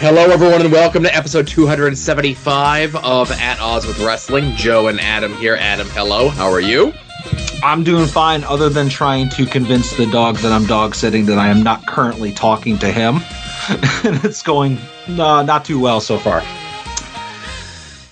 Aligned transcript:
Hello, 0.00 0.30
everyone, 0.30 0.60
and 0.60 0.70
welcome 0.70 1.02
to 1.02 1.12
episode 1.12 1.48
275 1.48 2.94
of 2.94 3.32
At 3.32 3.58
Odds 3.58 3.84
with 3.84 3.98
Wrestling. 3.98 4.54
Joe 4.54 4.86
and 4.86 5.00
Adam 5.00 5.34
here. 5.34 5.56
Adam, 5.56 5.88
hello. 5.90 6.28
How 6.28 6.48
are 6.52 6.60
you? 6.60 6.94
I'm 7.64 7.82
doing 7.82 8.06
fine, 8.06 8.44
other 8.44 8.68
than 8.68 8.88
trying 8.88 9.28
to 9.30 9.44
convince 9.44 9.96
the 9.96 10.06
dog 10.06 10.36
that 10.36 10.52
I'm 10.52 10.66
dog 10.66 10.94
sitting 10.94 11.26
that 11.26 11.36
I 11.38 11.48
am 11.48 11.64
not 11.64 11.84
currently 11.88 12.30
talking 12.30 12.78
to 12.78 12.92
him. 12.92 13.16
and 14.04 14.24
it's 14.24 14.40
going 14.40 14.78
uh, 15.08 15.42
not 15.42 15.64
too 15.64 15.80
well 15.80 16.00
so 16.00 16.16
far. 16.16 16.44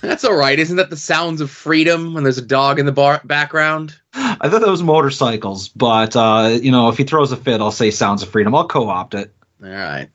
That's 0.01 0.25
all 0.25 0.35
right. 0.35 0.59
Isn't 0.59 0.75
that 0.75 0.89
the 0.89 0.97
sounds 0.97 1.39
of 1.39 1.49
freedom 1.49 2.13
when 2.13 2.23
there's 2.23 2.37
a 2.37 2.45
dog 2.45 2.79
in 2.79 2.85
the 2.85 2.91
bar- 2.91 3.21
background? 3.23 3.95
I 4.13 4.49
thought 4.49 4.59
that 4.59 4.69
was 4.69 4.83
motorcycles, 4.83 5.69
but 5.69 6.17
uh, 6.17 6.59
you 6.61 6.71
know, 6.71 6.89
if 6.89 6.97
he 6.97 7.05
throws 7.05 7.31
a 7.31 7.37
fit, 7.37 7.61
I'll 7.61 7.71
say 7.71 7.91
sounds 7.91 8.23
of 8.23 8.29
freedom. 8.29 8.53
I'll 8.53 8.67
co-opt 8.67 9.13
it. 9.13 9.33
All 9.63 9.69
right. 9.69 10.09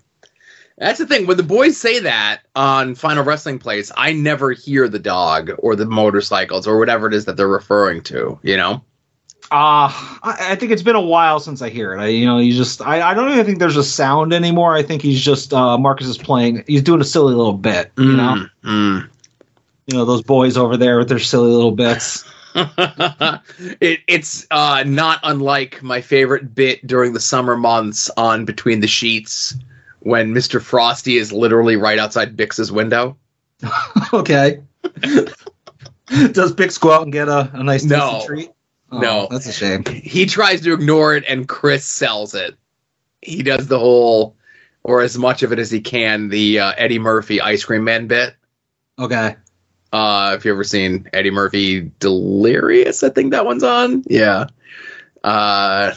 That's 0.83 0.99
the 0.99 1.07
thing. 1.07 1.29
When 1.29 1.37
the 1.37 1.45
boys 1.45 1.77
say 1.77 2.01
that 2.01 2.41
on 2.57 2.97
Final 2.97 3.23
Wrestling 3.23 3.61
Place, 3.61 3.93
I 3.97 4.13
never 4.13 4.51
hear 4.51 4.89
the 4.89 4.99
dog 4.99 5.53
or 5.59 5.77
the 5.77 5.87
motorcycles 5.87 6.67
or 6.67 6.77
whatever 6.77 7.07
it 7.07 7.15
is 7.15 7.25
that 7.27 7.37
they're 7.37 7.47
referring 7.47 8.03
to. 8.05 8.41
You 8.43 8.57
know. 8.57 8.83
Uh, 9.53 9.87
I, 9.93 10.37
I 10.41 10.57
think 10.57 10.73
it's 10.73 10.83
been 10.83 10.97
a 10.97 11.01
while 11.01 11.39
since 11.39 11.63
I 11.63 11.69
hear 11.69 11.95
it. 11.95 12.01
I, 12.01 12.07
you 12.09 12.27
know, 12.27 12.39
you 12.39 12.53
just, 12.53 12.81
I, 12.81 13.11
I 13.11 13.15
don't 13.15 13.31
even 13.31 13.45
think 13.45 13.59
there's 13.59 13.77
a 13.77 13.85
sound 13.85 14.33
anymore. 14.33 14.75
I 14.75 14.83
think 14.83 15.03
he's 15.03 15.23
just, 15.23 15.53
uh, 15.53 15.77
Marcus 15.77 16.07
is 16.07 16.17
playing, 16.17 16.65
he's 16.67 16.83
doing 16.83 17.03
a 17.03 17.05
silly 17.05 17.35
little 17.35 17.53
bit, 17.53 17.93
you 17.99 18.17
know? 18.17 18.47
Mm. 18.65 19.11
You 19.89 19.97
know, 19.99 20.05
those 20.07 20.23
boys 20.23 20.57
over 20.57 20.79
there 20.79 20.99
with 20.99 21.11
their 21.11 21.19
silly 21.19 21.51
little 21.51 21.73
bits. 21.73 22.25
it, 22.55 24.01
it's 24.09 24.47
uh, 24.51 24.85
not 24.87 25.21
unlike 25.23 25.83
my 25.83 26.01
favorite 26.01 26.55
bit 26.55 26.87
during 26.87 27.13
the 27.13 27.21
summer 27.21 27.55
months 27.55 28.11
on 28.17 28.47
Between 28.47 28.81
the 28.81 28.89
Sheets 28.89 29.55
when 30.05 30.35
Mr. 30.35 30.61
Frosty 30.61 31.17
is 31.17 31.33
literally 31.33 31.77
right 31.77 31.99
outside 31.99 32.37
Bix's 32.37 32.71
window. 32.73 33.17
okay. 34.13 34.63
Does 36.33 36.53
Bix 36.55 36.79
go 36.81 36.93
out 36.93 37.03
and 37.03 37.13
get 37.13 37.29
a, 37.29 37.51
a 37.55 37.63
nice 37.63 37.85
No. 37.85 38.23
treat? 38.27 38.51
Oh, 38.91 38.99
No. 38.99 39.29
That's 39.31 39.47
a 39.47 39.53
shame. 39.53 39.85
He 39.85 40.27
tries 40.27 40.61
to 40.63 40.75
ignore 40.75 41.15
it 41.15 41.25
and 41.27 41.49
Chris 41.49 41.85
sells 41.85 42.35
it. 42.35 42.55
He 43.23 43.43
does 43.43 43.69
the 43.69 43.79
whole, 43.79 44.37
or 44.83 45.01
as 45.03 45.17
much 45.17 45.43
of 45.45 45.53
it 45.53 45.59
as 45.61 45.71
he 45.71 45.81
can, 45.81 46.29
the 46.29 46.59
uh, 46.59 46.73
Eddie 46.77 46.99
Murphy 46.99 47.41
ice 47.41 47.65
cream 47.65 47.85
man 47.85 48.09
bit. 48.09 48.35
Okay. 48.99 49.37
Uh, 49.93 50.35
if 50.37 50.45
you 50.45 50.51
ever 50.53 50.65
seen 50.65 51.09
Eddie 51.13 51.31
Murphy 51.31 51.93
Delirious, 52.01 53.03
I 53.05 53.11
think 53.11 53.31
that 53.31 53.47
one's 53.47 53.63
on. 53.63 54.03
Yeah. 54.07 54.47
Uh, 55.23 55.95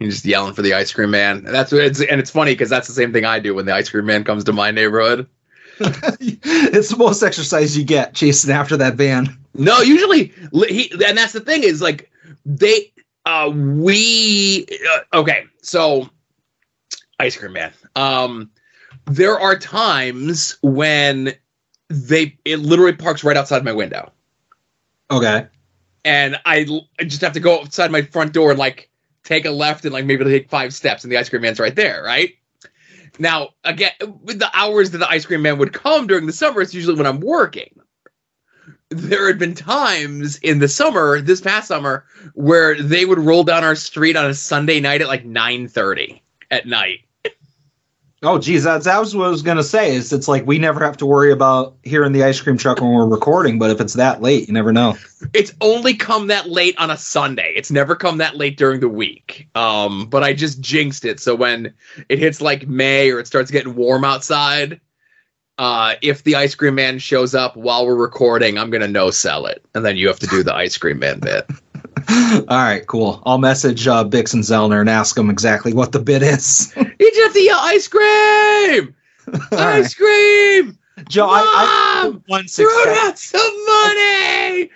he's 0.00 0.14
just 0.14 0.24
yelling 0.24 0.54
for 0.54 0.62
the 0.62 0.74
ice 0.74 0.92
cream 0.92 1.12
man. 1.12 1.36
And 1.38 1.54
that's 1.54 1.70
what 1.70 1.84
it's, 1.84 2.00
and 2.00 2.18
it's 2.20 2.30
funny 2.30 2.52
because 2.52 2.68
that's 2.70 2.88
the 2.88 2.94
same 2.94 3.12
thing 3.12 3.24
I 3.24 3.38
do 3.38 3.54
when 3.54 3.66
the 3.66 3.74
ice 3.74 3.88
cream 3.88 4.06
man 4.06 4.24
comes 4.24 4.42
to 4.44 4.52
my 4.52 4.72
neighborhood. 4.72 5.28
it's 5.80 6.88
the 6.88 6.96
most 6.96 7.22
exercise 7.22 7.78
you 7.78 7.84
get 7.84 8.14
chasing 8.14 8.52
after 8.52 8.76
that 8.78 8.96
van. 8.96 9.38
No, 9.54 9.80
usually 9.80 10.32
he, 10.68 10.90
and 11.06 11.16
that's 11.16 11.32
the 11.32 11.40
thing 11.40 11.62
is 11.62 11.80
like 11.80 12.10
they, 12.44 12.92
uh, 13.26 13.50
we, 13.54 14.66
uh, 14.92 15.18
okay, 15.18 15.44
so 15.62 16.10
ice 17.18 17.36
cream 17.36 17.52
man. 17.52 17.72
Um, 17.96 18.50
there 19.06 19.38
are 19.38 19.58
times 19.58 20.58
when 20.62 21.34
they 21.88 22.36
it 22.44 22.58
literally 22.58 22.92
parks 22.92 23.24
right 23.24 23.36
outside 23.36 23.64
my 23.64 23.72
window. 23.72 24.12
Okay. 25.10 25.46
and 26.04 26.40
I 26.46 26.64
just 27.00 27.20
have 27.20 27.32
to 27.32 27.40
go 27.40 27.60
outside 27.60 27.90
my 27.90 28.02
front 28.02 28.32
door 28.32 28.50
and 28.50 28.58
like 28.58 28.89
take 29.24 29.44
a 29.44 29.50
left 29.50 29.84
and 29.84 29.92
like 29.92 30.04
maybe 30.04 30.24
take 30.24 30.50
five 30.50 30.74
steps 30.74 31.04
and 31.04 31.12
the 31.12 31.18
ice 31.18 31.28
cream 31.28 31.42
man's 31.42 31.60
right 31.60 31.74
there, 31.74 32.02
right? 32.02 32.34
Now, 33.18 33.50
again, 33.64 33.92
with 34.22 34.38
the 34.38 34.50
hours 34.54 34.90
that 34.90 34.98
the 34.98 35.08
ice 35.08 35.26
cream 35.26 35.42
man 35.42 35.58
would 35.58 35.72
come 35.72 36.06
during 36.06 36.26
the 36.26 36.32
summer, 36.32 36.60
it's 36.60 36.74
usually 36.74 36.96
when 36.96 37.06
I'm 37.06 37.20
working. 37.20 37.78
There 38.88 39.26
had 39.26 39.38
been 39.38 39.54
times 39.54 40.38
in 40.38 40.58
the 40.58 40.68
summer, 40.68 41.20
this 41.20 41.40
past 41.40 41.68
summer, 41.68 42.06
where 42.34 42.80
they 42.80 43.04
would 43.04 43.18
roll 43.18 43.44
down 43.44 43.62
our 43.62 43.76
street 43.76 44.16
on 44.16 44.26
a 44.26 44.34
Sunday 44.34 44.80
night 44.80 45.00
at 45.00 45.08
like 45.08 45.24
9:30 45.24 46.20
at 46.50 46.66
night. 46.66 47.00
Oh, 48.22 48.38
geez, 48.38 48.64
that's, 48.64 48.86
what 48.86 49.26
I 49.26 49.30
was 49.30 49.40
gonna 49.40 49.62
say. 49.62 49.94
Is 49.94 50.12
it's 50.12 50.28
like 50.28 50.46
we 50.46 50.58
never 50.58 50.84
have 50.84 50.98
to 50.98 51.06
worry 51.06 51.32
about 51.32 51.76
hearing 51.82 52.12
the 52.12 52.22
ice 52.22 52.38
cream 52.38 52.58
truck 52.58 52.80
when 52.80 52.92
we're 52.92 53.08
recording, 53.08 53.58
but 53.58 53.70
if 53.70 53.80
it's 53.80 53.94
that 53.94 54.20
late, 54.20 54.46
you 54.46 54.52
never 54.52 54.72
know. 54.72 54.98
It's 55.32 55.54
only 55.62 55.94
come 55.94 56.26
that 56.26 56.48
late 56.50 56.76
on 56.78 56.90
a 56.90 56.98
Sunday. 56.98 57.54
It's 57.56 57.70
never 57.70 57.96
come 57.96 58.18
that 58.18 58.36
late 58.36 58.58
during 58.58 58.80
the 58.80 58.88
week. 58.88 59.48
Um, 59.54 60.06
but 60.06 60.22
I 60.22 60.34
just 60.34 60.60
jinxed 60.60 61.06
it. 61.06 61.18
So 61.18 61.34
when 61.34 61.72
it 62.10 62.18
hits 62.18 62.42
like 62.42 62.68
May 62.68 63.10
or 63.10 63.20
it 63.20 63.26
starts 63.26 63.50
getting 63.50 63.74
warm 63.74 64.04
outside, 64.04 64.80
uh, 65.56 65.94
if 66.02 66.22
the 66.24 66.36
ice 66.36 66.54
cream 66.54 66.74
man 66.74 66.98
shows 66.98 67.34
up 67.34 67.56
while 67.56 67.86
we're 67.86 67.94
recording, 67.94 68.58
I'm 68.58 68.68
gonna 68.68 68.88
no 68.88 69.10
sell 69.10 69.46
it, 69.46 69.64
and 69.74 69.82
then 69.82 69.96
you 69.96 70.08
have 70.08 70.18
to 70.20 70.26
do 70.26 70.42
the 70.42 70.54
ice 70.54 70.76
cream 70.76 70.98
man 70.98 71.20
bit. 71.20 71.46
All 72.48 72.56
right, 72.56 72.86
cool. 72.86 73.22
I'll 73.26 73.38
message 73.38 73.86
uh, 73.86 74.04
Bix 74.04 74.34
and 74.34 74.42
Zellner 74.42 74.80
and 74.80 74.88
ask 74.90 75.16
them 75.16 75.30
exactly 75.30 75.72
what 75.72 75.92
the 75.92 75.98
bid 76.00 76.22
is. 76.22 76.72
You 76.76 77.10
just 77.14 77.34
the 77.34 77.50
ice 77.52 77.88
cream, 77.88 78.94
All 79.52 79.58
right. 79.58 79.84
ice 79.84 79.94
cream. 79.94 80.78
Joe, 81.08 81.26
I, 81.30 81.40
I 81.40 82.08
Mom, 82.08 82.24
once 82.28 82.56
Throw 82.56 82.66
out 82.68 83.18
some 83.18 83.40
money. 83.66 84.70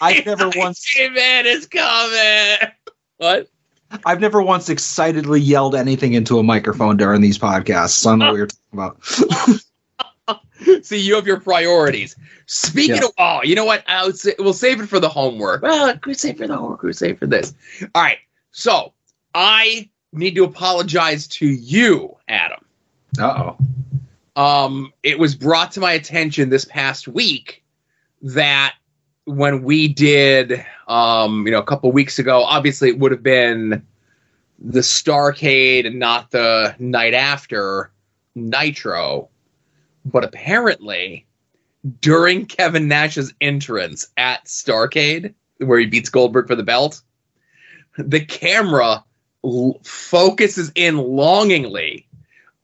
I've 0.00 0.24
never 0.26 0.48
once- 0.56 0.84
ice 0.86 0.94
cream 0.94 1.14
man 1.14 1.46
is 1.46 1.66
coming. 1.66 2.70
What? 3.18 3.48
I've 4.04 4.20
never 4.20 4.42
once 4.42 4.68
excitedly 4.68 5.40
yelled 5.40 5.74
anything 5.76 6.14
into 6.14 6.38
a 6.38 6.42
microphone 6.42 6.96
during 6.96 7.20
these 7.20 7.38
podcasts. 7.38 7.90
So 7.90 8.10
I 8.10 8.12
don't 8.12 8.18
know 8.18 8.30
what 8.32 8.36
you're 8.36 8.46
talking 8.48 8.72
about. 8.72 9.60
See, 10.82 11.00
you 11.00 11.14
have 11.14 11.26
your 11.26 11.40
priorities. 11.40 12.16
Speaking 12.46 12.96
Yeah. 12.96 13.04
of, 13.06 13.10
oh, 13.18 13.40
you 13.42 13.54
know 13.54 13.64
what? 13.64 13.84
I'll 13.88 14.12
say, 14.12 14.34
we'll 14.38 14.52
save 14.52 14.80
it 14.80 14.88
for 14.88 15.00
the 15.00 15.08
homework. 15.08 15.62
Well, 15.62 15.98
we 16.06 16.14
save 16.14 16.38
for 16.38 16.46
the 16.46 16.56
homework. 16.56 16.82
We 16.82 16.92
save 16.92 17.18
for 17.18 17.26
this. 17.26 17.54
All 17.94 18.02
right. 18.02 18.18
So 18.52 18.92
I 19.34 19.90
need 20.12 20.34
to 20.36 20.44
apologize 20.44 21.26
to 21.28 21.46
you, 21.46 22.16
Adam. 22.28 22.64
Uh 23.18 23.52
oh. 24.36 24.40
Um, 24.42 24.92
it 25.02 25.18
was 25.18 25.34
brought 25.34 25.72
to 25.72 25.80
my 25.80 25.92
attention 25.92 26.50
this 26.50 26.64
past 26.66 27.08
week 27.08 27.64
that 28.22 28.74
when 29.24 29.62
we 29.62 29.88
did, 29.88 30.64
um, 30.88 31.46
you 31.46 31.52
know, 31.52 31.58
a 31.58 31.64
couple 31.64 31.90
weeks 31.90 32.18
ago, 32.18 32.42
obviously 32.44 32.88
it 32.90 32.98
would 32.98 33.12
have 33.12 33.22
been 33.22 33.84
the 34.58 34.80
Starcade 34.80 35.86
and 35.86 35.98
not 35.98 36.30
the 36.30 36.74
night 36.78 37.14
after 37.14 37.90
Nitro. 38.34 39.28
But 40.06 40.22
apparently, 40.24 41.26
during 42.00 42.46
Kevin 42.46 42.86
Nash's 42.86 43.34
entrance 43.40 44.06
at 44.16 44.44
Starcade, 44.44 45.34
where 45.58 45.80
he 45.80 45.86
beats 45.86 46.10
Goldberg 46.10 46.46
for 46.46 46.54
the 46.54 46.62
belt, 46.62 47.02
the 47.98 48.24
camera 48.24 49.04
l- 49.44 49.80
focuses 49.82 50.70
in 50.76 50.96
longingly 50.96 52.06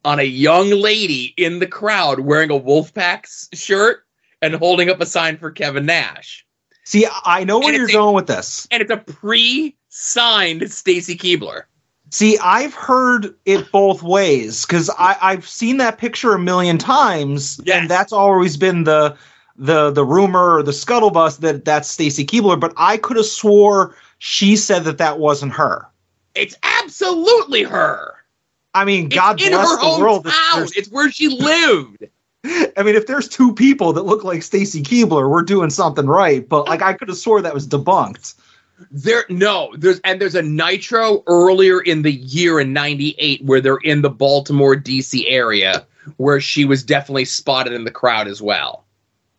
on 0.04 0.20
a 0.20 0.24
young 0.24 0.70
lady 0.70 1.34
in 1.36 1.58
the 1.58 1.66
crowd 1.66 2.20
wearing 2.20 2.50
a 2.50 2.58
Wolfpack 2.60 3.26
shirt 3.54 4.04
and 4.40 4.54
holding 4.54 4.88
up 4.88 5.00
a 5.00 5.06
sign 5.06 5.36
for 5.36 5.50
Kevin 5.50 5.86
Nash. 5.86 6.46
See, 6.84 7.06
I 7.24 7.42
know 7.44 7.58
where 7.58 7.68
And 7.68 7.76
you're 7.76 7.88
a- 7.88 7.92
going 7.92 8.14
with 8.14 8.26
this. 8.28 8.68
And 8.70 8.80
it's 8.82 8.90
a 8.90 8.96
pre-signed 8.98 10.70
Stacy 10.72 11.16
Keibler. 11.16 11.62
See, 12.12 12.36
I've 12.42 12.74
heard 12.74 13.34
it 13.46 13.72
both 13.72 14.02
ways 14.02 14.66
because 14.66 14.90
I've 14.98 15.48
seen 15.48 15.78
that 15.78 15.96
picture 15.96 16.34
a 16.34 16.38
million 16.38 16.76
times, 16.76 17.58
Yes. 17.64 17.80
and 17.80 17.90
that's 17.90 18.12
always 18.12 18.58
been 18.58 18.84
the 18.84 19.16
the 19.56 19.90
the 19.90 20.04
rumor 20.04 20.56
or 20.56 20.62
the 20.62 20.72
scuttlebutt 20.72 21.38
that 21.40 21.64
that's 21.64 21.88
Stacy 21.88 22.26
Keibler. 22.26 22.60
But 22.60 22.74
I 22.76 22.98
could 22.98 23.16
have 23.16 23.24
swore 23.24 23.96
she 24.18 24.56
said 24.56 24.84
that 24.84 24.98
that 24.98 25.18
wasn't 25.20 25.52
her. 25.54 25.86
It's 26.34 26.54
absolutely 26.62 27.62
her. 27.62 28.12
I 28.74 28.84
mean, 28.84 29.06
It's 29.06 29.14
God 29.14 29.40
in 29.40 29.52
bless 29.52 29.70
her 29.70 29.76
the 29.96 30.02
world. 30.02 30.26
if 30.26 30.76
It's 30.76 30.90
where 30.90 31.10
she 31.10 31.28
lived. 31.28 32.04
I 32.44 32.82
mean, 32.82 32.94
if 32.94 33.06
there's 33.06 33.28
two 33.28 33.54
people 33.54 33.94
that 33.94 34.02
look 34.02 34.22
like 34.22 34.42
Stacy 34.42 34.82
Keibler, 34.82 35.30
we're 35.30 35.42
doing 35.42 35.70
something 35.70 36.06
right. 36.06 36.46
But 36.46 36.68
like, 36.68 36.82
I 36.82 36.92
could 36.92 37.08
have 37.08 37.16
swore 37.16 37.40
that 37.40 37.54
was 37.54 37.66
debunked. 37.66 38.34
There 38.90 39.24
no, 39.28 39.72
there's 39.76 40.00
and 40.00 40.20
there's 40.20 40.34
a 40.34 40.42
Nitro 40.42 41.22
earlier 41.26 41.80
in 41.80 42.02
the 42.02 42.12
year 42.12 42.60
in 42.60 42.72
'98 42.72 43.44
where 43.44 43.60
they're 43.60 43.76
in 43.76 44.02
the 44.02 44.10
Baltimore 44.10 44.76
D.C. 44.76 45.28
area 45.28 45.86
where 46.16 46.40
she 46.40 46.64
was 46.64 46.82
definitely 46.82 47.24
spotted 47.24 47.72
in 47.72 47.84
the 47.84 47.90
crowd 47.90 48.26
as 48.26 48.42
well. 48.42 48.84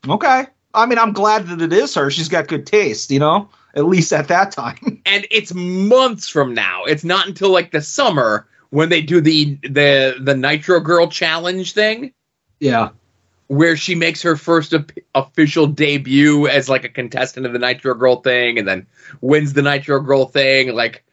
Okay. 0.08 0.46
I 0.74 0.86
mean, 0.86 0.98
I'm 0.98 1.14
glad 1.14 1.48
that 1.48 1.62
it 1.62 1.74
is 1.74 1.94
her. 1.96 2.10
She's 2.10 2.30
got 2.30 2.48
good 2.48 2.66
taste, 2.66 3.12
you 3.12 3.20
know. 3.20 3.50
At 3.76 3.86
least 3.86 4.14
at 4.14 4.28
that 4.30 4.52
time. 4.52 5.02
and 5.06 5.28
it's 5.30 5.54
months 5.54 6.30
from 6.30 6.54
now. 6.54 6.86
It's 6.86 7.04
not 7.04 7.28
until 7.28 7.50
like 7.50 7.72
the 7.72 7.82
summer 7.82 8.48
when 8.70 8.90
they 8.90 9.02
do 9.02 9.20
the 9.22 9.60
the 9.64 10.18
the 10.20 10.36
Nitro 10.36 10.80
Girl 10.80 11.08
challenge 11.08 11.74
thing 11.74 12.14
yeah. 12.64 12.90
Where 13.48 13.76
she 13.78 13.96
makes 13.96 14.22
her 14.22 14.36
first 14.36 14.74
op- 14.74 14.92
official 15.16 15.68
debut 15.68 16.48
as 16.48 16.70
like 16.70 16.84
a 16.84 16.90
contestant 16.90 17.46
of 17.46 17.54
the 17.54 17.60
Nitro 17.60 17.94
Girl 17.94 18.18
thing 18.18 18.58
and 18.58 18.68
then 18.68 18.88
wins 19.22 19.54
the 19.54 19.62
Nitro 19.62 20.00
Girl 20.00 20.26
thing 20.26 20.74
like 20.74 21.04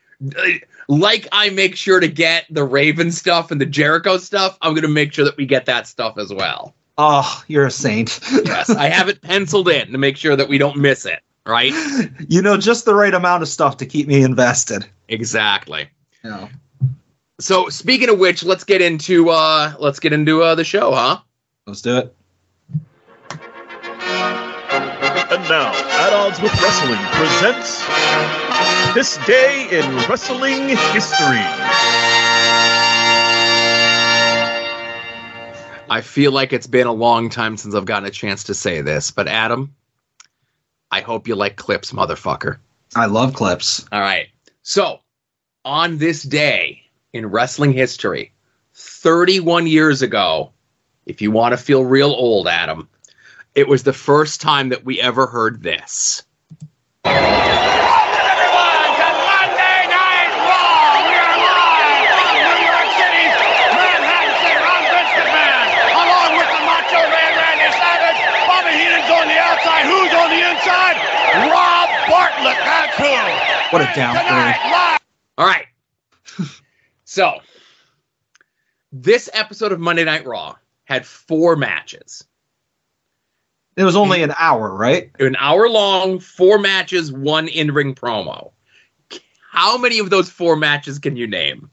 like 0.88 1.28
I 1.32 1.50
make 1.50 1.76
sure 1.76 2.00
to 2.00 2.08
get 2.08 2.46
the 2.50 2.64
Raven 2.64 3.12
stuff 3.12 3.50
and 3.50 3.60
the 3.60 3.66
Jericho 3.66 4.18
stuff, 4.18 4.58
I'm 4.60 4.72
going 4.72 4.82
to 4.82 4.88
make 4.88 5.12
sure 5.12 5.24
that 5.24 5.36
we 5.36 5.46
get 5.46 5.66
that 5.66 5.86
stuff 5.86 6.18
as 6.18 6.32
well. 6.32 6.74
Oh, 6.98 7.42
you're 7.48 7.66
a 7.66 7.70
saint. 7.70 8.20
yes, 8.30 8.68
I 8.68 8.88
have 8.88 9.08
it 9.08 9.22
penciled 9.22 9.68
in 9.68 9.92
to 9.92 9.98
make 9.98 10.16
sure 10.16 10.36
that 10.36 10.48
we 10.48 10.58
don't 10.58 10.76
miss 10.76 11.06
it, 11.06 11.20
right? 11.46 11.72
You 12.28 12.42
know, 12.42 12.56
just 12.56 12.84
the 12.84 12.94
right 12.94 13.14
amount 13.14 13.42
of 13.42 13.48
stuff 13.48 13.78
to 13.78 13.86
keep 13.86 14.06
me 14.06 14.22
invested. 14.22 14.86
Exactly. 15.08 15.88
Yeah. 16.22 16.48
So, 17.40 17.68
speaking 17.70 18.08
of 18.10 18.18
which, 18.18 18.44
let's 18.44 18.64
get 18.64 18.82
into 18.82 19.30
uh 19.30 19.74
let's 19.78 19.98
get 19.98 20.12
into 20.12 20.42
uh, 20.42 20.54
the 20.54 20.64
show, 20.64 20.92
huh? 20.92 21.20
Let's 21.66 21.80
do 21.80 21.96
it. 21.96 22.14
Now, 25.50 25.72
At 25.72 26.12
Odds 26.12 26.40
with 26.40 26.52
Wrestling 26.62 27.00
presents 27.10 27.84
This 28.94 29.16
Day 29.26 29.66
in 29.72 29.96
Wrestling 30.08 30.68
History. 30.68 31.42
I 35.90 36.02
feel 36.02 36.30
like 36.30 36.52
it's 36.52 36.68
been 36.68 36.86
a 36.86 36.92
long 36.92 37.30
time 37.30 37.56
since 37.56 37.74
I've 37.74 37.84
gotten 37.84 38.06
a 38.06 38.12
chance 38.12 38.44
to 38.44 38.54
say 38.54 38.80
this, 38.80 39.10
but 39.10 39.26
Adam, 39.26 39.74
I 40.88 41.00
hope 41.00 41.26
you 41.26 41.34
like 41.34 41.56
clips, 41.56 41.90
motherfucker. 41.90 42.58
I 42.94 43.06
love 43.06 43.34
clips. 43.34 43.84
All 43.90 44.00
right. 44.00 44.28
So, 44.62 45.00
on 45.64 45.98
this 45.98 46.22
day 46.22 46.82
in 47.12 47.26
wrestling 47.26 47.72
history, 47.72 48.32
31 48.74 49.66
years 49.66 50.02
ago, 50.02 50.52
if 51.06 51.20
you 51.20 51.32
want 51.32 51.54
to 51.54 51.56
feel 51.56 51.84
real 51.84 52.12
old, 52.12 52.46
Adam, 52.46 52.88
it 53.54 53.68
was 53.68 53.82
the 53.82 53.92
first 53.92 54.40
time 54.40 54.68
that 54.70 54.84
we 54.84 55.00
ever 55.00 55.26
heard 55.26 55.62
this. 55.62 56.22
everyone 57.04 58.90
to 58.94 59.08
Monday 59.26 59.82
Night 59.90 60.32
Raw. 60.46 61.02
We 61.06 61.14
are 61.18 61.36
live 61.40 62.06
from 62.14 62.30
New 62.38 62.62
York 62.62 62.88
City's 62.94 63.34
Manhattan 63.74 64.34
Center. 64.38 64.64
I'm 64.64 64.84
Vince 64.90 65.14
along 65.90 66.30
with 66.38 66.50
the 66.50 66.62
Macho 66.62 67.02
Man 67.10 67.32
Randy 67.38 67.68
Savage. 67.74 68.20
Bobby 68.46 68.72
Heenan's 68.76 69.10
on 69.10 69.26
the 69.26 69.38
outside. 69.38 69.84
Who's 69.86 70.12
on 70.14 70.28
the 70.30 70.42
inside? 70.46 70.96
Rob 71.50 71.88
Bartlett. 72.06 72.80
What 73.70 73.82
a 73.82 73.90
downgrade. 73.94 75.00
All 75.38 75.46
right. 75.46 75.66
so, 77.04 77.38
this 78.90 79.30
episode 79.32 79.70
of 79.70 79.78
Monday 79.78 80.04
Night 80.04 80.26
Raw 80.26 80.56
had 80.84 81.06
four 81.06 81.54
matches. 81.54 82.24
It 83.76 83.84
was 83.84 83.96
only 83.96 84.22
an 84.22 84.34
hour, 84.38 84.74
right? 84.74 85.10
An 85.20 85.36
hour 85.36 85.68
long, 85.68 86.18
four 86.18 86.58
matches, 86.58 87.12
one 87.12 87.48
in 87.48 87.72
ring 87.72 87.94
promo. 87.94 88.50
How 89.50 89.76
many 89.78 89.98
of 89.98 90.10
those 90.10 90.28
four 90.30 90.56
matches 90.56 90.98
can 90.98 91.16
you 91.16 91.26
name? 91.26 91.70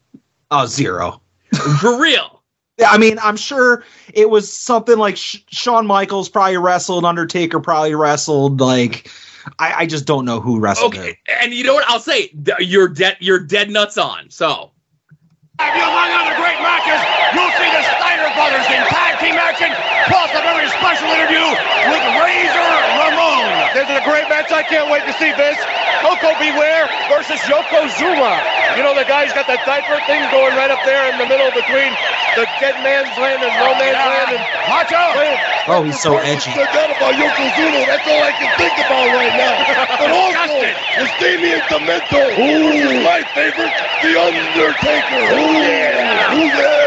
Oh, 0.51 0.65
zero. 0.65 1.21
For 1.79 1.99
real. 1.99 2.41
Yeah, 2.77 2.89
I 2.91 2.97
mean, 2.97 3.17
I'm 3.21 3.37
sure 3.37 3.83
it 4.13 4.29
was 4.29 4.51
something 4.51 4.97
like 4.97 5.17
Sh- 5.17 5.37
Shawn 5.49 5.87
Michaels 5.87 6.29
probably 6.29 6.57
wrestled, 6.57 7.05
Undertaker 7.05 7.59
probably 7.59 7.95
wrestled. 7.95 8.61
Like, 8.61 9.09
I, 9.57 9.73
I 9.81 9.85
just 9.87 10.05
don't 10.05 10.25
know 10.25 10.39
who 10.39 10.59
wrestled 10.59 10.93
it. 10.93 10.99
Okay, 10.99 11.17
and 11.41 11.53
you 11.53 11.63
know 11.63 11.73
what? 11.73 11.85
I'll 11.87 11.99
say 11.99 12.27
th- 12.27 12.59
you're 12.61 12.87
dead. 12.87 13.17
You're 13.19 13.39
dead 13.39 13.71
nuts 13.71 13.97
on. 13.97 14.29
So 14.29 14.71
If 15.59 15.73
you 15.73 15.81
among 15.81 16.11
other 16.21 16.35
great 16.37 16.61
matches, 16.61 17.01
you'll 17.33 17.49
see 17.57 17.65
the 17.65 17.81
Steiner 17.97 18.29
brothers 18.37 18.67
in 18.69 18.81
tag 18.93 19.17
team 19.25 19.33
action, 19.41 19.73
plus 20.05 20.29
a 20.37 20.41
very 20.45 20.69
special 20.77 21.09
interview 21.09 21.41
with 21.41 21.57
Razor 21.57 21.65
Ramon. 21.65 21.76
This 23.87 23.95
is 23.95 24.03
a 24.03 24.09
great 24.11 24.27
match. 24.27 24.51
I 24.51 24.67
can't 24.67 24.91
wait 24.91 25.07
to 25.07 25.15
see 25.15 25.31
this. 25.39 25.55
Koko 26.03 26.35
B. 26.43 26.51
Ware 26.59 26.91
versus 27.07 27.39
Yokozuna. 27.47 28.35
You 28.75 28.83
know, 28.83 28.91
the 28.91 29.07
guy's 29.07 29.31
got 29.31 29.47
that 29.47 29.63
diaper 29.63 29.95
thing 30.03 30.19
going 30.27 30.51
right 30.59 30.67
up 30.67 30.83
there 30.83 31.07
in 31.07 31.15
the 31.15 31.23
middle 31.23 31.47
between 31.55 31.87
the 32.35 32.43
dead 32.59 32.75
man's 32.83 33.15
land 33.15 33.39
and 33.39 33.53
no 33.55 33.71
man's 33.79 33.95
land. 33.95 34.35
And 34.35 34.43
Macho! 34.67 35.71
Oh, 35.71 35.87
he's 35.87 36.03
so 36.03 36.19
edgy. 36.19 36.51
Forgot 36.51 36.91
about 36.91 37.15
Yokozuna. 37.15 37.87
That's 37.87 38.03
all 38.11 38.23
I 38.27 38.35
can 38.35 38.51
think 38.59 38.75
about 38.75 39.07
right 39.15 39.35
now. 39.39 39.55
But 40.03 40.11
also, 40.11 40.67
is 40.99 41.11
Damien 41.23 41.63
Demento, 41.71 42.27
which 42.35 42.75
is 42.75 43.03
my 43.07 43.23
favorite, 43.31 43.71
The 44.03 44.19
Undertaker. 44.19 45.23
Ooh, 45.31 45.63
yeah. 45.63 46.35
Ooh, 46.35 46.43
yeah. 46.43 46.86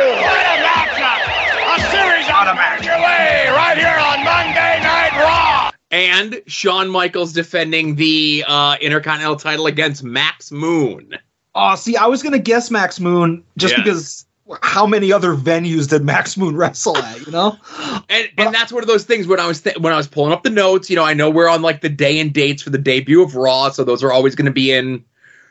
And 5.90 6.40
Shawn 6.46 6.88
Michaels 6.88 7.32
defending 7.32 7.96
the 7.96 8.44
uh, 8.46 8.76
Intercontinental 8.80 9.36
title 9.36 9.66
against 9.66 10.02
Max 10.04 10.50
Moon. 10.52 11.16
Oh, 11.54 11.74
see, 11.74 11.96
I 11.96 12.06
was 12.06 12.22
gonna 12.22 12.38
guess 12.38 12.70
Max 12.70 13.00
Moon 13.00 13.42
just 13.56 13.76
Yeah. 13.76 13.82
because 13.82 14.26
how 14.62 14.84
many 14.86 15.12
other 15.12 15.34
venues 15.36 15.88
did 15.88 16.02
Max 16.04 16.36
Moon 16.36 16.56
wrestle 16.56 16.96
at? 16.96 17.24
You 17.26 17.32
know? 17.32 17.56
And 18.08 18.28
and 18.38 18.52
that's 18.54 18.72
one 18.72 18.82
of 18.82 18.88
those 18.88 19.04
things 19.04 19.28
when 19.28 19.38
I 19.38 19.46
was 19.46 19.60
th- 19.60 19.78
when 19.78 19.92
I 19.92 19.96
was 19.96 20.08
pulling 20.08 20.32
up 20.32 20.42
the 20.42 20.50
notes. 20.50 20.90
You 20.90 20.96
know, 20.96 21.04
I 21.04 21.14
know 21.14 21.30
we're 21.30 21.48
on 21.48 21.62
like 21.62 21.80
the 21.80 21.88
day 21.88 22.18
and 22.18 22.32
dates 22.32 22.60
for 22.60 22.70
the 22.70 22.78
debut 22.78 23.22
of 23.22 23.36
Raw, 23.36 23.70
so 23.70 23.84
those 23.84 24.02
are 24.02 24.10
always 24.12 24.34
going 24.34 24.46
to 24.46 24.50
be 24.52 24.72
in, 24.72 25.04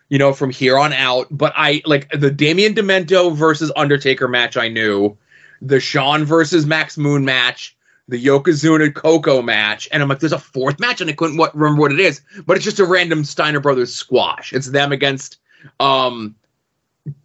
you 0.09 0.17
know, 0.17 0.33
from 0.33 0.49
here 0.49 0.77
on 0.77 0.91
out. 0.91 1.27
But 1.31 1.53
I 1.55 1.81
like 1.85 2.09
the 2.11 2.29
Damien 2.31 2.73
Demento 2.75 3.33
versus 3.33 3.71
Undertaker 3.77 4.27
match. 4.27 4.57
I 4.57 4.67
knew 4.67 5.17
the 5.61 5.79
Shawn 5.79 6.25
versus 6.25 6.65
Max 6.65 6.97
Moon 6.97 7.23
match, 7.23 7.77
the 8.09 8.23
Yokozuna 8.23 8.93
Koko 8.93 9.41
match, 9.41 9.87
and 9.91 10.01
I'm 10.01 10.09
like, 10.09 10.19
there's 10.19 10.33
a 10.33 10.39
fourth 10.39 10.79
match, 10.79 10.99
and 10.99 11.09
I 11.09 11.13
couldn't 11.13 11.37
what, 11.37 11.55
remember 11.55 11.81
what 11.81 11.91
it 11.91 11.99
is. 11.99 12.21
But 12.45 12.57
it's 12.57 12.65
just 12.65 12.79
a 12.79 12.85
random 12.85 13.23
Steiner 13.23 13.59
Brothers 13.59 13.93
squash. 13.93 14.51
It's 14.51 14.71
them 14.71 14.91
against 14.91 15.37
um 15.79 16.35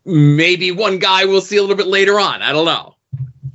maybe 0.05 0.71
one 0.71 0.99
guy 0.99 1.25
we'll 1.25 1.41
see 1.41 1.57
a 1.57 1.61
little 1.61 1.77
bit 1.77 1.87
later 1.87 2.21
on. 2.21 2.43
I 2.43 2.53
don't 2.53 2.67
know. 2.67 2.95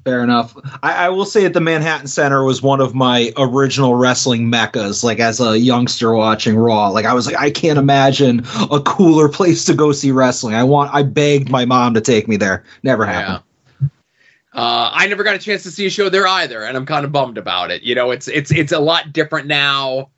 Fair 0.05 0.23
enough. 0.23 0.55
I, 0.81 1.05
I 1.05 1.09
will 1.09 1.25
say 1.25 1.43
that 1.43 1.53
the 1.53 1.61
Manhattan 1.61 2.07
Center 2.07 2.43
was 2.43 2.61
one 2.61 2.79
of 2.79 2.95
my 2.95 3.31
original 3.37 3.95
wrestling 3.95 4.49
meccas. 4.49 5.03
Like 5.03 5.19
as 5.19 5.39
a 5.39 5.59
youngster 5.59 6.13
watching 6.13 6.55
Raw, 6.55 6.89
like 6.89 7.05
I 7.05 7.13
was 7.13 7.27
like, 7.27 7.35
I 7.35 7.51
can't 7.51 7.77
imagine 7.77 8.39
a 8.71 8.79
cooler 8.79 9.29
place 9.29 9.65
to 9.65 9.73
go 9.73 9.91
see 9.91 10.11
wrestling. 10.11 10.55
I 10.55 10.63
want. 10.63 10.93
I 10.93 11.03
begged 11.03 11.49
my 11.49 11.65
mom 11.65 11.93
to 11.93 12.01
take 12.01 12.27
me 12.27 12.37
there. 12.37 12.63
Never 12.81 13.05
happened. 13.05 13.43
Uh, 14.51 14.89
I 14.91 15.07
never 15.07 15.23
got 15.23 15.35
a 15.35 15.39
chance 15.39 15.63
to 15.63 15.71
see 15.71 15.85
a 15.85 15.89
show 15.89 16.09
there 16.09 16.27
either, 16.27 16.63
and 16.63 16.75
I'm 16.75 16.85
kind 16.85 17.05
of 17.05 17.11
bummed 17.11 17.37
about 17.37 17.69
it. 17.71 17.83
You 17.83 17.93
know, 17.95 18.11
it's 18.11 18.27
it's 18.27 18.51
it's 18.51 18.71
a 18.71 18.79
lot 18.79 19.13
different 19.13 19.47
now. 19.47 20.09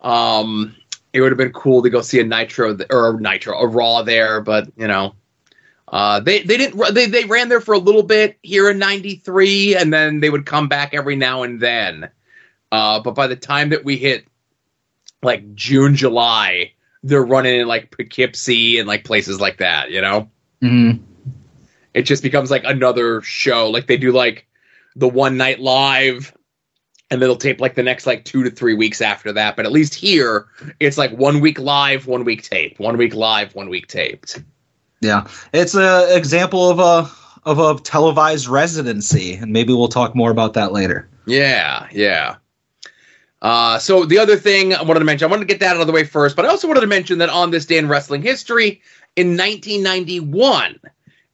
Um, 0.00 0.76
it 1.12 1.20
would 1.20 1.32
have 1.32 1.38
been 1.38 1.52
cool 1.52 1.82
to 1.82 1.90
go 1.90 2.00
see 2.00 2.20
a 2.20 2.24
Nitro 2.24 2.78
or 2.90 3.16
a 3.16 3.20
Nitro, 3.20 3.58
a 3.58 3.66
Raw 3.66 4.02
there, 4.02 4.40
but 4.40 4.68
you 4.76 4.86
know, 4.86 5.14
uh, 5.88 6.20
they 6.20 6.42
they 6.42 6.56
didn't 6.56 6.94
they 6.94 7.06
they 7.06 7.24
ran 7.24 7.48
there 7.48 7.60
for 7.60 7.74
a 7.74 7.78
little 7.78 8.04
bit 8.04 8.38
here 8.42 8.70
in 8.70 8.78
'93, 8.78 9.76
and 9.76 9.92
then 9.92 10.20
they 10.20 10.30
would 10.30 10.46
come 10.46 10.68
back 10.68 10.94
every 10.94 11.16
now 11.16 11.42
and 11.42 11.60
then. 11.60 12.08
Uh, 12.70 13.00
but 13.00 13.14
by 13.16 13.26
the 13.26 13.36
time 13.36 13.70
that 13.70 13.84
we 13.84 13.96
hit 13.96 14.26
like 15.22 15.54
June, 15.54 15.96
July, 15.96 16.72
they're 17.02 17.24
running 17.24 17.60
in 17.60 17.66
like 17.66 17.90
Poughkeepsie 17.90 18.78
and 18.78 18.86
like 18.86 19.04
places 19.04 19.40
like 19.40 19.58
that. 19.58 19.90
You 19.90 20.00
know 20.00 20.30
Mhm. 20.62 21.00
It 21.94 22.02
just 22.02 22.22
becomes 22.22 22.50
like 22.50 22.64
another 22.64 23.20
show. 23.22 23.70
Like 23.70 23.86
they 23.86 23.96
do 23.96 24.12
like 24.12 24.46
the 24.96 25.08
one 25.08 25.36
night 25.36 25.60
live 25.60 26.32
and 27.10 27.20
then 27.20 27.28
they'll 27.28 27.36
tape 27.36 27.60
like 27.60 27.74
the 27.74 27.82
next 27.82 28.06
like 28.06 28.24
two 28.24 28.42
to 28.42 28.50
three 28.50 28.72
weeks 28.72 29.02
after 29.02 29.32
that. 29.32 29.54
But 29.54 29.66
at 29.66 29.72
least 29.72 29.94
here, 29.94 30.46
it's 30.80 30.96
like 30.96 31.12
one 31.12 31.40
week 31.40 31.58
live, 31.58 32.06
one 32.06 32.24
week 32.24 32.42
taped, 32.42 32.80
one 32.80 32.96
week 32.96 33.14
live, 33.14 33.54
one 33.54 33.68
week 33.68 33.86
taped. 33.86 34.42
Yeah, 35.02 35.28
it's 35.52 35.74
an 35.74 36.16
example 36.16 36.70
of 36.70 36.78
a 36.78 37.10
of 37.44 37.58
a 37.58 37.82
televised 37.82 38.48
residency, 38.48 39.34
and 39.34 39.52
maybe 39.52 39.74
we'll 39.74 39.88
talk 39.88 40.14
more 40.14 40.30
about 40.30 40.54
that 40.54 40.72
later. 40.72 41.08
Yeah, 41.26 41.86
yeah. 41.92 42.36
Uh, 43.42 43.78
so 43.78 44.04
the 44.04 44.18
other 44.18 44.36
thing 44.36 44.72
I 44.72 44.82
wanted 44.82 45.00
to 45.00 45.04
mention, 45.04 45.26
I 45.26 45.30
wanted 45.30 45.48
to 45.48 45.52
get 45.52 45.60
that 45.60 45.74
out 45.74 45.80
of 45.80 45.88
the 45.88 45.92
way 45.92 46.04
first, 46.04 46.36
but 46.36 46.46
I 46.46 46.48
also 46.48 46.68
wanted 46.68 46.82
to 46.82 46.86
mention 46.86 47.18
that 47.18 47.28
on 47.28 47.50
this 47.50 47.66
day 47.66 47.76
in 47.76 47.88
wrestling 47.88 48.22
history, 48.22 48.80
in 49.16 49.36
1991, 49.36 50.78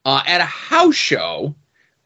uh, 0.09 0.23
at 0.27 0.41
a 0.41 0.45
house 0.45 0.95
show 0.95 1.55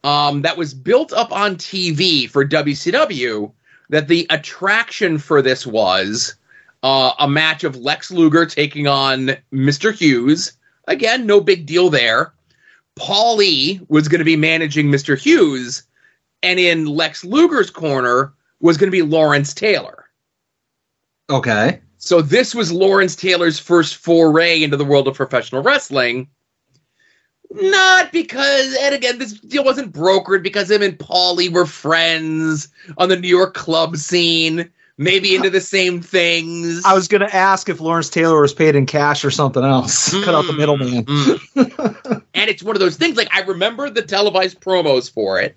um, 0.02 0.42
that 0.42 0.56
was 0.56 0.74
built 0.74 1.12
up 1.12 1.30
on 1.30 1.54
TV 1.54 2.28
for 2.28 2.44
WCW, 2.44 3.52
that 3.90 4.08
the 4.08 4.26
attraction 4.28 5.18
for 5.18 5.40
this 5.40 5.64
was 5.64 6.34
uh, 6.82 7.12
a 7.20 7.28
match 7.28 7.62
of 7.62 7.76
Lex 7.76 8.10
Luger 8.10 8.44
taking 8.44 8.88
on 8.88 9.36
Mr. 9.52 9.94
Hughes. 9.94 10.54
Again, 10.88 11.26
no 11.26 11.40
big 11.40 11.64
deal 11.64 11.90
there. 11.90 12.34
Paul 12.96 13.40
E 13.40 13.80
was 13.86 14.08
going 14.08 14.18
to 14.18 14.24
be 14.24 14.34
managing 14.34 14.88
Mr. 14.88 15.16
Hughes, 15.16 15.84
and 16.42 16.58
in 16.58 16.86
Lex 16.86 17.24
Luger's 17.24 17.70
corner 17.70 18.32
was 18.58 18.78
going 18.78 18.88
to 18.88 18.96
be 18.96 19.02
Lawrence 19.02 19.54
Taylor. 19.54 20.06
Okay. 21.30 21.80
So 21.98 22.20
this 22.20 22.52
was 22.52 22.72
Lawrence 22.72 23.14
Taylor's 23.14 23.60
first 23.60 23.94
foray 23.94 24.60
into 24.60 24.76
the 24.76 24.84
world 24.84 25.06
of 25.06 25.14
professional 25.14 25.62
wrestling. 25.62 26.26
Not 27.54 28.12
because, 28.12 28.76
and 28.80 28.94
again, 28.94 29.18
this 29.18 29.34
deal 29.34 29.64
wasn't 29.64 29.92
brokered 29.92 30.42
because 30.42 30.70
him 30.70 30.82
and 30.82 30.98
Paulie 30.98 31.52
were 31.52 31.66
friends 31.66 32.68
on 32.96 33.08
the 33.08 33.16
New 33.16 33.28
York 33.28 33.54
club 33.54 33.96
scene. 33.96 34.70
maybe 34.98 35.34
into 35.34 35.50
the 35.50 35.60
same 35.60 36.00
things. 36.00 36.84
I 36.84 36.94
was 36.94 37.08
going 37.08 37.20
to 37.20 37.34
ask 37.34 37.68
if 37.68 37.80
Lawrence 37.80 38.08
Taylor 38.08 38.40
was 38.40 38.54
paid 38.54 38.76
in 38.76 38.86
cash 38.86 39.24
or 39.24 39.30
something 39.30 39.62
else. 39.62 40.10
Cut 40.24 40.34
out 40.34 40.46
the 40.46 40.52
middleman. 40.52 41.04
Mm. 41.04 42.22
and 42.34 42.50
it's 42.50 42.62
one 42.62 42.76
of 42.76 42.80
those 42.80 42.96
things 42.96 43.16
like 43.16 43.28
I 43.32 43.40
remember 43.40 43.90
the 43.90 44.02
televised 44.02 44.60
promos 44.60 45.10
for 45.10 45.40
it 45.40 45.56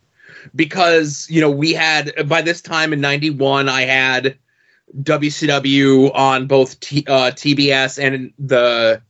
because, 0.55 1.27
you 1.29 1.41
know, 1.41 1.51
we 1.51 1.73
had 1.73 2.27
by 2.27 2.41
this 2.41 2.61
time 2.61 2.93
in 2.93 3.01
91 3.01 3.69
I 3.69 3.81
had 3.81 4.37
WCW 5.01 6.13
on 6.15 6.47
both 6.47 6.79
T, 6.79 7.05
uh, 7.07 7.31
TBS 7.31 8.03
and 8.03 8.33
the 8.39 9.01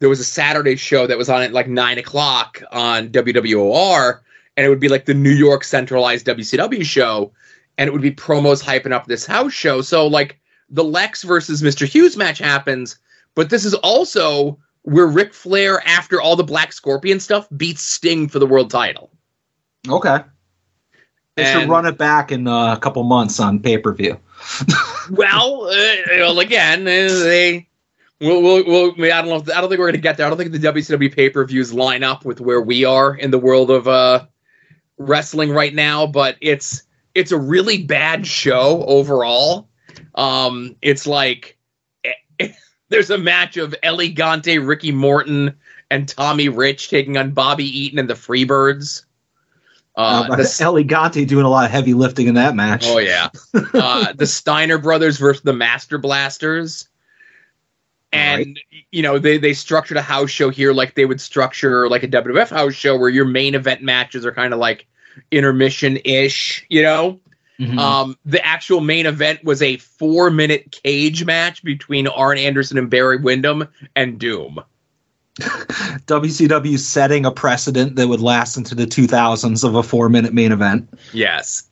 there 0.00 0.08
was 0.08 0.20
a 0.20 0.24
Saturday 0.24 0.76
show 0.76 1.06
that 1.06 1.18
was 1.18 1.28
on 1.28 1.42
at 1.42 1.52
like 1.52 1.68
nine 1.68 1.98
o'clock 1.98 2.62
on 2.70 3.08
WWOR, 3.08 4.20
and 4.56 4.66
it 4.66 4.68
would 4.68 4.80
be 4.80 4.88
like 4.88 5.06
the 5.06 5.14
New 5.14 5.30
York 5.30 5.64
centralized 5.64 6.26
WCW 6.26 6.84
show, 6.84 7.32
and 7.78 7.88
it 7.88 7.92
would 7.92 8.02
be 8.02 8.10
promos 8.10 8.62
hyping 8.62 8.92
up 8.92 9.06
this 9.06 9.26
house 9.26 9.52
show. 9.52 9.80
So 9.80 10.06
like 10.06 10.38
the 10.68 10.84
Lex 10.84 11.22
versus 11.22 11.62
Mr. 11.62 11.86
Hughes 11.86 12.16
match 12.16 12.38
happens, 12.38 12.98
but 13.34 13.50
this 13.50 13.64
is 13.64 13.74
also 13.74 14.58
where 14.82 15.06
Ric 15.06 15.32
Flair, 15.32 15.82
after 15.86 16.20
all 16.20 16.36
the 16.36 16.44
Black 16.44 16.72
Scorpion 16.72 17.18
stuff, 17.18 17.48
beats 17.56 17.82
Sting 17.82 18.28
for 18.28 18.38
the 18.38 18.46
world 18.46 18.70
title. 18.70 19.10
Okay. 19.88 20.18
They 21.36 21.44
should 21.52 21.68
run 21.68 21.84
it 21.84 21.98
back 21.98 22.30
in 22.30 22.46
uh, 22.46 22.74
a 22.74 22.78
couple 22.78 23.02
months 23.02 23.40
on 23.40 23.58
pay 23.58 23.78
per 23.78 23.92
view. 23.92 24.20
well, 25.10 25.64
uh, 25.64 25.96
well, 26.10 26.38
again, 26.38 26.82
uh, 26.82 27.24
they. 27.24 27.68
We'll, 28.20 28.42
we'll, 28.42 28.64
we'll, 28.96 29.12
I 29.12 29.20
don't 29.20 29.28
know. 29.28 29.36
If, 29.36 29.50
I 29.50 29.60
don't 29.60 29.68
think 29.68 29.78
we're 29.80 29.86
going 29.86 29.94
to 29.94 30.00
get 30.00 30.16
there. 30.16 30.26
I 30.26 30.30
don't 30.30 30.38
think 30.38 30.52
the 30.52 30.58
WCW 30.58 31.14
pay 31.14 31.30
per 31.30 31.44
views 31.44 31.72
line 31.74 32.02
up 32.02 32.24
with 32.24 32.40
where 32.40 32.60
we 32.60 32.84
are 32.84 33.14
in 33.14 33.30
the 33.30 33.38
world 33.38 33.70
of 33.70 33.88
uh, 33.88 34.26
wrestling 34.98 35.50
right 35.50 35.74
now. 35.74 36.06
But 36.06 36.36
it's 36.40 36.84
it's 37.14 37.32
a 37.32 37.38
really 37.38 37.82
bad 37.82 38.26
show 38.26 38.84
overall. 38.86 39.68
Um, 40.14 40.76
it's 40.80 41.06
like 41.06 41.58
there's 42.88 43.10
a 43.10 43.18
match 43.18 43.56
of 43.56 43.74
El 43.82 43.98
Gigante, 43.98 44.64
Ricky 44.64 44.92
Morton, 44.92 45.56
and 45.90 46.08
Tommy 46.08 46.48
Rich 46.48 46.90
taking 46.90 47.16
on 47.16 47.32
Bobby 47.32 47.64
Eaton 47.64 47.98
and 47.98 48.08
the 48.08 48.14
Freebirds. 48.14 49.04
Uh, 49.96 50.28
Uh, 50.30 50.36
the- 50.36 50.56
El 50.60 50.74
Gigante 50.74 51.26
doing 51.26 51.44
a 51.44 51.48
lot 51.50 51.64
of 51.64 51.70
heavy 51.72 51.94
lifting 51.94 52.26
in 52.28 52.34
that 52.34 52.54
match. 52.54 52.84
Oh 52.86 52.98
yeah, 52.98 53.28
uh, 53.74 54.12
the 54.12 54.26
Steiner 54.26 54.78
brothers 54.78 55.18
versus 55.18 55.42
the 55.42 55.52
Master 55.52 55.98
Blasters, 55.98 56.88
and 58.14 58.58
Right. 58.72 58.84
you 58.92 59.02
know 59.02 59.18
they 59.18 59.38
they 59.38 59.52
structured 59.54 59.96
a 59.96 60.02
house 60.02 60.30
show 60.30 60.50
here 60.50 60.72
like 60.72 60.94
they 60.94 61.04
would 61.04 61.20
structure 61.20 61.88
like 61.88 62.02
a 62.02 62.08
WWF 62.08 62.50
house 62.50 62.74
show 62.74 62.96
where 62.96 63.10
your 63.10 63.24
main 63.24 63.54
event 63.54 63.82
matches 63.82 64.24
are 64.24 64.32
kind 64.32 64.52
of 64.52 64.60
like 64.60 64.86
intermission 65.30 65.98
ish. 66.04 66.64
You 66.68 66.82
know, 66.82 67.20
Mhm. 67.60 67.78
um, 67.78 68.16
the 68.24 68.44
actual 68.44 68.80
main 68.80 69.06
event 69.06 69.44
was 69.44 69.62
a 69.62 69.76
four 69.76 70.30
minute 70.30 70.76
cage 70.82 71.24
match 71.24 71.62
between 71.62 72.06
Arn 72.08 72.38
Anderson 72.38 72.78
and 72.78 72.90
Barry 72.90 73.18
Windham 73.18 73.68
and 73.94 74.18
Doom. 74.18 74.60
WCW 76.06 76.78
setting 76.78 77.26
a 77.26 77.30
precedent 77.30 77.96
that 77.96 78.08
would 78.08 78.20
last 78.20 78.56
into 78.56 78.74
the 78.74 78.86
2000s 78.86 79.64
of 79.64 79.74
a 79.74 79.82
four 79.82 80.08
minute 80.08 80.32
main 80.32 80.52
event. 80.52 80.88
Yes. 81.12 81.64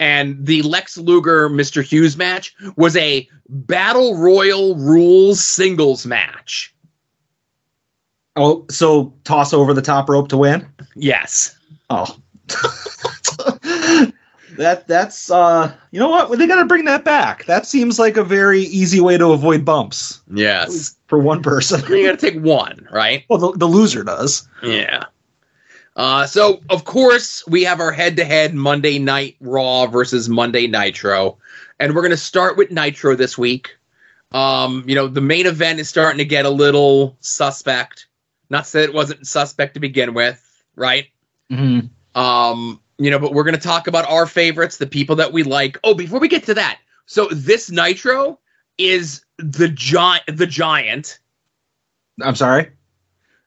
And 0.00 0.44
the 0.46 0.62
Lex 0.62 0.96
Luger 0.98 1.48
Mr. 1.48 1.82
Hughes 1.82 2.16
match 2.16 2.54
was 2.76 2.96
a 2.96 3.28
Battle 3.48 4.16
Royal 4.16 4.74
Rules 4.76 5.44
singles 5.44 6.06
match. 6.06 6.74
Oh, 8.36 8.66
so 8.70 9.14
toss 9.24 9.52
over 9.52 9.74
the 9.74 9.82
top 9.82 10.08
rope 10.08 10.28
to 10.28 10.36
win? 10.36 10.66
Yes. 10.94 11.56
Oh. 11.90 12.16
that 14.56 14.84
that's 14.86 15.30
uh 15.30 15.72
you 15.90 15.98
know 16.00 16.08
what? 16.08 16.36
They 16.38 16.46
got 16.46 16.56
to 16.60 16.64
bring 16.64 16.84
that 16.86 17.04
back. 17.04 17.44
That 17.46 17.66
seems 17.66 17.98
like 17.98 18.16
a 18.16 18.24
very 18.24 18.62
easy 18.62 19.00
way 19.00 19.16
to 19.18 19.32
avoid 19.32 19.64
bumps 19.64 20.20
Yes. 20.32 20.96
for 21.06 21.18
one 21.18 21.42
person. 21.42 21.80
You 21.88 22.06
got 22.06 22.18
to 22.18 22.30
take 22.30 22.42
one, 22.42 22.88
right? 22.90 23.24
well, 23.28 23.38
the, 23.38 23.52
the 23.52 23.66
loser 23.66 24.04
does. 24.04 24.46
Yeah. 24.62 25.04
Uh, 25.98 26.24
so, 26.26 26.60
of 26.70 26.84
course, 26.84 27.44
we 27.48 27.64
have 27.64 27.80
our 27.80 27.90
head 27.90 28.16
to 28.16 28.24
head 28.24 28.54
Monday 28.54 29.00
Night 29.00 29.34
Raw 29.40 29.86
versus 29.88 30.28
Monday 30.28 30.68
Nitro. 30.68 31.38
And 31.80 31.92
we're 31.94 32.02
going 32.02 32.12
to 32.12 32.16
start 32.16 32.56
with 32.56 32.70
Nitro 32.70 33.16
this 33.16 33.36
week. 33.36 33.76
Um, 34.30 34.84
you 34.86 34.94
know, 34.94 35.08
the 35.08 35.20
main 35.20 35.46
event 35.46 35.80
is 35.80 35.88
starting 35.88 36.18
to 36.18 36.24
get 36.24 36.44
a 36.46 36.50
little 36.50 37.16
suspect. 37.18 38.06
Not 38.48 38.66
that 38.66 38.84
it 38.84 38.94
wasn't 38.94 39.26
suspect 39.26 39.74
to 39.74 39.80
begin 39.80 40.14
with, 40.14 40.40
right? 40.76 41.06
Mhm. 41.50 41.90
Um, 42.14 42.80
you 42.98 43.10
know, 43.10 43.18
but 43.18 43.34
we're 43.34 43.44
gonna 43.44 43.58
talk 43.58 43.88
about 43.88 44.08
our 44.08 44.26
favorites, 44.26 44.76
the 44.76 44.86
people 44.86 45.16
that 45.16 45.32
we 45.32 45.42
like. 45.42 45.78
Oh, 45.82 45.94
before 45.94 46.20
we 46.20 46.28
get 46.28 46.44
to 46.44 46.54
that, 46.54 46.78
so 47.06 47.28
this 47.32 47.70
Nitro 47.70 48.38
is 48.76 49.24
the 49.38 49.68
giant, 49.68 50.24
the 50.28 50.46
giant, 50.46 51.18
I'm 52.22 52.34
sorry. 52.36 52.70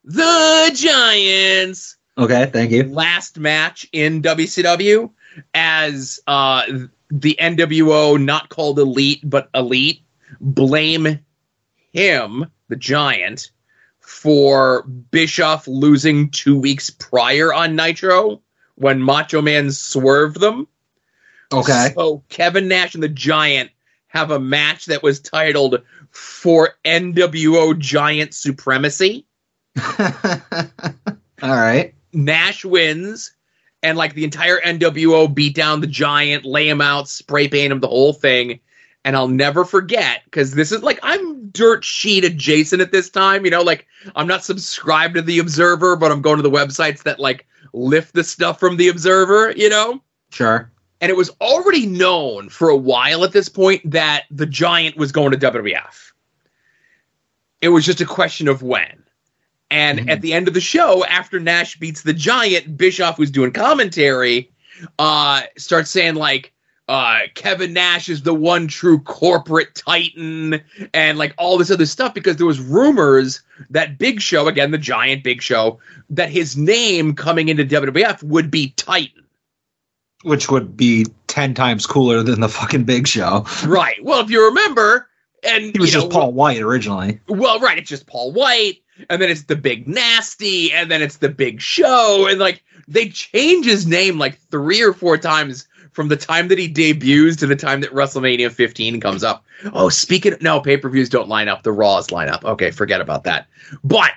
the 0.03 0.71
Giants 0.73 1.97
Okay, 2.17 2.49
thank 2.51 2.71
you. 2.71 2.83
last 2.83 3.39
match 3.39 3.87
in 3.91 4.21
WCW 4.21 5.11
as 5.53 6.19
uh 6.27 6.63
the 7.09 7.37
NWO, 7.39 8.21
not 8.21 8.49
called 8.49 8.79
Elite 8.79 9.21
but 9.23 9.49
Elite, 9.53 10.01
blame 10.39 11.19
him, 11.91 12.45
the 12.69 12.75
Giant, 12.75 13.51
for 13.99 14.83
Bischoff 14.83 15.67
losing 15.67 16.29
two 16.31 16.57
weeks 16.57 16.89
prior 16.89 17.53
on 17.53 17.75
Nitro 17.75 18.41
when 18.75 19.01
Macho 19.01 19.41
Man 19.41 19.71
swerved 19.71 20.39
them. 20.39 20.67
Okay. 21.51 21.91
So 21.95 22.23
Kevin 22.29 22.67
Nash 22.67 22.93
and 22.93 23.03
the 23.03 23.09
Giant 23.09 23.71
have 24.07 24.31
a 24.31 24.39
match 24.39 24.85
that 24.87 25.03
was 25.03 25.19
titled 25.19 25.81
for 26.09 26.71
NWO 26.83 27.77
Giant 27.77 28.33
Supremacy. 28.33 29.25
All 29.99 30.35
right. 31.41 31.93
Nash 32.13 32.63
wins, 32.65 33.31
and 33.83 33.97
like 33.97 34.13
the 34.13 34.23
entire 34.23 34.59
NWO 34.61 35.33
beat 35.33 35.55
down 35.55 35.81
the 35.81 35.87
Giant, 35.87 36.45
lay 36.45 36.67
him 36.69 36.81
out, 36.81 37.07
spray 37.09 37.47
paint 37.47 37.71
him, 37.71 37.79
the 37.79 37.87
whole 37.87 38.13
thing. 38.13 38.59
And 39.03 39.15
I'll 39.15 39.27
never 39.27 39.65
forget 39.65 40.21
because 40.25 40.53
this 40.53 40.71
is 40.71 40.83
like 40.83 40.99
I'm 41.01 41.49
dirt 41.49 41.83
sheet 41.83 42.23
adjacent 42.23 42.81
at 42.83 42.91
this 42.91 43.09
time. 43.09 43.45
You 43.45 43.51
know, 43.51 43.63
like 43.63 43.87
I'm 44.15 44.27
not 44.27 44.43
subscribed 44.43 45.15
to 45.15 45.23
the 45.23 45.39
Observer, 45.39 45.95
but 45.95 46.11
I'm 46.11 46.21
going 46.21 46.37
to 46.37 46.43
the 46.43 46.51
websites 46.51 47.01
that 47.03 47.19
like 47.19 47.47
lift 47.73 48.13
the 48.13 48.23
stuff 48.23 48.59
from 48.59 48.77
the 48.77 48.89
Observer. 48.89 49.51
You 49.57 49.69
know, 49.69 50.01
Sure. 50.31 50.71
and 51.01 51.09
it 51.09 51.17
was 51.17 51.31
already 51.41 51.87
known 51.87 52.49
for 52.49 52.69
a 52.69 52.77
while 52.77 53.23
at 53.23 53.31
this 53.31 53.49
point 53.49 53.89
that 53.89 54.25
the 54.29 54.45
Giant 54.45 54.97
was 54.97 55.11
going 55.11 55.31
to 55.31 55.37
WWF. 55.51 56.11
It 57.61 57.69
was 57.69 57.85
just 57.85 58.01
a 58.01 58.05
question 58.05 58.47
of 58.47 58.61
when. 58.61 59.03
And 59.71 59.99
Mhm. 60.01 60.09
at 60.11 60.21
the 60.21 60.33
end 60.33 60.47
of 60.47 60.53
the 60.53 60.61
show, 60.61 61.03
after 61.05 61.39
Nash 61.39 61.77
beats 61.79 62.01
the 62.03 62.13
Giant, 62.13 62.77
Bischoff, 62.77 63.17
who's 63.17 63.31
doing 63.31 63.51
commentary, 63.51 64.51
uh, 64.99 65.41
starts 65.57 65.89
saying 65.89 66.15
like, 66.15 66.51
uh, 66.89 67.19
Kevin 67.35 67.71
Nash 67.71 68.09
is 68.09 68.23
the 68.23 68.33
one 68.33 68.67
true 68.67 68.99
corporate 68.99 69.73
titan, 69.75 70.61
and 70.93 71.17
like 71.17 71.33
all 71.37 71.57
this 71.57 71.71
other 71.71 71.85
stuff 71.85 72.13
because 72.13 72.35
there 72.35 72.45
was 72.45 72.59
rumors 72.59 73.41
that 73.69 73.97
Big 73.97 74.19
Show, 74.19 74.47
again 74.49 74.71
the 74.71 74.77
Giant 74.77 75.23
Big 75.23 75.41
Show, 75.41 75.79
that 76.09 76.29
his 76.29 76.57
name 76.57 77.13
coming 77.15 77.47
into 77.47 77.63
WWF 77.63 78.21
would 78.23 78.51
be 78.51 78.73
Titan. 78.75 79.23
Which 80.23 80.51
would 80.51 80.75
be 80.75 81.07
10 81.27 81.53
times 81.53 81.85
cooler 81.87 82.21
than 82.23 82.41
the 82.41 82.49
fucking 82.49 82.83
big 82.83 83.07
show. 83.07 83.45
Right. 83.65 84.03
Well, 84.03 84.19
if 84.19 84.29
you 84.29 84.45
remember, 84.45 85.07
and 85.43 85.63
He 85.73 85.79
was 85.79 85.93
you 85.93 86.01
just 86.01 86.11
Paul 86.11 86.33
White 86.33 86.61
originally. 86.61 87.19
Well, 87.27 87.59
right. 87.59 87.77
It's 87.77 87.89
just 87.89 88.05
Paul 88.05 88.31
White, 88.33 88.81
and 89.09 89.21
then 89.21 89.29
it's 89.29 89.43
the 89.43 89.55
Big 89.55 89.87
Nasty, 89.87 90.71
and 90.71 90.89
then 90.89 91.01
it's 91.01 91.17
the 91.17 91.29
Big 91.29 91.61
Show, 91.61 92.27
and 92.29 92.39
like 92.39 92.63
they 92.87 93.09
change 93.09 93.65
his 93.65 93.87
name 93.87 94.17
like 94.17 94.37
three 94.49 94.81
or 94.81 94.93
four 94.93 95.17
times 95.17 95.67
from 95.91 96.07
the 96.07 96.17
time 96.17 96.47
that 96.47 96.57
he 96.57 96.67
debuts 96.67 97.35
to 97.37 97.47
the 97.47 97.55
time 97.55 97.81
that 97.81 97.91
WrestleMania 97.91 98.51
15 98.51 98.99
comes 99.01 99.23
up. 99.23 99.45
Oh, 99.73 99.89
speaking 99.89 100.33
of, 100.33 100.41
no, 100.41 100.61
pay 100.61 100.77
per 100.77 100.89
views 100.89 101.09
don't 101.09 101.27
line 101.27 101.47
up. 101.47 101.63
The 101.63 101.71
Raws 101.71 102.11
line 102.11 102.29
up. 102.29 102.45
Okay, 102.45 102.71
forget 102.71 103.01
about 103.01 103.25
that. 103.25 103.47
But 103.83 104.11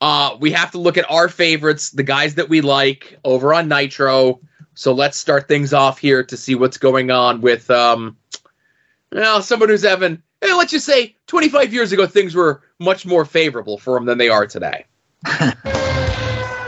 uh, 0.00 0.36
we 0.40 0.50
have 0.52 0.72
to 0.72 0.78
look 0.78 0.98
at 0.98 1.10
our 1.10 1.28
favorites, 1.28 1.90
the 1.90 2.02
guys 2.02 2.34
that 2.34 2.48
we 2.48 2.60
like 2.60 3.18
over 3.24 3.54
on 3.54 3.68
Nitro. 3.68 4.40
So 4.74 4.92
let's 4.92 5.16
start 5.16 5.46
things 5.46 5.72
off 5.72 5.98
here 5.98 6.24
to 6.24 6.36
see 6.36 6.56
what's 6.56 6.78
going 6.78 7.10
on 7.10 7.40
with 7.40 7.70
um, 7.70 8.16
well, 9.12 9.42
someone 9.42 9.68
who's 9.68 9.84
having, 9.84 10.22
let's 10.52 10.70
just 10.70 10.86
say, 10.86 11.16
25 11.26 11.72
years 11.72 11.92
ago, 11.92 12.06
things 12.06 12.34
were 12.34 12.62
much 12.78 13.06
more 13.06 13.24
favorable 13.24 13.78
for 13.78 13.96
him 13.96 14.04
than 14.04 14.18
they 14.18 14.28
are 14.28 14.46
today. 14.46 14.84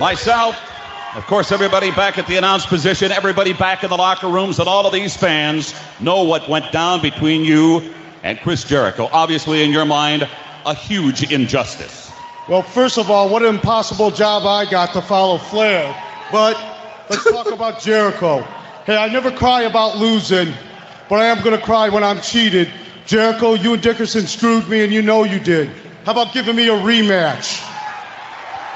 Myself, 0.00 0.56
of 1.14 1.26
course, 1.26 1.52
everybody 1.52 1.90
back 1.90 2.18
at 2.18 2.26
the 2.26 2.36
announced 2.36 2.68
position, 2.68 3.12
everybody 3.12 3.52
back 3.52 3.82
in 3.82 3.90
the 3.90 3.96
locker 3.96 4.28
rooms, 4.28 4.58
and 4.58 4.68
all 4.68 4.86
of 4.86 4.92
these 4.92 5.16
fans 5.16 5.74
know 6.00 6.22
what 6.22 6.48
went 6.48 6.72
down 6.72 7.00
between 7.00 7.44
you 7.44 7.94
and 8.22 8.38
Chris 8.40 8.64
Jericho. 8.64 9.08
Obviously, 9.12 9.62
in 9.62 9.70
your 9.70 9.84
mind, 9.84 10.28
a 10.66 10.74
huge 10.74 11.30
injustice. 11.32 12.10
Well, 12.48 12.62
first 12.62 12.98
of 12.98 13.10
all, 13.10 13.28
what 13.28 13.42
an 13.42 13.54
impossible 13.54 14.10
job 14.10 14.44
I 14.44 14.70
got 14.70 14.92
to 14.92 15.02
follow 15.02 15.38
Flair. 15.38 15.94
But 16.30 16.56
let's 17.08 17.24
talk 17.30 17.50
about 17.50 17.80
Jericho. 17.80 18.42
Hey, 18.84 18.96
I 18.96 19.08
never 19.08 19.30
cry 19.30 19.62
about 19.62 19.96
losing, 19.96 20.52
but 21.08 21.16
I 21.16 21.26
am 21.26 21.42
going 21.42 21.58
to 21.58 21.64
cry 21.64 21.88
when 21.88 22.04
I'm 22.04 22.20
cheated. 22.20 22.70
Jericho, 23.06 23.54
you 23.54 23.74
and 23.74 23.82
Dickerson 23.82 24.26
screwed 24.26 24.68
me, 24.68 24.82
and 24.82 24.92
you 24.92 25.00
know 25.00 25.22
you 25.22 25.38
did. 25.38 25.70
How 26.04 26.12
about 26.12 26.34
giving 26.34 26.56
me 26.56 26.66
a 26.68 26.72
rematch? 26.72 27.62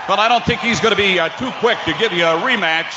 But 0.07 0.21
I 0.21 0.29
don't 0.29 0.45
think 0.45 0.61
he's 0.61 0.79
going 0.81 0.95
to 0.95 0.97
be 0.97 1.19
uh, 1.19 1.29
too 1.31 1.51
quick 1.59 1.79
to 1.85 1.93
give 1.95 2.13
you 2.13 2.25
a 2.25 2.39
rematch. 2.39 2.93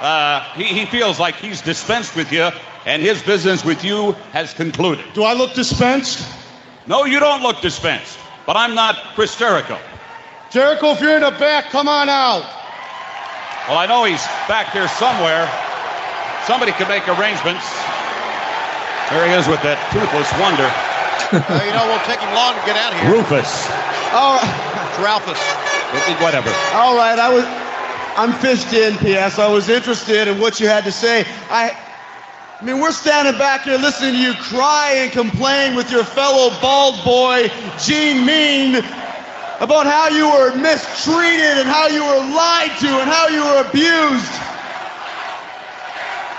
Uh, 0.00 0.42
he, 0.54 0.64
he 0.64 0.86
feels 0.86 1.20
like 1.20 1.36
he's 1.36 1.60
dispensed 1.60 2.16
with 2.16 2.32
you, 2.32 2.48
and 2.86 3.02
his 3.02 3.22
business 3.22 3.64
with 3.64 3.84
you 3.84 4.12
has 4.32 4.54
concluded. 4.54 5.04
Do 5.12 5.24
I 5.24 5.34
look 5.34 5.52
dispensed? 5.52 6.26
No, 6.86 7.04
you 7.04 7.20
don't 7.20 7.42
look 7.42 7.60
dispensed, 7.60 8.18
but 8.46 8.56
I'm 8.56 8.74
not 8.74 8.96
Chris 9.14 9.36
Jericho. 9.36 9.78
Jericho, 10.50 10.92
if 10.92 11.02
you're 11.02 11.16
in 11.16 11.22
the 11.22 11.32
back, 11.32 11.66
come 11.66 11.86
on 11.88 12.08
out. 12.08 12.44
Well, 13.68 13.76
I 13.76 13.84
know 13.86 14.04
he's 14.04 14.24
back 14.48 14.72
there 14.72 14.88
somewhere. 14.88 15.44
Somebody 16.46 16.72
can 16.72 16.88
make 16.88 17.06
arrangements. 17.06 17.66
There 19.10 19.24
he 19.26 19.32
is 19.34 19.48
with 19.48 19.62
that 19.64 19.80
toothless 19.88 20.28
wonder. 20.36 20.68
Uh, 21.32 21.64
you 21.64 21.72
know, 21.72 21.84
it 21.84 21.90
won't 21.92 22.04
take 22.04 22.20
him 22.20 22.32
long 22.36 22.52
to 22.56 22.62
get 22.68 22.76
out 22.76 22.92
of 22.92 23.00
here. 23.00 23.12
Rufus. 23.12 23.48
All 24.12 24.36
right, 24.36 24.88
It's 24.88 25.00
Ralphus. 25.04 25.40
Whatever. 26.20 26.52
all 26.76 26.96
right. 26.96 27.16
I 27.18 27.32
was, 27.32 27.44
I'm 28.20 28.32
fished 28.40 28.72
in, 28.76 28.96
PS. 29.00 29.38
I 29.38 29.48
was 29.48 29.68
interested 29.68 30.28
in 30.28 30.38
what 30.38 30.60
you 30.60 30.66
had 30.68 30.84
to 30.84 30.92
say. 30.92 31.24
I, 31.48 31.72
I 32.60 32.64
mean, 32.64 32.80
we're 32.80 32.92
standing 32.92 33.38
back 33.38 33.62
here 33.62 33.78
listening 33.78 34.12
to 34.12 34.18
you 34.20 34.34
cry 34.34 34.92
and 34.98 35.12
complain 35.12 35.74
with 35.74 35.90
your 35.90 36.04
fellow 36.04 36.50
bald 36.60 37.02
boy, 37.04 37.48
Gene 37.80 38.26
Mean, 38.26 38.76
about 39.60 39.86
how 39.88 40.08
you 40.08 40.28
were 40.28 40.52
mistreated 40.56 41.56
and 41.64 41.68
how 41.68 41.88
you 41.88 42.04
were 42.04 42.20
lied 42.36 42.72
to 42.80 42.88
and 42.88 43.08
how 43.08 43.28
you 43.28 43.40
were 43.40 43.64
abused. 43.64 44.32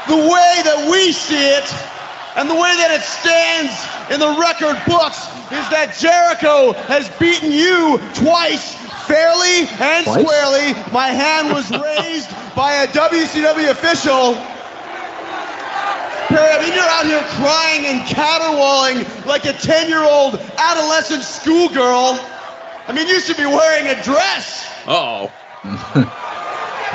The 0.07 0.17
way 0.29 0.53
that 0.65 0.87
we 0.89 1.11
see 1.11 1.49
it 1.57 1.65
and 2.39 2.49
the 2.49 2.55
way 2.55 2.71
that 2.79 2.87
it 2.95 3.03
stands 3.03 3.75
in 4.07 4.19
the 4.23 4.31
record 4.39 4.79
books 4.87 5.27
is 5.51 5.65
that 5.75 5.91
Jericho 5.99 6.71
has 6.87 7.11
beaten 7.19 7.51
you 7.51 7.99
twice, 8.15 8.75
fairly 9.11 9.67
and 9.83 10.07
Twice? 10.07 10.23
squarely. 10.23 10.71
My 10.95 11.11
hand 11.11 11.51
was 11.51 11.67
raised 11.75 12.31
by 12.55 12.87
a 12.87 12.87
WCW 12.87 13.71
official. 13.75 14.39
Perry, 16.31 16.47
I 16.47 16.63
mean, 16.63 16.71
you're 16.71 16.87
out 16.95 17.05
here 17.05 17.25
crying 17.43 17.91
and 17.91 18.07
caterwauling 18.07 19.03
like 19.27 19.43
a 19.43 19.51
10 19.53 19.89
year 19.89 20.03
old 20.07 20.39
adolescent 20.57 21.23
schoolgirl. 21.23 22.23
I 22.87 22.93
mean, 22.93 23.07
you 23.07 23.19
should 23.19 23.37
be 23.37 23.47
wearing 23.47 23.87
a 23.87 24.01
dress. 24.01 24.71
Oh, 24.87 25.27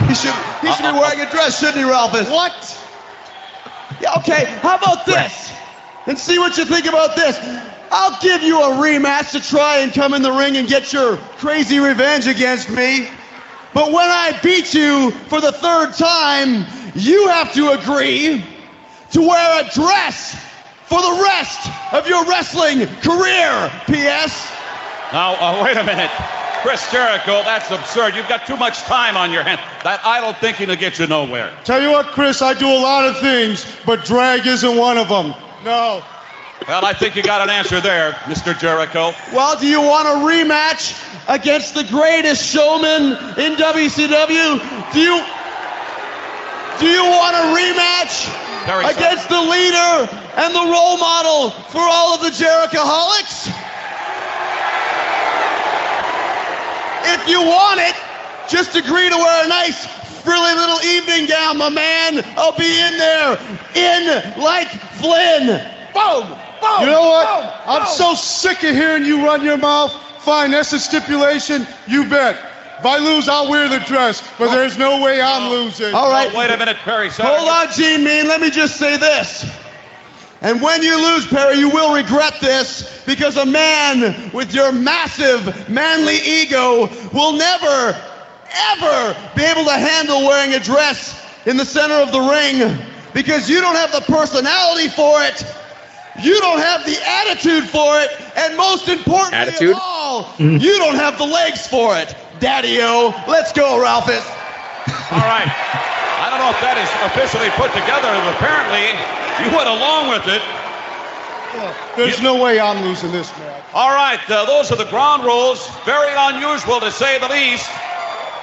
He 0.08 0.14
should, 0.14 0.34
he 0.60 0.72
should 0.72 0.92
be 0.92 0.98
wearing 0.98 1.20
a 1.20 1.30
dress, 1.30 1.58
shouldn't 1.60 1.78
he, 1.78 1.84
Ralphus? 1.84 2.28
What? 2.28 2.52
Yeah, 4.04 4.18
okay, 4.18 4.44
how 4.60 4.76
about 4.76 5.06
this? 5.06 5.50
And 6.04 6.18
see 6.18 6.38
what 6.38 6.58
you 6.58 6.66
think 6.66 6.84
about 6.84 7.16
this. 7.16 7.38
I'll 7.90 8.20
give 8.20 8.42
you 8.42 8.60
a 8.60 8.66
rematch 8.74 9.30
to 9.30 9.40
try 9.40 9.78
and 9.78 9.94
come 9.94 10.12
in 10.12 10.20
the 10.20 10.30
ring 10.30 10.58
and 10.58 10.68
get 10.68 10.92
your 10.92 11.16
crazy 11.38 11.78
revenge 11.78 12.26
against 12.26 12.68
me. 12.68 13.08
But 13.72 13.92
when 13.92 14.10
I 14.10 14.38
beat 14.42 14.74
you 14.74 15.10
for 15.30 15.40
the 15.40 15.52
third 15.52 15.94
time, 15.94 16.66
you 16.94 17.28
have 17.28 17.54
to 17.54 17.70
agree 17.70 18.44
to 19.12 19.22
wear 19.22 19.62
a 19.64 19.70
dress 19.70 20.36
for 20.84 21.00
the 21.00 21.22
rest 21.24 21.70
of 21.94 22.06
your 22.06 22.26
wrestling 22.26 22.86
career, 23.00 23.72
P.S. 23.86 24.52
Now, 25.14 25.34
uh, 25.36 25.64
wait 25.64 25.78
a 25.78 25.82
minute. 25.82 26.10
Chris 26.64 26.90
Jericho, 26.90 27.42
that's 27.44 27.70
absurd. 27.70 28.14
You've 28.14 28.26
got 28.26 28.46
too 28.46 28.56
much 28.56 28.80
time 28.84 29.18
on 29.18 29.30
your 29.30 29.42
hands. 29.42 29.60
That 29.84 30.00
idle 30.02 30.32
thinking 30.32 30.68
will 30.68 30.76
get 30.76 30.98
you 30.98 31.06
nowhere. 31.06 31.52
Tell 31.62 31.82
you 31.82 31.90
what, 31.90 32.06
Chris, 32.06 32.40
I 32.40 32.54
do 32.54 32.66
a 32.66 32.80
lot 32.80 33.04
of 33.04 33.20
things, 33.20 33.66
but 33.84 34.02
drag 34.06 34.46
isn't 34.46 34.74
one 34.74 34.96
of 34.96 35.10
them. 35.10 35.34
No. 35.62 36.02
Well, 36.66 36.82
I 36.82 36.94
think 36.94 37.16
you 37.16 37.22
got 37.22 37.42
an 37.42 37.50
answer 37.50 37.82
there, 37.82 38.12
Mr. 38.24 38.58
Jericho. 38.58 39.12
Well, 39.34 39.60
do 39.60 39.66
you 39.66 39.82
want 39.82 40.08
a 40.08 40.24
rematch 40.24 40.96
against 41.28 41.74
the 41.74 41.84
greatest 41.84 42.42
showman 42.42 43.12
in 43.36 43.56
WCW? 43.60 44.56
Do 44.94 45.00
you 45.00 45.20
do 46.80 46.86
you 46.88 47.04
want 47.04 47.36
a 47.36 47.44
rematch 47.52 48.24
Very 48.64 48.86
so. 48.86 48.90
against 48.96 49.28
the 49.28 49.38
leader 49.38 50.08
and 50.40 50.54
the 50.54 50.64
role 50.72 50.96
model 50.96 51.50
for 51.50 51.82
all 51.84 52.14
of 52.14 52.22
the 52.22 52.30
Jerichoholics? 52.30 53.52
If 57.06 57.28
you 57.28 57.40
want 57.40 57.80
it, 57.80 57.94
just 58.48 58.76
agree 58.76 59.08
to 59.08 59.16
wear 59.16 59.44
a 59.44 59.48
nice 59.48 59.86
frilly 60.22 60.54
little 60.54 60.80
evening 60.82 61.26
gown, 61.26 61.58
my 61.58 61.68
man. 61.68 62.24
I'll 62.36 62.56
be 62.56 62.80
in 62.80 62.98
there, 62.98 63.38
in 63.74 64.40
like 64.40 64.68
Flynn. 65.00 65.46
Boom, 65.92 66.28
boom. 66.60 66.80
You 66.80 66.86
know 66.86 67.02
what? 67.02 67.26
boom, 67.26 67.50
I'm 67.66 67.82
boom. 67.82 67.94
so 67.94 68.14
sick 68.14 68.64
of 68.64 68.74
hearing 68.74 69.04
you 69.04 69.24
run 69.24 69.44
your 69.44 69.58
mouth. 69.58 69.92
Fine, 70.22 70.52
that's 70.52 70.72
a 70.72 70.80
stipulation. 70.80 71.66
You 71.86 72.08
bet. 72.08 72.52
If 72.78 72.86
I 72.86 72.98
lose, 72.98 73.28
I'll 73.28 73.48
wear 73.48 73.68
the 73.68 73.78
dress, 73.80 74.22
but 74.38 74.50
there's 74.50 74.76
no 74.76 75.00
way 75.00 75.20
I'm 75.20 75.52
oh. 75.52 75.62
losing. 75.62 75.94
All 75.94 76.10
right. 76.10 76.30
Oh, 76.32 76.38
wait 76.38 76.50
a 76.50 76.56
minute, 76.56 76.76
Perry. 76.78 77.10
Sorry. 77.10 77.28
Hold 77.34 77.48
on, 77.48 77.72
Gene 77.72 78.02
Mean. 78.02 78.26
Let 78.26 78.40
me 78.40 78.50
just 78.50 78.76
say 78.76 78.96
this. 78.96 79.44
And 80.40 80.60
when 80.60 80.82
you 80.82 80.96
lose, 80.96 81.26
Perry, 81.26 81.56
you 81.58 81.70
will 81.70 81.94
regret 81.94 82.34
this 82.40 83.02
because 83.06 83.36
a 83.36 83.46
man 83.46 84.30
with 84.32 84.54
your 84.54 84.72
massive 84.72 85.68
manly 85.70 86.18
ego 86.18 86.88
will 87.12 87.32
never, 87.32 87.96
ever 88.72 89.16
be 89.34 89.42
able 89.42 89.64
to 89.64 89.72
handle 89.72 90.26
wearing 90.26 90.52
a 90.54 90.60
dress 90.60 91.20
in 91.46 91.56
the 91.56 91.64
center 91.64 91.94
of 91.94 92.12
the 92.12 92.20
ring 92.20 92.76
because 93.14 93.48
you 93.48 93.60
don't 93.60 93.76
have 93.76 93.92
the 93.92 94.00
personality 94.02 94.88
for 94.88 95.22
it. 95.22 95.44
You 96.22 96.38
don't 96.40 96.58
have 96.60 96.84
the 96.84 96.96
attitude 97.06 97.64
for 97.68 97.98
it. 98.00 98.10
And 98.36 98.56
most 98.56 98.88
importantly 98.88 99.38
Attitude? 99.38 99.72
of 99.72 99.78
all, 99.82 100.34
you 100.38 100.78
don't 100.78 100.96
have 100.96 101.18
the 101.18 101.24
legs 101.24 101.66
for 101.66 101.96
it. 101.96 102.14
Daddy-o. 102.40 103.14
Let's 103.26 103.52
go, 103.52 103.80
Ralphus. 103.80 104.24
All 105.10 105.24
right. 105.26 105.48
I 105.48 106.28
don't 106.30 106.38
know 106.38 106.50
if 106.50 106.60
that 106.60 106.76
is 106.78 106.90
officially 107.06 107.50
put 107.58 107.70
together. 107.72 108.10
but 108.10 108.34
Apparently, 108.38 108.94
you 109.42 109.56
went 109.56 109.68
along 109.68 110.08
with 110.10 110.26
it. 110.28 110.42
There's 111.96 112.20
no 112.20 112.42
way 112.42 112.58
I'm 112.60 112.84
losing 112.84 113.12
this 113.12 113.30
match. 113.38 113.64
All 113.74 113.90
right, 113.94 114.18
uh, 114.30 114.44
those 114.44 114.70
are 114.72 114.76
the 114.76 114.86
ground 114.90 115.24
rules. 115.24 115.68
Very 115.84 116.12
unusual 116.16 116.80
to 116.80 116.90
say 116.90 117.18
the 117.18 117.28
least. 117.28 117.68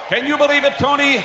Can 0.08 0.26
you 0.26 0.36
believe 0.38 0.64
it, 0.64 0.74
Tony? 0.78 1.18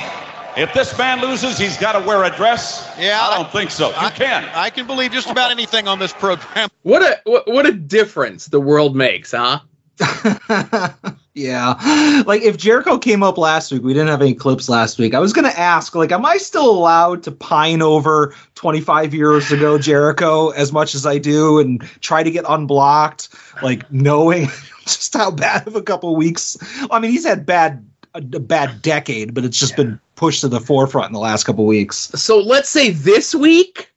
If 0.56 0.72
this 0.74 0.96
man 0.98 1.20
loses, 1.20 1.56
he's 1.58 1.76
got 1.78 1.92
to 1.92 2.00
wear 2.06 2.24
a 2.24 2.30
dress. 2.34 2.90
Yeah, 2.98 3.20
I 3.20 3.32
I- 3.32 3.36
don't 3.36 3.50
think 3.52 3.70
so. 3.70 3.88
You 3.90 3.94
I, 3.96 4.10
can. 4.10 4.44
I 4.54 4.70
can 4.70 4.86
believe 4.86 5.12
just 5.12 5.30
about 5.30 5.50
anything 5.50 5.86
on 5.88 5.98
this 5.98 6.12
program. 6.12 6.68
what 6.82 7.02
a 7.02 7.20
what, 7.24 7.46
what 7.46 7.66
a 7.66 7.72
difference 7.72 8.46
the 8.46 8.60
world 8.60 8.96
makes, 8.96 9.32
huh? 9.32 9.60
yeah. 11.38 12.22
Like 12.26 12.42
if 12.42 12.56
Jericho 12.56 12.98
came 12.98 13.22
up 13.22 13.38
last 13.38 13.70
week, 13.70 13.82
we 13.82 13.94
didn't 13.94 14.08
have 14.08 14.20
any 14.20 14.34
clips 14.34 14.68
last 14.68 14.98
week. 14.98 15.14
I 15.14 15.20
was 15.20 15.32
gonna 15.32 15.48
ask, 15.48 15.94
like, 15.94 16.12
am 16.12 16.26
I 16.26 16.36
still 16.36 16.68
allowed 16.68 17.22
to 17.22 17.32
pine 17.32 17.80
over 17.80 18.34
25 18.56 19.14
years 19.14 19.52
ago 19.52 19.78
Jericho 19.78 20.50
as 20.50 20.72
much 20.72 20.94
as 20.94 21.06
I 21.06 21.18
do 21.18 21.60
and 21.60 21.80
try 22.00 22.22
to 22.22 22.30
get 22.30 22.44
unblocked, 22.48 23.28
like 23.62 23.90
knowing 23.92 24.48
just 24.82 25.14
how 25.14 25.30
bad 25.30 25.66
of 25.66 25.76
a 25.76 25.82
couple 25.82 26.14
weeks. 26.16 26.56
I 26.90 26.98
mean, 26.98 27.12
he's 27.12 27.26
had 27.26 27.46
bad 27.46 27.86
a, 28.14 28.18
a 28.18 28.40
bad 28.40 28.82
decade, 28.82 29.34
but 29.34 29.44
it's 29.44 29.58
just 29.58 29.76
been 29.76 30.00
pushed 30.16 30.40
to 30.40 30.48
the 30.48 30.60
forefront 30.60 31.08
in 31.08 31.12
the 31.12 31.20
last 31.20 31.44
couple 31.44 31.64
weeks. 31.66 32.10
So 32.14 32.40
let's 32.40 32.68
say 32.68 32.90
this 32.90 33.34
week, 33.34 33.92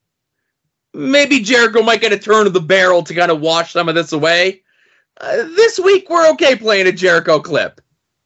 maybe 0.93 1.39
Jericho 1.39 1.81
might 1.81 2.01
get 2.01 2.13
a 2.13 2.19
turn 2.19 2.47
of 2.47 2.53
the 2.53 2.61
barrel 2.61 3.03
to 3.03 3.15
kind 3.15 3.31
of 3.31 3.41
wash 3.41 3.73
some 3.73 3.89
of 3.89 3.95
this 3.95 4.11
away. 4.11 4.61
Uh, 5.21 5.43
this 5.55 5.79
week, 5.79 6.09
we're 6.09 6.29
okay 6.31 6.55
playing 6.55 6.87
a 6.87 6.91
Jericho 6.91 7.39
clip. 7.39 7.79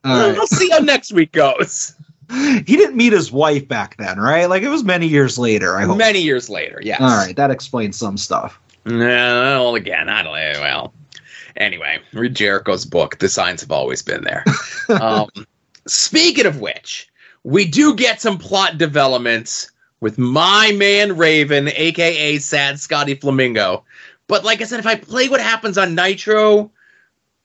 All 0.04 0.14
We'll, 0.16 0.30
right. 0.30 0.38
we'll 0.38 0.48
see 0.48 0.70
how 0.70 0.80
next 0.80 1.12
week 1.12 1.32
goes. 1.32 1.94
He 2.32 2.62
didn't 2.64 2.96
meet 2.96 3.14
his 3.14 3.32
wife 3.32 3.68
back 3.68 3.98
then, 3.98 4.18
right? 4.20 4.46
Like 4.50 4.64
it 4.64 4.70
was 4.70 4.84
many 4.84 5.06
years 5.08 5.38
later. 5.38 5.78
I 5.78 5.84
hope. 5.84 5.98
Many 5.98 6.22
years 6.22 6.50
later, 6.50 6.80
yes. 6.82 7.00
All 7.00 7.08
right, 7.08 7.36
that 7.36 7.52
explains 7.52 7.98
some 7.98 8.18
stuff. 8.18 8.60
No, 8.86 8.98
well, 8.98 9.76
again, 9.76 10.10
I 10.10 10.24
don't 10.24 10.34
know. 10.34 10.62
Well, 10.62 10.94
anyway, 11.58 12.00
read 12.14 12.36
Jericho's 12.36 12.86
book. 12.86 13.20
The 13.20 13.30
signs 13.30 13.62
have 13.62 13.72
always 13.72 14.02
been 14.02 14.24
there. 14.24 14.44
um, 15.02 15.30
speaking 15.86 16.46
of 16.48 16.62
which, 16.62 17.10
we 17.44 17.66
do 17.66 17.94
get 17.94 18.22
some 18.22 18.38
plot 18.40 18.78
developments 18.80 19.70
with 20.00 20.18
my 20.18 20.72
man 20.72 21.18
Raven, 21.18 21.70
aka 21.76 22.38
Sad 22.40 22.80
Scotty 22.80 23.16
Flamingo. 23.16 23.84
But 24.28 24.44
like 24.44 24.62
I 24.62 24.64
said, 24.66 24.80
if 24.80 24.88
I 24.88 24.96
play 24.96 25.30
what 25.30 25.42
happens 25.42 25.78
on 25.78 25.94
Nitro, 25.94 26.72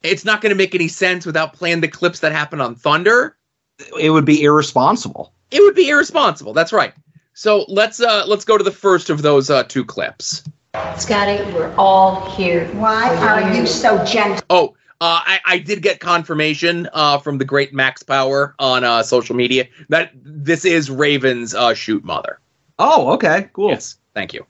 it's 0.03 0.25
not 0.25 0.41
going 0.41 0.51
to 0.51 0.55
make 0.55 0.75
any 0.75 0.87
sense 0.87 1.25
without 1.25 1.53
playing 1.53 1.81
the 1.81 1.87
clips 1.87 2.19
that 2.19 2.31
happen 2.31 2.61
on 2.61 2.75
Thunder. 2.75 3.37
It 3.99 4.11
would 4.11 4.25
be 4.25 4.41
irresponsible. 4.43 5.33
It 5.51 5.61
would 5.61 5.75
be 5.75 5.89
irresponsible. 5.89 6.53
That's 6.53 6.73
right. 6.73 6.93
So 7.33 7.65
let's 7.67 8.01
uh 8.01 8.25
let's 8.27 8.45
go 8.45 8.57
to 8.57 8.63
the 8.63 8.71
first 8.71 9.09
of 9.09 9.21
those 9.21 9.49
uh, 9.49 9.63
two 9.63 9.85
clips. 9.85 10.43
Scotty, 10.97 11.43
we're 11.53 11.73
all 11.77 12.29
here. 12.31 12.67
Why 12.73 13.15
are 13.17 13.53
you 13.53 13.65
so 13.65 14.03
gentle? 14.05 14.45
Oh, 14.49 14.75
uh, 15.01 15.19
I, 15.25 15.39
I 15.45 15.57
did 15.57 15.81
get 15.81 15.99
confirmation 15.99 16.87
uh, 16.93 17.17
from 17.17 17.39
the 17.39 17.45
great 17.45 17.73
Max 17.73 18.03
Power 18.03 18.55
on 18.59 18.83
uh, 18.83 19.01
social 19.03 19.35
media 19.35 19.67
that 19.89 20.11
this 20.13 20.63
is 20.63 20.91
Raven's 20.91 21.55
uh, 21.55 21.73
shoot 21.73 22.03
mother. 22.03 22.39
Oh, 22.77 23.11
okay, 23.13 23.49
cool. 23.53 23.69
Yes, 23.69 23.97
thank 24.13 24.33
you. 24.33 24.45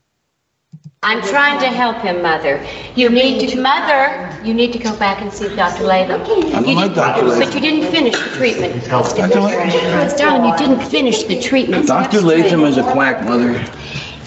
I'm 1.03 1.21
trying 1.23 1.59
to 1.61 1.67
help 1.67 1.97
him, 1.97 2.21
Mother. 2.21 2.63
You 2.95 3.09
need 3.09 3.49
to, 3.49 3.59
Mother, 3.59 4.29
you 4.43 4.53
need 4.53 4.71
to 4.73 4.79
go 4.79 4.95
back 4.97 5.19
and 5.21 5.33
see 5.33 5.47
Dr. 5.55 5.83
Latham. 5.83 6.21
don't 6.23 6.37
You 6.67 6.75
like 6.75 6.93
didn't- 6.93 6.93
Dr. 6.95 7.23
Latham. 7.23 7.39
But 7.43 7.55
you 7.55 7.59
didn't 7.59 7.91
finish 7.91 8.13
the 8.19 8.29
treatment. 8.37 8.85
Dr. 8.87 9.27
Latham. 9.27 10.17
Darling, 10.17 10.51
you 10.51 10.57
didn't 10.57 10.81
finish 10.89 11.23
the 11.23 11.41
treatment. 11.41 11.87
Dr. 11.87 12.21
Latham 12.21 12.63
is 12.65 12.77
a 12.77 12.83
quack, 12.83 13.23
mother. 13.25 13.53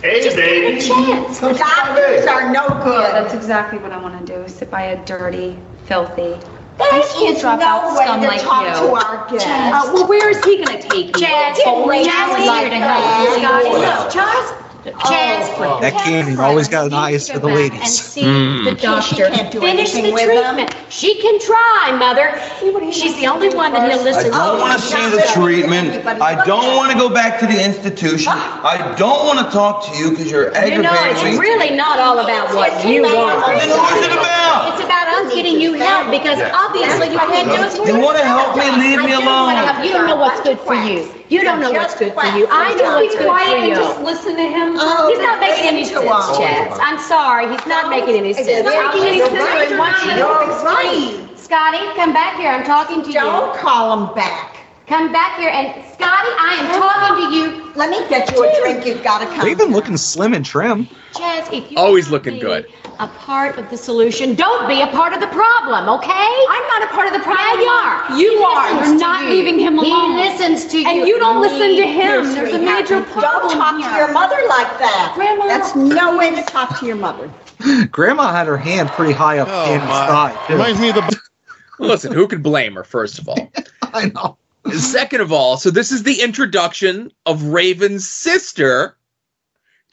Just 0.02 0.36
give 0.36 0.38
it 0.38 0.84
a 0.84 0.86
chance. 0.86 1.40
Doctors 1.40 2.26
are 2.26 2.50
no 2.52 2.66
Yeah, 2.66 2.84
good. 2.84 3.14
that's 3.14 3.34
exactly 3.34 3.78
what 3.78 3.92
I 3.92 3.96
want 3.98 4.26
to 4.26 4.32
do, 4.36 4.48
sit 4.48 4.68
by 4.70 4.82
a 4.82 5.04
dirty, 5.06 5.56
filthy, 5.86 6.34
There 6.76 6.90
high 6.90 7.00
school 7.02 7.28
is 7.28 7.40
dropout 7.40 7.58
no 7.60 7.94
way 7.96 8.04
scum 8.04 8.20
to 8.20 8.26
like 8.26 8.42
talk 8.42 8.66
you. 8.82 8.88
to 8.88 8.94
our 8.96 9.30
guests. 9.30 9.46
Uh, 9.48 9.90
well, 9.94 10.08
where 10.08 10.28
is 10.28 10.44
he 10.44 10.56
going 10.56 10.76
to 10.82 10.88
take 10.88 11.16
you? 11.16 11.26
Chaz, 11.26 11.56
Oh, 11.66 11.86
Chaz 11.88 12.04
Chaz 12.04 12.32
is 12.34 12.44
is 12.44 12.50
here 12.50 12.68
to 12.68 12.76
help 12.76 13.20
you, 13.22 13.30
Scotty. 13.38 13.70
Look, 13.70 14.63
Chaz, 14.84 15.48
Chaz, 15.56 15.80
That 15.80 15.94
Kanyon 15.94 16.38
always 16.38 16.68
got 16.68 16.86
an 16.86 16.92
eyes 16.94 17.28
for 17.28 17.38
the 17.38 17.46
and 17.46 17.56
ladies. 17.56 18.00
see 18.00 18.22
Mm. 18.22 18.64
the 18.64 18.76
She 19.00 19.16
doctor. 19.16 19.26
can't 19.26 19.50
do 19.50 19.60
Finish 19.60 19.92
the 19.92 19.98
anything 19.98 20.14
with 20.14 20.26
them. 20.26 20.56
treatment. 20.56 20.74
She 20.90 21.20
can 21.20 21.38
try, 21.40 21.96
Mother. 21.98 22.38
She's 22.92 23.16
the 23.16 23.26
only 23.26 23.48
one 23.54 23.72
that 23.72 23.90
he'll 23.90 24.02
listen 24.02 24.30
to. 24.30 24.36
I 24.36 24.46
don't 24.46 24.60
want 24.60 24.78
to 24.78 24.84
see 24.86 25.08
the 25.10 25.22
treatment. 25.32 26.06
I 26.20 26.44
don't 26.44 26.76
want 26.76 26.92
to 26.92 26.98
go 26.98 27.08
back 27.08 27.38
to 27.40 27.46
the 27.46 27.64
institution. 27.64 28.32
I 28.32 28.94
don't 28.98 29.26
want 29.26 29.38
to 29.38 29.50
talk 29.52 29.86
to 29.90 29.96
you 29.98 30.10
because 30.10 30.30
you're 30.30 30.48
aggravating 30.54 30.76
You 30.76 30.82
know, 30.82 31.10
it's 31.10 31.22
me. 31.24 31.36
really 31.38 31.70
not 31.76 31.98
all 31.98 32.18
about 32.18 32.54
what 32.54 32.84
you 32.84 33.02
want. 33.02 33.40
Then 33.46 33.70
what's 33.70 34.06
it 34.06 34.12
about? 34.12 34.74
It's 34.74 34.84
about 34.84 35.08
us 35.08 35.34
getting 35.34 35.60
you 35.60 35.74
help 35.74 36.10
because 36.10 36.38
obviously 36.52 37.08
you 37.12 37.18
can't 37.18 37.48
do 37.48 37.62
it 37.62 37.72
for 37.72 37.86
You 37.86 37.98
want 38.00 38.18
to 38.18 38.24
help 38.24 38.56
me? 38.56 38.64
Leave 38.70 39.00
me 39.02 39.14
I 39.14 39.20
don't 39.20 39.26
wanna 39.26 39.60
alone. 39.62 39.84
You 39.86 39.92
don't 39.92 40.06
know 40.06 40.16
what's 40.16 40.40
good 40.40 40.58
for 40.60 40.74
you. 40.74 41.08
You 41.28 41.42
don't 41.42 41.60
know 41.60 41.72
what's 41.72 41.94
good 41.94 42.12
for 42.12 42.26
you. 42.36 42.46
I 42.50 42.74
know 42.74 43.00
what's 43.00 43.14
good 43.16 43.32
for 43.32 43.66
you. 43.66 43.74
Just 43.74 44.00
listen 44.02 44.36
to 44.36 44.42
him. 44.42 44.76
Oh, 44.76 45.08
He's 45.08 45.18
not 45.18 45.40
making 45.40 45.64
any 45.66 45.84
sense, 45.84 46.04
to. 46.04 46.10
Chaz. 46.36 46.78
I'm 46.80 46.98
sorry, 46.98 47.50
he's 47.50 47.66
not 47.66 47.88
making 47.88 48.16
any 48.16 48.34
sense. 48.34 48.48
You're 48.48 48.64
Making 48.64 49.02
any 49.08 49.20
sense. 49.20 49.32
I 49.34 49.78
want 49.78 49.96
you 50.04 50.10
to- 50.10 50.16
You're. 50.18 51.36
Scotty, 51.36 51.78
come 51.96 52.12
back 52.12 52.36
here. 52.38 52.50
I'm 52.50 52.64
talking 52.64 53.02
to 53.02 53.08
you. 53.08 53.14
Don't 53.14 53.56
call 53.56 53.92
him 54.08 54.14
back. 54.14 54.56
Come 54.86 55.12
back 55.12 55.38
here 55.38 55.48
and 55.48 55.82
Scotty, 55.94 56.28
I 56.38 56.56
am 56.60 56.80
talking 56.80 57.30
to 57.30 57.36
you. 57.36 57.72
Let 57.74 57.88
me 57.88 58.06
get 58.08 58.30
you 58.32 58.44
a 58.44 58.60
drink. 58.60 58.84
You've 58.84 59.02
got 59.02 59.18
to 59.20 59.26
come. 59.26 59.46
They've 59.46 59.56
been 59.56 59.72
looking 59.72 59.96
slim 59.96 60.34
and 60.34 60.44
trim. 60.44 60.86
Chaz, 61.12 61.50
if 61.52 61.70
you 61.70 61.78
Always 61.78 62.10
looking 62.10 62.34
be 62.34 62.40
good. 62.40 62.66
A 63.00 63.08
part 63.08 63.58
of 63.58 63.68
the 63.70 63.76
solution. 63.76 64.34
Don't 64.34 64.68
be 64.68 64.80
a 64.80 64.86
part 64.86 65.12
of 65.12 65.20
the 65.20 65.26
problem, 65.26 65.88
okay? 65.98 66.10
I'm 66.48 66.66
not 66.68 66.82
a 66.84 66.86
part 66.94 67.06
of 67.08 67.12
the 67.12 67.18
problem. 67.20 67.60
Yeah, 67.60 67.60
you 67.60 67.66
are. 67.68 68.18
You 68.18 68.38
He 68.38 68.44
are. 68.44 68.84
You're 68.86 68.98
not 68.98 69.24
you. 69.24 69.30
leaving 69.30 69.58
him 69.58 69.78
alone. 69.78 70.12
He 70.18 70.30
listens 70.30 70.66
to 70.72 70.78
you. 70.80 70.88
And 70.88 71.08
you 71.08 71.18
don't 71.18 71.40
listen 71.40 71.76
to 71.76 71.86
him. 71.86 72.24
There's 72.24 72.28
a 72.28 72.32
sweetheart, 72.50 72.62
major 72.62 72.94
Don't 73.00 73.08
problem 73.12 73.58
talk 73.58 73.74
to 73.90 73.96
your 73.96 74.12
mother 74.12 74.36
like 74.48 74.78
that. 74.78 75.12
Grandma. 75.16 75.46
That's 75.48 75.74
no 75.74 76.16
way 76.16 76.34
to 76.34 76.42
talk 76.44 76.78
to 76.80 76.86
your 76.86 76.96
mother. 76.96 77.30
Grandma 77.90 78.32
had 78.32 78.46
her 78.46 78.56
hand 78.56 78.88
pretty 78.90 79.12
high 79.12 79.38
up 79.38 79.48
Oh, 79.48 79.66
Kanyon's 79.68 79.88
my. 79.88 80.06
thigh. 80.06 80.46
too. 80.46 80.52
Reminds 80.52 80.80
me 80.80 80.88
of 80.90 80.94
the. 80.96 81.20
Listen, 81.80 82.12
who 82.12 82.28
could 82.28 82.42
blame 82.42 82.74
her? 82.74 82.84
First 82.84 83.18
of 83.18 83.28
all. 83.28 83.50
I 83.82 84.06
know. 84.14 84.36
Second 84.72 85.20
of 85.20 85.30
all, 85.32 85.56
so 85.56 85.70
this 85.70 85.90
is 85.92 86.04
the 86.04 86.22
introduction 86.22 87.12
of 87.26 87.42
Raven's 87.44 88.08
sister, 88.08 88.96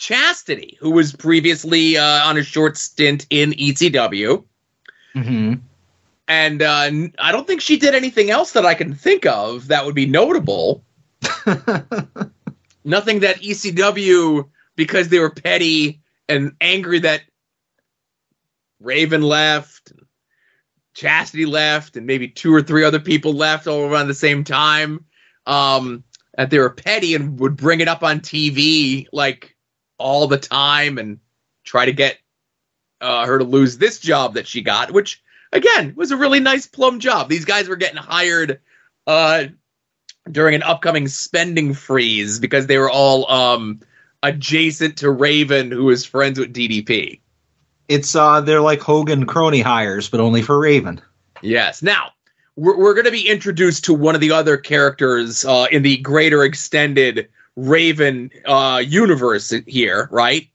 Chastity, 0.02 0.80
who 0.80 0.90
was 0.90 1.14
previously 1.14 1.96
uh, 1.96 2.28
on 2.28 2.36
a 2.36 2.42
short 2.42 2.76
stint 2.76 3.28
in 3.30 3.52
ECW. 3.52 4.44
hmm 5.14 5.54
And 6.28 6.62
uh, 6.64 6.90
I 7.20 7.32
don't 7.32 7.46
think 7.46 7.62
she 7.62 7.78
did 7.78 7.94
anything 7.94 8.32
else 8.32 8.54
that 8.54 8.66
I 8.66 8.74
can 8.74 8.96
think 8.96 9.28
of 9.28 9.68
that 9.68 9.86
would 9.86 9.94
be 9.94 10.08
notable. 10.08 10.84
Nothing 12.84 13.20
that 13.20 13.42
ECW, 13.44 14.50
because 14.76 15.10
they 15.10 15.20
were 15.20 15.30
petty 15.30 16.02
and 16.28 16.54
angry 16.60 16.98
that 16.98 17.22
Raven 18.80 19.22
left, 19.22 19.94
Chastity 20.96 21.46
left, 21.46 21.96
and 21.96 22.08
maybe 22.08 22.28
two 22.28 22.52
or 22.52 22.64
three 22.64 22.84
other 22.84 23.00
people 23.00 23.34
left 23.34 23.68
all 23.68 23.86
around 23.86 24.08
the 24.08 24.16
same 24.16 24.44
time. 24.44 25.06
Um, 25.46 26.04
that 26.36 26.50
they 26.50 26.58
were 26.58 26.72
petty 26.72 27.14
and 27.14 27.40
would 27.40 27.56
bring 27.56 27.82
it 27.82 27.88
up 27.88 28.02
on 28.02 28.20
TV 28.20 29.06
like 29.14 29.51
all 30.02 30.28
the 30.28 30.38
time 30.38 30.98
and 30.98 31.20
try 31.64 31.86
to 31.86 31.94
get 31.94 32.18
uh, 33.00 33.26
her 33.26 33.40
to 33.40 33.44
lose 33.44 33.78
this 33.78 34.00
job 34.00 34.36
that 34.36 34.48
she 34.48 34.62
got, 34.62 34.92
which 34.92 35.22
again 35.52 35.94
was 35.96 36.12
a 36.12 36.18
really 36.18 36.40
nice 36.40 36.68
plum 36.68 37.00
job. 37.00 37.30
These 37.30 37.46
guys 37.46 37.68
were 37.68 37.76
getting 37.76 37.98
hired 37.98 38.60
uh, 39.08 39.46
during 40.30 40.56
an 40.56 40.64
upcoming 40.64 41.08
spending 41.08 41.74
freeze 41.74 42.40
because 42.40 42.68
they 42.68 42.78
were 42.78 42.92
all 42.92 43.30
um, 43.32 43.80
adjacent 44.24 44.98
to 44.98 45.10
Raven, 45.10 45.72
who 45.72 45.86
was 45.86 46.06
friends 46.06 46.40
with 46.40 46.54
DDP. 46.54 47.20
It's 47.88 48.16
uh, 48.16 48.42
they're 48.42 48.62
like 48.62 48.82
Hogan 48.82 49.26
crony 49.26 49.62
hires, 49.62 50.10
but 50.10 50.20
only 50.20 50.42
for 50.42 50.60
Raven. 50.60 51.02
Yes. 51.42 51.82
Now 51.82 52.12
we're, 52.56 52.78
we're 52.78 52.94
going 52.94 53.06
to 53.06 53.12
be 53.12 53.28
introduced 53.28 53.86
to 53.86 53.94
one 53.94 54.16
of 54.16 54.22
the 54.22 54.32
other 54.32 54.58
characters 54.58 55.46
uh, 55.46 55.68
in 55.72 55.84
the 55.84 55.98
greater 55.98 56.44
extended 56.44 57.30
Raven 57.62 58.32
uh, 58.46 58.82
universe 58.86 59.54
here, 59.68 60.10
right? 60.12 60.48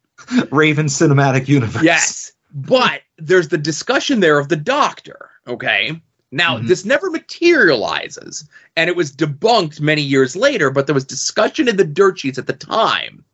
Raven 0.50 0.86
Cinematic 0.86 1.46
Universe. 1.46 1.82
Yes. 1.82 2.32
But 2.52 3.02
there's 3.18 3.48
the 3.48 3.58
discussion 3.58 4.20
there 4.20 4.38
of 4.38 4.48
the 4.48 4.56
doctor. 4.56 5.30
Okay. 5.46 6.00
Now, 6.32 6.58
Mhm. 6.58 6.66
this 6.66 6.84
never 6.84 7.08
materializes, 7.10 8.48
and 8.76 8.90
it 8.90 8.96
was 8.96 9.12
debunked 9.12 9.80
many 9.80 10.02
years 10.02 10.34
later, 10.34 10.70
but 10.70 10.86
there 10.86 10.94
was 10.94 11.04
discussion 11.04 11.68
in 11.68 11.76
the 11.76 11.84
dirt 11.84 12.18
sheets 12.18 12.38
at 12.38 12.46
the 12.48 12.52
time 12.52 13.24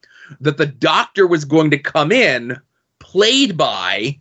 that 0.40 0.58
the 0.58 0.66
doctor 0.66 1.26
was 1.26 1.44
going 1.46 1.70
to 1.70 1.78
come 1.78 2.12
in, 2.12 2.61
played 2.98 3.56
by 3.56 4.18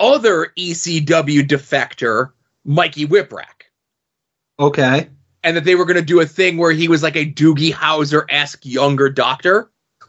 other 0.00 0.52
ECW 0.56 1.42
defector, 1.46 2.30
Mikey 2.64 3.06
Whipwreck. 3.06 3.68
Okay. 4.58 5.08
And 5.42 5.56
that 5.56 5.64
they 5.64 5.74
were 5.74 5.84
going 5.86 5.96
to 5.96 6.02
do 6.02 6.20
a 6.20 6.26
thing 6.26 6.58
where 6.58 6.72
he 6.72 6.86
was 6.88 7.02
like 7.02 7.16
a 7.16 7.24
Doogie 7.32 7.72
Howser 7.72 8.24
esque 8.28 8.64
younger 8.66 9.08
doctor. 9.08 9.70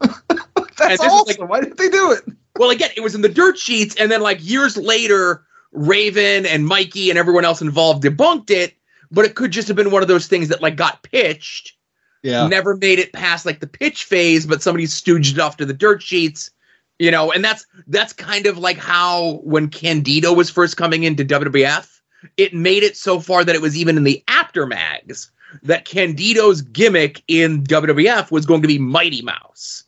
That's 0.78 1.00
awesome. 1.00 1.24
like- 1.40 1.50
Why 1.50 1.60
did 1.60 1.76
they 1.78 1.88
do 1.88 2.12
it? 2.12 2.20
Well, 2.58 2.70
again, 2.70 2.90
it 2.96 3.00
was 3.00 3.14
in 3.14 3.22
the 3.22 3.28
dirt 3.30 3.56
sheets, 3.58 3.96
and 3.96 4.10
then 4.12 4.20
like 4.20 4.38
years 4.46 4.76
later, 4.76 5.44
Raven 5.72 6.44
and 6.44 6.66
Mikey 6.66 7.08
and 7.08 7.18
everyone 7.18 7.46
else 7.46 7.62
involved 7.62 8.04
debunked 8.04 8.50
it. 8.50 8.74
But 9.10 9.24
it 9.24 9.34
could 9.34 9.50
just 9.50 9.68
have 9.68 9.76
been 9.76 9.90
one 9.90 10.02
of 10.02 10.08
those 10.08 10.26
things 10.26 10.48
that 10.48 10.60
like 10.62 10.76
got 10.76 11.02
pitched, 11.02 11.74
Yeah. 12.22 12.46
never 12.48 12.76
made 12.76 12.98
it 12.98 13.12
past 13.12 13.44
like 13.46 13.60
the 13.60 13.66
pitch 13.66 14.04
phase, 14.04 14.46
but 14.46 14.62
somebody 14.62 14.84
stooged 14.86 15.32
it 15.32 15.38
off 15.38 15.56
to 15.58 15.66
the 15.66 15.74
dirt 15.74 16.02
sheets, 16.02 16.50
you 16.98 17.10
know. 17.10 17.30
And 17.32 17.42
that's 17.44 17.66
that's 17.86 18.12
kind 18.12 18.46
of 18.46 18.58
like 18.58 18.76
how 18.78 19.40
when 19.44 19.68
Candido 19.68 20.32
was 20.34 20.50
first 20.50 20.76
coming 20.76 21.04
into 21.04 21.24
WWF, 21.24 21.88
it 22.36 22.54
made 22.54 22.82
it 22.82 22.96
so 22.96 23.20
far 23.20 23.44
that 23.44 23.54
it 23.54 23.62
was 23.62 23.76
even 23.76 23.96
in 23.96 24.04
the 24.04 24.22
aftermags 24.28 25.30
that 25.62 25.84
Candido's 25.84 26.62
gimmick 26.62 27.22
in 27.28 27.62
WWF 27.64 28.30
was 28.30 28.46
going 28.46 28.62
to 28.62 28.68
be 28.68 28.78
Mighty 28.78 29.22
Mouse. 29.22 29.84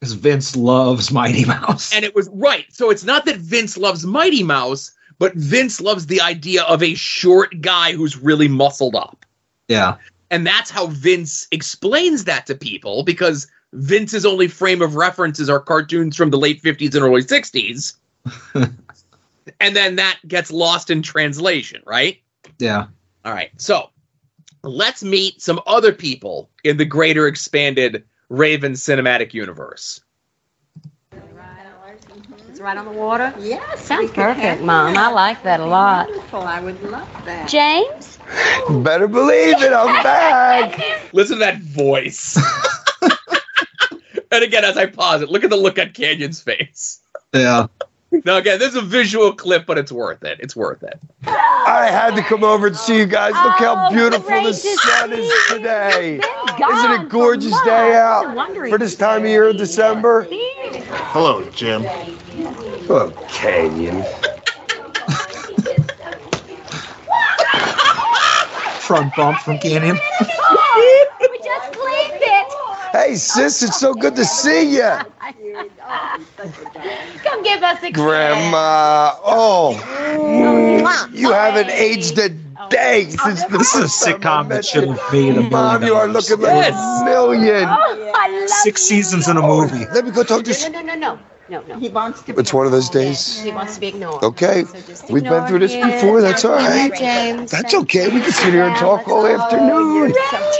Because 0.00 0.14
Vince 0.14 0.56
loves 0.56 1.10
Mighty 1.10 1.44
Mouse. 1.44 1.92
And 1.94 2.04
it 2.04 2.14
was 2.14 2.28
right. 2.32 2.66
So 2.70 2.90
it's 2.90 3.04
not 3.04 3.24
that 3.26 3.36
Vince 3.36 3.76
loves 3.76 4.04
Mighty 4.06 4.42
Mouse, 4.42 4.92
but 5.18 5.34
Vince 5.34 5.80
loves 5.80 6.06
the 6.06 6.20
idea 6.20 6.62
of 6.64 6.82
a 6.82 6.94
short 6.94 7.60
guy 7.60 7.92
who's 7.92 8.16
really 8.16 8.48
muscled 8.48 8.94
up. 8.94 9.24
yeah. 9.68 9.96
And 10.30 10.46
that's 10.46 10.70
how 10.70 10.88
Vince 10.88 11.48
explains 11.52 12.24
that 12.24 12.44
to 12.46 12.54
people 12.54 13.02
because 13.02 13.46
Vince's 13.72 14.26
only 14.26 14.46
frame 14.46 14.82
of 14.82 14.94
references 14.94 15.48
are 15.48 15.58
cartoons 15.58 16.16
from 16.16 16.28
the 16.28 16.36
late 16.36 16.62
50s 16.62 16.94
and 16.94 17.02
early 17.02 17.22
60s. 17.22 17.94
and 19.60 19.74
then 19.74 19.96
that 19.96 20.18
gets 20.26 20.50
lost 20.50 20.90
in 20.90 21.02
translation, 21.02 21.82
right? 21.86 22.20
Yeah. 22.58 22.86
All 23.24 23.32
right. 23.32 23.50
So 23.56 23.90
let's 24.62 25.02
meet 25.02 25.40
some 25.42 25.60
other 25.66 25.92
people 25.92 26.50
in 26.64 26.76
the 26.76 26.84
greater 26.84 27.26
expanded 27.26 28.04
Raven 28.28 28.72
cinematic 28.72 29.34
universe. 29.34 30.00
It's 32.58 32.64
right 32.64 32.76
on 32.76 32.86
the 32.86 32.90
water. 32.90 33.32
Yes. 33.38 33.84
Sounds 33.84 34.10
perfect, 34.10 34.40
have 34.40 34.62
Mom. 34.62 34.96
I 34.96 35.12
like 35.12 35.44
that 35.44 35.60
a 35.60 35.64
lot. 35.64 36.08
Wonderful. 36.08 36.40
I 36.40 36.58
would 36.58 36.82
love 36.82 37.08
that. 37.24 37.48
James? 37.48 38.18
Better 38.82 39.06
believe 39.06 39.62
it, 39.62 39.72
I'm 39.72 40.02
back. 40.02 40.82
Listen 41.12 41.36
to 41.36 41.40
that 41.44 41.60
voice. 41.60 42.36
and 44.32 44.42
again, 44.42 44.64
as 44.64 44.76
I 44.76 44.86
pause 44.86 45.22
it, 45.22 45.28
look 45.28 45.44
at 45.44 45.50
the 45.50 45.56
look 45.56 45.78
on 45.78 45.90
Kanyon's 45.90 46.40
face. 46.40 47.00
Yeah. 47.32 47.68
Now, 48.24 48.36
again, 48.36 48.58
this 48.58 48.70
is 48.70 48.76
a 48.76 48.82
visual 48.82 49.32
clip, 49.32 49.66
but 49.66 49.78
it's 49.78 49.92
worth 49.92 50.22
it. 50.24 50.38
It's 50.40 50.56
worth 50.56 50.82
it. 50.82 50.98
I 51.24 51.88
had 51.90 52.14
to 52.16 52.22
come 52.22 52.42
over 52.44 52.68
and 52.68 52.76
see 52.76 52.96
you 52.98 53.06
guys. 53.06 53.32
Look 53.44 53.58
how 53.58 53.88
Oh, 53.88 53.92
beautiful 53.92 54.42
the 54.42 54.52
sun 54.52 55.12
is 55.12 55.32
today. 55.48 56.16
Isn't 56.16 56.90
it 56.92 57.00
for 57.02 57.06
gorgeous 57.06 57.58
day 57.62 57.94
out 57.96 58.36
for 58.68 58.78
this 58.78 58.94
time 58.96 59.22
of 59.24 59.28
year 59.28 59.50
in 59.50 59.56
December? 59.56 60.26
Hello, 60.30 61.48
Jim. 61.50 61.82
Oh, 62.90 63.12
Kanyon. 63.28 64.04
Front 68.80 69.14
bump 69.16 69.38
from 69.40 69.58
Kanyon. 69.58 69.98
we 70.78 71.38
just 71.44 71.72
cleaned 71.72 71.94
it. 71.94 71.97
Hey, 72.92 73.16
sis, 73.16 73.62
it's 73.62 73.78
so 73.78 73.94
good 73.94 74.16
to 74.16 74.24
see 74.24 74.76
you. 74.76 74.98
Don't 77.24 77.44
give 77.44 77.62
us 77.62 77.82
a 77.82 77.90
Grandma. 77.90 79.12
Oh, 79.22 79.78
mm-hmm. 79.80 81.14
you 81.14 81.32
haven't 81.32 81.70
aged 81.70 82.18
a 82.18 82.30
oh. 82.58 82.68
day 82.68 83.06
oh, 83.08 83.34
since 83.34 83.44
the 83.44 83.58
This 83.58 83.74
is 83.74 83.80
a 83.80 83.82
first 83.82 84.02
time 84.04 84.20
sitcom 84.20 84.48
that 84.48 84.64
should 84.64 84.84
you. 84.84 84.92
have 84.92 85.12
made 85.12 85.30
a 85.30 85.34
million 85.34 85.50
Mom, 85.50 85.82
you 85.82 85.94
are 85.94 86.08
looking 86.08 86.40
like 86.40 86.72
a 86.72 87.04
million. 87.04 87.64
Oh, 87.68 88.12
I 88.14 88.40
love 88.40 88.48
Six 88.48 88.82
seasons 88.82 89.28
in 89.28 89.36
a 89.36 89.42
movie. 89.42 89.84
Let 89.92 90.04
me 90.04 90.10
go 90.10 90.22
talk 90.22 90.44
to. 90.44 90.70
No, 90.70 90.80
no, 90.80 90.94
no, 90.94 90.94
no, 90.94 91.18
no, 91.48 91.62
no. 91.62 91.78
He 91.78 91.88
wants 91.88 92.22
to. 92.22 92.38
It's 92.38 92.52
one 92.52 92.66
of 92.66 92.72
those 92.72 92.88
days. 92.90 93.40
He 93.40 93.50
wants 93.52 93.74
to 93.74 93.80
be 93.80 93.88
ignored. 93.88 94.22
Okay, 94.22 94.64
So 94.64 94.80
just 94.82 95.10
we've 95.10 95.22
been 95.22 95.46
through 95.46 95.60
this 95.60 95.72
him. 95.72 95.90
before. 95.90 96.20
That's 96.20 96.44
all 96.44 96.56
right. 96.56 96.92
James. 96.96 97.50
That's 97.50 97.74
okay. 97.74 98.08
We 98.08 98.20
can 98.20 98.32
sit 98.32 98.52
here 98.52 98.64
and 98.64 98.76
talk 98.76 99.08
all 99.08 99.26
afternoon. 99.26 100.12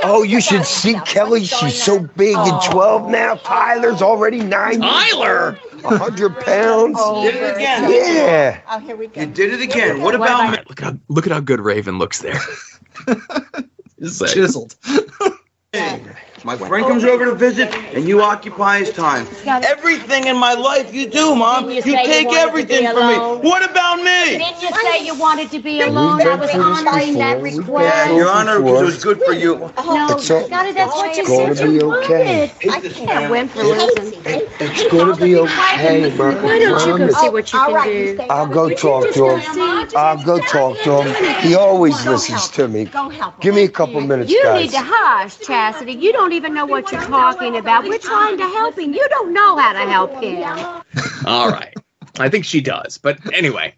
Oh, 0.05 0.23
you 0.27 0.41
should 0.41 0.65
see 0.65 0.95
Kelly. 1.01 1.45
She's 1.45 1.83
so 1.83 1.99
big 2.01 2.37
and 2.37 2.63
12 2.63 3.11
now. 3.11 3.35
Tyler's 3.37 4.03
already 4.03 4.41
nine. 4.41 4.81
Tyler! 4.81 5.59
100 5.83 6.41
pounds. 6.41 6.97
Oh. 6.99 7.23
Did 7.25 7.35
it 7.37 7.57
again. 7.57 7.91
Yeah. 7.91 8.61
Oh, 8.69 8.79
here 8.79 8.97
we 8.97 9.07
go. 9.09 9.21
You 9.21 9.27
did 9.27 9.53
it 9.53 9.61
again. 9.61 10.01
What 10.01 10.15
about 10.15 10.51
me? 10.51 10.59
Look 10.69 10.83
at 10.83 10.85
how 10.85 10.99
look 11.09 11.27
at 11.27 11.33
how 11.33 11.41
good 11.41 11.61
Raven 11.61 11.99
looks 11.99 12.21
there. 12.21 12.41
Just 14.01 14.19
saying. 14.35 16.21
Chiseled. 16.39 16.61
My 16.61 16.69
friend 16.69 16.87
comes 16.87 17.05
over 17.05 17.25
to 17.27 17.35
visit, 17.35 17.75
and 17.95 18.07
you 18.07 18.23
occupy 18.23 18.79
his 18.81 18.93
time. 18.93 19.27
Everything 19.47 20.27
in 20.27 20.37
my 20.37 20.55
life 20.55 20.93
you 20.95 21.09
do, 21.11 21.35
Mom. 21.35 21.65
You, 21.69 21.77
you 21.77 21.83
say 21.83 22.03
you 22.03 22.07
take 22.07 22.33
everything 22.33 22.87
from 22.93 23.07
me. 23.09 23.49
What 23.49 23.69
about 23.69 23.97
me? 23.99 24.39
Didn't 24.39 24.63
you 24.63 24.69
say 24.71 25.05
you 25.05 25.15
wanted 25.15 25.51
to 25.51 25.59
be 25.61 25.81
alone? 25.81 26.21
I 26.23 26.35
was 26.37 26.55
honoring 26.55 27.19
that 27.19 27.43
request. 27.43 28.09
Yeah, 28.09 28.17
Your 28.17 28.31
Honor, 28.31 28.57
it 28.57 28.63
was 28.63 29.03
good 29.03 29.23
for 29.23 29.33
you. 29.33 29.57
No, 29.59 30.07
It's 30.19 30.31
all- 30.31 30.45
Scotty, 30.47 30.73
that's 30.73 30.95
what 30.95 31.17
you 31.17 31.23
it's 31.23 31.29
gonna 31.29 31.55
said 31.55 31.67
you 31.67 31.79
be 31.79 31.83
okay. 31.83 32.53
wanted. 32.63 32.71
I 32.71 32.81
can't 32.81 33.31
win 33.31 33.49
for 33.49 33.63
losing. 33.65 34.23
It's 34.61 34.89
going 34.91 35.15
to 35.15 35.21
be 35.21 35.37
okay, 35.37 36.11
Mom. 36.17 36.43
Why 36.43 36.59
don't 36.59 36.87
you 36.87 36.99
go 36.99 37.09
see 37.09 37.29
what 37.29 37.53
you 37.53 37.59
oh, 37.63 37.81
can 37.83 38.17
do? 38.17 38.25
I'll 38.31 38.47
go 38.47 38.69
talk 38.71 39.13
to 39.13 39.37
him. 39.37 39.89
I'll 39.97 40.25
go 40.25 40.39
talk 40.41 40.79
to 40.83 41.03
him. 41.03 41.43
He 41.43 41.55
always 41.55 42.07
listens 42.07 42.49
to 42.51 42.69
me. 42.69 42.85
Go 42.85 43.09
help. 43.09 43.41
Give 43.41 43.55
me 43.55 43.65
a 43.65 43.69
couple 43.69 44.01
minutes, 44.01 44.33
guys. 44.33 44.45
You 44.45 44.55
need 44.55 44.71
to 44.71 44.83
hush, 44.83 45.39
Chastity. 45.41 45.93
You 45.93 46.13
don't 46.13 46.28
even 46.33 46.55
know 46.55 46.67
what 46.67 46.91
you're 46.93 47.01
talking 47.03 47.57
about. 47.57 47.85
We're 47.85 47.99
trying 47.99 48.37
to 48.39 48.45
help 48.45 48.79
him. 48.79 48.93
You 48.93 49.07
don't 49.09 49.33
know 49.33 49.57
how 49.57 49.73
to 49.73 49.81
help 49.81 50.15
him. 50.23 50.43
All 51.27 51.51
right. 51.51 51.75
I 52.19 52.29
think 52.29 52.45
she 52.45 52.61
does. 52.61 52.99
But 52.99 53.19
anyway. 53.35 53.75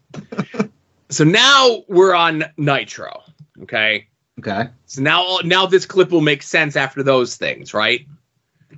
So 1.10 1.24
now 1.24 1.82
we're 1.88 2.14
on 2.14 2.44
Nitro. 2.56 3.22
Okay. 3.62 4.06
Okay. 4.38 4.68
So 4.86 5.02
now 5.02 5.38
now 5.44 5.66
this 5.66 5.84
clip 5.84 6.10
will 6.10 6.20
make 6.20 6.42
sense 6.42 6.76
after 6.76 7.02
those 7.02 7.36
things, 7.36 7.74
right? 7.74 8.06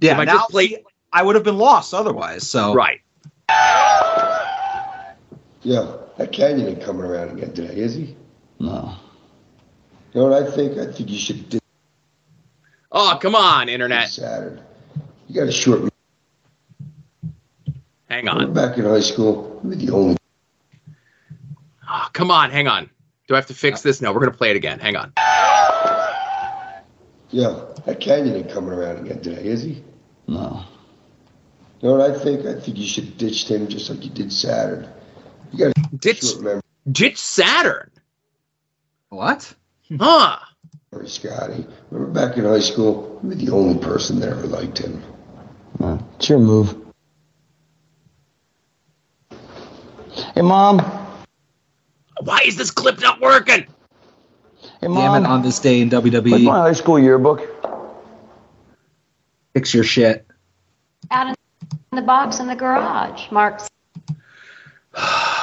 Yeah. 0.00 0.12
If 0.12 0.18
I 0.18 0.24
now, 0.24 0.32
just 0.34 0.50
play- 0.50 0.68
see, 0.68 0.78
I 1.12 1.22
would 1.22 1.34
have 1.34 1.44
been 1.44 1.58
lost 1.58 1.92
otherwise. 1.94 2.48
So 2.48 2.74
Right. 2.74 3.00
Yeah, 5.64 5.96
that 6.16 6.32
Kanyon 6.32 6.66
ain't 6.68 6.82
coming 6.82 7.04
around 7.04 7.38
again 7.38 7.52
today, 7.52 7.76
is 7.76 7.94
he? 7.94 8.16
No. 8.58 8.94
You 10.12 10.20
know 10.20 10.28
what 10.28 10.42
I 10.42 10.50
think? 10.50 10.76
I 10.78 10.90
think 10.90 11.08
you 11.08 11.18
should 11.18 11.48
do 11.48 11.58
Oh, 12.92 13.18
come 13.20 13.34
on, 13.34 13.68
internet. 13.68 14.08
Saturn. 14.10 14.60
You 15.28 15.40
got 15.40 15.48
a 15.48 15.52
short. 15.52 15.88
Hang 18.08 18.26
Remember 18.26 18.44
on. 18.44 18.52
back 18.52 18.76
in 18.78 18.84
high 18.84 19.00
school, 19.00 19.58
we 19.62 19.70
were 19.70 19.76
the 19.76 19.90
only. 19.90 20.16
Oh, 21.88 22.08
come 22.12 22.30
on, 22.30 22.50
hang 22.50 22.68
on. 22.68 22.90
Do 23.28 23.34
I 23.34 23.38
have 23.38 23.46
to 23.46 23.54
fix 23.54 23.80
this? 23.82 24.02
No, 24.02 24.12
we're 24.12 24.20
gonna 24.20 24.32
play 24.32 24.50
it 24.50 24.56
again. 24.56 24.78
Hang 24.78 24.96
on. 24.96 25.12
Yeah, 27.30 27.64
that 27.86 28.00
Kanyon 28.00 28.36
ain't 28.36 28.50
coming 28.50 28.72
around 28.72 28.98
again 29.06 29.22
today, 29.22 29.42
is 29.46 29.62
he? 29.62 29.82
No. 30.28 30.64
You 31.80 31.88
know 31.88 31.96
what 31.96 32.10
I 32.10 32.18
think? 32.18 32.44
I 32.44 32.60
think 32.60 32.76
you 32.76 32.86
should 32.86 33.16
ditch 33.16 33.48
him 33.50 33.68
just 33.68 33.88
like 33.88 34.04
you 34.04 34.10
did 34.10 34.30
Saturn. 34.30 34.86
You 35.50 35.58
got 35.58 35.72
a 35.76 35.96
Ditch 35.96 36.22
short 36.22 36.62
ditch 36.90 37.16
Saturn. 37.18 37.90
what? 39.08 39.54
Huh. 39.98 40.38
Scotty. 41.06 41.66
Remember 41.90 42.12
back 42.12 42.36
in 42.36 42.44
high 42.44 42.60
school, 42.60 43.18
you 43.22 43.30
were 43.30 43.34
the 43.34 43.50
only 43.50 43.78
person 43.78 44.20
that 44.20 44.28
ever 44.28 44.46
liked 44.46 44.78
him. 44.78 45.02
It's 46.16 46.28
your 46.28 46.38
move. 46.38 46.76
Hey, 50.34 50.42
Mom. 50.42 50.78
Why 52.20 52.42
is 52.44 52.56
this 52.56 52.70
clip 52.70 53.00
not 53.00 53.20
working? 53.20 53.66
Hey, 54.80 54.88
Damn 54.88 55.24
it! 55.24 55.26
On 55.26 55.42
this 55.42 55.58
day 55.58 55.80
in 55.80 55.88
Where's 55.88 56.04
WWE, 56.04 56.44
my 56.44 56.58
high 56.58 56.72
school 56.72 56.98
yearbook? 56.98 57.48
fix 59.54 59.74
your 59.74 59.84
shit. 59.84 60.26
Out 61.10 61.28
in 61.28 61.34
the 61.92 62.02
box 62.02 62.38
in 62.38 62.46
the 62.46 62.54
garage. 62.54 63.30
Mark's 63.30 63.68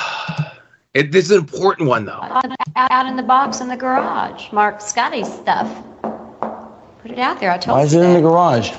It, 0.95 1.12
this 1.12 1.25
is 1.25 1.32
an 1.32 1.38
important 1.38 1.88
one 1.88 2.06
though. 2.06 2.13
out, 2.13 2.45
out 2.75 3.06
in 3.06 3.15
the 3.15 3.21
box 3.21 3.62
in 3.62 3.67
the 3.67 3.78
garage. 3.78 4.52
Mark 4.52 4.82
Scotty's 4.82 5.32
stuff. 5.32 5.71
Put 6.02 7.12
it 7.12 7.19
out 7.19 7.39
there. 7.39 7.52
I 7.52 7.60
told 7.60 7.78
Why 7.78 7.84
you 7.84 7.86
Why 7.86 7.86
is 7.86 7.93
it 7.93 8.04
in 8.04 8.13
the 8.15 8.21
garage? 8.21 8.71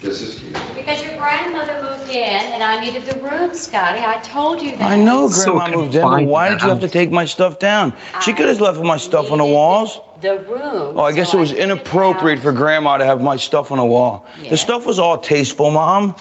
This 0.00 0.22
is 0.22 0.38
cute. 0.38 0.52
Because 0.76 1.02
your 1.02 1.16
grandmother 1.16 1.82
moved 1.82 2.08
in 2.08 2.22
and 2.52 2.62
I 2.62 2.78
needed 2.78 3.04
the 3.04 3.20
room, 3.20 3.52
Scotty. 3.52 3.98
I 3.98 4.20
told 4.22 4.62
you 4.62 4.76
that. 4.76 4.82
I 4.92 4.94
know 4.94 5.28
So 5.28 5.54
Grandma 5.58 5.76
moved 5.76 5.96
in, 5.96 6.02
but 6.02 6.24
why 6.26 6.50
did 6.50 6.62
you 6.62 6.68
have 6.68 6.80
to 6.80 6.88
take 6.88 7.10
my 7.10 7.24
stuff 7.24 7.58
down? 7.58 7.92
She 8.22 8.32
could 8.32 8.46
have 8.46 8.60
left 8.60 8.78
my 8.78 8.96
stuff 8.96 9.32
on 9.32 9.38
the 9.38 9.44
walls. 9.44 9.98
The 10.20 10.38
room. 10.48 10.96
Oh, 10.96 11.00
I 11.00 11.10
guess 11.10 11.32
so 11.32 11.38
it 11.38 11.40
was 11.40 11.50
took 11.50 11.58
it 11.58 11.62
inappropriate 11.64 12.38
for 12.38 12.52
Grandma 12.52 12.96
to 12.98 13.04
have 13.04 13.20
my 13.20 13.36
stuff 13.36 13.72
on 13.72 13.78
the 13.78 13.84
wall. 13.84 14.24
Yeah. 14.40 14.50
The 14.50 14.56
stuff 14.56 14.86
was 14.86 15.00
all 15.00 15.18
tasteful, 15.18 15.72
Mom. 15.72 16.14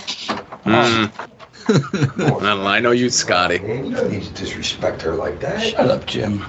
Mm. 0.66 1.12
I 1.68 2.14
don't 2.18 2.44
know. 2.44 2.66
I 2.66 2.80
know 2.80 2.92
you, 2.92 3.10
Scotty. 3.10 3.60
Man, 3.60 3.86
you 3.86 3.96
don't 3.96 4.12
need 4.12 4.24
to 4.24 4.34
disrespect 4.34 5.02
her 5.02 5.14
like 5.16 5.40
that. 5.40 5.62
Shut 5.62 5.90
up, 5.90 6.06
Jim. 6.06 6.46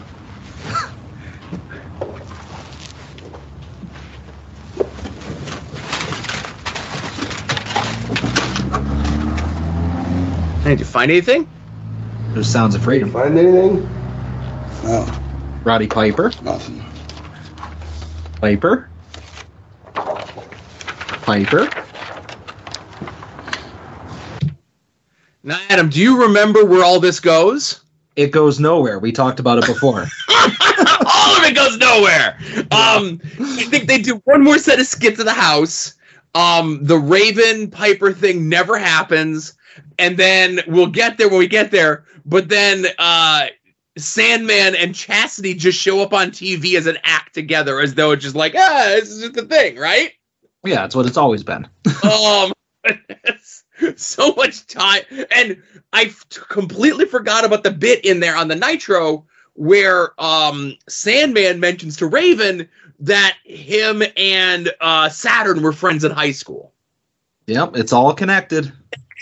Hey, 10.62 10.70
did 10.70 10.80
you 10.80 10.84
find 10.84 11.10
anything? 11.12 11.46
There's 12.32 12.48
sounds 12.48 12.74
of 12.74 12.82
freedom. 12.82 13.12
Find 13.12 13.38
anything? 13.38 13.88
No, 14.82 15.08
Roddy 15.64 15.86
Piper. 15.86 16.32
nothing. 16.42 16.84
Piper. 18.40 18.90
Piper. 19.94 21.85
Now, 25.46 25.60
Adam, 25.68 25.88
do 25.88 26.00
you 26.00 26.20
remember 26.22 26.64
where 26.64 26.84
all 26.84 26.98
this 26.98 27.20
goes? 27.20 27.80
It 28.16 28.32
goes 28.32 28.58
nowhere. 28.58 28.98
We 28.98 29.12
talked 29.12 29.38
about 29.38 29.58
it 29.58 29.66
before. 29.66 30.00
all 30.28 31.36
of 31.36 31.44
it 31.44 31.54
goes 31.54 31.78
nowhere. 31.78 32.36
Um, 32.72 33.20
I 33.38 33.64
think 33.70 33.86
they 33.86 34.02
do 34.02 34.20
one 34.24 34.42
more 34.42 34.58
set 34.58 34.80
of 34.80 34.88
skits 34.88 35.20
of 35.20 35.24
the 35.24 35.32
house. 35.32 35.94
Um, 36.34 36.80
the 36.82 36.98
Raven 36.98 37.70
Piper 37.70 38.12
thing 38.12 38.48
never 38.48 38.76
happens, 38.76 39.54
and 40.00 40.16
then 40.16 40.62
we'll 40.66 40.88
get 40.88 41.16
there 41.16 41.28
when 41.28 41.38
we 41.38 41.46
get 41.46 41.70
there. 41.70 42.04
But 42.24 42.48
then 42.48 42.86
uh, 42.98 43.46
Sandman 43.96 44.74
and 44.74 44.96
Chastity 44.96 45.54
just 45.54 45.78
show 45.78 46.00
up 46.00 46.12
on 46.12 46.32
TV 46.32 46.74
as 46.74 46.88
an 46.88 46.98
act 47.04 47.34
together, 47.34 47.80
as 47.80 47.94
though 47.94 48.10
it's 48.10 48.24
just 48.24 48.34
like, 48.34 48.56
ah, 48.56 48.96
this 48.96 49.10
is 49.10 49.22
just 49.22 49.36
a 49.36 49.42
thing, 49.42 49.76
right? 49.76 50.10
yeah, 50.64 50.84
it's 50.84 50.96
what 50.96 51.06
it's 51.06 51.16
always 51.16 51.44
been. 51.44 51.68
um 52.02 52.52
so 53.96 54.32
much 54.34 54.66
time 54.66 55.02
and 55.34 55.62
i 55.92 56.12
completely 56.48 57.04
forgot 57.04 57.44
about 57.44 57.62
the 57.62 57.70
bit 57.70 58.04
in 58.04 58.20
there 58.20 58.36
on 58.36 58.48
the 58.48 58.56
nitro 58.56 59.24
where 59.54 60.10
um 60.22 60.74
sandman 60.88 61.60
mentions 61.60 61.96
to 61.96 62.06
raven 62.06 62.68
that 63.00 63.36
him 63.44 64.02
and 64.16 64.72
uh 64.80 65.08
saturn 65.08 65.62
were 65.62 65.72
friends 65.72 66.04
in 66.04 66.10
high 66.12 66.32
school 66.32 66.72
Yep, 67.48 67.76
it's 67.76 67.92
all 67.92 68.12
connected. 68.12 68.72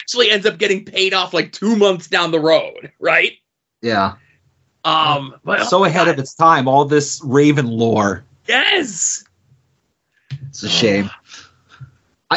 actually 0.01 0.31
ends 0.31 0.47
up 0.47 0.57
getting 0.59 0.85
paid 0.85 1.12
off 1.12 1.35
like 1.35 1.53
two 1.53 1.77
months 1.77 2.07
down 2.09 2.31
the 2.31 2.40
road 2.40 2.90
right 2.99 3.33
Yeah. 3.83 4.14
um 4.85 5.35
but 5.45 5.64
so 5.64 5.85
ahead 5.85 6.09
of 6.09 6.19
its 6.19 6.35
time. 6.35 6.67
All 6.69 6.85
this 6.87 7.21
Raven 7.25 7.67
lore. 7.67 8.25
yes 8.47 9.25
It's 10.49 10.62
a 10.62 10.69
shame. 10.69 11.11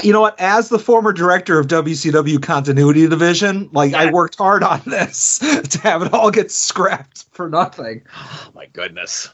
You 0.04 0.14
know 0.14 0.22
what? 0.22 0.40
As 0.40 0.70
the 0.70 0.78
former 0.78 1.12
director 1.12 1.58
of 1.60 1.68
WCW 1.68 2.42
Continuity 2.44 3.08
Division, 3.08 3.70
like 3.72 3.94
I 3.94 4.12
worked 4.12 4.38
hard 4.38 4.62
on 4.62 4.82
this 4.86 5.40
to 5.70 5.80
have 5.82 6.04
it 6.04 6.14
all 6.14 6.30
get 6.30 6.52
scrapped 6.52 7.26
for 7.32 7.50
nothing. 7.50 8.04
oh 8.16 8.50
my 8.54 8.66
goodness 8.68 9.30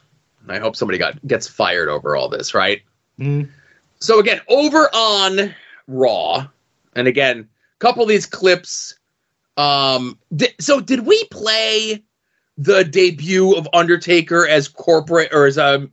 i 0.50 0.60
hope 0.60 0.76
somebody 0.76 0.98
got 0.98 1.26
gets 1.26 1.48
fired 1.48 1.88
over 1.88 2.16
all 2.18 2.28
this 2.30 2.54
right 2.54 2.82
Mm. 3.20 3.48
So 4.00 4.20
again, 4.20 4.42
over 4.50 4.90
on 4.94 5.54
Raw, 5.88 6.48
and 6.96 7.08
again, 7.08 7.40
a 7.40 7.80
couple 7.80 8.02
of 8.04 8.10
these 8.10 8.26
clips. 8.26 8.96
Um, 9.56 10.18
di- 10.36 10.56
so 10.60 10.80
did 10.82 11.02
we 11.06 11.24
play 11.26 12.04
the 12.58 12.84
debut 12.84 13.54
of 13.56 13.68
Undertaker 13.72 14.48
as 14.48 14.68
corporate 14.68 15.30
or 15.32 15.46
as 15.46 15.58
a 15.58 15.88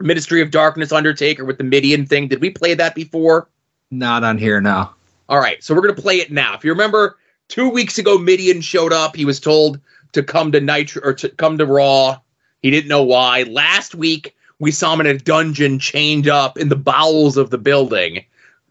Ministry 0.00 0.40
of 0.40 0.50
Darkness 0.50 0.92
Undertaker 0.92 1.44
with 1.44 1.58
the 1.58 1.64
Mideon 1.64 2.06
thing? 2.06 2.26
Did 2.26 2.40
we 2.40 2.48
play 2.50 2.72
that 2.74 2.94
before? 2.94 3.48
Not 3.90 4.24
on 4.24 4.38
here 4.38 4.60
now. 4.60 4.94
All 5.28 5.38
right, 5.38 5.62
so 5.62 5.74
we're 5.74 5.82
gonna 5.82 5.94
play 5.94 6.16
it 6.16 6.30
now. 6.30 6.54
If 6.54 6.64
you 6.64 6.72
remember, 6.72 7.16
two 7.48 7.68
weeks 7.68 7.98
ago, 7.98 8.18
Mideon 8.18 8.62
showed 8.62 8.92
up. 8.92 9.16
He 9.16 9.24
was 9.24 9.40
told 9.40 9.80
to 10.12 10.22
come 10.22 10.52
to 10.52 10.60
Nitro 10.60 11.02
or 11.04 11.14
to 11.14 11.28
come 11.28 11.58
to 11.58 11.66
Raw. 11.66 12.18
He 12.62 12.70
didn't 12.70 12.88
know 12.88 13.02
why. 13.02 13.44
Last 13.44 13.94
week, 13.94 14.36
we 14.58 14.70
saw 14.70 14.92
him 14.94 15.00
in 15.00 15.06
a 15.06 15.18
dungeon 15.18 15.78
chained 15.78 16.28
up 16.28 16.58
in 16.58 16.68
the 16.68 16.76
bowels 16.76 17.36
of 17.36 17.50
the 17.50 17.58
building. 17.58 18.24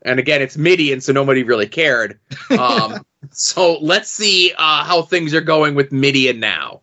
And 0.03 0.19
again, 0.19 0.41
it's 0.41 0.55
Mideon, 0.55 1.01
so 1.01 1.11
nobody 1.11 1.43
really 1.43 1.67
cared. 1.67 2.19
Um, 2.57 3.05
so 3.31 3.77
let's 3.79 4.09
see 4.09 4.53
uh, 4.57 4.83
how 4.83 5.01
things 5.01 5.33
are 5.33 5.41
going 5.41 5.75
with 5.75 5.91
Mideon 5.91 6.39
now. 6.39 6.81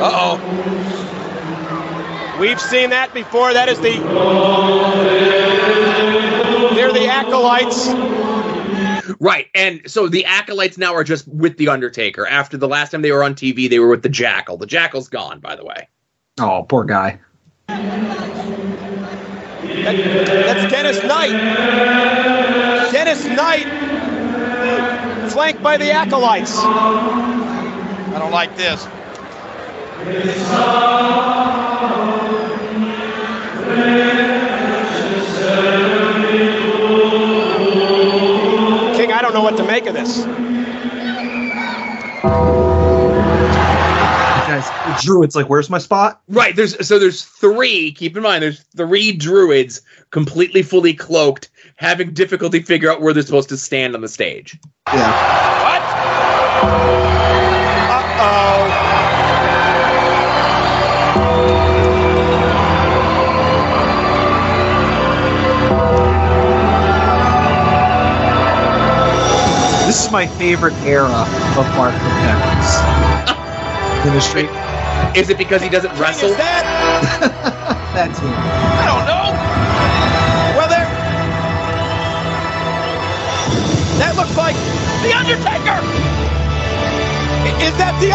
Uh 0.00 0.10
oh. 0.12 0.73
We've 2.38 2.60
seen 2.60 2.90
that 2.90 3.12
before. 3.14 3.52
That 3.52 3.68
is 3.68 3.78
the. 3.80 3.92
They're 6.74 6.92
the 6.92 7.06
acolytes. 7.06 7.88
Right. 9.20 9.46
And 9.54 9.80
so 9.86 10.08
the 10.08 10.24
acolytes 10.24 10.76
now 10.76 10.92
are 10.94 11.04
just 11.04 11.28
with 11.28 11.56
the 11.56 11.68
Undertaker. 11.68 12.26
After 12.26 12.56
the 12.56 12.68
last 12.68 12.90
time 12.90 13.02
they 13.02 13.12
were 13.12 13.22
on 13.22 13.34
TV, 13.34 13.70
they 13.70 13.78
were 13.78 13.88
with 13.88 14.02
the 14.02 14.08
Jackal. 14.08 14.56
The 14.56 14.66
Jackal's 14.66 15.08
gone, 15.08 15.40
by 15.40 15.54
the 15.56 15.64
way. 15.64 15.88
Oh, 16.40 16.64
poor 16.68 16.84
guy. 16.84 17.20
That- 17.68 18.34
that's 19.94 20.72
Dennis 20.72 21.02
Knight. 21.04 21.30
Dennis 22.92 23.24
Knight, 23.26 23.66
flanked 25.30 25.62
by 25.62 25.76
the 25.76 25.90
acolytes. 25.90 26.56
I 26.58 28.16
don't 28.18 28.32
like 28.32 28.56
this. 28.56 28.86
Know 39.34 39.42
what 39.42 39.56
to 39.56 39.64
make 39.64 39.86
of 39.86 39.94
this. 39.94 40.24
Guys, 44.46 45.02
Druid's 45.02 45.34
like, 45.34 45.48
where's 45.48 45.68
my 45.68 45.78
spot? 45.78 46.22
Right. 46.28 46.54
There's 46.54 46.86
so 46.86 46.98
there's 46.98 47.24
three. 47.24 47.92
Keep 47.92 48.16
in 48.16 48.22
mind, 48.22 48.42
there's 48.42 48.60
three 48.76 49.12
druids 49.12 49.82
completely 50.10 50.62
fully 50.62 50.94
cloaked, 50.94 51.50
having 51.76 52.14
difficulty 52.14 52.60
figure 52.60 52.90
out 52.90 53.00
where 53.00 53.12
they're 53.12 53.24
supposed 53.24 53.48
to 53.48 53.56
stand 53.56 53.94
on 53.94 54.00
the 54.00 54.08
stage. 54.08 54.58
This 54.92 55.00
is 55.00 55.06
my 70.14 70.28
favorite 70.38 70.78
era 70.86 71.26
of 71.58 71.66
Mark 71.74 71.90
McKenna's 71.90 72.70
ministry. 74.06 74.46
Is 75.18 75.28
it 75.28 75.36
because 75.36 75.60
he 75.60 75.68
doesn't 75.68 75.90
wrestle? 75.98 76.30
That's 76.38 78.20
him. 78.22 78.30
I 78.30 78.86
don't 78.86 79.06
know. 79.10 79.34
Well, 80.54 80.70
there. 80.70 80.86
That 83.98 84.14
looks 84.14 84.36
like 84.38 84.54
the 85.02 85.10
Undertaker. 85.18 85.82
Is 87.58 87.74
that 87.82 87.98
the 87.98 88.14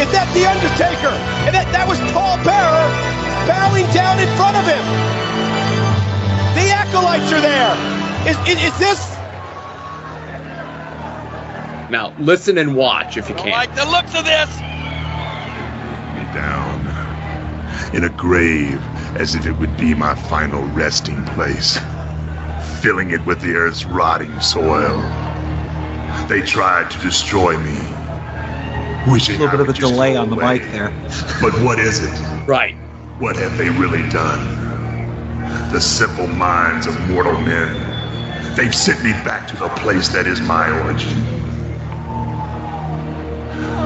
Is 0.00 0.08
that 0.16 0.32
the 0.32 0.48
Undertaker? 0.48 1.12
And 1.44 1.52
that 1.52 1.68
that 1.76 1.84
was 1.86 2.00
Paul 2.16 2.40
Bearer 2.40 2.88
bowing 3.44 3.84
down 3.92 4.16
in 4.16 4.32
front 4.40 4.56
of 4.56 4.64
him. 4.64 4.80
The 6.56 6.72
acolytes 6.72 7.28
are 7.36 7.42
there. 7.44 7.76
Is 8.24 8.38
is, 8.48 8.64
is 8.64 8.78
this? 8.78 9.11
Now 11.92 12.14
listen 12.18 12.56
and 12.56 12.74
watch 12.74 13.18
if 13.18 13.28
you 13.28 13.34
can. 13.34 13.50
Like 13.50 13.74
the 13.74 13.84
looks 13.84 14.14
of 14.14 14.24
this. 14.24 14.48
me 16.14 16.24
down 16.32 16.88
in 17.94 18.04
a 18.04 18.08
grave 18.08 18.80
as 19.16 19.34
if 19.34 19.46
it 19.46 19.52
would 19.52 19.76
be 19.76 19.94
my 19.94 20.14
final 20.14 20.62
resting 20.68 21.22
place, 21.26 21.78
filling 22.80 23.10
it 23.10 23.24
with 23.26 23.40
the 23.42 23.52
earth's 23.54 23.84
rotting 23.84 24.40
soil. 24.40 25.00
They 26.28 26.40
tried 26.42 26.90
to 26.92 26.98
destroy 27.00 27.58
me, 27.58 27.78
wishing 29.06 29.36
A 29.36 29.40
little 29.40 29.50
bit 29.50 29.60
I 29.60 29.62
of 29.62 29.68
a 29.68 29.74
delay 29.74 30.16
on 30.16 30.30
the 30.30 30.36
away. 30.36 30.60
mic 30.60 30.70
there. 30.72 30.90
But 31.42 31.52
what 31.62 31.78
is 31.78 32.02
it? 32.02 32.18
Right. 32.46 32.76
What 33.18 33.36
have 33.36 33.58
they 33.58 33.70
really 33.70 34.08
done? 34.08 34.72
The 35.72 35.80
simple 35.80 36.26
minds 36.28 36.86
of 36.86 36.98
mortal 37.10 37.40
men. 37.40 38.56
They've 38.56 38.74
sent 38.74 39.04
me 39.04 39.12
back 39.24 39.46
to 39.48 39.56
the 39.56 39.68
place 39.70 40.08
that 40.10 40.26
is 40.26 40.40
my 40.40 40.70
origin. 40.82 41.41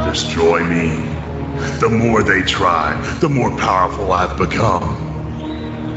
Destroy 0.08 0.64
me. 0.64 1.14
The 1.80 1.90
more 1.90 2.22
they 2.22 2.42
try, 2.42 2.94
the 3.20 3.28
more 3.28 3.50
powerful 3.58 4.12
I've 4.12 4.38
become. 4.38 5.14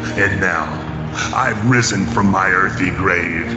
And 0.02 0.42
now, 0.42 0.66
I've 1.36 1.70
risen 1.70 2.06
from 2.08 2.28
my 2.28 2.50
earthy 2.50 2.92
grave. 2.92 3.48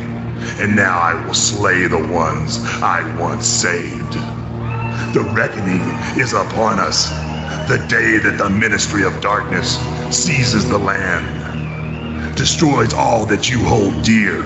And 0.61 0.77
now 0.77 0.99
I 0.99 1.15
will 1.27 1.35
slay 1.35 1.87
the 1.89 1.99
ones 2.09 2.59
I 2.83 3.03
once 3.21 3.47
saved. 3.47 4.15
The 5.15 5.23
reckoning 5.35 5.83
is 6.21 6.33
upon 6.35 6.79
us. 6.79 7.11
The 7.69 7.85
day 7.89 8.19
that 8.19 8.39
the 8.39 8.51
ministry 8.51 9.05
of 9.05 9.21
darkness 9.21 9.79
seizes 10.17 10.69
the 10.69 10.79
land, 10.79 11.53
destroys 12.37 12.95
all 12.95 13.27
that 13.27 13.51
you 13.51 13.65
hold 13.65 14.03
dear, 14.05 14.43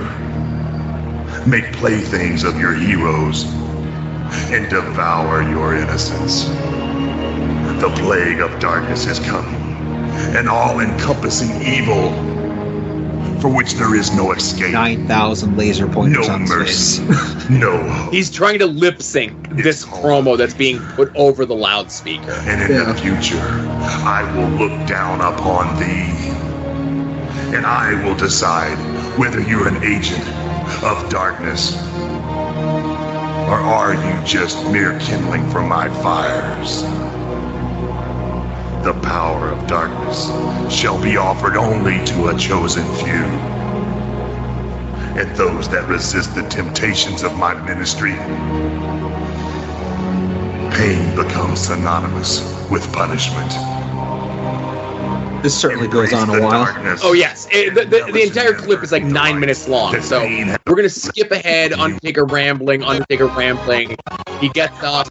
make 1.46 1.72
playthings 1.74 2.44
of 2.44 2.58
your 2.60 2.74
heroes, 2.74 3.44
and 4.52 4.68
devour 4.70 5.42
your 5.42 5.74
innocence. 5.76 6.44
The 7.80 7.92
plague 7.96 8.40
of 8.40 8.58
darkness 8.60 9.06
is 9.06 9.18
coming, 9.20 9.54
an 10.36 10.48
all 10.48 10.80
encompassing 10.80 11.50
evil 11.62 12.10
for 13.40 13.48
which 13.54 13.74
there 13.74 13.94
is 13.94 14.12
no 14.14 14.32
escape. 14.32 14.72
9,000 14.72 15.56
laser 15.58 15.86
pointers 15.86 16.26
No 16.26 16.34
on 16.34 16.42
mercy. 16.44 17.02
face. 17.06 17.48
No. 17.50 18.08
He's 18.10 18.30
trying 18.30 18.58
to 18.58 18.66
lip 18.66 19.00
sync 19.00 19.50
this 19.50 19.84
promo 19.84 20.36
that's 20.36 20.54
being 20.54 20.80
put 20.96 21.12
over 21.14 21.44
the 21.44 21.54
loudspeaker. 21.54 22.32
And 22.32 22.60
in 22.72 22.88
the 22.88 22.94
future, 22.94 23.38
I 23.38 24.24
will 24.34 24.48
look 24.58 24.88
down 24.88 25.20
upon 25.20 25.78
thee. 25.78 26.30
And 27.54 27.64
I 27.64 28.02
will 28.04 28.16
decide 28.16 28.76
whether 29.16 29.40
you're 29.40 29.68
an 29.68 29.82
agent 29.84 30.26
of 30.82 31.08
darkness 31.08 31.76
or 33.46 33.61
are 33.61 33.94
you 33.94 34.26
just 34.26 34.64
mere 34.70 34.98
kindling 34.98 35.48
for 35.50 35.62
my 35.62 35.88
fires. 36.02 36.82
The 38.85 38.98
power 39.02 39.50
of 39.50 39.66
darkness 39.66 40.26
shall 40.74 41.00
be 41.00 41.16
offered 41.16 41.56
only 41.56 42.04
to 42.06 42.28
a 42.28 42.38
chosen 42.38 42.85
few. 42.96 43.24
And 45.20 45.35
those 45.37 45.68
that 45.70 45.87
resist 45.88 46.35
the 46.35 46.42
temptations 46.48 47.22
of 47.22 47.37
my 47.37 47.54
ministry 47.54 48.16
pain 50.76 51.14
becomes 51.16 51.61
synonymous 51.61 52.42
with 52.70 52.92
punishment. 52.92 53.86
This 55.46 55.56
certainly 55.56 55.87
goes 55.87 56.12
on 56.12 56.28
a 56.28 56.42
while. 56.42 56.66
Oh 57.04 57.12
yes, 57.12 57.46
It- 57.52 57.72
the, 57.72 57.85
the, 57.85 58.11
the 58.11 58.22
entire 58.24 58.52
clip 58.52 58.82
is 58.82 58.90
like 58.90 59.04
nine 59.04 59.38
minutes 59.38 59.68
long. 59.68 60.00
So 60.02 60.20
we're 60.66 60.74
gonna 60.74 60.88
skip 60.88 61.30
ahead. 61.30 61.72
Undertaker 61.72 62.24
rambling. 62.24 62.82
Undertaker 62.82 63.26
rambling. 63.26 63.96
He 64.40 64.48
gets 64.48 64.74
up. 64.82 65.06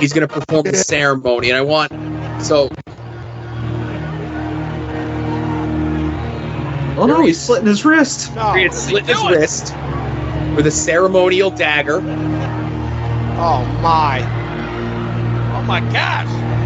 He's 0.00 0.12
gonna 0.12 0.26
perform 0.26 0.64
the 0.64 0.76
ceremony, 0.76 1.50
and 1.50 1.56
I 1.56 1.60
want 1.62 1.92
so. 2.42 2.68
Oh 7.00 7.06
no, 7.06 7.22
he's 7.24 7.40
slitting 7.40 7.68
his 7.68 7.84
wrist. 7.84 8.30
He 8.30 8.64
had 8.64 8.74
slit 8.74 9.06
his 9.06 9.24
wrist 9.28 9.72
with 10.56 10.66
a 10.66 10.72
ceremonial 10.72 11.52
dagger. 11.52 11.98
Oh 13.38 13.64
my. 13.80 14.18
Oh 15.56 15.62
my 15.62 15.78
gosh. 15.92 16.63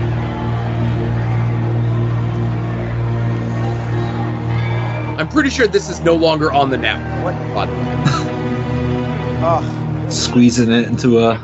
I'm 5.18 5.28
pretty 5.28 5.50
sure 5.50 5.66
this 5.66 5.88
is 5.88 6.00
no 6.00 6.14
longer 6.14 6.52
on 6.52 6.70
the 6.70 6.76
network. 6.78 7.34
But 7.54 7.68
Oh, 9.40 10.06
Squeezing 10.10 10.70
it 10.72 10.86
into 10.86 11.18
a 11.18 11.36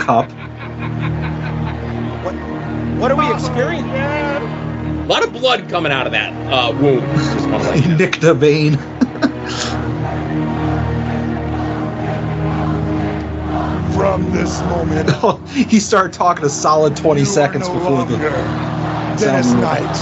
cup. 0.00 0.30
what 3.00 3.10
are 3.10 3.16
we 3.16 3.32
experiencing? 3.32 3.90
a 3.90 5.06
lot 5.10 5.24
of 5.24 5.32
blood 5.32 5.68
coming 5.68 5.90
out 5.90 6.06
of 6.06 6.12
that 6.12 6.32
uh, 6.52 6.72
wound. 6.72 7.00
Just 7.16 7.48
wanna 7.48 7.64
let 7.64 7.82
you 7.82 7.88
know. 7.90 7.96
Nick 7.96 8.20
the 8.20 8.34
Bane. 8.34 8.76
From 13.94 14.30
this 14.32 14.60
moment, 14.62 15.10
he 15.50 15.78
started 15.78 16.12
talking 16.12 16.44
a 16.44 16.48
solid 16.48 16.96
20 16.96 17.24
seconds 17.24 17.68
no 17.68 17.74
before 17.74 18.04
the. 18.06 18.12
longer 18.16 18.30
Dennis 19.18 19.48
sound- 19.50 19.60
Knight. 19.60 19.96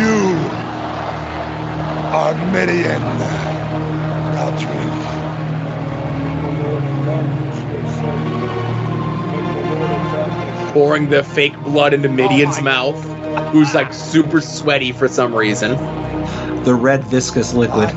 You 0.00 0.29
Arminian 2.12 3.00
doctrine. 4.34 4.90
Pouring 10.72 11.08
the 11.08 11.22
fake 11.22 11.56
blood 11.62 11.94
into 11.94 12.08
Mideon's 12.08 12.58
oh 12.58 12.62
mouth, 12.62 13.52
who's 13.52 13.74
like 13.74 13.92
super 13.92 14.40
sweaty 14.40 14.90
for 14.90 15.06
some 15.06 15.34
reason. 15.34 15.76
The 16.64 16.74
red 16.74 17.04
viscous 17.04 17.54
liquid. 17.54 17.90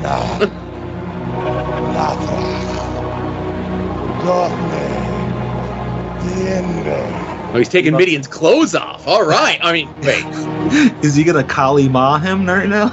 Oh, 7.54 7.58
he's 7.58 7.70
taking 7.70 7.94
Mideon's 7.94 8.28
clothes 8.28 8.74
off. 8.76 9.08
All 9.08 9.26
right. 9.26 9.60
I 9.62 9.74
mean, 9.74 9.94
wait. 10.02 10.24
Is 11.04 11.16
he 11.16 11.24
gonna 11.24 11.44
Kali 11.44 11.90
Ma 11.90 12.20
him 12.20 12.46
right 12.46 12.70
now? 12.70 12.90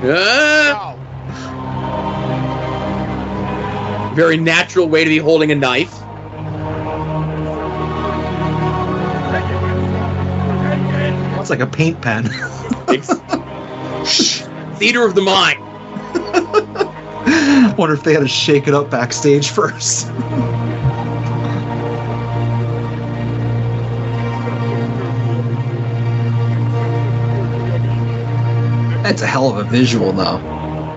Uh, 0.00 0.94
very 4.14 4.36
natural 4.36 4.88
way 4.88 5.02
to 5.02 5.10
be 5.10 5.18
holding 5.18 5.50
a 5.50 5.54
knife. 5.54 5.92
It's 11.40 11.50
like 11.50 11.60
a 11.60 11.66
paint 11.66 12.00
pen. 12.02 12.24
Theater 14.76 15.04
of 15.04 15.14
the 15.14 15.22
mind. 15.22 15.58
Wonder 17.78 17.94
if 17.94 18.02
they 18.04 18.12
had 18.12 18.20
to 18.20 18.28
shake 18.28 18.68
it 18.68 18.74
up 18.74 18.90
backstage 18.90 19.48
first. 19.48 20.08
That's 29.08 29.22
a 29.22 29.26
hell 29.26 29.48
of 29.48 29.56
a 29.56 29.64
visual, 29.64 30.12
though. 30.12 30.36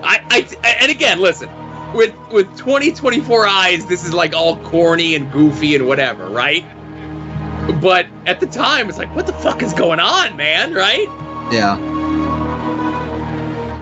I, 0.03 0.19
I, 0.29 0.45
and 0.81 0.91
again, 0.91 1.21
listen, 1.21 1.49
with 1.93 2.13
with 2.29 2.45
2024 2.57 3.47
eyes, 3.47 3.85
this 3.85 4.03
is 4.03 4.13
like 4.13 4.33
all 4.33 4.57
corny 4.65 5.15
and 5.15 5.31
goofy 5.31 5.75
and 5.75 5.87
whatever, 5.87 6.27
right? 6.27 6.65
But 7.79 8.07
at 8.25 8.41
the 8.41 8.47
time, 8.47 8.89
it's 8.89 8.97
like, 8.97 9.15
what 9.15 9.27
the 9.27 9.33
fuck 9.33 9.63
is 9.63 9.71
going 9.71 10.01
on, 10.01 10.35
man? 10.35 10.73
Right? 10.73 11.07
Yeah. 11.53 11.77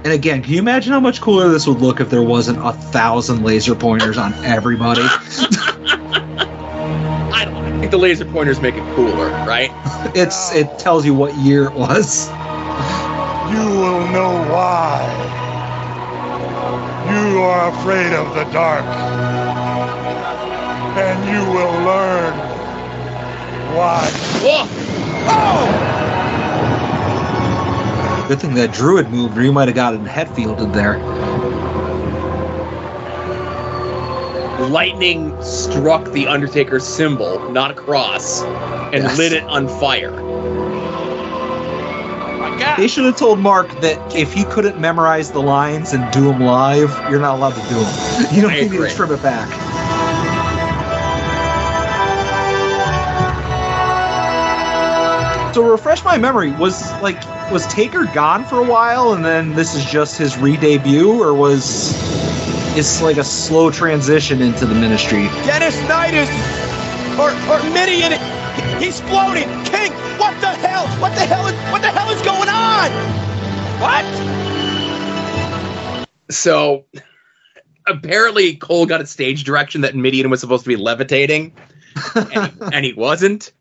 And 0.04 0.14
again, 0.14 0.44
can 0.44 0.54
you 0.54 0.60
imagine 0.60 0.94
how 0.94 1.00
much 1.00 1.22
cooler 1.22 1.50
this 1.50 1.66
would 1.66 1.82
look 1.82 2.00
if 2.00 2.12
there 2.12 2.22
wasn't 2.22 2.60
a 2.60 2.74
thousand 2.74 3.44
laser 3.44 3.74
pointers 3.74 4.20
on 4.20 4.36
everybody? 4.46 5.02
I 7.34 7.46
don't 7.46 7.80
think 7.80 7.90
the 7.90 7.98
laser 7.98 8.26
pointers 8.26 8.62
make 8.62 8.76
it 8.76 8.96
cooler, 8.96 9.30
right? 9.48 9.72
It's 10.16 10.54
it 10.54 10.78
tells 10.78 11.04
you 11.04 11.16
what 11.16 11.36
year 11.38 11.66
it 11.66 11.74
was. 11.74 12.30
You 13.52 13.66
will 13.80 14.08
know 14.10 14.34
why. 14.52 15.06
You 17.10 17.40
are 17.42 17.70
afraid 17.70 18.14
of 18.14 18.34
the 18.36 18.44
dark. 18.54 18.86
And 20.84 21.26
you 21.28 21.42
will 21.54 21.74
learn 21.86 22.34
why. 23.76 24.10
Good 28.28 28.42
thing 28.42 28.54
that 28.56 28.72
druid 28.74 29.10
moved, 29.10 29.38
or 29.38 29.44
you 29.44 29.52
might 29.52 29.68
have 29.68 29.76
gotten 29.76 30.06
Hetfielded 30.06 30.74
there. 30.74 31.00
Lightning 34.70 35.36
struck 35.42 36.12
the 36.12 36.28
Undertaker's 36.28 36.86
symbol, 36.86 37.50
not 37.52 37.72
a 37.72 37.74
cross, 37.74 38.44
and 38.94 39.04
Yes. 39.04 39.18
lit 39.18 39.34
it 39.34 39.44
on 39.46 39.68
fire. 39.68 40.14
They 42.80 42.88
should 42.88 43.04
have 43.04 43.18
told 43.18 43.40
Mark 43.40 43.68
that 43.82 44.16
if 44.16 44.32
he 44.32 44.46
couldn't 44.46 44.80
memorize 44.80 45.32
the 45.32 45.42
lines 45.42 45.92
and 45.92 46.10
do 46.14 46.22
them 46.22 46.40
live, 46.40 46.90
you're 47.12 47.20
not 47.20 47.36
allowed 47.36 47.56
to 47.56 47.62
do 47.68 47.76
them. 47.76 48.34
You 48.34 48.42
don't 48.42 48.54
need 48.54 48.72
to 48.72 48.96
trim 48.96 49.12
it 49.12 49.22
back. 49.22 49.50
So 55.54 55.70
refresh 55.70 56.06
my 56.06 56.18
memory. 56.18 56.52
Was 56.52 56.90
like 57.02 57.22
was 57.52 57.68
Taker 57.68 58.06
gone 58.06 58.46
for 58.46 58.60
a 58.60 58.66
while, 58.66 59.12
and 59.12 59.26
then 59.26 59.56
this 59.56 59.76
is 59.76 59.84
just 59.84 60.18
his 60.18 60.38
re-debut, 60.38 61.22
or 61.22 61.34
was 61.34 61.92
it's 62.78 63.02
like 63.02 63.18
a 63.18 63.26
slow 63.26 63.70
transition 63.72 64.42
into 64.42 64.66
the 64.66 64.76
ministry? 64.76 65.24
Dennis 65.44 65.76
Knight 65.90 66.14
is, 66.14 66.30
or 67.20 67.32
or 67.52 67.60
Mideon, 67.74 68.14
he's 68.80 69.02
floating. 69.02 69.50
King, 69.66 69.92
what 70.20 70.40
the 70.42 70.48
hell? 70.48 70.88
What 71.02 71.16
the 71.16 71.26
hell 71.26 71.48
is 71.48 71.54
what 71.72 71.82
the 71.82 71.90
hell 71.90 72.10
is 72.12 72.22
going 72.22 72.50
on? 72.50 72.92
What? 73.80 74.06
So 76.30 76.86
apparently 77.88 78.56
Cole 78.56 78.86
got 78.86 79.02
a 79.02 79.06
stage 79.06 79.44
direction 79.44 79.82
that 79.82 79.96
Mideon 79.96 80.30
was 80.30 80.42
supposed 80.42 80.64
to 80.64 80.70
be 80.70 80.76
levitating, 80.76 81.54
and 82.16 82.52
he, 82.52 82.62
and 82.74 82.86
he 82.86 82.94
wasn't. 82.94 83.52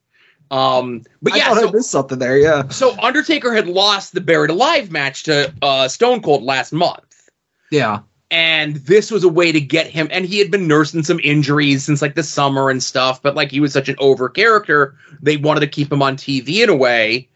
Um, 0.50 1.04
but 1.22 1.34
I 1.34 1.36
yeah, 1.36 1.48
thought 1.48 1.58
so, 1.58 1.68
I 1.68 1.72
missed 1.72 1.90
something 1.90 2.18
there. 2.18 2.38
Yeah, 2.38 2.68
so 2.68 2.98
Undertaker 2.98 3.52
had 3.54 3.68
lost 3.68 4.14
the 4.14 4.20
Buried 4.20 4.50
Alive 4.50 4.90
match 4.90 5.24
to 5.24 5.54
uh, 5.62 5.88
Stone 5.88 6.22
Cold 6.22 6.42
last 6.42 6.72
month. 6.72 7.30
yeah. 7.70 8.00
And 8.30 8.76
this 8.76 9.10
was 9.10 9.24
a 9.24 9.28
way 9.28 9.52
to 9.52 9.60
get 9.60 9.86
him 9.86 10.08
and 10.10 10.26
he 10.26 10.38
had 10.38 10.50
been 10.50 10.66
nursing 10.66 11.02
some 11.02 11.20
injuries 11.22 11.84
since 11.84 12.02
like 12.02 12.14
the 12.14 12.22
summer 12.22 12.70
and 12.70 12.82
stuff 12.82 13.22
but 13.22 13.34
like 13.34 13.50
he 13.50 13.60
was 13.60 13.72
such 13.72 13.88
an 13.88 13.96
over 13.98 14.28
character 14.28 14.96
they 15.22 15.36
wanted 15.36 15.60
to 15.60 15.66
keep 15.66 15.90
him 15.90 16.02
on 16.02 16.16
tv 16.16 16.62
in 16.62 16.68
a 16.68 16.76
way 16.76 17.28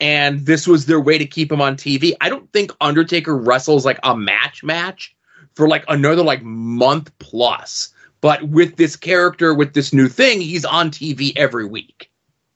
and 0.00 0.46
this 0.46 0.66
was 0.66 0.86
their 0.86 1.00
way 1.00 1.18
to 1.18 1.26
keep 1.26 1.52
him 1.52 1.60
on 1.60 1.76
tv 1.76 2.14
i 2.20 2.28
don't 2.28 2.50
think 2.52 2.70
undertaker 2.80 3.36
wrestles 3.36 3.84
like 3.84 3.98
a 4.02 4.16
match 4.16 4.64
match 4.64 5.14
for 5.54 5.68
like 5.68 5.84
another 5.88 6.22
like 6.22 6.42
month 6.42 7.10
plus 7.18 7.92
but 8.20 8.42
with 8.44 8.76
this 8.76 8.96
character 8.96 9.52
with 9.52 9.74
this 9.74 9.92
new 9.92 10.08
thing 10.08 10.40
he's 10.40 10.64
on 10.64 10.90
tv 10.90 11.32
every 11.36 11.66
week. 11.66 12.10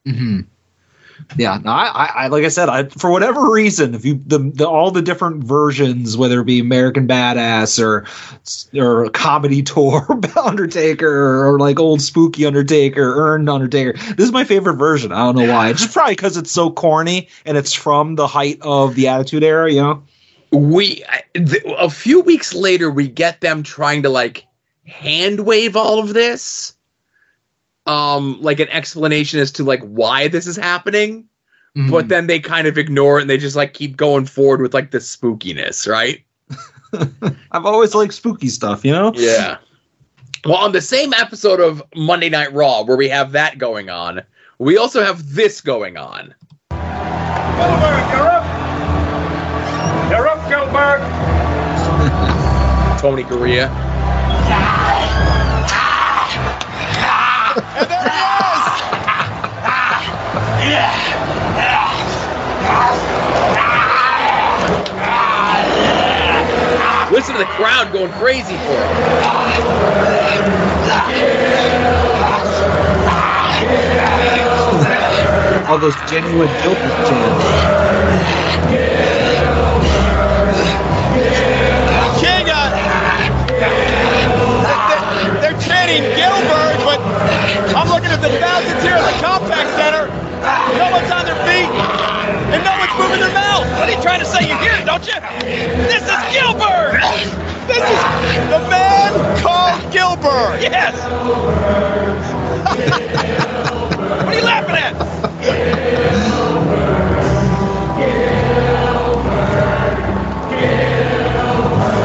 Hmm 0.07 0.41
Yeah, 1.37 1.59
no, 1.63 1.71
I, 1.71 2.11
I, 2.15 2.27
like 2.29 2.45
I 2.45 2.49
said, 2.49 2.69
I, 2.69 2.85
for 2.85 3.11
whatever 3.11 3.51
reason, 3.51 3.95
if 3.95 4.05
you 4.05 4.21
the, 4.27 4.39
the 4.39 4.69
all 4.69 4.91
the 4.91 5.03
different 5.03 5.45
versions, 5.45 6.17
whether 6.17 6.41
it 6.41 6.45
be 6.45 6.61
American 6.61 7.09
Badass 7.09 7.83
or 7.83 8.07
or 8.79 9.09
comedy 9.11 9.63
tour 9.63 10.07
Undertaker 10.37 11.47
or 11.47 11.59
like 11.59 11.79
old 11.79 12.03
spooky 12.03 12.47
Undertaker, 12.47 13.15
earned 13.17 13.49
Undertaker, 13.49 13.93
this 14.15 14.27
is 14.27 14.33
my 14.33 14.45
favorite 14.45 14.77
version. 14.77 15.13
I 15.13 15.25
don't 15.25 15.37
know 15.37 15.53
why. 15.53 15.71
It's 15.71 15.83
just 15.83 15.95
probably 15.95 16.15
because 16.15 16.37
it's 16.37 16.53
so 16.53 16.71
corny 16.71 17.29
and 17.45 17.57
it's 17.57 17.73
from 17.73 18.17
the 18.17 18.27
height 18.27 18.59
of 18.63 18.95
the 18.95 19.09
Attitude 19.09 19.45
Era, 19.45 19.73
you 19.73 19.81
know. 19.81 20.03
we 20.53 21.05
a 21.79 21.91
few 21.91 22.21
weeks 22.21 22.55
later 22.55 22.91
we 22.91 23.09
get 23.09 23.41
them 23.41 23.63
trying 23.63 24.03
to 24.03 24.09
like 24.09 24.47
hand 24.87 25.41
wave 25.41 25.77
all 25.77 25.99
of 25.99 26.13
this 26.15 26.75
um 27.87 28.41
like 28.41 28.61
an 28.61 28.69
explanation 28.69 29.41
as 29.41 29.51
to 29.53 29.65
like 29.65 29.83
why 29.83 30.29
this 30.29 30.47
is 30.47 30.57
happening 30.57 31.27
but 31.91 32.09
then 32.09 32.27
they 32.27 32.39
kind 32.39 32.67
of 32.67 32.77
ignore 32.77 33.19
it 33.19 33.23
and 33.23 33.31
they 33.31 33.39
just 33.39 33.57
like 33.57 33.73
keep 33.73 33.97
going 33.97 34.27
forward 34.27 34.61
with 34.61 34.75
like 34.75 34.91
the 34.91 34.99
spookiness 34.99 35.89
right 35.89 36.23
I've 37.53 37.65
always 37.65 37.95
liked 37.95 38.13
spooky 38.13 38.49
stuff, 38.49 38.85
you 38.85 38.93
know. 38.93 39.13
yeah 39.15 39.57
well 40.45 40.59
on 40.59 40.73
the 40.73 40.83
same 40.83 41.15
episode 41.15 41.61
of 41.61 41.83
monday 41.95 42.29
night 42.29 42.53
raw 42.53 42.83
where 42.83 42.97
we 42.97 43.09
have 43.09 43.33
that 43.33 43.59
going 43.59 43.89
on 43.89 44.21
we 44.59 44.77
also 44.77 45.03
have 45.03 45.35
this 45.35 45.61
going 45.61 45.97
on 45.97 46.35
Gillberg, 46.71 48.11
you're 48.13 48.29
up. 48.29 48.45
You're 50.11 50.29
up, 50.29 50.41
Gillberg. 50.51 51.01
tony 53.01 53.23
Gurria. 53.25 53.92
Listen 67.13 67.35
to 67.35 67.41
the 67.41 67.45
crowd 67.45 67.93
going 67.93 68.11
crazy 68.13 68.57
for 68.57 68.73
it. 68.73 68.89
All 75.69 75.77
those 75.77 75.95
genuine 76.09 76.49
Gillberg 76.65 76.97
chants. 77.05 77.45
King, 82.19 82.49
uh, 82.49 82.73
they're, 84.89 85.53
they're 85.53 85.61
chanting 85.61 86.05
Gillberg, 86.17 86.79
but 86.83 86.99
I'm 87.77 87.89
looking 87.91 88.09
at 88.09 88.23
the 88.23 88.31
thousands 88.41 88.83
here 88.83 88.95
at 88.95 89.05
the 89.05 89.19
Compaq 89.21 89.69
Center. 89.77 90.09
No 90.79 90.91
one's 90.91 91.11
on 91.13 91.27
their 91.27 91.37
feet, 91.45 91.69
and 92.55 92.65
no 92.65 92.73
one's 92.79 92.99
moving 92.99 93.21
their 93.21 93.35
mouth. 93.35 93.52
What 93.83 93.91
are 93.91 93.97
you 93.97 94.03
trying 94.03 94.21
to 94.21 94.27
say? 94.27 94.49
You 94.49 94.57
hear 94.59 94.75
it, 94.75 94.87
don't 94.87 95.05
you? 95.05 95.15
This 95.43 96.05
is 96.05 96.21
Gillberg! 96.31 97.03
This 97.67 97.83
is 97.83 98.01
the 98.47 98.61
man 98.71 99.43
called 99.43 99.83
Gillberg! 99.93 100.63
Yes! 100.63 100.95
what 104.23 104.29
are 104.29 104.35
you 104.37 104.45
laughing 104.45 104.77
at? 104.77 104.95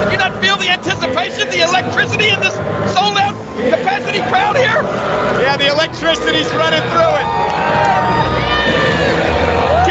Did 0.02 0.12
you 0.14 0.18
not 0.18 0.42
feel 0.42 0.58
the 0.58 0.70
anticipation, 0.70 1.48
the 1.52 1.62
electricity 1.62 2.30
in 2.30 2.40
this 2.40 2.56
sold 2.96 3.18
out 3.20 3.36
capacity 3.70 4.22
crowd 4.32 4.58
here? 4.58 4.82
Yeah, 5.44 5.58
the 5.58 5.68
electricity's 5.68 6.52
running 6.56 6.82
through 6.90 7.18
it. 7.22 8.37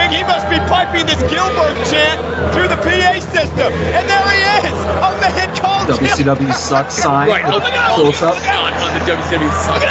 King, 0.09 0.18
he 0.18 0.24
must 0.24 0.48
be 0.48 0.59
piping 0.70 1.07
this 1.07 1.18
Gillberg 1.30 1.74
chant 1.90 2.20
through 2.54 2.68
the 2.68 2.76
PA 2.76 3.18
system. 3.32 3.72
And 3.90 4.09
there 4.09 4.28
he 4.30 4.38
is. 4.62 4.72
A 5.02 5.11
man 5.18 5.57
called 5.57 5.88
WCW 5.88 6.54
sucks 6.54 6.94
sign. 6.94 7.28
Right. 7.28 7.44
Oh, 7.44 7.59
look 7.59 7.64
at 7.64 7.94
Close 7.94 8.22
up. 8.22 8.36
on, 8.36 8.72
on 8.74 8.94
the 8.94 9.00
WCW 9.04 9.50
sucks. 9.66 9.84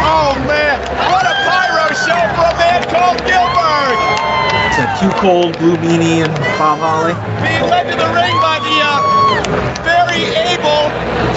Oh, 0.00 0.32
man. 0.48 0.80
What 1.12 1.26
a 1.26 1.34
pyro 1.44 1.92
show 1.92 2.20
for 2.36 2.48
a 2.48 2.56
man 2.56 2.82
called 2.88 3.18
Gillberg. 3.28 3.98
It's 4.68 4.78
a 4.80 4.86
Q 4.98 5.10
Cold, 5.20 5.58
Blue 5.58 5.76
Meanie, 5.76 6.24
and 6.24 6.32
Bob 6.58 6.78
Holly. 6.80 7.14
Being 7.44 7.68
led 7.68 7.84
to 7.90 7.96
the 7.96 8.08
ring 8.16 8.36
by 8.40 8.58
the 8.64 8.80
uh, 8.80 9.02
very 9.84 10.24
able 10.52 10.88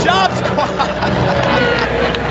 Job 0.04 0.32
Squad. 0.32 2.26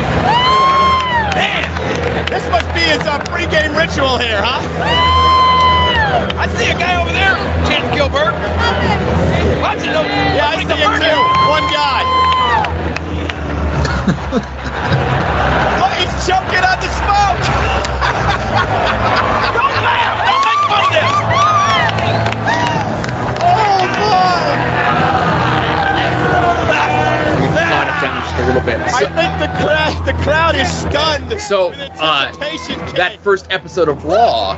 This 2.29 2.45
must 2.51 2.69
be 2.75 2.81
his 2.81 3.01
uh, 3.09 3.19
pregame 3.25 3.75
ritual 3.75 4.19
here, 4.19 4.43
huh? 4.43 4.61
I 6.37 6.47
see 6.57 6.71
a 6.71 6.75
guy 6.75 7.01
over 7.01 7.11
there, 7.11 7.37
Ken 7.65 7.91
Gilbert. 7.95 8.35
Watch 9.63 9.79
it. 9.79 9.87
Yeah, 10.37 10.47
I 10.47 10.57
see 10.61 10.77
him 10.77 10.93
too. 11.01 11.23
One 11.49 11.65
guy. 11.73 12.05
Look, 15.81 15.93
he's 15.99 16.27
choking 16.29 16.65
on 16.65 16.79
the 16.81 16.89
smoke. 17.01 17.41
a 28.39 28.47
little 28.47 28.63
bit. 28.63 28.81
I 28.81 29.01
think 29.01 29.41
the 29.41 29.49
crowd, 29.65 30.07
the 30.07 30.13
crowd 30.23 30.55
is 30.57 30.71
stunned. 30.71 31.41
So, 31.41 31.73
uh, 31.73 32.33
that 32.95 33.19
first 33.23 33.47
episode 33.51 33.89
of 33.89 34.05
Raw, 34.05 34.57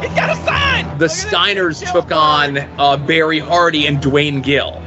the 0.99 1.07
Steiners 1.07 1.91
took 1.93 2.13
on 2.13 2.59
uh, 2.59 2.97
Barry 2.97 3.39
Hardy 3.39 3.87
and 3.87 4.01
Duane 4.01 4.43
Gill. 4.43 4.83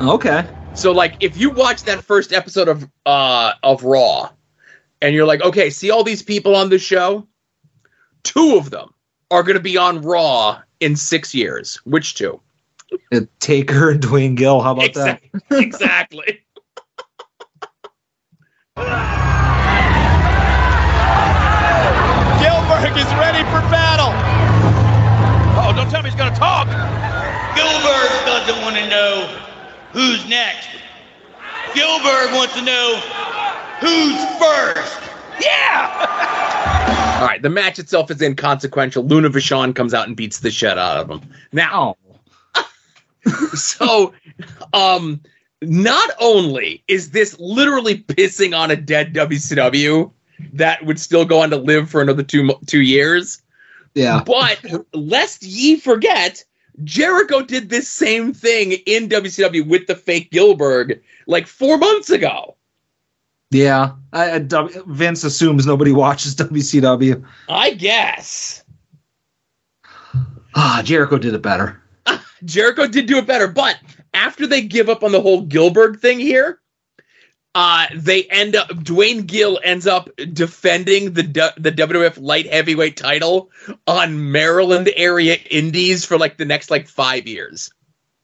Okay. 0.00 0.46
So, 0.74 0.92
like, 0.92 1.16
if 1.20 1.36
you 1.36 1.50
watch 1.50 1.82
that 1.84 2.02
first 2.04 2.32
episode 2.32 2.68
of 2.68 2.88
uh, 3.04 3.52
of 3.62 3.84
Raw, 3.84 4.30
and 5.02 5.14
you're 5.14 5.26
like, 5.26 5.42
okay, 5.42 5.70
see 5.70 5.90
all 5.90 6.04
these 6.04 6.22
people 6.22 6.56
on 6.56 6.70
the 6.70 6.78
show, 6.78 7.26
two 8.22 8.56
of 8.56 8.70
them 8.70 8.94
are 9.30 9.42
going 9.42 9.56
to 9.56 9.62
be 9.62 9.76
on 9.76 10.02
Raw 10.02 10.60
in 10.80 10.96
six 10.96 11.34
years. 11.34 11.76
Which 11.84 12.14
two? 12.14 12.40
Uh, 13.12 13.20
Taker 13.40 13.90
and 13.90 14.00
Duane 14.00 14.34
Gill. 14.34 14.60
How 14.60 14.72
about 14.72 14.94
that? 14.94 15.22
exactly. 15.50 16.40
Gillberg 22.38 22.96
is 22.96 23.10
ready 23.18 23.42
for 23.50 23.60
battle. 23.70 24.12
Oh, 25.60 25.72
don't 25.74 25.90
tell 25.90 26.02
me 26.02 26.10
he's 26.10 26.18
going 26.18 26.32
to 26.32 26.38
talk. 26.38 26.68
Gillberg 27.56 28.24
doesn't 28.24 28.62
want 28.62 28.76
to 28.76 28.88
know 28.88 29.26
who's 29.92 30.28
next. 30.28 30.68
Gillberg 31.72 32.34
wants 32.34 32.54
to 32.54 32.62
know 32.62 32.96
who's 33.80 34.24
first. 34.38 35.02
Yeah! 35.40 37.18
All 37.20 37.26
right, 37.26 37.42
the 37.42 37.50
match 37.50 37.80
itself 37.80 38.12
is 38.12 38.22
inconsequential. 38.22 39.04
Luna 39.04 39.30
Vachon 39.30 39.74
comes 39.74 39.92
out 39.92 40.06
and 40.06 40.16
beats 40.16 40.38
the 40.38 40.52
shit 40.52 40.78
out 40.78 40.98
of 40.98 41.10
him. 41.10 41.28
Now, 41.52 41.96
so, 43.54 44.14
um, 44.72 45.20
not 45.62 46.10
only 46.20 46.82
is 46.88 47.10
this 47.10 47.38
literally 47.38 47.98
pissing 47.98 48.56
on 48.56 48.70
a 48.70 48.76
dead 48.76 49.12
WCW 49.14 50.10
that 50.52 50.84
would 50.86 51.00
still 51.00 51.24
go 51.24 51.40
on 51.40 51.50
to 51.50 51.56
live 51.56 51.90
for 51.90 52.00
another 52.00 52.22
two 52.22 52.50
two 52.66 52.80
years, 52.82 53.42
Yeah. 53.94 54.22
but 54.24 54.64
lest 54.94 55.42
ye 55.42 55.76
forget, 55.76 56.44
Jericho 56.84 57.42
did 57.42 57.70
this 57.70 57.88
same 57.88 58.32
thing 58.32 58.72
in 58.72 59.08
WCW 59.08 59.66
with 59.66 59.88
the 59.88 59.96
fake 59.96 60.30
Gilbert 60.30 61.02
like 61.26 61.46
four 61.48 61.76
months 61.76 62.08
ago. 62.10 62.54
Yeah. 63.50 63.92
I, 64.12 64.32
I, 64.32 64.38
W- 64.40 64.84
Vince 64.86 65.24
assumes 65.24 65.66
nobody 65.66 65.90
watches 65.90 66.36
WCW. 66.36 67.24
I 67.48 67.70
guess. 67.72 68.62
Ah, 70.54 70.82
Jericho 70.84 71.18
did 71.18 71.34
it 71.34 71.42
better. 71.42 71.82
Jericho 72.44 72.86
did 72.86 73.06
do 73.06 73.18
it 73.18 73.26
better, 73.26 73.48
but 73.48 73.76
after 74.18 74.46
they 74.46 74.62
give 74.62 74.88
up 74.88 75.04
on 75.04 75.12
the 75.12 75.20
whole 75.20 75.46
Gillberg 75.46 76.00
thing 76.00 76.18
here, 76.18 76.60
uh, 77.54 77.86
they 77.94 78.24
end 78.24 78.56
up 78.56 78.68
Duane 78.82 79.22
Gill 79.22 79.58
ends 79.62 79.86
up 79.86 80.10
defending 80.16 81.12
the 81.12 81.22
du- 81.22 81.54
the 81.56 81.72
WWF 81.72 82.20
light 82.20 82.46
heavyweight 82.46 82.96
title 82.96 83.50
on 83.86 84.32
Maryland 84.32 84.90
area 84.94 85.36
indies 85.50 86.04
for 86.04 86.18
like 86.18 86.36
the 86.36 86.44
next 86.44 86.70
like 86.70 86.88
five 86.88 87.26
years. 87.26 87.70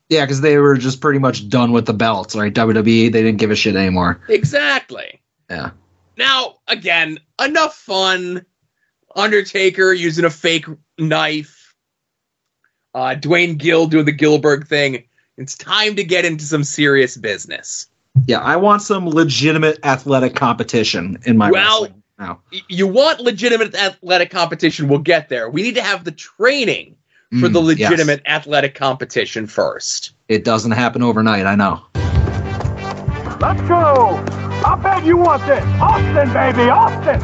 Yeah, 0.08 0.24
because 0.24 0.40
they 0.40 0.58
were 0.58 0.76
just 0.76 1.00
pretty 1.00 1.18
much 1.18 1.48
done 1.48 1.72
with 1.72 1.86
the 1.86 1.94
belts, 1.94 2.36
right? 2.36 2.52
WWE, 2.52 3.10
they 3.10 3.22
didn't 3.22 3.38
give 3.38 3.50
a 3.50 3.56
shit 3.56 3.74
anymore. 3.74 4.20
Exactly. 4.28 5.22
Yeah. 5.48 5.70
Now, 6.18 6.56
again, 6.68 7.18
enough 7.42 7.74
fun. 7.74 8.44
Undertaker 9.16 9.92
using 9.92 10.24
a 10.24 10.30
fake 10.30 10.66
knife. 10.98 11.74
Uh, 12.92 13.14
Duane 13.14 13.56
Gill 13.56 13.86
doing 13.86 14.04
the 14.04 14.12
Gillberg 14.12 14.68
thing. 14.68 15.04
It's 15.36 15.56
time 15.56 15.96
to 15.96 16.04
get 16.04 16.24
into 16.24 16.44
some 16.44 16.62
serious 16.64 17.16
business. 17.16 17.88
Yeah, 18.26 18.38
I 18.40 18.56
want 18.56 18.82
some 18.82 19.08
legitimate 19.08 19.80
athletic 19.84 20.36
competition 20.36 21.18
in 21.24 21.36
my 21.36 21.50
well, 21.50 21.82
wrestling 21.82 22.02
now. 22.18 22.40
you 22.68 22.86
want 22.86 23.20
legitimate 23.20 23.74
athletic 23.74 24.30
competition. 24.30 24.86
We'll 24.88 25.00
get 25.00 25.28
there. 25.28 25.50
We 25.50 25.62
need 25.62 25.74
to 25.74 25.82
have 25.82 26.04
the 26.04 26.12
training 26.12 26.96
for 27.40 27.48
Mm, 27.48 27.52
the 27.52 27.62
yes. 27.62 27.90
legitimate 27.90 28.22
athletic 28.26 28.76
competition 28.76 29.48
first. 29.48 30.12
It 30.28 30.44
doesn't 30.44 30.70
happen 30.70 31.02
overnight, 31.02 31.46
I 31.46 31.56
know. 31.56 31.82
Let's 33.40 33.60
go! 33.62 34.22
I 34.64 34.78
bet 34.80 35.04
you 35.04 35.16
want 35.16 35.44
this! 35.46 35.64
Austin, 35.80 36.32
baby! 36.32 36.70
Austin! 36.70 37.18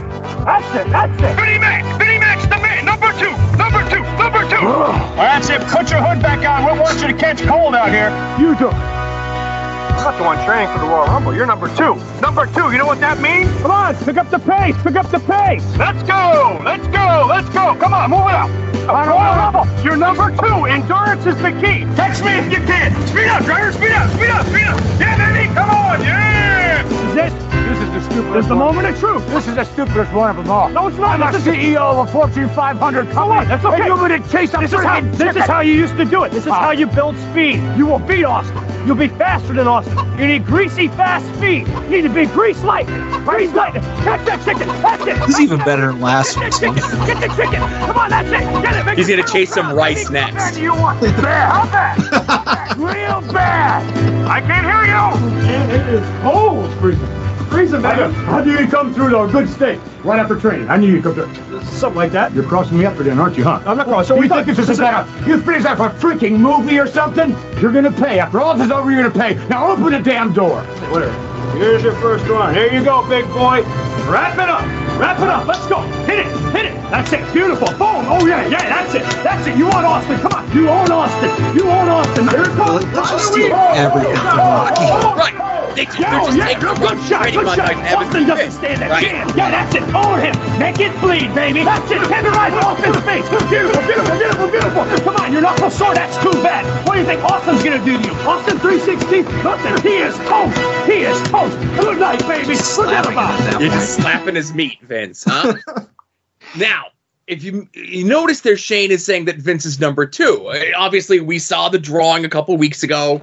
That's 0.44 0.74
it! 0.74 0.90
That's 0.90 1.22
it! 1.22 1.36
Vinnie 1.36 1.58
Mac! 1.60 1.84
Vinnie 1.98 2.18
Mac's 2.18 2.42
the 2.44 2.58
man! 2.58 2.84
Number 2.84 2.99
two! 3.20 3.30
Number 3.60 3.84
two! 3.92 4.02
Number 4.16 4.42
two! 4.48 4.64
All 4.64 4.92
right, 5.20 5.38
that's 5.38 5.50
it. 5.50 5.60
Put 5.68 5.90
your 5.90 6.00
hood 6.00 6.22
back 6.22 6.40
on. 6.48 6.64
We 6.64 6.80
want 6.80 7.00
you 7.00 7.08
to 7.08 7.14
catch 7.14 7.42
cold 7.42 7.74
out 7.74 7.90
here. 7.92 8.08
You 8.40 8.56
do. 8.56 8.68
I'm 8.70 10.04
not 10.04 10.16
the 10.16 10.24
one 10.24 10.42
training 10.46 10.72
for 10.72 10.80
the 10.80 10.86
Royal 10.86 11.06
Rumble. 11.06 11.34
You're 11.36 11.44
number 11.44 11.68
two. 11.76 11.94
Number 12.22 12.46
two. 12.46 12.72
You 12.72 12.78
know 12.78 12.86
what 12.86 13.00
that 13.00 13.20
means? 13.20 13.50
Come 13.60 13.70
on, 13.70 13.94
pick 13.96 14.16
up 14.16 14.30
the 14.30 14.38
pace. 14.38 14.74
Pick 14.82 14.96
up 14.96 15.10
the 15.10 15.20
pace. 15.20 15.64
Let's 15.76 16.02
go. 16.04 16.58
Let's 16.64 16.86
go. 16.88 17.26
Let's 17.28 17.48
go. 17.50 17.76
Come 17.76 17.92
on, 17.92 18.08
move 18.08 18.24
it 18.24 18.34
up. 18.34 18.48
On 18.88 19.06
Royal 19.06 19.36
Rumble. 19.36 19.84
You're 19.84 19.98
number 19.98 20.34
two. 20.40 20.64
Endurance 20.64 21.26
is 21.26 21.36
the 21.42 21.52
key. 21.60 21.84
Text 21.96 22.24
me 22.24 22.32
if 22.32 22.50
you 22.50 22.64
can. 22.64 22.96
Speed 23.08 23.28
up, 23.28 23.44
driver. 23.44 23.72
Speed 23.72 23.92
up. 23.92 24.08
Speed 24.16 24.30
up. 24.30 24.46
Speed 24.46 24.64
up. 24.64 24.80
Yeah, 24.98 25.16
baby. 25.20 25.52
Come 25.54 25.68
on. 25.68 26.00
Yeah. 26.00 26.86
Is 26.88 27.14
this? 27.14 27.49
This 27.70 27.78
is 27.78 27.90
the 27.90 28.00
stupidest. 28.00 28.34
This 28.34 28.44
is 28.46 28.48
the 28.48 28.56
moment 28.56 28.88
of 28.88 28.98
truth. 28.98 29.24
This 29.28 29.46
is 29.46 29.54
the 29.54 29.62
stupidest 29.62 30.12
one 30.12 30.28
of 30.28 30.36
them 30.36 30.50
all. 30.50 30.68
No, 30.70 30.88
it's 30.88 30.96
not. 30.96 31.22
I'm 31.22 31.32
the 31.32 31.38
CEO 31.38 31.76
of 31.76 32.08
a 32.08 32.10
Fortune 32.10 32.48
500 32.48 33.10
company. 33.10 33.46
That's 33.46 33.64
okay. 33.64 33.76
And 33.76 33.86
you 33.86 33.96
would 33.96 34.30
chase 34.32 34.52
up 34.54 34.60
this 34.60 34.72
is 34.72 34.80
how 34.80 35.00
This 35.00 35.36
is 35.36 35.44
how 35.44 35.60
you 35.60 35.74
used 35.74 35.96
to 35.96 36.04
do 36.04 36.24
it. 36.24 36.32
This 36.32 36.46
is 36.46 36.50
how 36.50 36.72
you 36.72 36.86
build 36.86 37.16
speed. 37.30 37.62
You 37.76 37.86
will 37.86 38.00
beat 38.00 38.24
Austin. 38.24 38.58
You'll 38.88 38.96
be 38.96 39.06
faster 39.06 39.52
than 39.52 39.68
Austin. 39.68 39.96
You 40.18 40.26
need 40.26 40.46
greasy, 40.46 40.88
fast 40.88 41.24
speed. 41.36 41.68
You 41.68 41.88
need 41.90 42.02
to 42.02 42.08
be 42.08 42.26
grease 42.26 42.60
light. 42.64 42.88
Grease 43.24 43.52
light. 43.52 43.74
Catch 44.02 44.26
that 44.26 44.44
chicken. 44.44 44.66
That's 44.82 45.06
it. 45.06 45.16
This 45.26 45.36
is 45.36 45.40
even 45.40 45.58
better 45.60 45.92
than 45.92 46.00
last 46.00 46.34
Get 46.34 46.46
week's 46.46 46.58
that. 46.58 47.06
Get 47.06 47.20
the 47.20 47.28
chicken. 47.36 47.60
Come 47.86 47.98
on, 47.98 48.10
that's 48.10 48.28
it. 48.28 48.62
Get 48.64 48.74
it. 48.74 48.84
Make 48.84 48.98
He's 48.98 49.08
gonna 49.08 49.22
chase 49.22 49.54
some 49.54 49.76
rice 49.76 50.10
next. 50.10 50.34
bad 50.34 50.54
do 50.54 50.60
you 50.60 50.74
want 50.74 51.00
it? 51.04 51.14
Bad. 51.18 51.52
How 51.52 51.70
bad? 51.70 52.76
Real 52.78 53.20
bad. 53.32 53.86
I 54.26 54.40
can't 54.40 54.66
hear 54.66 54.86
you. 54.90 55.70
It 55.72 55.94
is 55.94 56.22
cold. 56.22 56.72
Freezing. 56.80 57.29
Freezing, 57.50 57.82
baby. 57.82 58.12
How 58.12 58.42
do 58.42 58.52
you 58.52 58.66
come 58.68 58.94
through 58.94 59.10
though? 59.10 59.28
Good 59.30 59.48
state. 59.48 59.80
Right 60.04 60.20
after 60.20 60.38
training. 60.38 60.68
I 60.70 60.76
knew 60.76 60.92
you'd 60.92 61.02
come 61.02 61.14
through. 61.14 61.62
Something 61.64 61.96
like 61.96 62.12
that. 62.12 62.32
You're 62.32 62.44
crossing 62.44 62.78
me 62.78 62.84
up 62.86 62.98
again, 62.98 63.18
aren't 63.18 63.36
you, 63.36 63.44
huh? 63.44 63.60
I'm 63.66 63.76
not 63.76 63.86
crossing. 63.86 64.16
So 64.16 64.22
you 64.22 64.28
think 64.28 64.46
this 64.46 64.58
is 64.58 64.78
like 64.78 65.06
a, 65.06 65.26
you 65.26 65.40
think 65.40 65.64
that 65.64 65.76
for 65.76 65.86
a 65.86 65.90
freaking 65.90 66.38
movie 66.38 66.78
or 66.78 66.86
something? 66.86 67.30
You're 67.60 67.72
gonna 67.72 67.90
pay. 67.92 68.20
After 68.20 68.40
all 68.40 68.54
this 68.54 68.66
is 68.66 68.72
over, 68.72 68.90
you're 68.90 69.02
gonna 69.02 69.14
pay. 69.34 69.34
Now 69.48 69.70
open 69.72 69.92
the 69.92 69.98
damn 69.98 70.32
door. 70.32 70.62
Whatever. 70.90 71.12
Here's 71.58 71.82
your 71.82 71.94
first 71.96 72.28
one. 72.30 72.54
Here 72.54 72.72
you 72.72 72.84
go, 72.84 73.06
big 73.08 73.26
boy. 73.26 73.62
Wrap 74.08 74.34
it 74.34 74.48
up. 74.48 74.64
Wrap 74.98 75.18
it 75.18 75.28
up. 75.28 75.46
Let's 75.46 75.66
go. 75.66 75.80
Hit 76.06 76.20
it. 76.20 76.26
Hit 76.54 76.66
it. 76.66 76.74
That's 76.90 77.12
it. 77.12 77.32
Beautiful. 77.32 77.68
Boom. 77.70 78.06
Oh 78.06 78.24
yeah, 78.26 78.46
yeah. 78.48 78.62
That's 78.68 78.94
it. 78.94 79.02
That's 79.24 79.46
it. 79.48 79.56
You 79.56 79.66
want 79.66 79.84
Austin? 79.86 80.18
Come 80.20 80.32
on. 80.32 80.52
You 80.56 80.68
own 80.68 80.90
Austin. 80.90 81.30
You 81.56 81.68
own 81.68 81.88
Austin. 81.88 82.28
Here 82.28 82.42
it 82.42 82.54
comes. 82.56 82.84
Let's 82.94 83.10
just 83.10 83.32
steal 83.32 83.52
everything 83.52 84.16
from 84.16 84.38
Rocky. 84.38 84.84
Right. 85.18 85.74
they, 85.76 85.84
Yo, 85.84 86.10
they're 86.10 86.20
just 86.20 86.36
yeah, 86.36 86.46
taking 86.46 86.74
good, 86.74 86.98
the 86.98 87.06
shot, 87.06 87.22
pretty 87.22 87.39
good 87.44 87.56
shot. 87.56 87.74
Austin 87.96 88.26
doesn't 88.26 88.52
stand 88.52 88.82
that 88.82 88.90
Right. 88.90 89.04
chance. 89.06 89.36
Yeah, 89.36 89.50
that's 89.50 89.74
it. 89.74 89.82
Own 89.94 90.20
him. 90.20 90.58
Make 90.58 90.78
it 90.80 90.98
bleed, 91.00 91.34
baby. 91.34 91.64
That's 91.64 91.90
it. 91.90 91.98
Tenderize 92.02 92.52
Austin's 92.62 92.96
face. 93.04 93.28
Beautiful, 93.48 93.82
beautiful, 93.82 94.16
beautiful, 94.18 94.48
beautiful. 94.48 94.84
Come 95.04 95.16
on, 95.16 95.32
you're 95.32 95.42
knuckle 95.42 95.70
sore. 95.70 95.94
That's 95.94 96.16
too 96.22 96.32
bad. 96.42 96.64
What 96.86 96.94
do 96.94 97.00
you 97.00 97.06
think 97.06 97.22
Austin's 97.24 97.62
gonna 97.62 97.84
do 97.84 97.96
to 97.96 98.02
you? 98.04 98.12
Austin 98.28 98.58
360? 98.58 99.22
Nothing. 99.42 99.82
He 99.90 99.96
is 99.98 100.16
toast. 100.18 100.58
He 100.86 100.98
is 101.02 101.20
toast. 101.28 101.56
Good 101.80 101.98
night, 101.98 102.20
baby. 102.28 102.54
Forget 102.54 103.06
about 103.06 103.54
it. 103.54 103.60
You're 103.60 103.70
just 103.70 103.94
slapping 103.96 104.34
his 104.34 104.52
meat, 104.54 104.78
Vince, 104.82 105.24
huh? 105.26 105.54
now, 106.56 106.86
if 107.26 107.42
you 107.44 107.68
you 107.74 108.04
notice 108.04 108.40
there, 108.40 108.56
Shane 108.56 108.90
is 108.90 109.04
saying 109.04 109.26
that 109.26 109.36
Vince 109.36 109.64
is 109.64 109.78
number 109.80 110.04
two. 110.06 110.50
Obviously, 110.76 111.20
we 111.20 111.38
saw 111.38 111.68
the 111.68 111.78
drawing 111.78 112.24
a 112.24 112.28
couple 112.28 112.56
weeks 112.56 112.82
ago. 112.82 113.22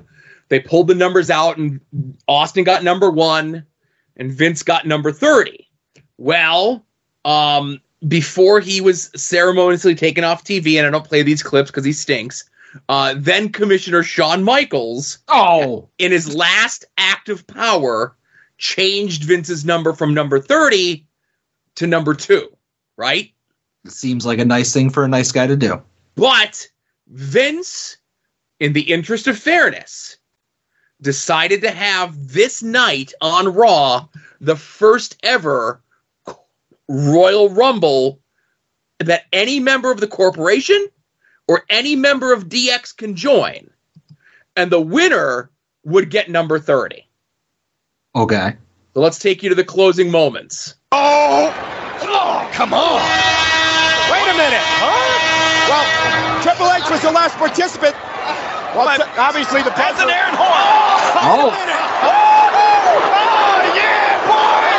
They 0.50 0.62
pulled 0.62 0.88
the 0.88 0.96
numbers 0.96 1.30
out, 1.30 1.58
and 1.58 1.82
Austin 2.28 2.64
got 2.64 2.82
number 2.84 3.10
one, 3.12 3.66
and 4.18 4.32
Vince 4.32 4.64
got 4.64 4.86
number 4.86 5.12
30. 5.12 5.68
Well, 6.18 6.86
um, 7.24 7.80
before 8.08 8.60
he 8.60 8.82
was 8.82 9.10
ceremoniously 9.16 9.96
taken 9.96 10.24
off 10.24 10.44
TV, 10.44 10.78
and 10.78 10.86
I 10.86 10.90
don't 10.90 11.08
play 11.08 11.24
these 11.24 11.44
clips 11.44 11.72
because 11.72 11.86
he 11.86 11.94
stinks. 11.94 12.50
Uh, 12.90 13.16
then 13.18 13.50
Commissioner 13.50 14.04
Shawn 14.04 14.44
Michaels, 14.44 15.20
oh, 15.30 15.90
in 15.98 16.12
his 16.12 16.36
last 16.36 16.86
act 16.98 17.30
of 17.30 17.48
power, 17.48 18.16
changed 18.58 19.24
Vince's 19.24 19.66
number 19.66 19.94
from 19.94 20.14
number 20.14 20.40
30 20.40 21.06
to 21.76 21.88
number 21.88 22.14
two, 22.14 22.50
right? 22.98 23.32
It 23.86 23.92
Seems 23.92 24.26
like 24.26 24.40
a 24.40 24.46
nice 24.46 24.74
thing 24.74 24.90
for 24.90 25.06
a 25.06 25.08
nice 25.08 25.32
guy 25.32 25.48
to 25.48 25.56
do. 25.56 25.82
But 26.16 26.68
Vince, 27.08 27.98
in 28.60 28.74
the 28.74 28.82
interest 28.82 29.28
of 29.28 29.38
fairness, 29.38 30.17
decided 31.02 31.62
to 31.62 31.72
have 31.72 32.28
this 32.28 32.64
night 32.64 33.14
on 33.22 33.54
Raw 33.54 34.08
the 34.40 34.56
first 34.56 35.18
ever 35.24 35.82
Royal 36.88 37.50
Rumble 37.50 38.20
that 39.00 39.26
any 39.32 39.60
member 39.60 39.92
of 39.92 40.00
the 40.00 40.08
corporation 40.08 40.88
or 41.48 41.64
any 41.70 41.96
member 41.96 42.34
of 42.34 42.50
DX 42.50 42.96
can 42.96 43.16
join. 43.16 43.70
And 44.56 44.72
the 44.72 44.82
winner 44.82 45.52
would 45.84 46.10
get 46.10 46.30
number 46.30 46.60
30. 46.60 47.08
Okay. 48.16 48.56
So 48.94 49.02
let's 49.02 49.20
take 49.20 49.44
you 49.44 49.50
to 49.50 49.56
the 49.56 49.64
closing 49.64 50.10
moments. 50.10 50.76
Oh! 50.92 51.54
Oh, 52.02 52.50
come 52.54 52.74
on! 52.74 53.02
Wait 54.12 54.24
a 54.24 54.38
minute, 54.38 54.64
huh? 54.64 55.18
Well, 55.70 56.42
Triple 56.42 56.72
H 56.72 56.90
was 56.90 57.02
the 57.02 57.12
last 57.12 57.36
participant. 57.38 57.96
Well, 58.78 58.94
t- 58.96 59.04
obviously 59.18 59.64
the 59.64 59.72
That's 59.74 59.98
an 60.00 60.10
Aaron 60.10 60.38
Horn. 60.38 60.54
Oh. 61.18 61.50
Wait 61.50 61.58
a 61.58 61.66
minute. 61.66 61.82
Oh, 62.06 62.46
oh, 62.54 63.74
yeah, 63.74 64.22
boy! 64.30 64.70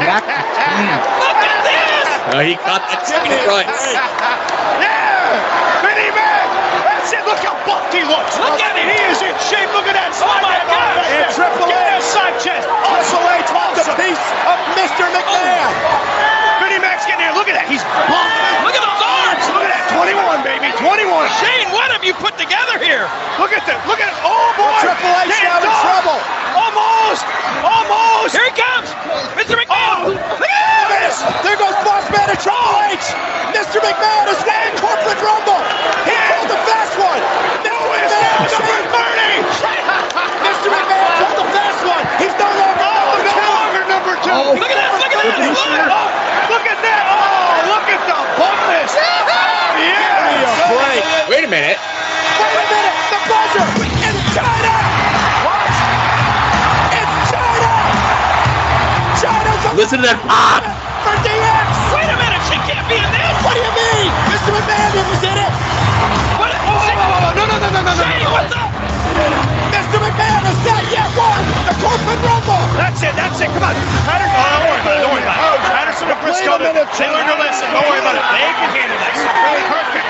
Jack 0.00 0.24
Look 0.24 1.44
at 1.44 1.60
this! 1.68 2.08
Uh, 2.32 2.40
he 2.40 2.56
caught 2.56 2.88
that 2.88 3.04
chicken 3.04 3.36
right. 3.44 3.68
Yeah! 4.80 5.07
Vinny 5.84 6.10
Mac! 6.14 6.46
That's 6.84 7.12
it! 7.14 7.22
Look 7.24 7.40
how 7.42 7.56
buffed 7.64 7.94
he 7.94 8.02
looks! 8.04 8.34
Look 8.38 8.60
at 8.60 8.74
him. 8.76 8.88
He 8.90 8.98
is 9.10 9.20
in 9.22 9.34
shape! 9.48 9.70
Look 9.74 9.86
at 9.88 9.96
that 9.96 10.12
oh 10.12 10.20
side 10.20 10.42
my 10.42 10.58
chest. 10.58 10.68
gosh. 10.68 11.08
And 11.08 11.28
Triple 11.34 11.66
Get 11.70 11.78
H! 11.78 11.88
that 11.88 12.02
side 12.04 12.36
chest. 12.42 12.64
Triple 12.66 13.26
H 13.28 13.50
wants 13.54 13.86
a 13.88 13.94
piece 13.96 14.24
of 14.46 14.56
Mr. 14.76 15.04
McMahon! 15.12 15.70
Oh. 15.88 16.60
Vinny 16.62 16.78
Mac's 16.82 17.06
getting 17.06 17.22
there. 17.24 17.34
Look 17.34 17.48
at 17.48 17.56
that! 17.56 17.66
He's 17.70 17.84
buffed! 18.08 18.66
Look 18.66 18.74
at 18.74 18.82
those 18.82 19.04
arms. 19.04 19.44
Look 19.54 19.64
at 19.64 19.72
that! 19.72 19.84
21, 19.94 20.42
baby! 20.44 20.68
21! 20.76 21.30
Shane, 21.40 21.68
what 21.72 21.88
have 21.94 22.02
you 22.04 22.14
put 22.18 22.34
together 22.36 22.76
here? 22.82 23.06
Look 23.38 23.54
at 23.54 23.64
that! 23.70 23.78
Look 23.86 24.02
at 24.02 24.10
it! 24.10 24.18
Oh, 24.26 24.50
boy! 24.58 24.78
Triple 24.82 25.14
H 25.22 25.30
Can't 25.30 25.44
now 25.46 25.58
in 25.62 25.72
trouble. 25.84 26.18
Almost! 26.58 27.24
Almost! 27.62 28.32
Here 28.34 28.46
he 28.46 28.54
comes. 28.54 28.88
Mr. 29.38 29.54
McMahon. 29.54 30.47
At! 31.08 31.40
There 31.40 31.56
goes 31.56 31.72
Boss 31.88 32.04
Man 32.12 32.28
and 32.28 32.36
Triple 32.36 32.76
H! 32.92 33.00
Mr. 33.56 33.80
McMahon 33.80 34.28
has 34.28 34.44
won 34.44 34.60
the 34.60 34.76
corporate 34.76 35.20
rumble! 35.24 35.62
He 36.04 36.12
pulled 36.12 36.52
the 36.52 36.60
fast 36.68 37.00
one! 37.00 37.22
Mr. 37.64 37.80
McMahon 37.80 38.44
number 38.52 38.76
30! 38.92 39.48
Mr. 40.44 40.68
McMahon 40.68 41.08
pulled 41.24 41.38
the 41.40 41.48
fast 41.48 41.80
one! 41.88 42.04
He's 42.20 42.36
no 42.36 42.48
longer 42.60 42.84
oh, 42.84 43.24
number 43.24 43.24
two! 43.24 43.40
No 43.40 43.48
longer 43.56 43.82
number 43.88 44.14
two! 44.20 44.36
Oh. 44.36 44.52
Look 44.52 44.68
at 44.68 44.76
that, 44.76 44.92
look 45.00 45.08
at 45.08 45.24
that, 45.24 45.40
Look 45.40 45.56
look. 45.56 45.96
Oh, 45.96 46.52
look 46.52 46.66
at 46.68 46.80
that! 46.84 47.04
Oh, 47.08 47.72
look 47.72 47.88
at 47.88 48.02
the 48.04 48.18
bumpness! 48.36 48.92
Yeah! 48.92 49.28
break. 50.68 51.00
Wait 51.32 51.44
a 51.44 51.48
minute. 51.48 51.80
Wait 51.80 52.52
a 52.52 52.68
minute! 52.68 52.96
The 53.08 53.20
buzzer! 53.32 53.64
It's 54.04 54.20
Chyna! 54.36 54.76
What? 55.48 55.72
It's 56.92 57.32
Chyna! 57.32 57.72
Chyna's 59.24 59.64
a 59.64 59.76
Listen 59.76 59.98
to 60.00 60.06
that 60.06 60.20
ah. 60.28 60.60
pop. 60.60 60.87
For 61.08 61.16
DX! 61.24 61.72
Wait 61.96 62.04
a 62.04 62.16
minute. 62.20 62.42
She 62.52 62.56
can't 62.68 62.84
be 62.84 63.00
in 63.00 63.08
this. 63.16 63.36
What 63.40 63.56
do 63.56 63.64
you 63.64 63.72
mean? 63.72 64.12
Mr. 64.28 64.52
McMahon 64.52 64.92
was 65.08 65.24
in 65.24 65.40
it! 65.40 65.52
What? 66.36 66.52
Oh, 66.52 66.68
whoa, 66.68 66.92
whoa, 67.00 67.08
whoa, 67.16 67.32
no, 67.32 67.44
no, 67.48 67.56
no, 67.56 67.68
no, 67.72 67.80
no, 67.80 67.92
no, 67.96 68.04
Shane, 68.04 68.28
no. 68.28 68.36
what's 68.36 68.52
up? 68.52 68.68
Mr. 69.72 69.96
McMahon 70.04 70.44
has 70.44 70.60
not 70.68 70.84
yet 70.92 71.08
won 71.16 71.40
the 71.64 71.72
corporate 71.80 72.20
rumble! 72.20 72.60
That's 72.76 73.00
it, 73.00 73.16
that's 73.16 73.40
it, 73.40 73.48
come 73.56 73.64
on. 73.64 73.72
Patterson, 74.04 74.36
oh, 74.36 74.52
don't 74.52 74.68
worry 74.68 74.84
about 74.84 74.92
it, 74.92 75.00
don't 75.00 75.12
worry 75.16 75.24
about 75.24 75.40
it. 75.40 75.48
Oh, 75.48 75.56
Patterson 75.64 76.06
and 76.12 76.20
Briscoe, 76.20 76.60
they 76.60 76.76
learned 76.76 77.28
their 77.32 77.40
lesson, 77.40 77.66
don't 77.72 77.88
worry 77.88 78.04
about 78.04 78.16
it. 78.20 78.24
They 78.28 78.52
can 78.52 78.68
handle 78.76 79.00
this. 79.00 79.16
Perfect. 79.64 80.08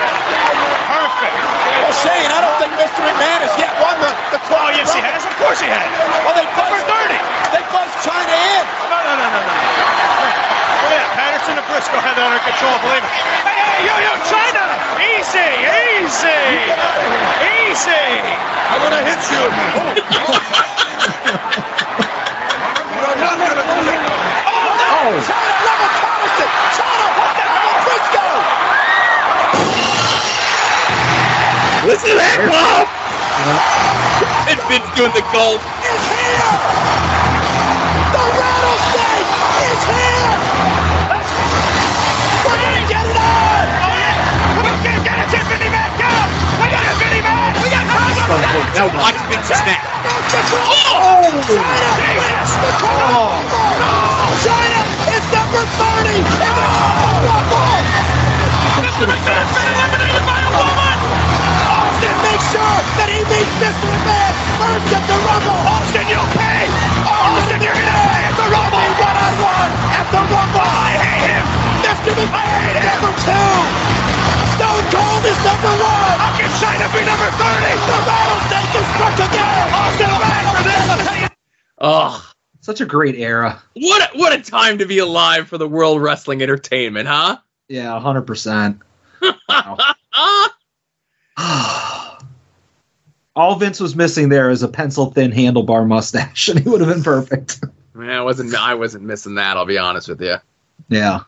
Perfect. 0.83 1.35
Well, 1.79 1.95
Shane, 2.03 2.27
I 2.27 2.39
don't 2.43 2.57
think 2.59 2.75
Mr. 2.75 2.99
McMahon 3.07 3.39
has 3.47 3.55
yet 3.55 3.71
won 3.79 3.95
the, 4.03 4.11
the 4.35 4.39
corporate 4.51 4.67
Oh, 4.67 4.83
yes, 4.83 4.91
he 4.91 4.99
has. 4.99 5.23
Of 5.23 5.31
course 5.39 5.63
he 5.63 5.71
has. 5.71 5.87
Well, 6.27 6.35
they 6.35 6.43
buzzed 6.59 6.83
30. 6.91 7.15
They 7.55 7.63
buzzed 7.71 7.95
Chyna 8.03 8.35
in. 8.35 8.67
No, 8.83 8.99
no, 8.99 9.13
no, 9.15 9.27
no, 9.31 9.39
no. 9.47 10.48
Look 10.81 10.91
at 10.91 10.99
that. 10.99 11.11
Patterson 11.15 11.57
and 11.59 11.67
Briscoe 11.67 11.99
have 11.99 12.15
that 12.15 12.25
under 12.31 12.39
control, 12.43 12.75
believe 12.79 13.03
me. 13.03 13.11
Hey, 13.43 13.59
hey, 13.59 13.87
yo, 13.87 13.95
yo, 13.99 14.13
Chyna! 14.31 14.67
Easy, 14.99 15.49
easy, 15.67 16.41
easy. 17.67 18.07
I'm 18.71 18.79
gonna 18.81 19.03
hit 19.03 19.21
you. 19.31 19.43
Oh, 24.47 24.51
oh, 24.51 24.75
no. 24.79 25.21
Chyna, 25.27 25.53
level 25.65 25.89
Patterson. 25.99 26.51
Chyna, 26.75 27.07
what 27.17 27.31
the 27.35 27.45
hell, 27.47 27.75
Briscoe? 27.85 28.43
Listen 31.87 32.09
to 32.11 32.15
that 32.17 32.39
pop. 32.51 32.87
And 34.49 34.59
Vince 34.67 34.89
doing 34.95 35.13
the 35.13 35.23
gulp. 35.31 35.61
Oh! 48.29 48.37
Chyna 51.49 51.89
wins 52.13 52.53
the 52.61 52.71
corner. 52.77 53.33
Chyna 54.45 54.81
is 55.17 55.25
number 55.33 55.65
30 55.65 56.13
in 56.13 56.21
Mr. 58.85 59.09
McMahon's 59.09 59.49
been 59.49 59.65
eliminated 59.73 60.21
by 60.29 60.45
a 60.45 60.51
woman. 60.61 60.97
Austin 61.73 62.17
makes 62.21 62.45
sure 62.53 62.79
that 63.01 63.09
he 63.09 63.25
beats 63.33 63.55
Mr. 63.57 63.89
McMahon 63.97 64.37
first 64.61 64.93
at 64.93 65.03
the 65.09 65.17
Rumble. 65.25 65.57
Austin, 65.65 66.05
you'll 66.05 66.29
pay. 66.37 66.69
Austin, 67.09 67.65
you're 67.65 67.73
pay 67.73 68.29
at 68.29 68.35
the 68.37 68.45
Rumble. 68.45 68.77
One 68.77 69.17
on 69.25 69.33
one 69.41 69.71
at 69.89 70.05
the 70.13 70.21
Rumble. 70.29 70.69
I 70.69 71.01
hate 71.01 71.33
him. 71.33 71.45
Mr. 71.81 72.13
McMahon 72.13 72.77
is 72.77 73.08
can 76.99 77.07
number 77.07 77.31
30? 77.31 77.39
The 77.39 77.97
rattlesnake 78.05 78.75
is 78.75 78.87
struck 78.93 79.15
again. 79.29 79.73
Austin, 79.73 80.11
back 80.19 80.43
for 80.57 80.63
this. 80.63 80.89
I'll 80.89 81.05
tell 81.05 81.21
you. 81.21 81.27
Oh, 81.81 82.31
Such 82.61 82.81
a 82.81 82.85
great 82.85 83.15
era. 83.15 83.61
what 83.73 84.13
a, 84.13 84.17
what 84.17 84.33
a 84.37 84.41
time 84.41 84.77
to 84.79 84.85
be 84.85 84.99
alive 84.99 85.47
for 85.47 85.57
the 85.57 85.67
World 85.67 86.01
Wrestling 86.01 86.41
Entertainment, 86.41 87.07
huh? 87.07 87.37
Yeah, 87.67 87.99
hundred 87.99 88.23
percent. 88.23 88.81
All 93.35 93.55
Vince 93.55 93.79
was 93.79 93.95
missing 93.95 94.27
there 94.29 94.49
is 94.49 94.63
a 94.63 94.67
pencil 94.67 95.11
thin 95.11 95.31
handlebar 95.31 95.87
mustache, 95.87 96.49
and 96.49 96.59
he 96.59 96.67
would 96.69 96.81
have 96.81 96.89
been 96.89 97.03
perfect. 97.03 97.63
Man, 97.93 98.09
I 98.09 98.21
wasn't 98.23 98.53
I 98.55 98.73
wasn't 98.75 99.03
missing 99.05 99.35
that. 99.35 99.55
I'll 99.55 99.65
be 99.65 99.77
honest 99.77 100.09
with 100.09 100.21
you. 100.21 100.35
Yeah. 100.89 101.21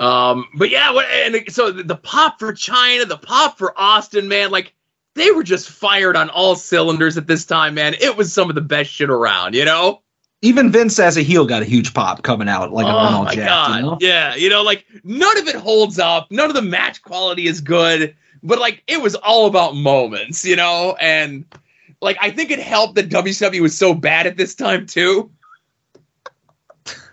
Um, 0.00 0.46
but 0.54 0.70
yeah, 0.70 0.92
what, 0.92 1.06
and 1.10 1.52
so 1.52 1.70
the, 1.70 1.94
pop 1.94 2.38
for 2.38 2.54
Chyna, 2.54 3.06
the 3.06 3.18
pop 3.18 3.58
for 3.58 3.78
Austin, 3.78 4.28
man, 4.28 4.50
like 4.50 4.72
they 5.14 5.30
were 5.30 5.42
just 5.42 5.68
fired 5.68 6.16
on 6.16 6.30
all 6.30 6.56
cylinders 6.56 7.18
at 7.18 7.26
this 7.26 7.44
time, 7.44 7.74
man. 7.74 7.94
It 8.00 8.16
was 8.16 8.32
some 8.32 8.48
of 8.48 8.54
the 8.54 8.62
best 8.62 8.90
shit 8.90 9.10
around, 9.10 9.54
you 9.54 9.64
know. 9.66 10.00
Even 10.40 10.72
Vince 10.72 10.98
as 10.98 11.18
a 11.18 11.20
heel 11.22 11.44
got 11.44 11.60
a 11.60 11.66
huge 11.66 11.92
pop 11.92 12.22
coming 12.22 12.48
out 12.48 12.72
like 12.72 12.86
oh 12.86 12.88
Arnold 12.88 13.26
my 13.26 13.34
Jack. 13.34 13.46
god, 13.46 13.76
You 13.76 13.82
know? 13.82 13.98
yeah, 14.00 14.34
you 14.36 14.48
know, 14.48 14.62
like 14.62 14.86
none 15.04 15.36
of 15.36 15.46
it 15.48 15.54
holds 15.56 15.98
up. 15.98 16.28
None 16.30 16.48
of 16.48 16.54
the 16.54 16.62
match 16.62 17.02
quality 17.02 17.46
is 17.46 17.60
good, 17.60 18.16
but 18.42 18.58
like 18.58 18.82
it 18.86 19.02
was 19.02 19.14
all 19.16 19.48
about 19.48 19.76
moments, 19.76 20.46
you 20.46 20.56
know. 20.56 20.96
And 20.98 21.44
like 22.00 22.16
I 22.22 22.30
think 22.30 22.50
it 22.50 22.58
helped 22.58 22.94
that 22.94 23.10
WCW 23.10 23.60
was 23.60 23.76
so 23.76 23.92
bad 23.92 24.26
at 24.26 24.38
this 24.38 24.54
time 24.54 24.86
too. 24.86 25.30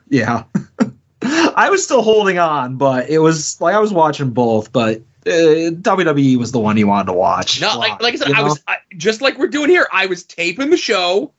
Yeah. 0.09 0.45
I 1.55 1.69
was 1.69 1.83
still 1.83 2.01
holding 2.01 2.39
on, 2.39 2.77
but 2.77 3.09
it 3.09 3.19
was 3.19 3.59
like 3.61 3.75
I 3.75 3.79
was 3.79 3.91
watching 3.93 4.29
both, 4.31 4.71
but 4.71 4.97
uh, 5.25 5.29
WWE 5.29 6.37
was 6.37 6.51
the 6.51 6.59
one 6.59 6.77
you 6.77 6.87
wanted 6.87 7.07
to 7.07 7.13
watch. 7.13 7.59
No, 7.61 7.77
like 7.77 8.01
like 8.01 8.13
I 8.13 8.17
said, 8.17 8.27
You 8.29 8.35
I 8.35 8.37
know? 8.39 8.43
was 8.45 8.63
I, 8.67 8.77
just 8.95 9.21
like 9.21 9.37
we're 9.37 9.47
doing 9.47 9.69
here. 9.69 9.87
I 9.91 10.05
was 10.05 10.23
taping 10.23 10.69
the 10.69 10.77
show. 10.77 11.33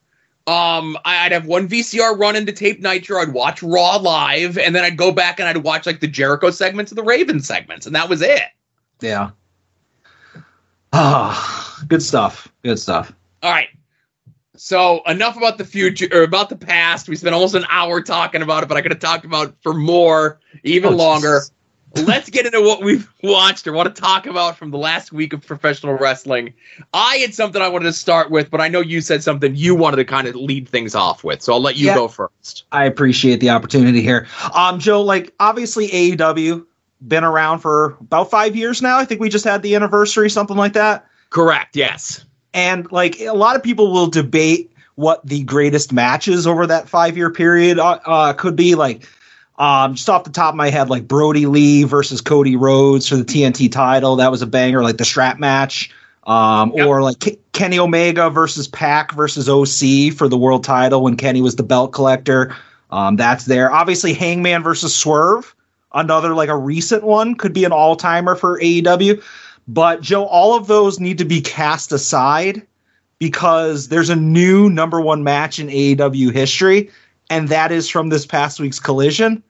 Um, 0.46 0.96
I- 1.04 1.26
I'd 1.26 1.32
have 1.32 1.46
one 1.46 1.68
VCR 1.68 2.18
run 2.18 2.34
into 2.36 2.52
tape 2.52 2.80
Nitro. 2.80 3.20
I'd 3.20 3.32
watch 3.32 3.62
Raw 3.62 3.96
live, 3.96 4.56
and 4.58 4.74
then 4.74 4.84
I'd 4.84 4.96
go 4.96 5.12
back 5.12 5.38
and 5.40 5.48
I'd 5.48 5.58
watch 5.58 5.84
like 5.86 6.00
the 6.00 6.06
Jericho 6.08 6.50
segments 6.50 6.90
and 6.90 6.98
the 6.98 7.02
Raven 7.02 7.40
segments, 7.40 7.86
and 7.86 7.94
that 7.94 8.08
was 8.08 8.22
it. 8.22 8.42
Yeah. 9.00 9.30
Ah, 10.92 11.82
good 11.88 12.02
stuff. 12.02 12.48
Good 12.62 12.78
stuff. 12.78 13.12
All 13.42 13.50
right. 13.50 13.68
So 14.58 15.02
enough 15.06 15.36
about 15.36 15.56
the 15.58 15.64
future 15.64 16.08
or 16.12 16.22
about 16.22 16.48
the 16.48 16.56
past. 16.56 17.08
We 17.08 17.16
spent 17.16 17.34
almost 17.34 17.54
an 17.54 17.64
hour 17.70 18.02
talking 18.02 18.42
about 18.42 18.62
it, 18.64 18.68
but 18.68 18.76
I 18.76 18.82
could 18.82 18.90
have 18.90 19.00
talked 19.00 19.24
about 19.24 19.48
it 19.48 19.54
for 19.62 19.72
more, 19.72 20.40
even 20.64 20.94
Oh, 20.94 20.96
longer. 20.96 21.42
Let's 21.94 22.28
get 22.28 22.44
into 22.44 22.60
what 22.60 22.82
we've 22.82 23.08
watched 23.22 23.66
or 23.66 23.72
want 23.72 23.94
to 23.94 24.00
talk 24.00 24.26
about 24.26 24.58
from 24.58 24.70
the 24.70 24.76
last 24.76 25.10
week 25.10 25.32
of 25.32 25.46
professional 25.46 25.94
wrestling. 25.94 26.52
I 26.92 27.16
had 27.16 27.34
something 27.34 27.62
I 27.62 27.68
wanted 27.68 27.86
to 27.86 27.92
start 27.94 28.30
with, 28.30 28.50
but 28.50 28.60
I 28.60 28.68
know 28.68 28.80
you 28.80 29.00
said 29.00 29.22
something 29.22 29.56
you 29.56 29.74
wanted 29.74 29.96
to 29.96 30.04
kind 30.04 30.28
of 30.28 30.34
lead 30.36 30.68
things 30.68 30.94
off 30.94 31.24
with. 31.24 31.40
So 31.40 31.54
I'll 31.54 31.62
let 31.62 31.76
you 31.76 31.86
Yeah. 31.86 31.94
go 31.94 32.08
first. 32.08 32.64
I 32.72 32.84
appreciate 32.84 33.40
the 33.40 33.50
opportunity 33.50 34.02
here. 34.02 34.26
Um, 34.54 34.78
Joe, 34.80 35.00
like 35.02 35.32
obviously 35.40 35.88
AEW 35.88 36.66
been 37.00 37.24
around 37.24 37.60
for 37.60 37.96
about 38.00 38.30
five 38.30 38.54
years 38.54 38.82
now. 38.82 38.98
I 38.98 39.04
think 39.06 39.20
we 39.20 39.28
just 39.30 39.44
had 39.46 39.62
the 39.62 39.74
anniversary, 39.74 40.28
something 40.28 40.56
like 40.56 40.74
that. 40.74 41.06
Correct. 41.30 41.74
Yes. 41.74 42.24
And 42.54 42.90
like 42.90 43.20
a 43.20 43.32
lot 43.32 43.56
of 43.56 43.62
people 43.62 43.92
will 43.92 44.08
debate 44.08 44.72
what 44.94 45.24
the 45.24 45.44
greatest 45.44 45.92
matches 45.92 46.46
over 46.46 46.66
that 46.66 46.88
five 46.88 47.16
year 47.16 47.30
period 47.30 47.78
uh, 47.78 48.00
uh, 48.04 48.32
could 48.32 48.56
be. 48.56 48.74
Like, 48.74 49.06
um, 49.58 49.94
just 49.94 50.08
off 50.08 50.24
the 50.24 50.30
top 50.30 50.54
of 50.54 50.56
my 50.56 50.70
head, 50.70 50.88
like 50.88 51.06
Brodie 51.06 51.46
Lee 51.46 51.84
versus 51.84 52.20
Cody 52.20 52.56
Rhodes 52.56 53.08
for 53.08 53.16
the 53.16 53.24
TNT 53.24 53.70
title. 53.70 54.16
That 54.16 54.30
was 54.30 54.42
a 54.42 54.46
banger, 54.46 54.82
like 54.82 54.96
the 54.96 55.04
strap 55.04 55.38
match. 55.38 55.90
Um, 56.26 56.72
Or 56.72 57.02
like 57.02 57.20
Ke- 57.20 57.38
Kenny 57.52 57.78
Omega 57.78 58.28
versus 58.28 58.68
Pac 58.68 59.12
versus 59.12 59.48
OC 59.48 60.12
for 60.12 60.28
the 60.28 60.36
world 60.36 60.62
title 60.62 61.02
when 61.02 61.16
Kenny 61.16 61.40
was 61.40 61.56
the 61.56 61.62
belt 61.62 61.92
collector. 61.92 62.54
Um, 62.90 63.16
that's 63.16 63.46
there. 63.46 63.72
Obviously, 63.72 64.12
Hangman 64.14 64.62
versus 64.62 64.94
Swerve, 64.94 65.54
another 65.94 66.34
like 66.34 66.50
a 66.50 66.56
recent 66.56 67.02
one, 67.02 67.34
could 67.34 67.52
be 67.52 67.64
an 67.64 67.72
all 67.72 67.96
timer 67.96 68.34
for 68.34 68.60
AEW. 68.60 69.22
But 69.68 70.00
Joe, 70.00 70.24
all 70.24 70.56
of 70.56 70.66
those 70.66 70.98
need 70.98 71.18
to 71.18 71.26
be 71.26 71.42
cast 71.42 71.92
aside 71.92 72.66
because 73.18 73.88
there's 73.88 74.08
a 74.08 74.16
new 74.16 74.70
number 74.70 75.00
one 75.00 75.22
match 75.22 75.58
in 75.58 75.68
AEW 75.68 76.32
history, 76.32 76.90
and 77.28 77.48
that 77.48 77.70
is 77.70 77.88
from 77.88 78.08
this 78.08 78.24
past 78.24 78.58
week's 78.58 78.80
collision, 78.80 79.42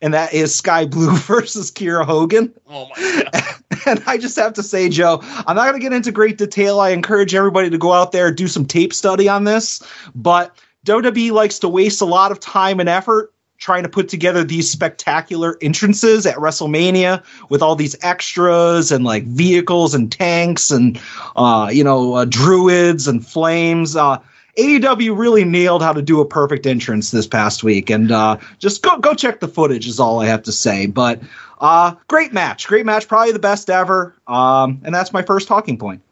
and 0.00 0.14
that 0.14 0.32
is 0.32 0.54
Skye 0.54 0.86
Blue 0.86 1.14
versus 1.18 1.70
Kiara 1.70 2.06
Hogan. 2.06 2.52
Oh 2.68 2.88
my 2.88 3.22
god. 3.32 3.42
And 3.84 4.02
I 4.04 4.18
just 4.18 4.34
have 4.36 4.52
to 4.54 4.64
say, 4.64 4.88
Joe, 4.88 5.20
I'm 5.46 5.54
not 5.54 5.68
going 5.68 5.74
to 5.74 5.78
get 5.78 5.92
into 5.92 6.10
great 6.10 6.38
detail. 6.38 6.80
I 6.80 6.90
encourage 6.90 7.36
everybody 7.36 7.70
to 7.70 7.78
go 7.78 7.92
out 7.92 8.10
there 8.10 8.32
do 8.32 8.48
some 8.48 8.66
tape 8.66 8.92
study 8.92 9.28
on 9.28 9.44
this, 9.44 9.80
but 10.16 10.56
WWE 10.86 11.30
likes 11.30 11.60
to 11.60 11.68
waste 11.68 12.00
a 12.00 12.04
lot 12.04 12.32
of 12.32 12.40
time 12.40 12.80
and 12.80 12.88
effort 12.88 13.32
trying 13.58 13.82
to 13.84 13.88
put 13.88 14.08
together 14.08 14.44
these 14.44 14.70
spectacular 14.70 15.56
entrances 15.60 16.26
at 16.26 16.36
WrestleMania 16.36 17.24
with 17.48 17.62
all 17.62 17.76
these 17.76 17.96
extras 18.02 18.92
and 18.92 19.04
like 19.04 19.24
vehicles 19.24 19.94
and 19.94 20.10
tanks 20.12 20.70
and 20.70 21.00
uh, 21.34 21.70
you 21.72 21.84
know 21.84 22.14
uh, 22.14 22.24
druids 22.24 23.08
and 23.08 23.26
flames. 23.26 23.96
Uh, 23.96 24.20
AEW 24.58 25.16
really 25.18 25.44
nailed 25.44 25.82
how 25.82 25.92
to 25.92 26.00
do 26.00 26.20
a 26.20 26.26
perfect 26.26 26.66
entrance 26.66 27.10
this 27.10 27.26
past 27.26 27.62
week, 27.62 27.90
and 27.90 28.10
uh, 28.10 28.38
just 28.58 28.82
go 28.82 28.98
go 28.98 29.14
check 29.14 29.40
the 29.40 29.48
footage 29.48 29.86
is 29.86 30.00
all 30.00 30.20
I 30.20 30.26
have 30.26 30.44
to 30.44 30.52
say. 30.52 30.86
But 30.86 31.20
uh, 31.60 31.94
great 32.08 32.32
match, 32.32 32.66
great 32.66 32.86
match, 32.86 33.08
probably 33.08 33.32
the 33.32 33.38
best 33.38 33.70
ever. 33.70 34.14
Um, 34.26 34.80
and 34.84 34.94
that's 34.94 35.12
my 35.12 35.22
first 35.22 35.48
talking 35.48 35.78
point. 35.78 36.02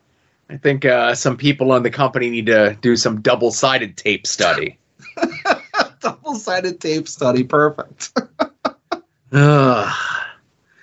I 0.48 0.58
think 0.58 0.84
uh, 0.84 1.14
some 1.14 1.36
people 1.38 1.74
in 1.74 1.82
the 1.82 1.90
company 1.90 2.28
need 2.30 2.46
to 2.46 2.76
do 2.80 2.96
some 2.96 3.22
double 3.22 3.50
sided 3.50 3.96
tape 3.96 4.26
study. 4.26 4.78
Double 6.04 6.34
sided 6.36 6.80
tape 6.80 7.08
study, 7.08 7.42
perfect. 7.44 8.12
Ugh. 9.32 9.92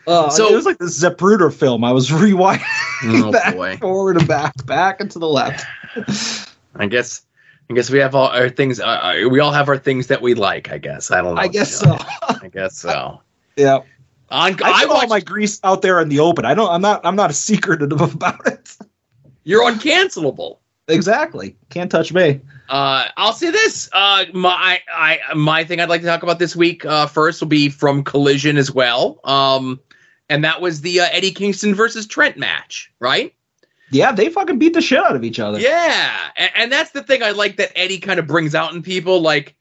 Uh, 0.08 0.30
So- 0.30 0.50
it 0.52 0.56
was 0.56 0.66
like 0.66 0.78
the 0.80 0.86
Zapruder 0.86 1.54
film. 1.54 1.84
I 1.84 1.92
was 1.92 2.10
rewinding 2.10 2.62
Oh, 3.04 3.32
back 3.32 3.56
boy. 3.56 3.78
forward 3.78 4.18
and 4.18 4.28
back, 4.28 4.54
back 4.66 5.00
and 5.00 5.10
to 5.12 5.20
the 5.20 5.28
left. 5.28 5.66
I 6.76 6.88
guess. 6.88 7.22
I 7.70 7.74
guess 7.74 7.90
we 7.90 8.00
have 8.00 8.16
all 8.16 8.28
our 8.28 8.50
things. 8.50 8.80
Uh, 8.82 8.86
uh, 8.86 9.30
we 9.30 9.40
all 9.40 9.52
have 9.54 9.70
our 9.70 9.78
things 9.78 10.08
that 10.08 10.22
we 10.22 10.34
like. 10.34 10.72
I 10.72 10.78
guess. 10.78 11.10
I 11.10 11.22
don't 11.22 11.36
know. 11.36 11.42
I 11.42 11.48
guess 11.48 11.74
so. 11.74 11.96
I 12.22 12.50
guess 12.52 12.78
so. 12.78 13.22
Yeah. 13.56 13.78
On, 14.30 14.54
I 14.64 14.72
I 14.72 14.86
put 14.86 14.92
all 14.96 15.08
my 15.08 15.22
grease 15.22 15.60
out 15.64 15.82
there 15.82 16.02
in 16.02 16.10
the 16.10 16.20
open. 16.20 16.44
I 16.44 16.54
don't. 16.54 16.70
I'm 16.70 16.82
not. 16.82 17.06
I'm 17.06 17.16
not 17.16 17.30
a 17.30 17.34
secretive 17.34 18.02
about 18.02 18.46
it. 18.46 18.76
you're 19.46 19.64
uncancelable. 19.72 20.58
Exactly. 20.90 21.56
Can't 21.70 21.90
touch 21.90 22.12
me. 22.12 22.42
Uh, 22.72 23.10
I'll 23.18 23.34
say 23.34 23.52
this. 23.52 23.90
Uh, 23.92 24.24
my 24.34 24.80
I 24.90 25.20
my 25.36 25.66
thing 25.66 25.82
I'd 25.82 25.90
like 25.90 26.00
to 26.02 26.08
talk 26.08 26.24
about 26.24 26.40
this 26.40 26.56
week 26.56 26.86
uh, 26.86 27.06
first 27.06 27.42
will 27.42 27.50
be 27.50 27.68
from 27.68 28.02
Collision 28.02 28.58
as 28.58 28.72
well. 28.72 29.20
Um, 29.26 29.82
and 30.30 30.46
that 30.46 30.62
was 30.62 30.80
the 30.80 31.02
uh, 31.02 31.10
Eddie 31.12 31.32
Kingston 31.32 31.76
versus 31.76 32.08
Trent 32.08 32.38
match, 32.38 32.90
right? 33.02 33.36
Yeah, 33.90 34.14
they 34.14 34.30
fucking 34.30 34.58
beat 34.58 34.74
the 34.74 34.82
shit 34.82 35.00
out 35.00 35.18
of 35.18 35.26
each 35.26 35.38
other. 35.38 35.60
Yeah, 35.60 36.16
and, 36.38 36.52
and 36.56 36.72
that's 36.72 36.92
the 36.92 37.04
thing 37.04 37.22
I 37.22 37.32
like 37.32 37.58
that 37.58 37.78
Eddie 37.78 38.00
kind 38.00 38.22
of 38.22 38.26
brings 38.26 38.56
out 38.56 38.74
in 38.74 38.82
people. 38.82 39.20
Like, 39.20 39.58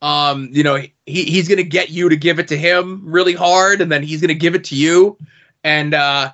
um, 0.00 0.48
you 0.52 0.62
know, 0.62 0.76
he 0.76 1.24
he's 1.24 1.48
gonna 1.48 1.64
get 1.64 1.90
you 1.90 2.08
to 2.10 2.16
give 2.16 2.38
it 2.38 2.46
to 2.48 2.56
him 2.56 3.02
really 3.04 3.34
hard, 3.34 3.80
and 3.80 3.90
then 3.90 4.04
he's 4.04 4.20
gonna 4.20 4.34
give 4.34 4.54
it 4.54 4.62
to 4.64 4.76
you. 4.76 5.18
And 5.64 5.94
uh, 5.94 6.30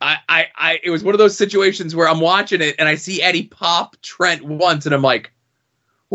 I, 0.00 0.16
I, 0.28 0.46
I, 0.56 0.80
it 0.82 0.90
was 0.90 1.04
one 1.04 1.14
of 1.14 1.18
those 1.18 1.36
situations 1.36 1.94
where 1.94 2.08
I'm 2.08 2.20
watching 2.20 2.60
it 2.60 2.74
and 2.78 2.88
I 2.88 2.96
see 2.96 3.22
Eddie 3.22 3.44
pop 3.44 3.96
Trent 4.02 4.42
once, 4.42 4.84
and 4.84 4.92
I'm 4.92 5.02
like, 5.02 5.30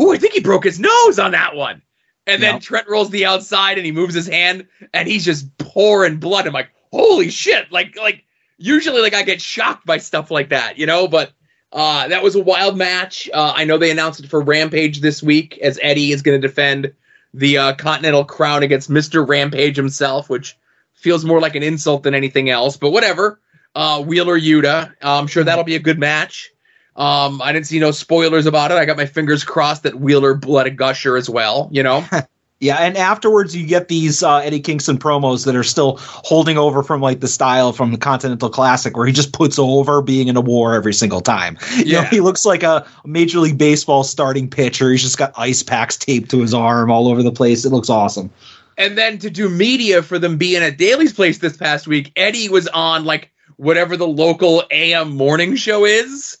"Ooh, 0.00 0.12
I 0.12 0.18
think 0.18 0.34
he 0.34 0.40
broke 0.40 0.64
his 0.64 0.80
nose 0.80 1.18
on 1.18 1.32
that 1.32 1.54
one." 1.54 1.82
And 2.26 2.42
then. 2.42 2.60
Trent 2.60 2.88
rolls 2.88 3.10
the 3.10 3.26
outside 3.26 3.78
and 3.78 3.86
he 3.86 3.92
moves 3.92 4.14
his 4.14 4.26
hand 4.26 4.66
and 4.92 5.08
he's 5.08 5.24
just 5.24 5.56
pouring 5.58 6.18
blood. 6.18 6.46
I'm 6.46 6.52
like, 6.52 6.70
"Holy 6.92 7.30
shit!" 7.30 7.70
Like, 7.70 7.96
like 7.96 8.24
usually 8.58 9.00
like 9.00 9.14
I 9.14 9.22
get 9.22 9.40
shocked 9.40 9.86
by 9.86 9.98
stuff 9.98 10.30
like 10.30 10.50
that, 10.50 10.78
you 10.78 10.86
know, 10.86 11.08
but 11.08 11.32
uh, 11.72 12.08
that 12.08 12.22
was 12.22 12.34
a 12.34 12.42
wild 12.42 12.76
match. 12.76 13.28
Uh, 13.32 13.52
I 13.54 13.64
know 13.64 13.78
they 13.78 13.90
announced 13.90 14.20
it 14.20 14.30
for 14.30 14.40
Rampage 14.40 15.00
this 15.00 15.22
week 15.22 15.58
as 15.58 15.78
Eddie 15.82 16.12
is 16.12 16.22
going 16.22 16.40
to 16.40 16.46
defend 16.46 16.94
the 17.34 17.58
uh, 17.58 17.74
Continental 17.74 18.24
Crown 18.24 18.62
against 18.62 18.90
Mr. 18.90 19.26
Rampage 19.26 19.76
himself, 19.76 20.30
which 20.30 20.56
feels 20.94 21.24
more 21.24 21.40
like 21.40 21.54
an 21.54 21.62
insult 21.62 22.02
than 22.02 22.14
anything 22.14 22.48
else, 22.48 22.76
but 22.76 22.90
whatever. 22.90 23.40
Uh, 23.74 24.02
Wheeler 24.02 24.40
Yuta. 24.40 24.94
I'm 25.02 25.26
sure 25.26 25.44
that'll 25.44 25.64
be 25.64 25.74
a 25.74 25.80
good 25.80 25.98
match. 25.98 26.50
Um, 26.96 27.42
I 27.42 27.52
didn't 27.52 27.66
see 27.66 27.78
no 27.78 27.90
spoilers 27.90 28.46
about 28.46 28.70
it. 28.70 28.74
I 28.74 28.84
got 28.84 28.96
my 28.96 29.06
fingers 29.06 29.44
crossed 29.44 29.82
that 29.84 30.00
Wheeler 30.00 30.38
let 30.46 30.66
a 30.66 30.70
gusher 30.70 31.16
as 31.16 31.28
well, 31.28 31.68
you 31.72 31.82
know? 31.82 32.04
Yeah, 32.58 32.76
and 32.76 32.96
afterwards 32.96 33.54
you 33.54 33.66
get 33.66 33.88
these 33.88 34.22
uh, 34.22 34.38
Eddie 34.38 34.60
Kingston 34.60 34.96
promos 34.96 35.44
that 35.44 35.54
are 35.54 35.62
still 35.62 35.98
holding 36.00 36.56
over 36.56 36.82
from 36.82 37.02
like 37.02 37.20
the 37.20 37.28
style 37.28 37.74
from 37.74 37.92
the 37.92 37.98
Continental 37.98 38.48
Classic, 38.48 38.96
where 38.96 39.06
he 39.06 39.12
just 39.12 39.34
puts 39.34 39.58
over 39.58 40.00
being 40.00 40.28
in 40.28 40.38
a 40.38 40.40
war 40.40 40.72
every 40.72 40.94
single 40.94 41.20
time. 41.20 41.58
You 41.76 41.84
know, 41.84 42.00
Yeah. 42.00 42.08
he 42.08 42.20
looks 42.22 42.46
like 42.46 42.62
a 42.62 42.86
Major 43.04 43.40
League 43.40 43.58
Baseball 43.58 44.04
starting 44.04 44.48
pitcher. 44.48 44.90
He's 44.90 45.02
just 45.02 45.18
got 45.18 45.34
ice 45.36 45.62
packs 45.62 45.98
taped 45.98 46.30
to 46.30 46.40
his 46.40 46.54
arm 46.54 46.90
all 46.90 47.08
over 47.08 47.22
the 47.22 47.30
place. 47.30 47.66
It 47.66 47.72
looks 47.72 47.90
awesome. 47.90 48.30
And 48.78 48.96
then 48.96 49.18
to 49.18 49.28
do 49.28 49.50
media 49.50 50.02
for 50.02 50.18
them 50.18 50.38
being 50.38 50.62
at 50.62 50.78
Daly's 50.78 51.12
place 51.12 51.36
this 51.36 51.58
past 51.58 51.86
week, 51.86 52.10
Eddie 52.16 52.48
was 52.48 52.68
on 52.68 53.04
like 53.04 53.30
whatever 53.56 53.98
the 53.98 54.08
local 54.08 54.64
AM 54.70 55.14
morning 55.14 55.56
show 55.56 55.84
is. 55.84 56.38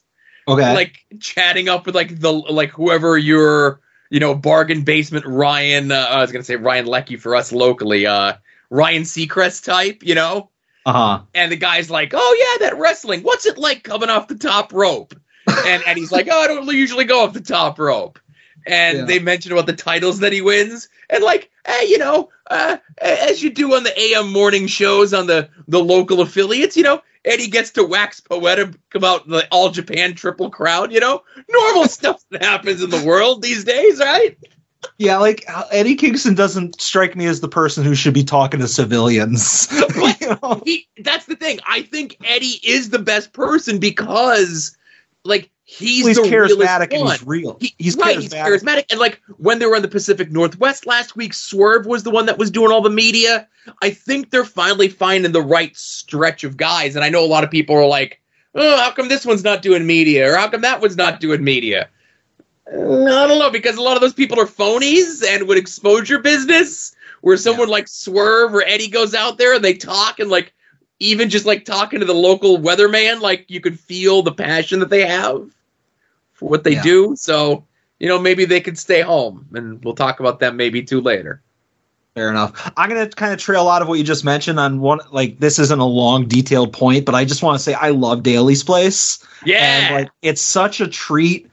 Okay. 0.48 0.74
Like 0.74 1.04
chatting 1.20 1.68
up 1.68 1.86
with 1.86 1.94
like 1.94 2.18
the 2.20 2.32
like 2.32 2.70
whoever 2.70 3.16
your 3.18 3.80
you 4.10 4.20
know 4.20 4.34
bargain 4.34 4.82
basement 4.82 5.26
Ryan 5.26 5.90
uh, 5.90 6.06
I 6.10 6.20
was 6.20 6.30
gonna 6.32 6.44
say 6.44 6.56
Ryan 6.56 6.86
Lecky 6.86 7.16
for 7.16 7.34
us 7.34 7.52
locally 7.52 8.06
uh 8.06 8.34
Ryan 8.70 9.02
Seacrest 9.02 9.64
type 9.64 10.02
you 10.04 10.14
know 10.14 10.50
Uh 10.84 10.92
huh. 10.92 11.20
and 11.34 11.50
the 11.50 11.56
guy's 11.56 11.90
like 11.90 12.12
oh 12.14 12.58
yeah 12.60 12.66
that 12.68 12.78
wrestling 12.78 13.22
what's 13.22 13.46
it 13.46 13.58
like 13.58 13.82
coming 13.82 14.08
off 14.10 14.28
the 14.28 14.36
top 14.36 14.72
rope 14.72 15.14
and 15.48 15.82
and 15.86 15.98
he's 15.98 16.12
like 16.12 16.28
oh 16.30 16.40
I 16.40 16.46
don't 16.46 16.66
usually 16.72 17.04
go 17.04 17.24
off 17.24 17.32
the 17.32 17.40
top 17.40 17.78
rope 17.80 18.20
and 18.66 18.98
Yeah. 18.98 19.04
they 19.06 19.18
mention 19.18 19.50
about 19.52 19.66
the 19.66 19.72
titles 19.72 20.20
that 20.20 20.32
he 20.32 20.40
wins 20.42 20.88
and 21.10 21.24
like 21.24 21.50
hey 21.66 21.86
you 21.88 21.98
know 21.98 22.30
uh, 22.50 22.76
as 23.00 23.42
you 23.42 23.50
do 23.50 23.74
on 23.74 23.82
the 23.84 23.98
am 24.14 24.32
morning 24.32 24.66
shows 24.66 25.12
on 25.12 25.26
the 25.26 25.48
the 25.68 25.82
local 25.82 26.20
affiliates 26.20 26.76
you 26.76 26.82
know 26.82 27.02
eddie 27.24 27.48
gets 27.48 27.70
to 27.70 27.84
wax 27.84 28.20
poetic 28.20 28.74
about 28.94 29.26
the 29.28 29.46
all 29.50 29.70
japan 29.70 30.14
triple 30.14 30.50
crown 30.50 30.90
you 30.90 31.00
know 31.00 31.22
normal 31.50 31.84
stuff 31.88 32.22
that 32.30 32.42
happens 32.42 32.82
in 32.82 32.90
the 32.90 33.04
world 33.04 33.42
these 33.42 33.64
days 33.64 33.98
right 33.98 34.36
Yeah, 34.98 35.18
like 35.18 35.44
Eddie 35.72 35.96
Kingston 35.96 36.34
doesn't 36.34 36.80
strike 36.80 37.16
me 37.16 37.26
as 37.26 37.40
the 37.40 37.48
person 37.48 37.82
who 37.82 37.94
should 37.94 38.14
be 38.14 38.22
talking 38.22 38.60
to 38.60 38.68
civilians. 38.68 39.68
You 40.20 40.38
know? 40.42 40.62
he 40.64 40.88
that's 41.02 41.26
the 41.26 41.36
thing 41.36 41.60
i 41.66 41.82
think 41.82 42.16
eddie 42.24 42.60
is 42.64 42.90
the 42.90 42.98
best 42.98 43.32
person 43.32 43.78
because 43.78 44.76
like 45.24 45.50
he's, 45.66 46.06
he's 46.06 46.18
charismatic 46.18 46.92
and 46.94 47.08
he's 47.08 47.26
real. 47.26 47.58
He- 47.60 47.74
He's 47.78 47.96
right, 47.96 48.18
he's 48.18 48.32
charismatic. 48.32 48.60
charismatic. 48.62 48.84
And 48.90 49.00
like 49.00 49.20
when 49.36 49.58
they 49.58 49.66
were 49.66 49.76
on 49.76 49.82
the 49.82 49.88
Pacific 49.88 50.30
Northwest 50.30 50.86
last 50.86 51.16
week, 51.16 51.34
Swerve 51.34 51.84
was 51.86 52.04
the 52.04 52.10
one 52.10 52.26
that 52.26 52.38
was 52.38 52.50
doing 52.50 52.70
all 52.72 52.80
the 52.80 52.88
media. 52.90 53.46
I 53.82 53.90
think 53.90 54.30
they're 54.30 54.44
finally 54.44 54.88
finding 54.88 55.32
the 55.32 55.42
right 55.42 55.76
stretch 55.76 56.44
of 56.44 56.56
guys. 56.56 56.94
And 56.96 57.04
I 57.04 57.08
know 57.10 57.24
a 57.24 57.26
lot 57.26 57.44
of 57.44 57.50
people 57.50 57.74
are 57.76 57.86
like, 57.86 58.20
oh, 58.54 58.76
how 58.78 58.92
come 58.92 59.08
this 59.08 59.26
one's 59.26 59.44
not 59.44 59.60
doing 59.60 59.86
media? 59.86 60.32
Or 60.32 60.36
how 60.36 60.48
come 60.48 60.62
that 60.62 60.80
one's 60.80 60.96
not 60.96 61.20
doing 61.20 61.42
media? 61.44 61.88
Uh, 62.72 62.78
I 63.04 63.26
don't 63.28 63.38
know, 63.38 63.50
because 63.50 63.76
a 63.76 63.82
lot 63.82 63.96
of 63.96 64.00
those 64.00 64.14
people 64.14 64.40
are 64.40 64.46
phonies 64.46 65.24
and 65.24 65.46
would 65.48 65.58
expose 65.58 66.08
your 66.08 66.20
business 66.20 66.94
where 67.20 67.36
someone 67.36 67.68
like 67.68 67.88
Swerve 67.88 68.54
or 68.54 68.62
Eddie 68.62 68.88
goes 68.88 69.14
out 69.14 69.36
there 69.38 69.54
and 69.54 69.64
they 69.64 69.74
talk 69.74 70.18
and 70.20 70.30
like 70.30 70.52
even 70.98 71.28
just 71.28 71.44
like 71.44 71.64
talking 71.64 72.00
to 72.00 72.06
the 72.06 72.14
local 72.14 72.58
weatherman, 72.58 73.20
like 73.20 73.44
you 73.48 73.60
could 73.60 73.78
feel 73.78 74.22
the 74.22 74.32
passion 74.32 74.80
that 74.80 74.90
they 74.90 75.04
have 75.06 75.50
for 76.36 76.48
what 76.48 76.64
they 76.64 76.72
Yeah. 76.74 76.82
do. 76.82 77.16
So, 77.16 77.64
you 77.98 78.08
know, 78.08 78.18
maybe 78.20 78.44
they 78.44 78.60
could 78.60 78.78
stay 78.78 79.00
home 79.00 79.46
and 79.54 79.82
we'll 79.84 79.94
talk 79.94 80.20
about 80.20 80.38
them 80.38 80.56
maybe 80.56 80.82
too 80.82 81.00
later. 81.00 81.42
Fair 82.14 82.30
enough. 82.30 82.72
I'm 82.78 82.88
gonna 82.88 83.08
kind 83.08 83.32
of 83.34 83.38
trail 83.38 83.68
out 83.68 83.82
of 83.82 83.88
what 83.88 83.98
you 83.98 84.04
just 84.04 84.24
mentioned 84.24 84.58
on 84.58 84.80
one. 84.80 85.00
Like 85.10 85.38
this 85.38 85.58
isn't 85.58 85.78
a 85.78 85.84
long, 85.84 86.26
detailed 86.26 86.72
point, 86.72 87.04
but 87.04 87.14
I 87.14 87.26
just 87.26 87.42
want 87.42 87.58
to 87.58 87.62
say 87.62 87.74
I 87.74 87.90
love 87.90 88.22
Daly's 88.22 88.62
Place. 88.62 89.18
Yeah. 89.44 89.58
and 89.58 89.94
like 89.94 90.10
it's 90.22 90.40
such 90.40 90.80
a 90.80 90.88
treat 90.88 91.46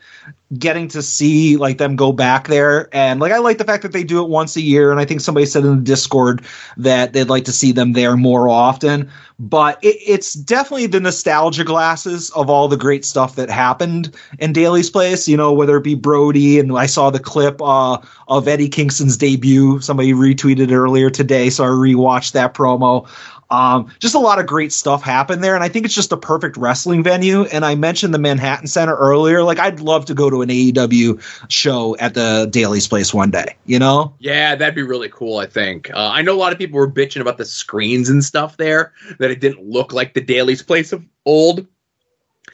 getting 0.58 0.88
to 0.88 1.02
see 1.02 1.58
like 1.58 1.78
them 1.78 1.96
go 1.96 2.12
back 2.12 2.48
there. 2.48 2.94
And 2.94 3.20
like 3.20 3.32
I 3.32 3.40
like 3.40 3.58
the 3.58 3.64
fact 3.64 3.84
that 3.84 3.92
they 3.92 4.04
do 4.04 4.22
it 4.24 4.30
once 4.30 4.56
a 4.56 4.62
year 4.62 4.92
and 4.92 5.00
I 5.00 5.06
think 5.06 5.22
somebody 5.22 5.46
said 5.46 5.64
in 5.64 5.78
the 5.78 5.82
discord 5.82 6.44
that 6.78 7.14
they'd 7.14 7.30
like 7.30 7.46
to 7.46 7.52
see 7.52 7.72
them 7.72 7.94
there 7.94 8.16
more 8.16 8.50
often. 8.50 9.10
But 9.40 9.84
it, 9.84 9.98
it's 10.06 10.34
definitely 10.34 10.88
the 10.88 11.00
nostalgia 11.00 11.64
glasses 11.64 12.30
of 12.32 12.50
all 12.50 12.68
the 12.68 12.78
great 12.78 13.04
stuff 13.04 13.36
that 13.36 13.50
happened 13.50 14.16
in 14.40 14.54
Daly's 14.54 14.90
place 14.90 15.28
you 15.28 15.36
know 15.36 15.52
whether 15.52 15.78
it 15.78 15.84
be 15.84 15.96
Brodie 15.96 16.60
and 16.60 16.78
I 16.78 16.86
saw 16.86 17.10
the 17.10 17.20
clip 17.20 17.62
uh, 17.62 17.98
of 18.28 18.48
Eddie 18.48 18.70
Kingston's 18.70 19.18
debut. 19.18 19.80
Somebody 19.80 20.14
retweeted 20.14 20.72
earlier 20.72 21.10
today 21.10 21.50
so 21.50 21.64
I 21.64 21.68
rewatched 21.68 22.34
that 22.34 22.54
promo 22.54 23.08
um, 23.54 23.92
just 24.00 24.16
a 24.16 24.20
lot 24.20 24.40
of 24.40 24.48
great 24.48 24.74
stuff 24.74 25.04
happened 25.04 25.44
there, 25.44 25.54
and 25.56 25.64
I 25.64 25.70
think 25.70 25.86
it's 25.86 25.94
just 25.94 26.12
a 26.12 26.18
perfect 26.18 26.58
wrestling 26.58 27.04
venue. 27.04 27.44
And 27.44 27.64
I 27.64 27.76
mentioned 27.76 28.14
the 28.14 28.18
Manhattan 28.20 28.68
Center 28.68 28.96
earlier. 28.96 29.44
Like, 29.44 29.60
I'd 29.60 29.80
love 29.80 30.06
to 30.06 30.14
go 30.14 30.30
to 30.30 30.42
an 30.42 30.50
AEW 30.50 31.22
show 31.52 31.96
at 31.98 32.16
the 32.16 32.48
Daly's 32.50 32.88
Place 32.88 33.14
one 33.14 33.30
day. 33.32 33.56
You 33.66 33.78
know? 33.80 34.16
Yeah, 34.20 34.56
that'd 34.56 34.74
be 34.76 34.82
really 34.82 35.10
cool, 35.10 35.38
I 35.38 35.46
think. 35.46 35.92
Uh, 35.94 36.10
I 36.12 36.22
know 36.24 36.34
a 36.34 36.40
lot 36.40 36.52
of 36.52 36.58
people 36.58 36.80
were 36.80 36.90
bitching 36.90 37.22
about 37.22 37.38
the 37.38 37.46
screens 37.46 38.10
and 38.10 38.24
stuff 38.24 38.58
there, 38.58 38.94
that 39.20 39.30
it 39.30 39.40
didn't 39.40 39.64
look 39.64 39.94
like 39.94 40.14
the 40.16 40.22
Daly's 40.22 40.62
place 40.64 40.92
of 40.92 41.06
old. 41.26 41.68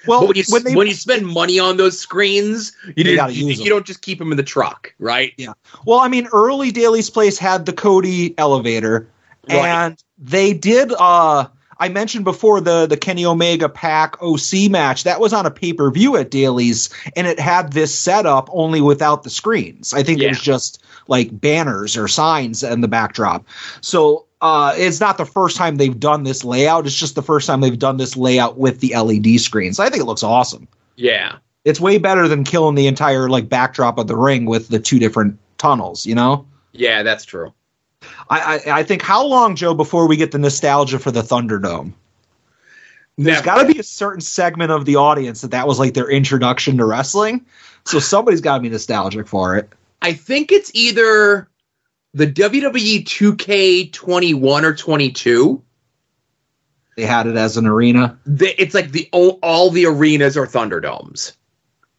Well, 0.08 0.28
when 0.28 0.36
you, 0.38 0.44
when 0.50 0.64
they- 0.64 0.76
when 0.76 0.88
you 0.88 0.94
spend 0.94 1.28
money 1.28 1.60
on 1.60 1.78
those 1.78 2.00
screens, 2.00 2.72
you, 2.96 3.04
didn't- 3.04 3.34
you, 3.34 3.48
you 3.50 3.70
don't 3.70 3.86
just 3.86 4.02
keep 4.02 4.18
them 4.20 4.32
in 4.32 4.38
the 4.38 4.44
truck, 4.44 4.94
right? 5.00 5.34
Yeah. 5.38 5.54
Well, 5.86 6.00
I 6.00 6.08
mean, 6.08 6.28
early 6.32 6.72
Daly's 6.72 7.10
Place 7.10 7.38
had 7.38 7.66
the 7.66 7.74
Cody 7.74 8.34
elevator, 8.38 9.10
Right. 9.48 9.58
and 9.58 10.04
they 10.18 10.54
did. 10.54 10.94
uh 10.98 11.48
I 11.82 11.88
mentioned 11.88 12.26
before 12.26 12.60
the 12.60 12.88
the 12.88 12.98
Kenny 12.98 13.26
Omega 13.26 13.70
Pac 13.70 14.22
OC 14.22 14.70
match 14.70 15.06
that 15.06 15.22
was 15.22 15.32
on 15.32 15.46
a 15.46 15.52
pay 15.52 15.72
per 15.74 15.90
view 15.92 16.18
at 16.18 16.30
Daly's, 16.30 16.90
and 17.16 17.26
it 17.26 17.40
had 17.40 17.72
this 17.72 17.98
setup 17.98 18.50
only 18.52 18.82
without 18.82 19.24
the 19.24 19.30
screens. 19.30 19.94
I 19.94 20.04
think 20.04 20.22
it 20.22 20.28
was 20.28 20.42
just 20.42 20.84
like 21.08 21.40
banners 21.40 21.96
or 21.96 22.08
signs 22.08 22.64
in 22.64 22.82
the 22.82 22.90
backdrop. 22.90 23.48
So 23.82 24.26
uh, 24.42 24.74
it's 24.78 25.00
not 25.00 25.18
the 25.18 25.26
first 25.26 25.56
time 25.58 25.78
they've 25.78 26.00
done 26.00 26.24
this 26.24 26.44
layout. 26.44 26.86
It's 26.86 26.96
just 26.96 27.16
the 27.16 27.24
first 27.24 27.48
time 27.48 27.62
they've 27.62 27.80
done 27.80 27.98
this 27.98 28.18
layout 28.18 28.58
with 28.58 28.82
the 28.82 28.96
LED 28.96 29.40
screens. 29.40 29.80
I 29.80 29.90
think 29.90 30.02
it 30.02 30.06
looks 30.06 30.24
awesome. 30.24 30.68
Yeah. 30.98 31.38
It's 31.66 31.80
way 31.80 31.98
better 31.98 32.28
than 32.28 32.44
killing 32.44 32.76
the 32.76 32.88
entire 32.88 33.30
like 33.30 33.48
backdrop 33.50 33.98
of 33.98 34.08
the 34.08 34.16
ring 34.18 34.46
with 34.46 34.68
the 34.68 34.80
two 34.80 35.00
different 35.00 35.40
tunnels. 35.58 36.06
You 36.06 36.16
know. 36.16 36.46
Yeah, 36.74 37.04
that's 37.04 37.24
true. 37.26 37.54
I, 38.30 38.62
I, 38.66 38.80
I 38.80 38.84
think 38.84 39.02
how 39.02 39.26
long, 39.26 39.56
Joe, 39.56 39.74
before 39.74 40.08
we 40.08 40.18
get 40.18 40.32
the 40.32 40.40
nostalgia 40.40 41.00
for 41.00 41.12
the 41.12 41.22
Thunderdome? 41.22 41.94
There's 43.18 43.42
got 43.42 43.62
to 43.62 43.74
be 43.74 43.78
a 43.78 43.84
certain 43.84 44.22
segment 44.22 44.72
of 44.72 44.86
the 44.86 44.96
audience 44.96 45.42
that 45.42 45.52
that 45.52 45.68
was 45.68 45.78
like 45.78 45.94
their 45.94 46.10
introduction 46.10 46.78
to 46.78 46.86
wrestling. 46.86 47.46
So 47.86 48.00
somebody's 48.00 48.40
got 48.40 48.56
to 48.56 48.62
be 48.62 48.70
nostalgic 48.70 49.28
for 49.28 49.58
it. 49.58 49.70
I 50.02 50.14
think 50.14 50.54
it's 50.54 50.72
either 50.74 51.50
the 52.14 52.28
WWE 52.28 53.04
2K21 53.04 54.64
or 54.64 54.74
22. 54.74 55.62
They 56.96 57.06
had 57.06 57.28
it 57.28 57.36
as 57.36 57.58
an 57.58 57.66
arena. 57.66 58.18
The, 58.26 58.62
it's 58.62 58.74
like 58.74 58.92
the 58.92 59.10
all, 59.12 59.40
all 59.44 59.70
the 59.70 59.86
arenas 59.86 60.38
are 60.38 60.48
Thunderdomes. 60.48 61.34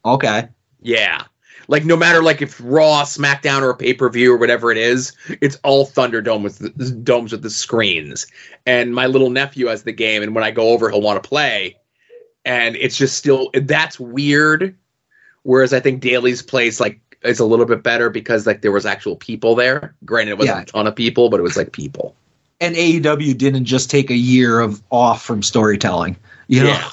Okay. 0.06 0.48
Yeah. 0.80 1.24
Like 1.70 1.84
no 1.84 1.96
matter 1.96 2.20
like 2.20 2.42
if 2.42 2.60
Raw, 2.64 3.04
SmackDown, 3.04 3.62
or 3.62 3.70
a 3.70 3.76
pay 3.76 3.94
per 3.94 4.10
view 4.10 4.34
or 4.34 4.36
whatever 4.36 4.72
it 4.72 4.76
is, 4.76 5.12
it's 5.40 5.56
all 5.62 5.86
Thunderdome 5.86 6.42
with 6.42 6.58
the 6.58 6.90
domes 6.90 7.30
with 7.30 7.42
the 7.42 7.50
screens. 7.50 8.26
And 8.66 8.92
my 8.92 9.06
little 9.06 9.30
nephew 9.30 9.66
has 9.66 9.84
the 9.84 9.92
game, 9.92 10.20
and 10.24 10.34
when 10.34 10.42
I 10.42 10.50
go 10.50 10.70
over, 10.70 10.90
he'll 10.90 11.00
want 11.00 11.22
to 11.22 11.28
play. 11.28 11.78
And 12.44 12.74
it's 12.74 12.96
just 12.96 13.16
still 13.16 13.50
that's 13.54 14.00
weird. 14.00 14.76
Whereas 15.44 15.72
I 15.72 15.78
think 15.78 16.00
Daly's 16.00 16.42
place 16.42 16.80
like 16.80 16.98
is 17.22 17.38
a 17.38 17.44
little 17.44 17.66
bit 17.66 17.84
better 17.84 18.10
because 18.10 18.48
like 18.48 18.62
there 18.62 18.72
was 18.72 18.84
actual 18.84 19.14
people 19.14 19.54
there. 19.54 19.94
Granted, 20.04 20.32
it 20.32 20.38
wasn't 20.38 20.56
Yeah. 20.56 20.62
a 20.62 20.66
ton 20.66 20.88
of 20.88 20.96
people, 20.96 21.30
but 21.30 21.38
it 21.38 21.44
was 21.44 21.56
like 21.56 21.70
people. 21.70 22.16
And 22.60 22.74
AEW 22.74 23.38
didn't 23.38 23.64
just 23.64 23.90
take 23.90 24.10
a 24.10 24.16
year 24.16 24.58
of 24.58 24.82
off 24.90 25.22
from 25.22 25.40
storytelling, 25.40 26.16
you 26.48 26.64
know. 26.64 26.70
Yeah. 26.70 26.90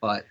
But 0.00 0.26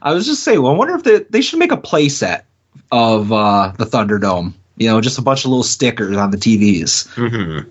I 0.00 0.14
was 0.14 0.24
just 0.24 0.44
saying, 0.44 0.62
well, 0.62 0.72
I 0.72 0.76
wonder 0.76 0.94
if 0.94 1.02
they, 1.02 1.18
they 1.28 1.42
should 1.42 1.58
make 1.58 1.72
a 1.72 1.76
play 1.76 2.08
set 2.08 2.45
of 2.92 3.32
uh, 3.32 3.72
the 3.78 3.84
Thunderdome. 3.84 4.52
You 4.76 4.88
know, 4.88 5.00
just 5.00 5.18
a 5.18 5.22
bunch 5.22 5.44
of 5.44 5.50
little 5.50 5.62
stickers 5.62 6.16
on 6.16 6.30
the 6.30 6.36
TVs. 6.36 7.08
Mm-hmm. 7.14 7.68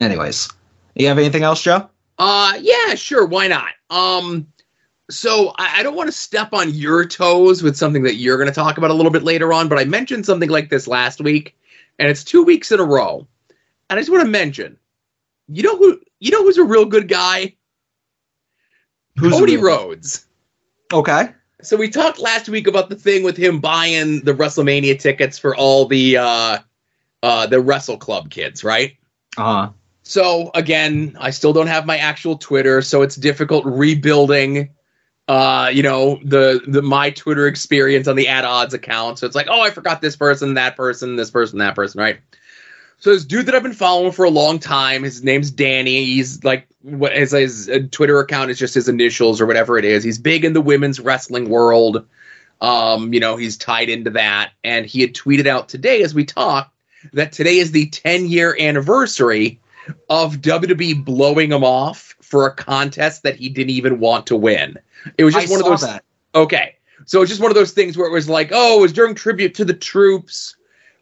Anyways, 0.00 0.48
you 0.94 1.06
have 1.06 1.18
anything 1.18 1.42
else, 1.42 1.62
Joe? 1.62 1.88
Uh 2.18 2.58
yeah, 2.60 2.94
sure, 2.94 3.26
why 3.26 3.46
not? 3.46 3.72
Um 3.90 4.46
so 5.10 5.54
I, 5.56 5.80
I 5.80 5.82
don't 5.82 5.94
want 5.94 6.08
to 6.08 6.12
step 6.12 6.52
on 6.52 6.70
your 6.74 7.06
toes 7.06 7.62
with 7.62 7.76
something 7.76 8.02
that 8.02 8.16
you're 8.16 8.38
gonna 8.38 8.52
talk 8.52 8.76
about 8.76 8.90
a 8.90 8.94
little 8.94 9.12
bit 9.12 9.22
later 9.22 9.52
on, 9.52 9.68
but 9.68 9.78
I 9.78 9.84
mentioned 9.84 10.26
something 10.26 10.50
like 10.50 10.68
this 10.68 10.88
last 10.88 11.20
week, 11.20 11.56
and 11.98 12.08
it's 12.08 12.24
two 12.24 12.42
weeks 12.42 12.72
in 12.72 12.80
a 12.80 12.84
row. 12.84 13.26
And 13.88 13.98
I 13.98 14.00
just 14.00 14.10
want 14.10 14.22
to 14.24 14.28
mention, 14.28 14.76
you 15.46 15.62
know 15.62 15.76
who 15.76 16.00
you 16.18 16.32
know 16.32 16.42
who's 16.42 16.58
a 16.58 16.64
real 16.64 16.84
good 16.84 17.08
guy? 17.08 17.54
Who's 19.16 19.32
Cody 19.32 19.56
Rhodes. 19.56 20.26
Okay. 20.92 21.32
So 21.62 21.76
we 21.76 21.88
talked 21.88 22.18
last 22.18 22.48
week 22.48 22.66
about 22.66 22.88
the 22.88 22.96
thing 22.96 23.24
with 23.24 23.36
him 23.36 23.60
buying 23.60 24.24
the 24.24 24.32
WrestleMania 24.32 24.98
tickets 24.98 25.38
for 25.38 25.56
all 25.56 25.86
the 25.86 26.16
uh 26.16 26.58
uh 27.22 27.46
the 27.46 27.60
Wrestle 27.60 27.98
Club 27.98 28.30
kids, 28.30 28.62
right? 28.62 28.96
Uh 29.36 29.42
huh. 29.42 29.70
So 30.02 30.50
again, 30.54 31.16
I 31.20 31.30
still 31.30 31.52
don't 31.52 31.66
have 31.66 31.84
my 31.84 31.98
actual 31.98 32.38
Twitter, 32.38 32.80
so 32.82 33.02
it's 33.02 33.16
difficult 33.16 33.64
rebuilding 33.66 34.70
uh, 35.28 35.70
you 35.72 35.82
know, 35.82 36.18
the 36.24 36.62
the 36.66 36.80
my 36.80 37.10
Twitter 37.10 37.46
experience 37.46 38.08
on 38.08 38.16
the 38.16 38.28
at 38.28 38.44
odds 38.44 38.72
account. 38.72 39.18
So 39.18 39.26
it's 39.26 39.36
like, 39.36 39.46
oh, 39.50 39.60
I 39.60 39.70
forgot 39.70 40.00
this 40.00 40.16
person, 40.16 40.54
that 40.54 40.74
person, 40.74 41.16
this 41.16 41.30
person, 41.30 41.58
that 41.58 41.74
person, 41.74 42.00
right? 42.00 42.18
So 43.00 43.12
this 43.12 43.24
dude 43.24 43.46
that 43.46 43.54
I've 43.54 43.62
been 43.62 43.72
following 43.72 44.10
for 44.10 44.24
a 44.24 44.30
long 44.30 44.58
time, 44.58 45.04
his 45.04 45.22
name's 45.22 45.50
Danny. 45.50 46.04
He's 46.04 46.42
like 46.42 46.66
what 46.82 47.14
his, 47.14 47.30
his 47.30 47.68
uh, 47.68 47.80
Twitter 47.92 48.18
account 48.18 48.50
is 48.50 48.58
just 48.58 48.74
his 48.74 48.88
initials 48.88 49.40
or 49.40 49.46
whatever 49.46 49.78
it 49.78 49.84
is. 49.84 50.02
He's 50.02 50.18
big 50.18 50.44
in 50.44 50.52
the 50.52 50.60
women's 50.60 50.98
wrestling 50.98 51.48
world. 51.48 52.04
Um, 52.60 53.12
you 53.14 53.20
know, 53.20 53.36
he's 53.36 53.56
tied 53.56 53.88
into 53.88 54.10
that. 54.10 54.50
And 54.64 54.84
he 54.84 55.00
had 55.00 55.14
tweeted 55.14 55.46
out 55.46 55.68
today 55.68 56.02
as 56.02 56.12
we 56.12 56.24
talked 56.24 56.74
that 57.12 57.30
today 57.30 57.58
is 57.58 57.70
the 57.70 57.88
10 57.90 58.26
year 58.26 58.56
anniversary 58.58 59.60
of 60.10 60.36
WWE 60.36 61.04
blowing 61.04 61.52
him 61.52 61.64
off 61.64 62.16
for 62.20 62.46
a 62.46 62.54
contest 62.54 63.22
that 63.22 63.36
he 63.36 63.48
didn't 63.48 63.70
even 63.70 64.00
want 64.00 64.26
to 64.26 64.36
win. 64.36 64.76
It 65.16 65.24
was 65.24 65.34
just 65.34 65.48
I 65.48 65.50
one 65.50 65.60
of 65.60 65.66
those. 65.66 65.80
that. 65.82 66.04
Okay, 66.34 66.76
so 67.06 67.22
it's 67.22 67.30
just 67.30 67.40
one 67.40 67.50
of 67.50 67.54
those 67.54 67.72
things 67.72 67.96
where 67.96 68.06
it 68.06 68.12
was 68.12 68.28
like, 68.28 68.50
oh, 68.52 68.78
it 68.78 68.82
was 68.82 68.92
during 68.92 69.14
tribute 69.14 69.54
to 69.54 69.64
the 69.64 69.74
troops. 69.74 70.56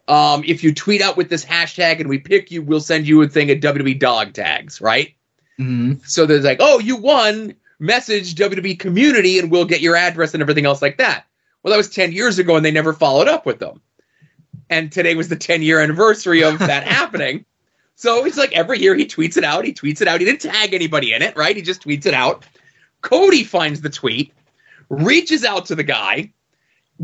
Um, 0.07 0.43
if 0.45 0.63
you 0.63 0.73
tweet 0.73 1.01
out 1.01 1.17
with 1.17 1.29
this 1.29 1.43
hashtag 1.43 1.99
and 1.99 2.07
we 2.07 2.17
pick 2.17 2.49
you, 2.49 2.61
we'll 2.61 2.79
send 2.79 3.07
you 3.07 3.21
a 3.21 3.27
thing 3.27 3.51
of 3.51 3.59
WWE 3.59 3.99
dog 3.99 4.33
tags, 4.33 4.79
right? 4.79 5.15
Mm-hmm. 5.59 6.03
So 6.05 6.25
there's 6.25 6.45
like, 6.45 6.59
oh, 6.61 6.79
you 6.79 6.95
won. 6.95 7.55
Message 7.79 8.35
WWE 8.35 8.79
community 8.79 9.37
and 9.37 9.51
we'll 9.51 9.65
get 9.65 9.81
your 9.81 9.95
address 9.95 10.33
and 10.33 10.41
everything 10.41 10.65
else 10.65 10.81
like 10.81 10.97
that. 10.97 11.25
Well, 11.61 11.71
that 11.71 11.77
was 11.77 11.89
10 11.89 12.11
years 12.11 12.39
ago 12.39 12.55
and 12.55 12.65
they 12.65 12.71
never 12.71 12.93
followed 12.93 13.27
up 13.27 13.45
with 13.45 13.59
them. 13.59 13.81
And 14.69 14.91
today 14.91 15.15
was 15.15 15.29
the 15.29 15.35
10 15.35 15.61
year 15.61 15.79
anniversary 15.79 16.43
of 16.43 16.57
that 16.59 16.83
happening. 16.87 17.45
So 17.95 18.25
it's 18.25 18.37
like 18.37 18.53
every 18.53 18.79
year 18.79 18.95
he 18.95 19.05
tweets 19.05 19.37
it 19.37 19.43
out. 19.43 19.65
He 19.65 19.73
tweets 19.73 20.01
it 20.01 20.07
out. 20.07 20.19
He 20.19 20.25
didn't 20.25 20.41
tag 20.41 20.73
anybody 20.73 21.13
in 21.13 21.21
it, 21.21 21.35
right? 21.35 21.55
He 21.55 21.61
just 21.61 21.83
tweets 21.83 22.05
it 22.05 22.13
out. 22.13 22.45
Cody 23.01 23.43
finds 23.43 23.81
the 23.81 23.89
tweet, 23.89 24.33
reaches 24.89 25.43
out 25.43 25.65
to 25.67 25.75
the 25.75 25.83
guy, 25.83 26.31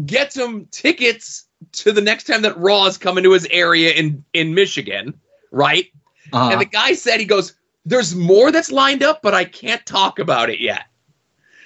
gets 0.05 0.35
him 0.35 0.67
tickets 0.71 1.45
to 1.71 1.91
the 1.91 2.01
next 2.01 2.25
time 2.25 2.41
that 2.43 2.57
Raw 2.57 2.85
is 2.85 2.97
coming 2.97 3.23
to 3.23 3.31
his 3.31 3.47
area 3.51 3.91
in 3.91 4.23
in 4.33 4.53
Michigan, 4.53 5.19
right? 5.51 5.85
Uh-huh. 6.31 6.51
And 6.51 6.61
the 6.61 6.65
guy 6.65 6.93
said 6.93 7.19
he 7.19 7.25
goes, 7.25 7.53
"There's 7.85 8.15
more 8.15 8.51
that's 8.51 8.71
lined 8.71 9.03
up, 9.03 9.21
but 9.21 9.33
I 9.33 9.45
can't 9.45 9.85
talk 9.85 10.19
about 10.19 10.49
it 10.49 10.59
yet." 10.59 10.83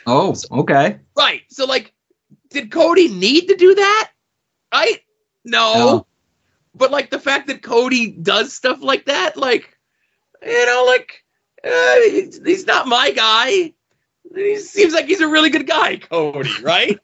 Oh, 0.05 0.35
okay. 0.51 0.99
Right. 1.15 1.41
So 1.49 1.65
like 1.65 1.93
did 2.49 2.71
Cody 2.71 3.07
need 3.07 3.47
to 3.47 3.55
do 3.55 3.75
that? 3.75 4.11
Right? 4.73 5.01
No. 5.43 5.73
No. 5.73 6.07
But 6.75 6.91
like 6.91 7.09
the 7.09 7.19
fact 7.19 7.47
that 7.47 7.63
Cody 7.63 8.11
does 8.11 8.53
stuff 8.53 8.81
like 8.81 9.05
that, 9.05 9.35
like 9.35 9.77
you 10.43 10.65
know, 10.65 10.83
like 10.85 11.23
uh, 11.63 11.95
he's 12.45 12.65
not 12.65 12.87
my 12.87 13.11
guy. 13.11 13.73
He 14.35 14.57
seems 14.59 14.93
like 14.93 15.05
he's 15.05 15.21
a 15.21 15.27
really 15.27 15.49
good 15.49 15.65
guy, 15.65 15.97
Cody, 15.97 16.51
right? 16.61 16.99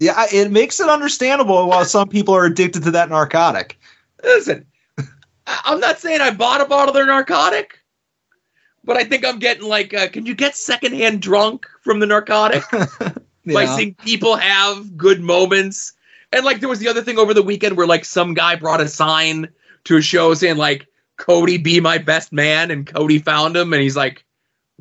Yeah, 0.00 0.26
it 0.32 0.50
makes 0.50 0.80
it 0.80 0.88
understandable 0.88 1.68
why 1.68 1.82
some 1.84 2.08
people 2.08 2.34
are 2.34 2.44
addicted 2.44 2.82
to 2.84 2.90
that 2.92 3.08
narcotic. 3.10 3.78
Listen, 4.22 4.66
I'm 5.46 5.80
not 5.80 6.00
saying 6.00 6.20
I 6.20 6.30
bought 6.30 6.60
a 6.60 6.66
bottle 6.66 6.88
of 6.88 6.94
their 6.94 7.06
narcotic, 7.06 7.78
but 8.84 8.96
I 8.96 9.04
think 9.04 9.24
I'm 9.24 9.38
getting 9.38 9.66
like, 9.68 9.94
uh, 9.94 10.08
can 10.08 10.26
you 10.26 10.34
get 10.34 10.56
secondhand 10.56 11.22
drunk 11.22 11.66
from 11.82 12.00
the 12.00 12.06
narcotic 12.06 12.62
by 12.70 13.62
Yeah. 13.64 13.76
seeing 13.76 13.94
people 13.94 14.36
have 14.36 14.96
good 14.96 15.20
moments? 15.20 15.92
And 16.32 16.44
like, 16.44 16.60
there 16.60 16.68
was 16.68 16.80
the 16.80 16.88
other 16.88 17.02
thing 17.02 17.18
over 17.18 17.32
the 17.32 17.42
weekend 17.42 17.76
where 17.76 17.86
like 17.86 18.04
some 18.04 18.34
guy 18.34 18.56
brought 18.56 18.80
a 18.80 18.88
sign 18.88 19.48
to 19.84 19.96
a 19.96 20.02
show 20.02 20.34
saying 20.34 20.56
like, 20.56 20.86
Cody, 21.16 21.56
be 21.56 21.80
my 21.80 21.96
best 21.96 22.30
man, 22.30 22.70
and 22.70 22.86
Cody 22.86 23.18
found 23.18 23.56
him, 23.56 23.72
and 23.72 23.80
he's 23.80 23.96
like, 23.96 24.25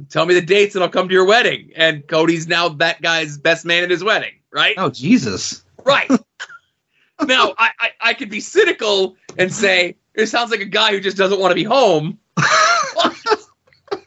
tell 0.09 0.25
me 0.25 0.33
the 0.33 0.41
dates 0.41 0.75
and 0.75 0.83
I'll 0.83 0.89
come 0.89 1.07
to 1.07 1.13
your 1.13 1.25
wedding. 1.25 1.71
And 1.75 2.07
Cody's 2.07 2.47
now 2.47 2.69
that 2.69 3.01
guy's 3.01 3.37
best 3.37 3.65
man 3.65 3.83
at 3.83 3.89
his 3.89 4.03
wedding, 4.03 4.33
right? 4.51 4.75
Oh 4.77 4.89
Jesus! 4.89 5.63
Right. 5.83 6.09
now, 7.27 7.53
I, 7.57 7.69
I, 7.79 7.89
I 8.01 8.13
could 8.13 8.29
be 8.29 8.39
cynical 8.39 9.15
and 9.37 9.53
say, 9.53 9.95
it 10.13 10.27
sounds 10.27 10.51
like 10.51 10.61
a 10.61 10.65
guy 10.65 10.91
who 10.91 10.99
just 10.99 11.17
doesn't 11.17 11.39
want 11.39 11.51
to 11.51 11.55
be 11.55 11.63
home. 11.63 12.17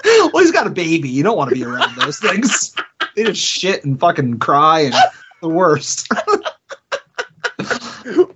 well, 0.05 0.31
he's 0.35 0.53
got 0.53 0.67
a 0.67 0.71
baby. 0.71 1.09
You 1.09 1.23
don't 1.23 1.37
want 1.37 1.51
to 1.51 1.55
be 1.55 1.65
around 1.65 1.97
those 1.97 2.19
things. 2.19 2.75
They 3.15 3.25
just 3.25 3.43
shit 3.43 3.85
and 3.85 3.99
fucking 3.99 4.39
cry 4.39 4.81
and 4.81 4.95
the 5.43 5.49
worst. 5.49 6.09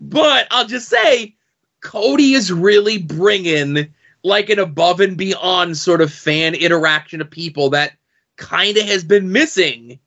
But 0.01 0.47
I'll 0.51 0.67
just 0.67 0.89
say, 0.89 1.35
Cody 1.83 2.35
is 2.35 2.53
really 2.53 2.99
bringing 2.99 3.93
like 4.23 4.51
an 4.51 4.59
above 4.59 5.01
and 5.01 5.17
beyond 5.17 5.77
sort 5.77 6.01
of 6.01 6.13
fan 6.13 6.55
interaction 6.55 7.21
of 7.21 7.31
people 7.31 7.71
that 7.71 7.93
kind 8.37 8.77
of 8.77 8.85
has 8.85 9.05
been 9.05 9.33
missing 9.33 9.99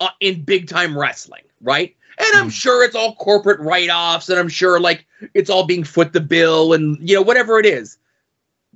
uh, 0.00 0.08
in 0.20 0.42
big 0.42 0.68
time 0.68 0.96
wrestling, 0.96 1.42
right? 1.60 1.94
And 2.18 2.36
I'm 2.36 2.50
sure 2.50 2.84
it's 2.84 2.94
all 2.94 3.16
corporate 3.16 3.58
write 3.60 3.90
offs, 3.90 4.28
and 4.28 4.38
I'm 4.38 4.48
sure 4.48 4.78
like 4.78 5.04
it's 5.34 5.50
all 5.50 5.66
being 5.66 5.82
foot 5.82 6.12
the 6.12 6.20
bill 6.20 6.72
and 6.72 6.96
you 7.08 7.16
know, 7.16 7.22
whatever 7.22 7.58
it 7.58 7.66
is. 7.66 7.98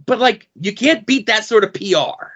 But 0.06 0.18
like, 0.18 0.48
you 0.60 0.74
can't 0.74 1.06
beat 1.06 1.26
that 1.26 1.44
sort 1.44 1.64
of 1.64 1.72
PR, 1.72 2.26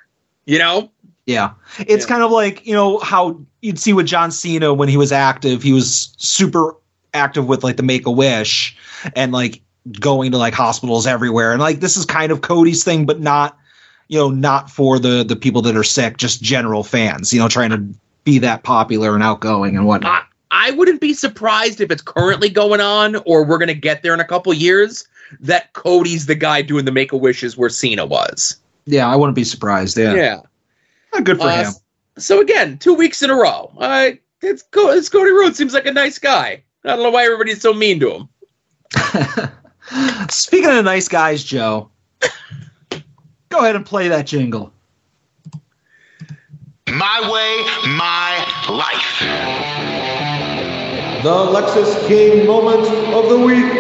you 0.45 0.59
know? 0.59 0.91
Yeah. 1.27 1.53
It's 1.79 2.07
kind 2.07 2.23
of 2.23 2.31
like, 2.33 2.67
you 2.67 2.75
know, 2.75 2.99
how 2.99 3.41
you'd 3.61 3.79
see 3.79 3.93
with 3.93 4.07
John 4.07 4.31
Cena 4.31 4.75
when 4.75 4.89
he 4.89 4.97
was 4.97 5.13
active, 5.13 5.63
he 5.63 5.73
was 5.73 6.15
super 6.19 6.77
active 7.15 7.47
with 7.47 7.63
like 7.63 7.77
the 7.77 7.83
Make 7.83 8.07
a 8.07 8.11
Wish 8.11 8.77
and 9.15 9.33
like 9.33 9.63
going 10.01 10.33
to 10.33 10.39
like 10.39 10.55
hospitals 10.55 11.07
everywhere. 11.07 11.53
And 11.53 11.61
like 11.61 11.81
this 11.81 11.97
is 11.97 12.05
kind 12.05 12.31
of 12.33 12.41
Cody's 12.41 12.85
thing, 12.85 13.07
but 13.07 13.21
not, 13.21 13.59
you 14.09 14.19
know, 14.19 14.31
not 14.31 14.71
for 14.71 14.99
the 14.99 15.25
the 15.25 15.37
people 15.37 15.63
that 15.63 15.77
are 15.77 15.85
sick, 15.85 16.17
just 16.17 16.43
general 16.43 16.85
fans, 16.85 17.33
you 17.33 17.41
know, 17.41 17.49
trying 17.49 17.71
to 17.71 17.85
be 18.25 18.39
that 18.39 18.63
popular 18.63 19.15
and 19.15 19.23
outgoing 19.23 19.77
and 19.77 19.87
whatnot. 19.87 20.27
I 20.51 20.71
wouldn't 20.73 21.01
be 21.01 21.15
surprised 21.15 21.81
if 21.81 21.91
it's 21.91 22.03
currently 22.03 22.49
going 22.51 22.81
on 22.81 23.17
or 23.27 23.43
we're 23.45 23.59
going 23.59 23.69
to 23.69 23.75
get 23.75 24.03
there 24.03 24.15
in 24.15 24.21
a 24.21 24.25
couple 24.25 24.53
years 24.53 25.09
that 25.41 25.73
Cody's 25.73 26.27
the 26.27 26.35
guy 26.35 26.61
doing 26.63 26.85
the 26.85 26.93
make 26.93 27.11
a 27.13 27.17
wishes 27.17 27.57
where 27.57 27.71
Cena 27.71 28.05
was. 28.05 28.57
Yeah, 28.85 29.09
I 29.09 29.17
wouldn't 29.17 29.35
be 29.35 29.45
surprised. 29.45 29.97
Yeah. 29.97 30.15
Yeah. 30.15 30.41
Good 31.23 31.39
for 31.39 31.45
Uh, 31.49 31.65
him. 31.65 31.73
So 32.19 32.41
again, 32.41 32.77
two 32.79 32.93
weeks 32.95 33.23
in 33.23 33.31
a 33.31 33.35
row. 33.35 33.73
Uh, 33.79 34.11
it's, 34.43 34.63
Co- 34.63 34.91
it's 34.91 35.09
Cody 35.09 35.31
Rhodes 35.31 35.57
seems 35.57 35.73
like 35.73 35.87
a 35.87 35.93
nice 35.93 36.19
guy. 36.19 36.63
I 36.85 36.89
don't 36.89 37.03
know 37.03 37.11
why 37.11 37.25
everybody's 37.25 37.63
so 37.63 37.73
mean 37.73 37.99
to 38.01 38.11
him. 38.13 38.29
Speaking 40.31 40.71
of 40.71 40.85
nice 40.85 41.09
guys, 41.09 41.43
Joe, 41.45 41.91
go 43.49 43.59
ahead 43.59 43.77
and 43.77 43.85
play 43.85 44.09
that 44.09 44.27
jingle. 44.27 44.73
My 46.89 47.21
way, 47.31 47.65
my 47.97 48.45
life. 48.71 49.21
The 51.23 51.31
Lexis 51.31 52.07
King 52.09 52.47
moment 52.47 52.87
of 53.15 53.29
the 53.29 53.39
week. 53.39 53.73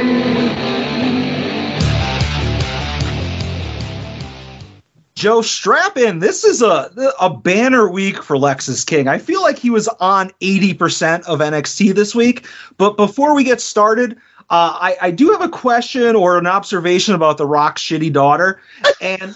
Joe, 5.14 5.40
strap 5.40 5.96
in. 5.96 6.18
This 6.18 6.42
is 6.44 6.62
a 6.62 6.90
a 7.20 7.30
banner 7.30 7.88
week 7.88 8.22
for 8.22 8.36
Lexis 8.36 8.84
King. 8.84 9.06
I 9.06 9.18
feel 9.18 9.40
like 9.40 9.56
he 9.56 9.70
was 9.70 9.86
on 10.00 10.30
80% 10.40 11.24
of 11.26 11.38
NXT 11.38 11.94
this 11.94 12.12
week. 12.12 12.48
But 12.76 12.96
before 12.96 13.32
we 13.32 13.44
get 13.44 13.60
started, 13.60 14.18
uh, 14.52 14.76
I, 14.78 14.96
I 15.00 15.10
do 15.10 15.30
have 15.30 15.40
a 15.40 15.48
question 15.48 16.14
or 16.14 16.36
an 16.36 16.46
observation 16.46 17.14
about 17.14 17.38
the 17.38 17.46
Rock's 17.46 17.80
shitty 17.82 18.12
daughter. 18.12 18.60
And 19.00 19.34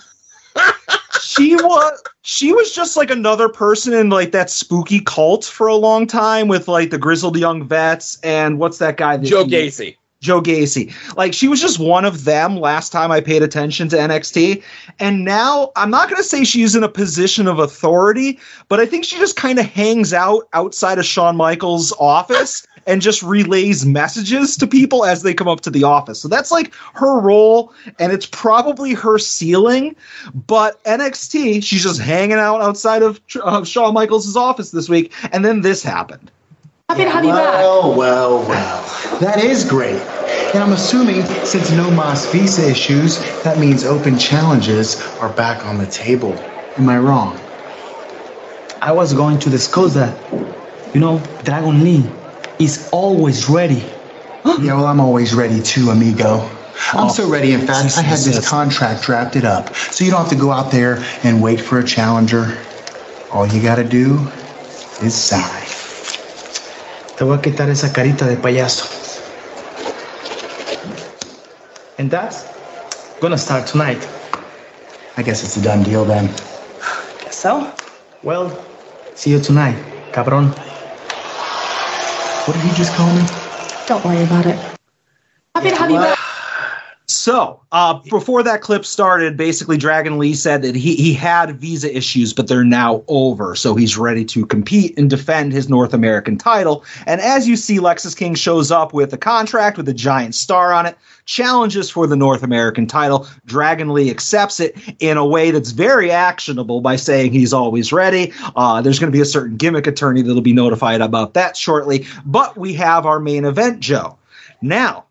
she 1.23 1.57
was 1.57 2.03
she 2.21 2.53
was 2.53 2.75
just 2.75 2.99
like 2.99 3.11
another 3.11 3.49
person 3.49 3.95
in 3.95 4.11
like 4.11 4.33
that 4.33 4.51
spooky 4.51 5.01
cult 5.01 5.47
for 5.47 5.69
a 5.69 5.75
long 5.75 6.07
time 6.07 6.49
with 6.49 6.69
like 6.69 6.91
the 6.91 6.99
grizzled 6.99 7.39
young 7.39 7.67
vets 7.67 8.19
and 8.23 8.59
what's 8.59 8.77
that 8.77 8.99
guy 8.99 9.17
that 9.17 9.25
Joe 9.27 9.45
he- 9.45 9.51
Gacy. 9.53 9.97
Joe 10.21 10.43
Gacy. 10.43 10.93
Like 11.17 11.33
she 11.33 11.49
was 11.49 11.63
just 11.63 11.79
one 11.79 12.05
of 12.05 12.25
them 12.25 12.57
last 12.57 12.91
time 12.91 13.11
I 13.11 13.23
paid 13.23 13.43
attention 13.43 13.89
to 13.91 13.97
NXT. 13.97 14.63
And 14.99 15.25
now 15.25 15.73
I'm 15.77 15.91
not 15.91 16.11
going 16.11 16.21
to 16.21 16.29
say 16.29 16.45
she's 16.45 16.75
in 16.75 16.83
a 16.85 16.89
position 16.89 17.47
of 17.47 17.59
authority, 17.59 18.39
but 18.69 18.81
I 18.81 18.87
think 18.87 19.05
she 19.05 19.17
just 19.17 19.37
kind 19.37 19.59
of 19.59 19.65
hangs 19.65 20.13
out 20.13 20.49
outside 20.53 20.99
of 20.99 21.07
Shawn 21.07 21.37
Michaels' 21.37 21.93
office 21.99 22.67
and 22.87 23.03
just 23.03 23.23
relays 23.23 23.85
messages 23.85 24.57
to 24.57 24.67
people 24.67 25.05
as 25.05 25.23
they 25.23 25.35
come 25.35 25.49
up 25.49 25.61
to 25.63 25.71
the 25.71 25.85
office. 25.85 26.21
So 26.21 26.29
that's 26.29 26.51
like 26.51 26.73
her 26.95 27.19
role 27.19 27.73
and 27.99 28.13
it's 28.13 28.27
probably 28.27 28.95
her 28.95 29.19
ceiling. 29.19 29.97
But 30.35 30.83
NXT, 30.85 31.63
she's 31.65 31.83
just 31.83 32.01
hanging 32.01 32.39
out 32.39 32.63
outside 32.63 33.03
of, 33.03 33.21
of 33.43 33.67
Shawn 33.67 33.95
Michaels' 33.95 34.37
office 34.37 34.71
this 34.71 34.89
week. 34.89 35.13
And 35.33 35.45
then 35.45 35.63
this 35.63 35.83
happened. 35.83 36.31
Happy 36.89 37.03
to 37.03 37.11
have 37.11 37.25
you 37.25 37.33
back. 37.33 37.55
Well, 37.55 37.97
well, 37.97 38.49
well. 38.49 39.19
That 39.19 39.43
is 39.43 39.65
great. 39.65 40.01
And 40.55 40.63
I'm 40.63 40.73
assuming 40.73 41.25
since 41.45 41.73
no 41.73 41.91
Mas 41.91 42.27
visa 42.31 42.71
issues, 42.71 43.19
that 43.43 43.59
means 43.59 43.85
open 43.85 44.17
challenges 44.17 45.03
are 45.19 45.29
back 45.31 45.67
on 45.67 45.79
the 45.79 45.87
table. 45.87 46.33
Am 46.77 46.89
I 46.89 46.99
wrong? 46.99 47.37
I 48.81 48.93
was 48.93 49.13
going 49.13 49.41
to 49.41 49.51
discuss 49.51 49.95
that. 49.95 50.17
You 50.95 51.01
know, 51.01 51.19
Dragon 51.43 51.83
Lee 51.83 52.09
is 52.59 52.89
always 52.93 53.49
ready. 53.49 53.85
yeah, 54.61 54.75
well, 54.75 54.87
I'm 54.87 55.01
always 55.01 55.35
ready 55.35 55.61
too, 55.63 55.91
amigo. 55.91 56.49
I'm 56.93 57.07
Oh, 57.07 57.09
so 57.09 57.29
ready, 57.29 57.53
in 57.53 57.67
fact, 57.67 57.97
I 57.97 58.03
had 58.03 58.19
this 58.19 58.49
contract 58.49 59.03
drafted 59.03 59.45
up. 59.45 59.75
So 59.75 60.05
you 60.05 60.11
don't 60.11 60.21
have 60.21 60.29
to 60.31 60.37
go 60.37 60.53
out 60.53 60.71
there 60.71 60.99
and 61.25 61.43
wait 61.43 61.61
for 61.61 61.79
a 61.79 61.85
challenger. 61.85 62.57
All 63.33 63.47
you 63.47 63.61
gotta 63.63 63.85
do 63.85 64.19
is 65.03 65.15
sigh. 65.15 65.65
Te 67.17 67.25
voy 67.25 67.35
a 67.35 67.39
quitar 67.39 67.69
esa 67.69 67.89
carita 67.89 68.27
de 68.27 68.37
payaso. 68.37 68.85
And 71.99 72.11
that's 72.11 72.45
gonna 73.21 73.39
start 73.39 73.67
tonight. 73.67 74.07
I 75.17 75.23
guess 75.23 75.43
it's 75.43 75.57
a 75.57 75.63
done 75.63 75.83
deal 75.83 76.05
then. 76.05 76.27
Guess 77.25 77.37
so? 77.37 77.73
Well, 78.23 78.53
see 79.15 79.31
you 79.31 79.41
tonight, 79.41 79.77
cabron. 80.13 80.53
What 82.47 82.55
did 82.55 82.63
he 82.63 82.71
just 82.71 82.95
call 82.95 83.11
me? 83.13 83.27
Don't 83.87 84.05
worry 84.05 84.23
about 84.23 84.47
it. 84.47 84.61
Happy 85.57 85.71
to 85.71 85.77
have 85.77 85.91
you 85.91 85.99
back. 85.99 86.16
So, 87.27 87.61
uh, 87.73 87.95
before 88.09 88.45
that 88.45 88.61
clip 88.61 88.85
started, 88.85 89.37
basically 89.37 89.77
Dragon 89.77 90.17
Lee 90.17 90.33
said 90.33 90.63
that 90.63 90.77
he, 90.77 90.95
he 90.95 91.13
had 91.13 91.57
visa 91.57 91.93
issues, 91.93 92.33
but 92.33 92.47
they're 92.47 92.63
now 92.63 93.03
over. 93.09 93.57
So 93.57 93.75
he's 93.75 93.99
ready 93.99 94.25
to 94.27 94.47
compete 94.47 94.97
and 94.97 95.11
defend 95.11 95.53
his 95.53 95.69
North 95.69 95.93
American 95.93 96.39
title. 96.39 96.85
And 97.05 97.21
as 97.21 97.49
you 97.49 97.57
see, 97.57 97.79
Lexis 97.79 98.17
King 98.17 98.37
shows 98.37 98.71
up 98.71 98.95
with 98.95 99.13
a 99.13 99.19
contract 99.19 99.77
with 99.77 99.89
a 99.89 99.93
giant 99.93 100.37
star 100.37 100.73
on 100.73 100.87
it, 100.87 100.97
challenges 101.25 101.91
for 101.91 102.07
the 102.07 102.15
North 102.15 102.45
American 102.45 102.87
title. 102.87 103.27
Dragon 103.45 103.93
Lee 103.93 104.09
accepts 104.09 104.61
it 104.61 104.79
in 105.01 105.17
a 105.17 105.27
way 105.27 105.51
that's 105.51 105.73
very 105.73 106.13
actionable 106.13 106.81
by 106.81 106.95
saying 106.95 107.33
he's 107.33 107.53
always 107.53 107.93
ready. 107.93 108.33
Uh, 108.55 108.81
there's 108.81 109.01
going 109.01 109.11
to 109.11 109.17
be 109.17 109.21
a 109.21 109.25
certain 109.25 109.57
gimmick 109.57 109.89
attorney 109.89 110.23
that'll 110.23 110.43
be 110.43 110.53
notified 110.53 111.01
about 111.01 111.35
that 111.35 111.57
shortly. 111.57 112.07
But 112.25 112.57
we 112.57 112.73
have 112.75 113.05
our 113.05 113.19
main 113.19 113.45
event, 113.45 113.81
Joe. 113.81 114.17
Now, 114.63 115.06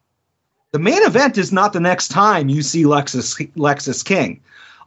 the 0.76 0.80
main 0.80 1.02
event 1.04 1.38
is 1.38 1.54
not 1.54 1.72
the 1.72 1.80
next 1.80 2.10
time 2.10 2.50
you 2.50 2.62
see 2.62 2.84
Lexis 2.84 3.50
Lexis 3.54 4.04
King. 4.04 4.42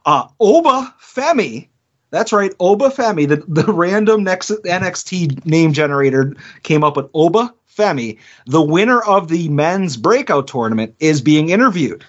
Uh, 0.05 0.27
Oba 0.39 0.93
Femi, 1.01 1.67
that's 2.11 2.31
right, 2.31 2.53
Oba 2.59 2.89
Femi, 2.89 3.27
the, 3.27 3.37
the 3.47 3.73
random 3.73 4.23
next 4.23 4.51
NXT 4.51 5.43
name 5.47 5.73
generator 5.73 6.35
came 6.61 6.83
up 6.83 6.95
with 6.95 7.09
Oba 7.15 7.51
Femi, 7.75 8.19
the 8.45 8.61
winner 8.61 9.01
of 9.01 9.29
the 9.29 9.49
men's 9.49 9.97
breakout 9.97 10.47
tournament, 10.47 10.93
is 10.99 11.21
being 11.21 11.49
interviewed. 11.49 12.05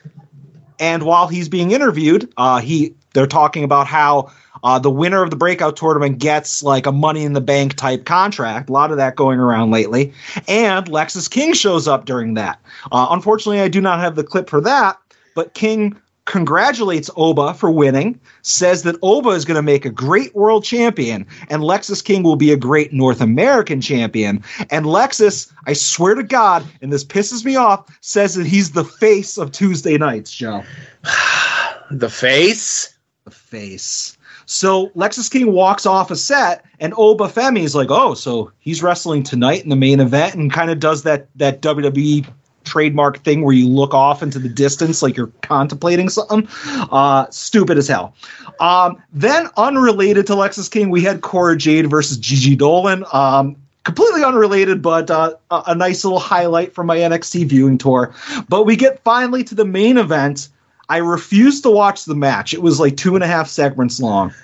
And 0.78 1.04
while 1.04 1.26
he's 1.26 1.48
being 1.48 1.70
interviewed, 1.70 2.30
uh, 2.36 2.60
he 2.60 2.94
they're 3.14 3.26
talking 3.26 3.64
about 3.64 3.86
how 3.86 4.30
uh, 4.64 4.78
the 4.78 4.90
winner 4.90 5.22
of 5.22 5.30
the 5.30 5.36
breakout 5.36 5.76
tournament 5.76 6.18
gets 6.18 6.62
like 6.62 6.86
a 6.86 6.92
money 6.92 7.24
in 7.24 7.32
the 7.32 7.40
bank 7.40 7.74
type 7.74 8.04
contract. 8.04 8.68
A 8.68 8.72
lot 8.72 8.90
of 8.90 8.96
that 8.96 9.16
going 9.16 9.38
around 9.38 9.70
lately. 9.70 10.12
And 10.48 10.86
Lexis 10.86 11.30
King 11.30 11.52
shows 11.52 11.88
up 11.88 12.04
during 12.04 12.34
that. 12.34 12.60
Uh, 12.92 13.08
unfortunately, 13.10 13.60
I 13.60 13.68
do 13.68 13.80
not 13.80 14.00
have 14.00 14.16
the 14.16 14.24
clip 14.24 14.48
for 14.48 14.60
that, 14.60 14.98
but 15.34 15.54
King 15.54 15.96
congratulates 16.30 17.10
Oba 17.16 17.54
for 17.54 17.72
winning, 17.72 18.20
says 18.42 18.84
that 18.84 18.96
Oba 19.02 19.30
is 19.30 19.44
going 19.44 19.56
to 19.56 19.62
make 19.62 19.84
a 19.84 19.90
great 19.90 20.34
world 20.34 20.62
champion, 20.62 21.26
and 21.48 21.62
Lexis 21.62 22.04
King 22.04 22.22
will 22.22 22.36
be 22.36 22.52
a 22.52 22.56
great 22.56 22.92
North 22.92 23.20
American 23.20 23.80
champion. 23.80 24.44
And 24.70 24.86
Lexis, 24.86 25.52
I 25.66 25.72
swear 25.72 26.14
to 26.14 26.22
God, 26.22 26.64
and 26.80 26.92
this 26.92 27.04
pisses 27.04 27.44
me 27.44 27.56
off, 27.56 27.84
says 28.00 28.34
that 28.36 28.46
he's 28.46 28.72
the 28.72 28.84
face 28.84 29.38
of 29.38 29.50
Tuesday 29.50 29.98
nights, 29.98 30.32
Joe. 30.32 30.62
the 31.90 32.08
face? 32.10 32.96
The 33.24 33.32
face. 33.32 34.16
So 34.50 34.88
Lexis 34.96 35.30
King 35.30 35.52
walks 35.52 35.86
off 35.86 36.10
a 36.10 36.16
set, 36.16 36.64
and 36.80 36.92
Oba 36.96 37.28
Femi 37.28 37.60
is 37.60 37.76
like, 37.76 37.88
"Oh, 37.88 38.14
so 38.14 38.50
he's 38.58 38.82
wrestling 38.82 39.22
tonight 39.22 39.62
in 39.62 39.68
the 39.68 39.76
main 39.76 40.00
event," 40.00 40.34
and 40.34 40.52
kind 40.52 40.72
of 40.72 40.80
does 40.80 41.04
that 41.04 41.28
that 41.36 41.62
WWE 41.62 42.26
trademark 42.64 43.22
thing 43.22 43.44
where 43.44 43.54
you 43.54 43.68
look 43.68 43.94
off 43.94 44.24
into 44.24 44.40
the 44.40 44.48
distance 44.48 45.04
like 45.04 45.16
you're 45.16 45.30
contemplating 45.42 46.08
something. 46.08 46.48
Uh, 46.90 47.26
stupid 47.30 47.78
as 47.78 47.86
hell. 47.86 48.12
Um, 48.58 49.00
then, 49.12 49.46
unrelated 49.56 50.26
to 50.26 50.32
Lexis 50.32 50.68
King, 50.68 50.90
we 50.90 51.02
had 51.02 51.20
Cora 51.20 51.56
Jade 51.56 51.88
versus 51.88 52.18
Gigi 52.18 52.56
Dolan. 52.56 53.04
Um, 53.12 53.54
completely 53.84 54.24
unrelated, 54.24 54.82
but 54.82 55.12
uh, 55.12 55.34
a, 55.52 55.62
a 55.68 55.74
nice 55.76 56.04
little 56.04 56.18
highlight 56.18 56.74
from 56.74 56.88
my 56.88 56.96
NXT 56.96 57.46
viewing 57.46 57.78
tour. 57.78 58.12
But 58.48 58.64
we 58.64 58.74
get 58.74 59.00
finally 59.04 59.44
to 59.44 59.54
the 59.54 59.64
main 59.64 59.96
event. 59.96 60.48
I 60.90 60.98
refused 60.98 61.62
to 61.62 61.70
watch 61.70 62.04
the 62.04 62.16
match. 62.16 62.52
It 62.52 62.62
was 62.62 62.80
like 62.80 62.96
two 62.96 63.14
and 63.14 63.22
a 63.22 63.26
half 63.26 63.48
segments 63.48 64.00
long. 64.00 64.34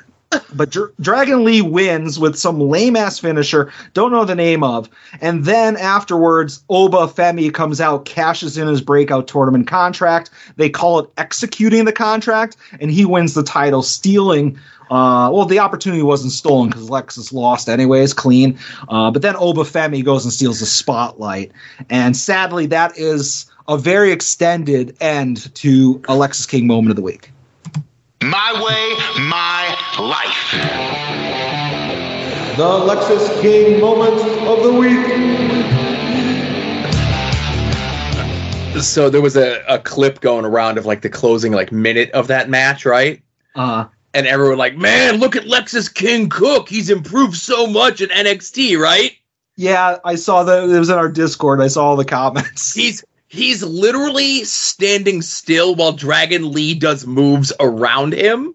But 0.54 0.70
Dr- 0.70 0.92
Dragon 1.00 1.44
Lee 1.44 1.60
wins 1.60 2.18
with 2.18 2.36
some 2.36 2.60
lame 2.60 2.96
ass 2.96 3.18
finisher, 3.18 3.72
don't 3.94 4.12
know 4.12 4.24
the 4.24 4.34
name 4.34 4.62
of. 4.62 4.88
And 5.20 5.44
then 5.44 5.76
afterwards, 5.76 6.62
Oba 6.68 7.08
Femi 7.08 7.52
comes 7.52 7.80
out, 7.80 8.04
cashes 8.04 8.56
in 8.56 8.68
his 8.68 8.80
breakout 8.80 9.26
tournament 9.28 9.66
contract. 9.66 10.30
They 10.56 10.70
call 10.70 11.00
it 11.00 11.10
executing 11.16 11.84
the 11.84 11.92
contract, 11.92 12.56
and 12.80 12.90
he 12.90 13.04
wins 13.04 13.34
the 13.34 13.42
title, 13.42 13.82
stealing. 13.82 14.56
Uh, 14.90 15.30
well, 15.32 15.46
the 15.46 15.58
opportunity 15.58 16.02
wasn't 16.02 16.32
stolen 16.32 16.68
because 16.68 16.88
Lexis 16.88 17.32
lost 17.32 17.68
anyways, 17.68 18.12
clean. 18.12 18.56
Uh, 18.88 19.10
but 19.10 19.22
then 19.22 19.34
Oba 19.36 19.62
Femi 19.62 20.04
goes 20.04 20.24
and 20.24 20.32
steals 20.32 20.60
the 20.60 20.66
spotlight. 20.66 21.50
And 21.90 22.16
sadly, 22.16 22.66
that 22.66 22.96
is 22.96 23.46
a 23.68 23.76
very 23.76 24.12
extended 24.12 24.96
end 25.00 25.54
to 25.56 26.00
Alexis 26.08 26.46
King 26.46 26.66
moment 26.66 26.90
of 26.90 26.96
the 26.96 27.02
week. 27.02 27.30
My 28.22 28.52
way, 28.54 28.94
my 29.24 29.76
life. 29.98 30.52
The 32.56 32.64
Lexis 32.64 33.40
King 33.42 33.80
moment 33.80 34.20
of 34.46 34.62
the 34.62 34.72
week. 34.72 35.06
So 38.82 39.10
there 39.10 39.20
was 39.20 39.36
a, 39.36 39.62
a 39.68 39.78
clip 39.78 40.20
going 40.20 40.44
around 40.44 40.78
of 40.78 40.86
like 40.86 41.02
the 41.02 41.10
closing 41.10 41.52
like 41.52 41.72
minute 41.72 42.10
of 42.12 42.28
that 42.28 42.48
match, 42.48 42.86
right? 42.86 43.22
Uh 43.54 43.86
and 44.14 44.26
everyone 44.26 44.56
like, 44.56 44.76
man, 44.76 45.16
look 45.16 45.36
at 45.36 45.44
Lexis 45.44 45.92
King 45.92 46.30
Cook. 46.30 46.70
He's 46.70 46.88
improved 46.88 47.36
so 47.36 47.66
much 47.66 48.00
in 48.00 48.08
NXT, 48.08 48.78
right? 48.78 49.12
Yeah, 49.56 49.98
I 50.04 50.14
saw 50.14 50.42
that. 50.44 50.64
It 50.64 50.78
was 50.78 50.88
in 50.88 50.96
our 50.96 51.10
Discord. 51.10 51.60
I 51.60 51.68
saw 51.68 51.88
all 51.88 51.96
the 51.96 52.04
comments. 52.04 52.72
He's 52.72 53.04
he's 53.28 53.62
literally 53.62 54.44
standing 54.44 55.22
still 55.22 55.74
while 55.74 55.92
Dragon 55.92 56.52
Lee 56.52 56.74
does 56.74 57.06
moves 57.06 57.52
around 57.60 58.12
him. 58.14 58.54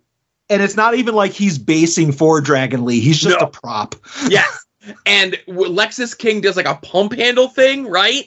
And 0.50 0.62
it's 0.62 0.76
not 0.76 0.96
even 0.96 1.16
like 1.16 1.32
he's 1.32 1.58
basing 1.58 2.12
for 2.12 2.42
Dragon 2.42 2.84
Lee. 2.84 3.00
He's 3.00 3.20
just 3.22 3.40
No. 3.40 3.46
a 3.46 3.50
prop. 3.50 3.96
Yes. 4.30 4.66
and 5.06 5.34
Lexis 5.48 6.18
King 6.18 6.42
does 6.42 6.58
like 6.58 6.66
a 6.66 6.76
pump 6.76 7.14
handle 7.14 7.48
thing, 7.48 7.88
right? 7.88 8.26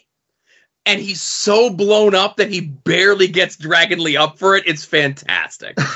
And 0.87 1.01
he's 1.01 1.21
so 1.21 1.71
blown 1.71 2.15
up 2.15 2.37
that 2.37 2.51
he 2.51 2.61
barely 2.61 3.27
gets 3.29 3.57
Dragon 3.57 4.03
Lee 4.03 4.17
up 4.17 4.39
for 4.39 4.55
it. 4.57 4.65
It's 4.67 4.85
fantastic. 4.85 5.77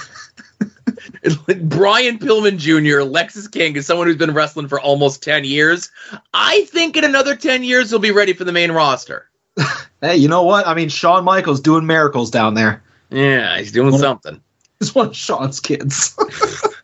Brian 1.62 2.18
Pillman 2.18 2.58
Jr., 2.58 3.00
Lexis 3.08 3.50
King 3.50 3.76
is 3.76 3.86
someone 3.86 4.06
who's 4.06 4.16
been 4.16 4.34
wrestling 4.34 4.68
for 4.68 4.80
almost 4.80 5.22
10 5.22 5.44
years. 5.44 5.90
I 6.34 6.64
think 6.66 6.96
in 6.96 7.04
another 7.04 7.36
10 7.36 7.62
years 7.62 7.90
he'll 7.90 7.98
be 7.98 8.10
ready 8.10 8.32
for 8.32 8.44
the 8.44 8.52
main 8.52 8.72
roster. 8.72 9.27
Hey, 10.00 10.16
you 10.16 10.28
know 10.28 10.44
what? 10.44 10.64
I 10.64 10.74
mean, 10.74 10.88
Shawn 10.88 11.24
Michaels 11.24 11.60
doing 11.60 11.84
miracles 11.84 12.30
down 12.30 12.54
there. 12.54 12.84
Yeah, 13.10 13.58
he's 13.58 13.72
doing 13.72 13.86
One 13.86 13.94
of- 13.94 14.00
something. 14.00 14.40
He's 14.78 14.94
one 14.94 15.08
of 15.08 15.16
Shawn's 15.16 15.58
kids. 15.58 16.14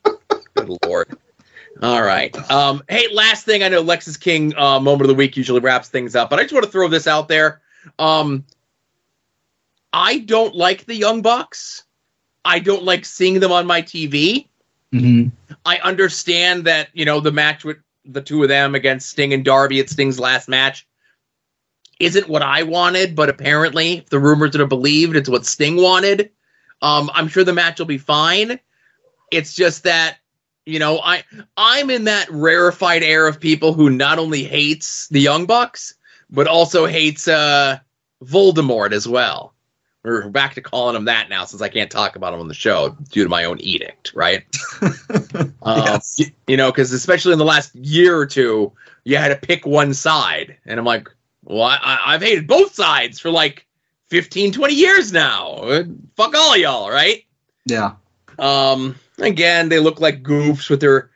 Good 0.55 0.79
lord. 0.85 1.16
All 1.81 2.03
right. 2.03 2.35
Um, 2.51 2.83
hey, 2.89 3.07
last 3.12 3.45
thing 3.45 3.62
I 3.62 3.68
know, 3.68 3.85
Lexis 3.85 4.18
King 4.18 4.53
uh, 4.57 4.81
moment 4.81 5.03
of 5.03 5.09
the 5.09 5.14
week 5.14 5.37
usually 5.37 5.61
wraps 5.61 5.91
things 5.91 6.16
up, 6.16 6.29
but 6.29 6.41
I 6.41 6.43
just 6.43 6.53
want 6.53 6.64
to 6.64 6.72
throw 6.72 6.89
this 6.89 7.07
out 7.07 7.29
there. 7.29 7.61
Um, 8.01 8.45
I 9.93 10.18
don't 10.18 10.57
like 10.57 10.87
the 10.87 10.97
Young 10.97 11.22
Bucks. 11.22 11.85
I 12.45 12.59
don't 12.59 12.83
like 12.83 13.05
seeing 13.05 13.39
them 13.39 13.53
on 13.53 13.64
my 13.66 13.81
TV. 13.81 14.49
mm-hmm. 14.93 15.29
I 15.64 15.79
understand 15.79 16.64
that 16.64 16.89
you 16.95 17.05
know 17.05 17.20
the 17.20 17.31
match 17.33 17.64
with 17.64 17.77
the 18.05 18.20
two 18.20 18.43
of 18.43 18.49
them 18.49 18.75
against 18.75 19.09
Sting 19.11 19.33
and 19.33 19.45
Darby 19.45 19.79
at 19.81 19.89
Sting's 19.89 20.18
last 20.18 20.49
match 20.49 20.87
isn't 22.05 22.28
what 22.28 22.42
I 22.42 22.62
wanted, 22.62 23.14
but 23.16 23.28
apparently, 23.28 24.05
the 24.11 24.18
rumors 24.18 24.52
that 24.52 24.61
are 24.61 24.66
believed, 24.66 25.16
it's 25.16 25.28
what 25.28 25.46
Sting 25.46 25.76
wanted. 25.76 26.30
Um, 26.82 27.11
I'm 27.14 27.28
sure 27.28 27.44
the 27.44 27.52
match 27.52 27.78
will 27.78 27.86
be 27.86 27.98
fine. 27.98 28.59
It's 29.30 29.55
just 29.55 29.82
that 29.84 30.18
you 30.66 30.78
know 30.78 31.00
I 31.02 31.24
I'm 31.57 31.90
in 31.90 32.05
that 32.05 32.30
rarefied 32.30 33.02
air 33.02 33.26
of 33.26 33.40
people 33.40 33.72
who 33.74 33.90
not 33.90 34.18
only 34.18 34.44
hates 34.44 35.09
the 35.09 35.20
Young 35.20 35.46
Bucks 35.46 35.94
but 36.30 36.46
also 36.46 36.86
hates 36.86 37.28
uh, 37.28 37.78
Voldemort 38.24 38.92
as 38.92 39.07
well. 39.07 39.55
We're 40.02 40.28
back 40.28 40.55
to 40.55 40.61
calling 40.61 40.96
him 40.96 41.05
that 41.07 41.28
now 41.30 41.44
since 41.46 41.62
I 41.62 41.68
can't 41.68 41.90
talk 41.90 42.16
about 42.16 42.34
him 42.34 42.40
on 42.40 42.48
the 42.48 42.55
show 42.55 42.96
due 43.11 43.22
to 43.22 43.28
my 43.30 43.44
own 43.44 43.61
edict, 43.61 44.12
right? 44.14 44.44
Um, 45.62 46.00
y- 46.18 46.32
You 46.46 46.57
know, 46.59 46.70
because 46.70 46.92
especially 46.92 47.32
in 47.32 47.38
the 47.38 47.44
last 47.44 47.74
year 47.74 48.16
or 48.16 48.26
two, 48.26 48.72
you 49.05 49.16
had 49.16 49.28
to 49.28 49.46
pick 49.46 49.64
one 49.66 49.94
side. 49.94 50.57
And 50.66 50.78
I'm 50.78 50.84
like, 50.84 51.09
well, 51.45 51.62
I, 51.62 51.78
I- 51.82 52.14
I've 52.14 52.22
hated 52.22 52.47
both 52.47 52.74
sides 52.74 53.18
for 53.20 53.30
like 53.30 53.66
15, 54.11 54.53
20 54.53 54.74
years 54.74 55.12
now. 55.12 55.84
Fuck 56.16 56.34
all 56.34 56.57
y'all, 56.57 56.90
right? 56.90 57.24
Yeah. 57.66 57.92
Um, 58.38 58.97
again, 59.18 59.68
they 59.68 59.78
look 59.78 60.01
like 60.01 60.22
goofs 60.22 60.68
with 60.68 60.80
their 60.80 61.11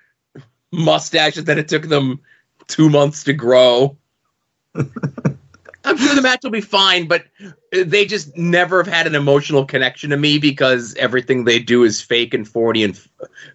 mustaches 0.72 1.44
that 1.44 1.58
it 1.58 1.68
took 1.68 1.84
them 1.88 2.20
two 2.66 2.88
months 2.88 3.24
to 3.24 3.32
grow. 3.32 3.96
I'm 4.74 5.96
sure 5.96 6.14
the 6.14 6.22
match 6.22 6.40
will 6.42 6.50
be 6.50 6.60
fine, 6.60 7.08
but 7.08 7.24
they 7.72 8.04
just 8.04 8.36
never 8.36 8.82
have 8.82 8.92
had 8.92 9.06
an 9.06 9.14
emotional 9.14 9.64
connection 9.64 10.10
to 10.10 10.16
me 10.16 10.38
because 10.38 10.94
everything 10.96 11.44
they 11.44 11.58
do 11.58 11.82
is 11.84 12.00
fake 12.00 12.34
and 12.34 12.46
phony 12.46 12.84
and 12.84 13.00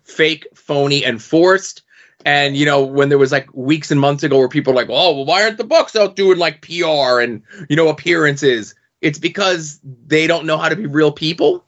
fake, 0.04 0.48
phony, 0.56 1.06
and 1.06 1.22
forced. 1.22 1.84
And 2.26 2.56
you 2.56 2.66
know, 2.66 2.84
when 2.84 3.10
there 3.10 3.18
was 3.18 3.32
like 3.32 3.54
weeks 3.54 3.92
and 3.92 4.00
months 4.00 4.24
ago 4.24 4.38
where 4.38 4.50
people 4.50 4.74
were 4.74 4.80
like, 4.80 4.90
"Oh, 4.90 5.16
well, 5.16 5.26
why 5.26 5.44
aren't 5.44 5.58
the 5.58 5.64
Bucks 5.64 5.96
out 5.96 6.16
doing 6.16 6.38
like 6.38 6.62
PR 6.62 7.20
and 7.20 7.42
you 7.70 7.76
know 7.76 7.90
appearances?" 7.90 8.76
It's 9.02 9.20
because 9.20 9.80
they 9.84 10.28
don't 10.28 10.46
know 10.46 10.58
how 10.58 10.70
to 10.70 10.76
be 10.76 10.86
real 10.86 11.12
people. 11.12 11.66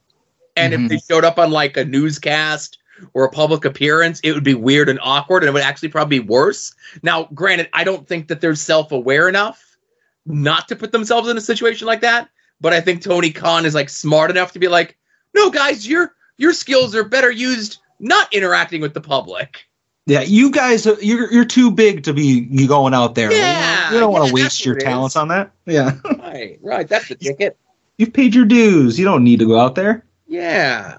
And 0.55 0.73
if 0.73 0.79
they 0.87 0.95
mm-hmm. 0.95 1.13
showed 1.13 1.25
up 1.25 1.37
on 1.37 1.51
like 1.51 1.75
a 1.75 1.83
newscast 1.83 2.77
or 3.13 3.25
a 3.25 3.29
public 3.29 3.65
appearance, 3.65 4.21
it 4.21 4.31
would 4.31 4.45
be 4.45 4.53
weird 4.53 4.87
and 4.87 4.99
awkward, 5.01 5.43
and 5.43 5.49
it 5.49 5.53
would 5.53 5.61
actually 5.61 5.89
probably 5.89 6.19
be 6.19 6.25
worse. 6.25 6.73
Now, 7.03 7.27
granted, 7.33 7.69
I 7.73 7.83
don't 7.83 8.07
think 8.07 8.29
that 8.29 8.39
they're 8.39 8.55
self-aware 8.55 9.27
enough 9.27 9.77
not 10.25 10.69
to 10.69 10.75
put 10.77 10.93
themselves 10.93 11.27
in 11.27 11.37
a 11.37 11.41
situation 11.41 11.87
like 11.87 12.01
that. 12.01 12.29
But 12.61 12.73
I 12.73 12.81
think 12.81 13.01
Tony 13.01 13.31
Khan 13.31 13.65
is 13.65 13.75
like 13.75 13.89
smart 13.89 14.31
enough 14.31 14.53
to 14.53 14.59
be 14.59 14.67
like, 14.67 14.97
no, 15.33 15.49
guys, 15.49 15.87
your 15.87 16.15
your 16.37 16.53
skills 16.53 16.95
are 16.95 17.03
better 17.03 17.31
used 17.31 17.79
not 17.99 18.33
interacting 18.33 18.81
with 18.81 18.93
the 18.93 19.01
public. 19.01 19.65
Yeah, 20.07 20.21
you 20.21 20.51
guys, 20.51 20.85
uh, 20.85 20.95
you're 21.01 21.31
you're 21.31 21.45
too 21.45 21.71
big 21.71 22.03
to 22.03 22.13
be 22.13 22.47
you 22.51 22.67
going 22.67 22.93
out 22.93 23.15
there. 23.15 23.31
Yeah, 23.31 23.91
you 23.91 23.99
don't 23.99 24.13
want 24.13 24.25
yeah, 24.25 24.29
to 24.29 24.33
waste 24.35 24.65
your 24.65 24.75
what 24.75 24.83
it 24.83 24.85
talents 24.85 25.15
on 25.15 25.29
that. 25.29 25.51
Yeah, 25.65 25.97
Right, 26.19 26.59
right. 26.61 26.87
That's 26.87 27.09
the 27.09 27.15
ticket. 27.15 27.57
you've 27.97 28.13
paid 28.13 28.35
your 28.35 28.45
dues. 28.45 28.99
You 28.99 29.05
don't 29.05 29.23
need 29.23 29.39
to 29.39 29.47
go 29.47 29.59
out 29.59 29.73
there. 29.75 30.05
Yeah. 30.27 30.97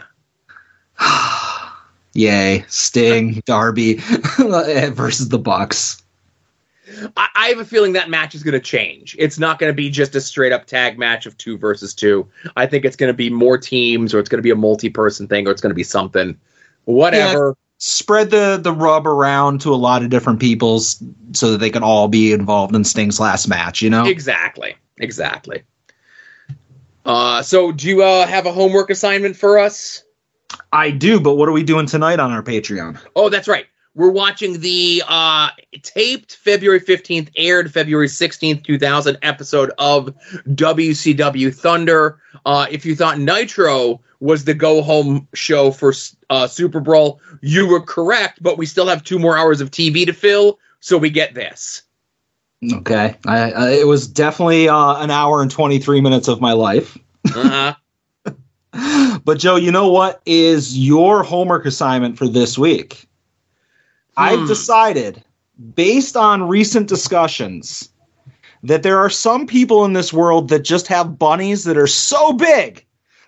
Yay, 2.14 2.64
Sting, 2.68 3.42
Darby 3.44 3.94
versus 4.38 5.28
the 5.28 5.38
Bucks. 5.38 6.02
I, 7.16 7.28
I 7.34 7.48
have 7.48 7.58
a 7.58 7.64
feeling 7.64 7.92
that 7.92 8.08
match 8.08 8.34
is 8.34 8.42
going 8.42 8.54
to 8.54 8.60
change. 8.60 9.14
It's 9.18 9.38
not 9.38 9.58
going 9.58 9.70
to 9.70 9.76
be 9.76 9.90
just 9.90 10.14
a 10.14 10.20
straight 10.20 10.52
up 10.52 10.66
tag 10.66 10.98
match 10.98 11.26
of 11.26 11.36
two 11.36 11.58
versus 11.58 11.94
two. 11.94 12.26
I 12.56 12.66
think 12.66 12.84
it's 12.84 12.96
going 12.96 13.08
to 13.08 13.16
be 13.16 13.28
more 13.28 13.58
teams, 13.58 14.14
or 14.14 14.18
it's 14.18 14.28
going 14.28 14.38
to 14.38 14.42
be 14.42 14.50
a 14.50 14.56
multi 14.56 14.88
person 14.88 15.28
thing, 15.28 15.46
or 15.46 15.50
it's 15.50 15.60
going 15.60 15.70
to 15.70 15.76
be 15.76 15.82
something. 15.82 16.38
Whatever. 16.84 17.48
Yeah, 17.48 17.65
spread 17.78 18.30
the 18.30 18.58
the 18.60 18.72
rub 18.72 19.06
around 19.06 19.60
to 19.62 19.74
a 19.74 19.76
lot 19.76 20.02
of 20.02 20.10
different 20.10 20.40
peoples 20.40 21.02
so 21.32 21.52
that 21.52 21.58
they 21.58 21.70
can 21.70 21.82
all 21.82 22.08
be 22.08 22.32
involved 22.32 22.74
in 22.74 22.84
Sting's 22.84 23.20
last 23.20 23.48
match. 23.48 23.82
You 23.82 23.90
know, 23.90 24.06
Exactly. 24.06 24.76
Exactly. 24.98 25.62
Uh, 27.04 27.42
so, 27.42 27.70
do 27.70 27.88
you 27.88 28.02
uh, 28.02 28.26
have 28.26 28.46
a 28.46 28.52
homework 28.52 28.90
assignment 28.90 29.36
for 29.36 29.58
us? 29.58 30.02
I 30.72 30.90
do, 30.90 31.20
but 31.20 31.34
what 31.34 31.48
are 31.48 31.52
we 31.52 31.62
doing 31.62 31.86
tonight 31.86 32.18
on 32.18 32.32
our 32.32 32.42
Patreon? 32.42 32.98
Oh, 33.14 33.28
that's 33.28 33.46
right. 33.46 33.66
We're 33.94 34.10
watching 34.10 34.60
the 34.60 35.02
uh, 35.08 35.50
taped 35.82 36.36
February 36.36 36.80
15th, 36.80 37.30
aired 37.36 37.72
February 37.72 38.08
16th, 38.08 38.64
2000 38.64 39.18
episode 39.22 39.70
of 39.78 40.14
WCW 40.48 41.54
Thunder. 41.54 42.20
Uh, 42.44 42.66
if 42.70 42.84
you 42.84 42.94
thought 42.94 43.18
Nitro 43.18 44.02
was 44.20 44.44
the 44.44 44.54
go 44.54 44.82
home 44.82 45.28
show 45.34 45.70
for 45.70 45.92
uh, 46.30 46.46
Super 46.46 46.80
Bowl, 46.80 47.20
you 47.40 47.66
were 47.66 47.80
correct, 47.80 48.42
but 48.42 48.58
we 48.58 48.66
still 48.66 48.86
have 48.86 49.04
two 49.04 49.18
more 49.18 49.36
hours 49.36 49.60
of 49.60 49.70
TV 49.70 50.06
to 50.06 50.12
fill, 50.12 50.58
so 50.80 50.98
we 50.98 51.10
get 51.10 51.34
this. 51.34 51.82
Okay, 52.72 53.16
I, 53.26 53.50
I, 53.52 53.70
it 53.72 53.86
was 53.86 54.08
definitely 54.08 54.68
uh, 54.68 55.02
an 55.02 55.10
hour 55.10 55.42
and 55.42 55.50
twenty 55.50 55.78
three 55.78 56.00
minutes 56.00 56.28
of 56.28 56.40
my 56.40 56.52
life. 56.52 56.96
Uh-huh. 57.34 57.74
but 59.24 59.38
Joe, 59.38 59.56
you 59.56 59.70
know 59.70 59.90
what 59.90 60.22
is 60.24 60.78
your 60.78 61.22
homework 61.22 61.66
assignment 61.66 62.16
for 62.16 62.26
this 62.26 62.56
week? 62.56 63.06
I've 64.16 64.48
decided, 64.48 65.22
based 65.74 66.16
on 66.16 66.48
recent 66.48 66.88
discussions, 66.88 67.90
that 68.62 68.82
there 68.82 68.98
are 68.98 69.10
some 69.10 69.46
people 69.46 69.84
in 69.84 69.92
this 69.92 70.10
world 70.12 70.48
that 70.48 70.60
just 70.60 70.86
have 70.86 71.18
bunnies 71.18 71.64
that 71.64 71.76
are 71.76 71.86
so 71.86 72.32
big 72.32 72.85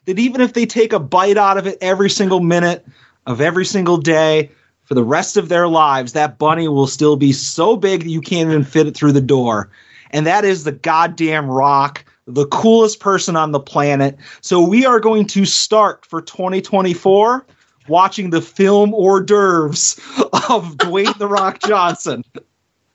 that 0.08 0.18
even 0.18 0.40
if 0.40 0.54
they 0.54 0.64
take 0.64 0.94
a 0.94 0.98
bite 0.98 1.36
out 1.36 1.58
of 1.58 1.66
it 1.66 1.76
every 1.82 2.08
single 2.08 2.40
minute 2.40 2.84
of 3.26 3.42
every 3.42 3.66
single 3.66 3.98
day 3.98 4.50
for 4.84 4.94
the 4.94 5.04
rest 5.04 5.36
of 5.36 5.50
their 5.50 5.68
lives, 5.68 6.14
that 6.14 6.38
bunny 6.38 6.66
will 6.66 6.86
still 6.86 7.16
be 7.16 7.30
so 7.30 7.76
big 7.76 8.04
that 8.04 8.08
you 8.08 8.22
can't 8.22 8.48
even 8.48 8.64
fit 8.64 8.86
it 8.86 8.96
through 8.96 9.12
the 9.12 9.20
door. 9.20 9.68
And 10.10 10.26
that 10.26 10.46
is 10.46 10.64
the 10.64 10.72
goddamn 10.72 11.46
rock, 11.46 12.06
the 12.26 12.46
coolest 12.46 13.00
person 13.00 13.36
on 13.36 13.52
the 13.52 13.60
planet. 13.60 14.16
So 14.40 14.66
we 14.66 14.86
are 14.86 14.98
going 14.98 15.26
to 15.26 15.44
start 15.44 16.06
for 16.06 16.22
2024 16.22 17.44
watching 17.86 18.30
the 18.30 18.40
film 18.40 18.94
hors 18.94 19.20
d'oeuvres 19.20 20.00
of 20.48 20.74
Dwayne 20.78 21.18
the 21.18 21.28
Rock 21.28 21.58
Johnson. 21.60 22.24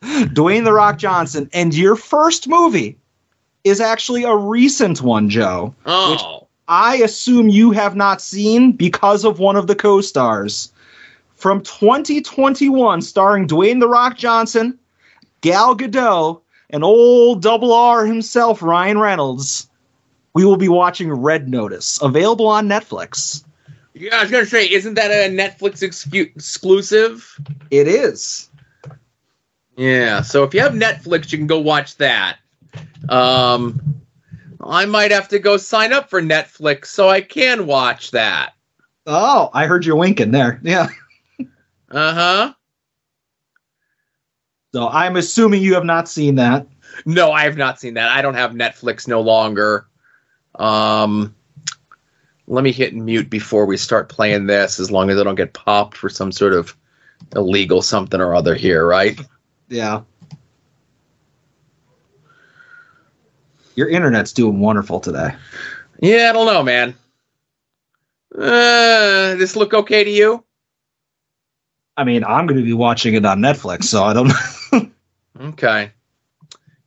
Dwayne 0.01 0.63
the 0.63 0.73
Rock 0.73 0.97
Johnson. 0.97 1.47
And 1.53 1.75
your 1.75 1.95
first 1.95 2.47
movie 2.47 2.97
is 3.63 3.79
actually 3.79 4.23
a 4.23 4.35
recent 4.35 5.03
one, 5.03 5.29
Joe. 5.29 5.75
Oh. 5.85 6.42
I 6.73 6.95
assume 6.97 7.49
you 7.49 7.69
have 7.69 7.95
not 7.95 8.19
seen 8.19 8.71
because 8.71 9.25
of 9.25 9.37
one 9.37 9.55
of 9.55 9.67
the 9.67 9.75
co 9.75 10.01
stars. 10.01 10.73
From 11.35 11.61
2021, 11.61 12.99
starring 13.03 13.47
Dwayne 13.47 13.79
the 13.79 13.87
Rock 13.87 14.17
Johnson, 14.17 14.79
Gal 15.41 15.77
Gadot, 15.77 16.41
and 16.71 16.83
old 16.83 17.43
double 17.43 17.73
R 17.73 18.07
himself, 18.07 18.63
Ryan 18.63 18.97
Reynolds, 18.97 19.69
we 20.33 20.45
will 20.45 20.57
be 20.57 20.67
watching 20.67 21.11
Red 21.11 21.47
Notice, 21.47 22.01
available 22.01 22.47
on 22.47 22.67
Netflix. 22.67 23.43
Yeah, 23.93 24.15
I 24.15 24.23
was 24.23 24.31
gonna 24.31 24.47
say, 24.47 24.67
isn't 24.67 24.95
that 24.95 25.11
a 25.11 25.29
Netflix 25.29 25.87
excu- 25.87 26.35
exclusive? 26.35 27.39
It 27.69 27.87
is. 27.87 28.49
Yeah, 29.77 30.21
so 30.21 30.43
if 30.43 30.55
you 30.55 30.61
have 30.61 30.73
Netflix, 30.73 31.31
you 31.31 31.37
can 31.37 31.45
go 31.45 31.59
watch 31.59 31.97
that. 31.97 32.37
Um, 33.09 34.02
I 34.67 34.85
might 34.85 35.11
have 35.11 35.27
to 35.29 35.39
go 35.39 35.57
sign 35.57 35.93
up 35.93 36.09
for 36.09 36.21
Netflix 36.21 36.87
so 36.87 37.09
I 37.09 37.21
can 37.21 37.65
watch 37.65 38.11
that. 38.11 38.53
Oh, 39.05 39.49
I 39.53 39.65
heard 39.65 39.85
you 39.85 39.95
winking 39.95 40.31
there. 40.31 40.59
Yeah. 40.63 40.87
Uh 41.91 42.13
huh. 42.13 42.53
So 44.73 44.87
I'm 44.87 45.15
assuming 45.15 45.61
you 45.61 45.75
have 45.75 45.85
not 45.85 46.09
seen 46.09 46.33
that. 46.35 46.65
No, 47.05 47.31
I 47.31 47.43
have 47.43 47.57
not 47.57 47.79
seen 47.79 47.93
that. 47.93 48.09
I 48.09 48.23
don't 48.23 48.33
have 48.33 48.53
Netflix 48.53 49.07
no 49.07 49.21
longer. 49.21 49.85
Um, 50.55 51.35
let 52.47 52.63
me 52.63 52.71
hit 52.71 52.95
mute 52.95 53.29
before 53.29 53.67
we 53.67 53.77
start 53.77 54.09
playing 54.09 54.47
this, 54.47 54.79
as 54.79 54.89
long 54.89 55.11
as 55.11 55.19
I 55.19 55.23
don't 55.23 55.35
get 55.35 55.53
popped 55.53 55.95
for 55.95 56.09
some 56.09 56.31
sort 56.31 56.53
of 56.53 56.75
illegal 57.35 57.83
something 57.83 58.19
or 58.19 58.33
other 58.33 58.55
here, 58.55 58.87
right? 58.87 59.19
Yeah. 59.69 60.01
Your 63.75 63.89
internet's 63.89 64.33
doing 64.33 64.59
wonderful 64.59 64.99
today. 64.99 65.35
Yeah, 65.99 66.29
I 66.29 66.33
don't 66.33 66.45
know, 66.45 66.63
man. 66.63 66.95
Uh, 68.35 69.35
this 69.35 69.55
look 69.55 69.73
okay 69.73 70.03
to 70.03 70.09
you? 70.09 70.43
I 71.95 72.03
mean, 72.03 72.23
I'm 72.23 72.47
going 72.47 72.59
to 72.59 72.65
be 72.65 72.73
watching 72.73 73.13
it 73.13 73.25
on 73.25 73.39
Netflix, 73.39 73.83
so 73.85 74.03
I 74.03 74.13
don't 74.13 74.27
know. 74.27 74.35
Okay. 75.39 75.91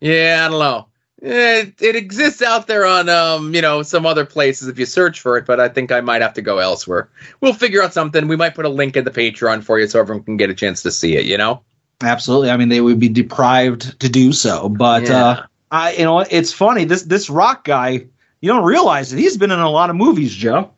Yeah, 0.01 0.45
I 0.47 0.49
don't 0.49 0.61
know. 0.61 0.87
It, 1.21 1.83
it 1.83 1.97
exists 1.97 2.41
out 2.41 2.69
there 2.69 2.87
on 2.87 3.09
um, 3.09 3.55
you 3.55 3.61
know, 3.61 3.83
some 3.83 4.07
other 4.07 4.25
places 4.25 4.69
if 4.69 4.79
you 4.79 4.87
search 4.87 5.21
for 5.21 5.37
it, 5.37 5.47
but 5.47 5.59
I 5.59 5.69
think 5.69 5.91
I 5.91 6.01
might 6.01 6.23
have 6.23 6.35
to 6.35 6.43
go 6.43 6.59
elsewhere. 6.59 7.09
We'll 7.41 7.55
figure 7.55 7.83
out 7.83 7.93
something. 7.93 8.29
We 8.29 8.37
might 8.37 8.55
put 8.55 8.65
a 8.65 8.69
link 8.71 8.97
in 8.97 9.05
the 9.05 9.11
Patreon 9.11 9.65
for 9.65 9.81
you 9.81 9.89
so 9.89 9.99
everyone 9.99 10.23
can 10.23 10.37
get 10.37 10.49
a 10.49 10.55
chance 10.55 10.83
to 10.83 10.93
see 10.93 11.17
it, 11.17 11.25
you 11.25 11.37
know? 11.37 11.63
Absolutely. 12.03 12.51
I 12.51 12.57
mean, 12.57 12.69
they 12.69 12.81
would 12.81 13.01
be 13.01 13.09
deprived 13.09 13.99
to 14.01 14.09
do 14.09 14.33
so, 14.33 14.69
but 14.69 15.03
Yeah. 15.09 15.25
uh, 15.27 15.47
I, 15.71 15.93
you 15.95 16.05
know, 16.05 16.21
it's 16.21 16.53
funny. 16.53 16.85
This 16.85 17.03
this 17.03 17.29
rock 17.31 17.65
guy, 17.65 18.07
you 18.41 18.49
don't 18.53 18.65
realize 18.65 19.13
it. 19.13 19.19
He's 19.19 19.37
been 19.37 19.51
in 19.51 19.59
a 19.59 19.71
lot 19.71 19.91
of 19.91 19.97
movies, 19.97 20.35
Joe. 20.35 20.71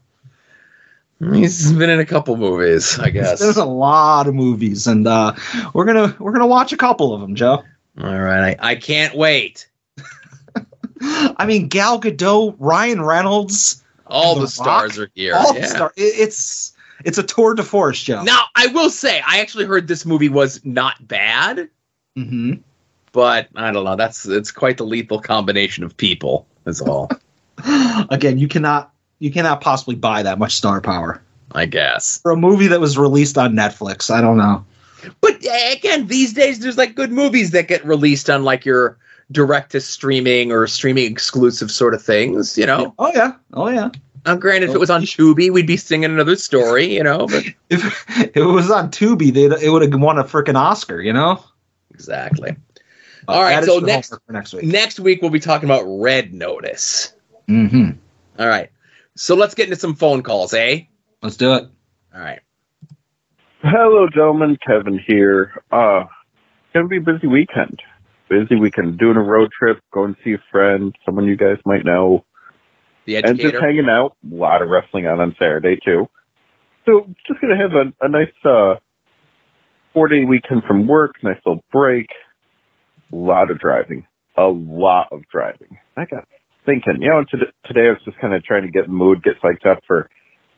He's 1.21 1.73
been 1.73 1.91
in 1.91 1.99
a 1.99 2.07
couple 2.07 2.37
movies, 2.37 2.97
I 2.99 3.11
guess. 3.11 3.41
There's 3.41 3.57
a 3.57 3.65
lot 3.65 4.29
of 4.29 4.35
movies, 4.35 4.87
and 4.87 5.07
uh, 5.07 5.33
we're 5.75 5.85
gonna 5.85 6.15
we're 6.21 6.31
gonna 6.33 6.47
watch 6.47 6.73
a 6.73 6.77
couple 6.77 7.13
of 7.13 7.21
them, 7.21 7.35
Joe. 7.35 7.65
All 8.01 8.19
right, 8.19 8.57
I, 8.61 8.71
I 8.71 8.75
can't 8.77 9.17
wait. 9.17 9.69
I 11.01 11.45
mean, 11.47 11.69
Gal 11.69 12.01
Gadot, 12.01 12.55
Ryan 12.59 13.03
Reynolds, 13.03 13.83
All 14.07 14.37
The 14.37 14.43
the 14.43 14.49
stars 14.49 14.97
Rock, 14.99 15.09
are 15.09 15.11
here. 15.15 15.35
all 15.35 15.53
the 15.55 15.65
star- 15.67 15.93
it- 15.97 16.03
it's 16.21 16.73
it's 17.05 17.19
a 17.19 17.23
tour 17.25 17.55
de 17.55 17.63
force, 17.65 18.01
Joe. 18.03 18.23
Now, 18.23 18.45
I 18.57 18.69
will 18.69 18.91
say, 18.91 19.21
I 19.27 19.41
actually 19.41 19.65
heard 19.67 19.87
this 19.89 20.07
movie 20.07 20.29
was 20.29 20.65
not 20.65 21.07
bad, 21.07 21.69
hmm 22.17 22.55
but 23.13 23.49
I 23.57 23.73
don't 23.73 23.85
know. 23.85 23.97
That's 23.97 24.27
it's 24.27 24.51
quite 24.51 24.79
the 24.79 24.87
lethal 24.87 25.21
combination 25.21 25.85
of 25.85 25.97
people. 25.97 26.47
Is 26.67 26.81
all. 26.81 27.11
Again, 28.11 28.39
you 28.39 28.49
cannot 28.49 28.93
you 29.19 29.33
cannot 29.33 29.61
possibly 29.61 29.95
buy 29.95 30.23
that 30.23 30.39
much 30.39 30.55
star 30.55 30.81
power 30.81 31.21
I 31.53 31.67
guess. 31.67 32.21
for 32.21 32.33
a 32.33 32.37
movie 32.37 32.69
that 32.69 32.81
was 32.81 32.99
released 32.99 33.39
on 33.39 33.55
Netflix. 33.55 34.11
I 34.11 34.21
don't 34.21 34.37
know. 34.37 34.65
But 35.21 35.45
uh, 35.47 35.73
again, 35.73 36.07
these 36.07 36.33
days 36.33 36.59
there's 36.59 36.77
like 36.77 36.95
good 36.95 37.11
movies 37.11 37.53
that 37.53 37.69
get 37.69 37.85
released 37.85 38.29
on 38.29 38.45
like 38.45 38.65
your 38.65 38.99
direct 39.31 39.73
to 39.73 39.81
streaming 39.81 40.53
or 40.53 40.67
streaming 40.67 41.11
exclusive 41.11 41.71
sort 41.71 41.95
of 41.95 42.03
things. 42.03 42.59
You 42.59 42.67
know. 42.67 42.95
Oh 42.99 43.11
yeah, 43.15 43.33
oh 43.55 43.69
yeah. 43.69 43.91
Now, 44.27 44.37
granted, 44.37 44.71
if 44.71 44.75
it 44.75 44.81
was 44.81 44.91
on 44.91 45.03
Tubi, 45.03 45.51
we'd 45.51 45.67
be 45.67 45.77
singing 45.77 46.11
another 46.11 46.37
story. 46.37 46.93
You 46.95 47.03
know. 47.03 47.27
But 47.27 47.45
If, 47.71 47.85
if 48.19 48.37
it 48.37 48.45
was 48.45 48.71
on 48.71 48.91
Tubi, 48.91 49.33
they 49.33 49.45
it 49.65 49.71
would 49.71 49.83
have 49.83 50.01
won 50.01 50.19
a 50.19 50.25
freaking 50.25 50.57
Oscar. 50.57 51.01
You 51.01 51.13
know. 51.13 51.43
exactly. 51.95 52.57
But 53.29 53.35
All 53.37 53.43
right. 53.43 53.57
that 53.57 53.65
is 53.65 53.69
So 53.69 53.79
next 53.81 54.09
for 54.09 54.33
next 54.33 54.55
week. 54.55 54.65
next 54.65 54.99
week 54.99 55.21
we'll 55.21 55.31
be 55.31 55.39
talking 55.39 55.69
about 55.69 55.83
Red 55.87 56.33
Notice. 56.33 57.13
Mm-hmm. 57.47 57.91
All 58.39 58.49
right. 58.49 58.71
So 59.17 59.35
let's 59.35 59.55
get 59.55 59.65
into 59.65 59.77
some 59.79 59.95
phone 59.95 60.23
calls, 60.23 60.55
eh? 60.55 60.85
Let's 61.21 61.37
do 61.37 61.53
it. 61.53 61.65
All 62.15 62.21
right. 62.23 62.41
Hello, 63.61 64.09
gentlemen. 64.09 64.57
Kevin 64.67 64.99
here. 65.07 65.63
Uh, 65.71 66.05
gonna 66.73 66.89
be 66.89 66.97
a 66.97 67.01
busy 67.03 67.27
weekend. 67.27 67.83
Busy 68.31 68.57
weekend. 68.57 68.97
Doing 68.99 69.19
a 69.19 69.23
road 69.23 69.51
trip, 69.53 69.79
going 69.93 70.15
to 70.15 70.21
see 70.25 70.33
a 70.33 70.43
friend, 70.51 70.97
someone 71.05 71.27
you 71.27 71.37
guys 71.37 71.59
might 71.67 71.85
know, 71.85 72.25
The 73.05 73.17
and 73.17 73.39
just 73.39 73.57
hanging 73.57 73.91
out. 73.91 74.17
A 74.33 74.35
lot 74.35 74.63
of 74.63 74.71
wrestling 74.71 75.07
on 75.07 75.21
on 75.21 75.37
Saturday 75.39 75.77
too. 75.85 76.09
So 76.87 77.07
just 77.27 77.43
gonna 77.43 77.59
have 77.59 77.75
a, 77.75 77.93
a 78.01 78.09
nice 78.09 78.33
uh, 78.43 78.77
four 79.93 80.09
day 80.09 80.25
weekend 80.25 80.63
from 80.65 80.87
work. 80.87 81.17
Nice 81.23 81.37
little 81.45 81.63
break. 81.71 82.07
A 83.13 83.17
lot 83.17 83.51
of 83.51 83.59
driving. 83.59 84.07
A 84.37 84.45
lot 84.45 85.09
of 85.13 85.23
driving. 85.31 85.79
I 85.97 86.05
got 86.05 86.29
thinking. 86.65 87.01
You 87.01 87.09
know, 87.09 87.25
to, 87.31 87.39
today 87.65 87.89
I 87.89 87.91
was 87.91 88.03
just 88.05 88.19
kind 88.19 88.35
of 88.35 88.45
trying 88.45 88.63
to 88.63 88.71
get 88.71 88.85
in 88.85 88.91
the 88.91 88.97
mood, 88.97 89.23
get 89.23 89.41
psyched 89.43 89.67
up 89.67 89.83
for 89.87 90.09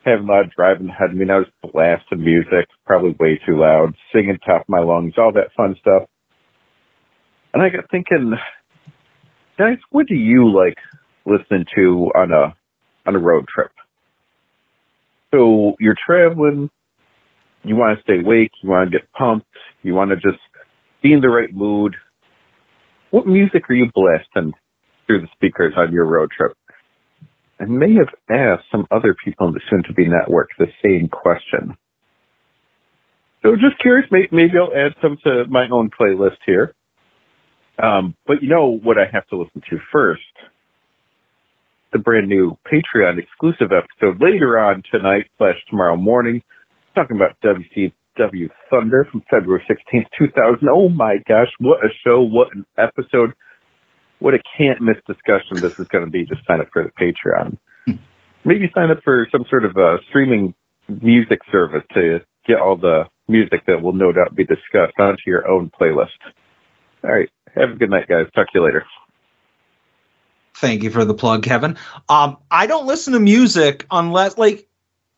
having 0.05 0.28
a 0.28 0.32
lot 0.32 0.44
of 0.44 0.52
driving 0.52 0.89
ahead 0.89 1.10
of 1.10 1.16
me. 1.16 1.22
And 1.22 1.32
I 1.32 1.39
was 1.39 1.47
blasting 1.72 2.24
music, 2.24 2.68
probably 2.86 3.14
way 3.18 3.40
too 3.47 3.59
loud, 3.59 3.94
singing 4.12 4.39
top 4.44 4.62
of 4.62 4.68
my 4.68 4.81
lungs, 4.81 5.14
all 5.16 5.32
that 5.32 5.52
fun 5.56 5.77
stuff. 5.81 6.05
And 7.52 7.62
I 7.62 7.68
got 7.68 7.90
thinking, 7.90 8.35
guys, 9.59 9.78
what 9.90 10.06
do 10.06 10.14
you 10.14 10.52
like 10.52 10.78
listening 11.27 11.66
to 11.74 12.10
on 12.14 12.32
a 12.32 12.55
on 13.06 13.16
a 13.16 13.18
road 13.18 13.47
trip? 13.48 13.70
So 15.32 15.77
you're 15.78 15.97
traveling, 16.05 16.70
you 17.62 17.77
want 17.77 17.98
to 17.98 18.02
stay 18.02 18.20
awake, 18.20 18.51
you 18.62 18.70
want 18.70 18.90
to 18.90 18.98
get 18.98 19.10
pumped, 19.12 19.47
you 19.82 19.94
want 19.94 20.10
to 20.10 20.16
just 20.16 20.40
be 21.02 21.12
in 21.12 21.20
the 21.20 21.28
right 21.28 21.52
mood. 21.52 21.97
What 23.11 23.27
music 23.27 23.69
are 23.69 23.74
you 23.74 23.91
blasting 23.95 24.53
through 25.07 25.23
the 25.23 25.28
speakers 25.35 25.74
on 25.77 25.93
your 25.93 26.05
road 26.05 26.31
trip? 26.37 26.57
I 27.61 27.65
may 27.65 27.95
have 27.95 28.09
asked 28.31 28.65
some 28.70 28.87
other 28.91 29.15
people 29.24 29.49
in 29.49 29.55
the 29.55 29.61
soon 29.69 29.82
to 29.85 29.93
be 29.93 30.09
network 30.09 30.51
the 30.59 30.69
same 30.82 31.09
question. 31.09 31.77
So 33.43 33.57
just 33.57 33.78
curious, 33.81 34.09
maybe 34.11 34.53
I'll 34.57 34.74
add 34.74 34.95
some 35.03 35.19
to 35.24 35.45
my 35.49 35.69
own 35.69 35.91
playlist 35.91 36.39
here. 36.47 36.74
Um, 37.82 38.15
but 38.27 38.43
you 38.43 38.49
know 38.49 38.78
what 38.82 38.99
I 38.99 39.07
have 39.12 39.27
to 39.28 39.37
listen 39.37 39.62
to 39.70 39.78
first? 39.91 40.23
the 41.93 41.99
brand 41.99 42.28
new 42.28 42.57
Patreon 42.70 43.19
exclusive 43.19 43.73
episode 43.73 44.23
later 44.23 44.59
on 44.59 44.82
tonight 44.91 45.27
slash 45.39 45.57
tomorrow 45.69 45.97
morning, 45.97 46.43
talking 46.95 47.16
about 47.16 47.37
WCW 48.21 48.51
Thunder 48.71 49.07
from 49.11 49.23
February 49.31 49.65
16th, 49.69 50.07
2000. 50.19 50.69
Oh 50.69 50.89
my 50.89 51.17
gosh, 51.29 51.49
what 51.59 51.85
a 51.85 51.89
show, 52.05 52.21
what 52.21 52.49
an 52.55 52.65
episode, 52.79 53.33
what 54.19 54.35
a 54.35 54.39
can't 54.57 54.81
miss 54.81 54.97
discussion 55.07 55.61
this 55.61 55.73
is 55.79 55.87
going 55.89 56.05
to 56.05 56.11
be. 56.11 56.25
Just 56.25 56.47
sign 56.47 56.61
up 56.61 56.69
for 56.73 56.85
the 56.85 56.91
Patreon. 56.91 57.57
Maybe 58.45 58.71
sign 58.75 58.91
up 58.91 59.03
for 59.05 59.29
some 59.31 59.45
sort 59.51 59.65
of 59.65 59.77
uh, 59.77 59.99
streaming 60.09 60.55
music 61.03 61.41
service 61.53 61.83
to 61.95 62.21
get 62.47 62.59
all 62.59 62.77
the 62.77 63.05
music 63.29 63.67
that 63.67 63.83
will 63.83 63.93
no 63.93 64.13
doubt 64.13 64.35
be 64.35 64.45
discussed 64.45 64.99
onto 64.99 65.23
your 65.27 65.49
own 65.49 65.71
playlist. 65.79 66.09
All 67.05 67.11
right. 67.11 67.29
Have 67.55 67.71
a 67.71 67.75
good 67.75 67.91
night, 67.91 68.09
guys. 68.09 68.27
Talk 68.35 68.47
to 68.53 68.59
you 68.59 68.65
later. 68.65 68.85
Thank 70.57 70.83
you 70.83 70.91
for 70.91 71.05
the 71.05 71.15
plug, 71.15 71.43
Kevin. 71.43 71.77
Um, 72.09 72.37
I 72.51 72.67
don't 72.67 72.87
listen 72.87 73.13
to 73.15 73.21
music 73.21 73.87
unless, 73.91 74.37
like, 74.37 74.69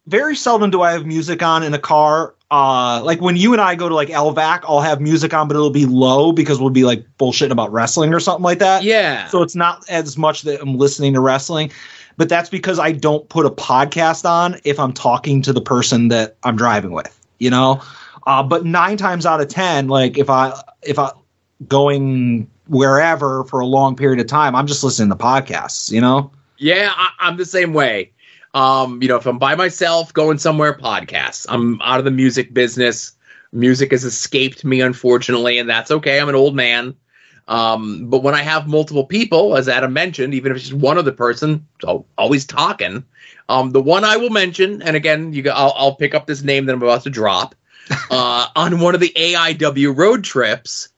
very 0.07 0.37
seldom 0.37 0.71
do 0.71 0.83
I 0.83 0.93
have 0.93 1.07
music 1.07 1.43
on 1.43 1.63
in 1.63 1.75
a 1.75 1.79
car. 1.79 2.35
Uh, 2.53 3.03
like 3.03 3.19
when 3.23 3.35
you 3.35 3.55
and 3.55 3.63
I 3.63 3.75
go 3.75 3.89
to 3.89 3.95
like 3.95 4.11
LVAC, 4.11 4.65
I'll 4.65 4.83
have 4.83 5.01
music 5.01 5.33
on, 5.33 5.49
but 5.49 5.55
it'll 5.55 5.71
be 5.71 5.87
low 5.87 6.33
because 6.33 6.61
we'll 6.61 6.69
be 6.69 6.85
like 6.85 7.03
bullshitting 7.19 7.51
about 7.51 7.73
wrestling 7.73 8.13
or 8.13 8.21
something 8.21 8.43
like 8.43 8.59
that. 8.59 8.83
Yeah. 8.83 9.27
So 9.29 9.41
it's 9.41 9.57
not 9.57 9.89
as 9.89 10.19
much 10.19 10.43
that 10.43 10.61
I'm 10.61 10.77
listening 10.77 11.15
to 11.15 11.21
wrestling, 11.21 11.73
but 12.19 12.29
that's 12.29 12.51
because 12.51 12.79
I 12.79 12.93
don't 12.93 13.27
put 13.31 13.47
a 13.47 13.51
podcast 13.51 14.29
on 14.29 14.61
if 14.65 14.79
I'm 14.79 14.93
talking 14.93 15.41
to 15.41 15.55
the 15.55 15.63
person 15.63 16.09
that 16.09 16.37
I'm 16.43 16.55
driving 16.55 16.91
with, 16.91 17.19
you 17.39 17.49
know? 17.49 17.81
Uh, 18.27 18.43
but 18.43 18.67
nine 18.67 18.99
times 18.99 19.25
out 19.25 19.41
of 19.41 19.49
10, 19.49 19.89
like 19.89 20.19
if 20.19 20.29
I, 20.29 20.53
if 20.83 20.99
I 20.99 21.11
going 21.69 22.51
wherever 22.67 23.45
for 23.45 23.61
a 23.61 23.67
long 23.67 23.97
period 23.97 24.21
of 24.21 24.27
time, 24.27 24.55
I'm 24.55 24.67
just 24.67 24.85
listening 24.85 25.09
to 25.09 25.17
podcasts, 25.17 25.91
you 25.91 26.03
know? 26.03 26.31
Yeah, 26.59 26.93
I, 26.95 27.13
I'm 27.19 27.39
the 27.39 27.47
same 27.47 27.73
way. 27.73 28.12
Um, 28.55 29.03
you 29.03 29.09
know, 29.09 29.17
if 29.17 29.27
I'm 29.27 29.39
by 29.39 29.55
myself 29.55 30.13
going 30.13 30.39
somewhere, 30.39 30.75
podcasts. 30.75 31.47
I'm 31.49 31.81
out 31.83 31.99
of 31.99 32.05
the 32.05 32.11
music 32.11 32.53
business. 32.53 33.13
Music 33.53 33.91
has 33.93 34.05
escaped 34.05 34.65
me, 34.65 34.81
unfortunately, 34.81 35.59
and 35.59 35.69
that's 35.69 35.91
okay. 35.91 36.21
I'm 36.21 36.29
an 36.29 36.35
old 36.35 36.55
man. 36.55 36.95
Um, 37.49 38.07
but 38.09 38.23
when 38.23 38.35
I 38.35 38.43
have 38.43 38.69
multiple 38.69 39.05
people, 39.05 39.57
as 39.57 39.69
Adam 39.69 39.93
mentioned, 39.93 40.35
even 40.35 40.53
if 40.53 40.57
it's 40.57 40.69
just 40.69 40.81
one 40.81 40.97
other 40.97 41.13
person, 41.13 41.67
so 41.81 42.07
always 42.17 42.45
talking. 42.47 43.05
Um, 43.49 43.71
the 43.71 43.83
one 43.83 44.05
I 44.05 44.17
will 44.17 44.31
mention, 44.31 44.81
and 44.83 44.97
again, 44.97 45.33
you, 45.33 45.51
I'll, 45.51 45.75
I'll 45.77 45.97
pick 45.97 46.15
up 46.15 46.27
this 46.27 46.43
name 46.43 46.67
that 46.67 46.73
I'm 46.73 46.83
about 46.83 47.03
to 47.03 47.11
drop. 47.11 47.55
uh, 48.11 48.47
on 48.55 48.81
one 48.81 48.95
of 48.95 49.01
the 49.01 49.13
AIW 49.17 49.97
road 49.97 50.25
trips, 50.25 50.89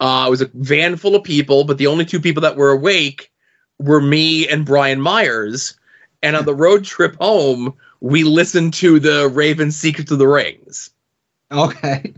uh, 0.00 0.24
it 0.28 0.30
was 0.30 0.40
a 0.40 0.50
van 0.54 0.96
full 0.96 1.16
of 1.16 1.24
people, 1.24 1.64
but 1.64 1.78
the 1.78 1.88
only 1.88 2.04
two 2.04 2.20
people 2.20 2.42
that 2.42 2.56
were 2.56 2.70
awake 2.70 3.32
were 3.78 4.00
me 4.00 4.46
and 4.46 4.64
Brian 4.64 5.00
Myers. 5.00 5.74
And 6.22 6.36
on 6.36 6.44
the 6.44 6.54
road 6.54 6.84
trip 6.84 7.16
home, 7.16 7.74
we 8.00 8.24
listened 8.24 8.74
to 8.74 8.98
the 8.98 9.28
Raven 9.28 9.70
Secrets 9.70 10.10
of 10.10 10.18
the 10.18 10.28
Rings. 10.28 10.90
Okay. 11.50 12.12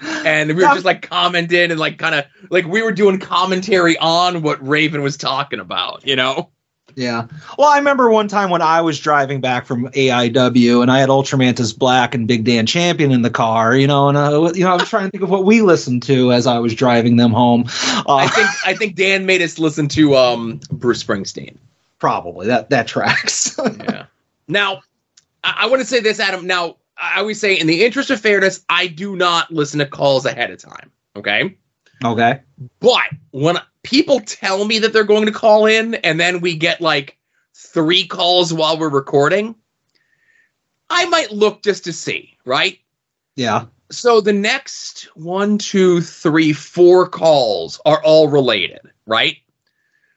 And 0.00 0.48
we 0.50 0.54
were 0.62 0.74
just 0.74 0.84
like 0.84 1.08
commenting 1.08 1.70
and 1.70 1.80
like 1.80 1.98
kind 1.98 2.14
of 2.14 2.26
like 2.50 2.66
we 2.66 2.82
were 2.82 2.92
doing 2.92 3.18
commentary 3.18 3.96
on 3.96 4.42
what 4.42 4.66
Raven 4.66 5.02
was 5.02 5.16
talking 5.16 5.58
about, 5.58 6.06
you 6.06 6.16
know? 6.16 6.50
Yeah. 6.94 7.26
Well, 7.58 7.68
I 7.68 7.76
remember 7.76 8.08
one 8.10 8.28
time 8.28 8.48
when 8.48 8.62
I 8.62 8.80
was 8.80 8.98
driving 8.98 9.42
back 9.42 9.66
from 9.66 9.88
AIW 9.88 10.80
and 10.80 10.90
I 10.90 10.98
had 10.98 11.10
Ultramantis 11.10 11.76
Black 11.76 12.14
and 12.14 12.26
Big 12.26 12.44
Dan 12.44 12.64
Champion 12.64 13.12
in 13.12 13.20
the 13.20 13.30
car, 13.30 13.76
you 13.76 13.86
know, 13.86 14.08
and 14.08 14.16
uh, 14.16 14.52
you 14.54 14.64
know, 14.64 14.72
I 14.72 14.76
was 14.76 14.88
trying 14.88 15.06
to 15.06 15.10
think 15.10 15.22
of 15.22 15.28
what 15.28 15.44
we 15.44 15.60
listened 15.60 16.04
to 16.04 16.32
as 16.32 16.46
I 16.46 16.58
was 16.58 16.74
driving 16.74 17.16
them 17.16 17.32
home. 17.32 17.64
Uh, 18.06 18.14
I 18.14 18.28
think 18.28 18.48
I 18.64 18.74
think 18.74 18.96
Dan 18.96 19.26
made 19.26 19.42
us 19.42 19.58
listen 19.58 19.88
to 19.88 20.16
um 20.16 20.60
Bruce 20.70 21.02
Springsteen. 21.02 21.58
Probably 21.98 22.48
that 22.48 22.70
that 22.70 22.86
tracks. 22.86 23.58
yeah. 23.80 24.06
Now, 24.48 24.82
I, 25.42 25.60
I 25.60 25.66
want 25.66 25.80
to 25.80 25.86
say 25.86 26.00
this, 26.00 26.20
Adam. 26.20 26.46
Now, 26.46 26.76
I 26.96 27.20
always 27.20 27.40
say, 27.40 27.58
in 27.58 27.66
the 27.66 27.84
interest 27.84 28.10
of 28.10 28.20
fairness, 28.20 28.64
I 28.68 28.86
do 28.86 29.16
not 29.16 29.50
listen 29.50 29.78
to 29.78 29.86
calls 29.86 30.26
ahead 30.26 30.50
of 30.50 30.58
time. 30.58 30.90
Okay. 31.16 31.56
Okay. 32.04 32.40
But 32.80 33.08
when 33.30 33.58
people 33.82 34.20
tell 34.20 34.64
me 34.64 34.78
that 34.80 34.92
they're 34.92 35.04
going 35.04 35.26
to 35.26 35.32
call 35.32 35.66
in 35.66 35.94
and 35.96 36.20
then 36.20 36.40
we 36.40 36.56
get 36.56 36.80
like 36.80 37.16
three 37.54 38.06
calls 38.06 38.52
while 38.52 38.78
we're 38.78 38.88
recording, 38.88 39.54
I 40.90 41.06
might 41.06 41.32
look 41.32 41.62
just 41.62 41.84
to 41.84 41.92
see, 41.92 42.36
right? 42.44 42.78
Yeah. 43.34 43.66
So 43.90 44.20
the 44.20 44.32
next 44.32 45.08
one, 45.14 45.58
two, 45.58 46.00
three, 46.00 46.52
four 46.52 47.08
calls 47.08 47.80
are 47.86 48.02
all 48.02 48.28
related, 48.28 48.80
right? 49.06 49.36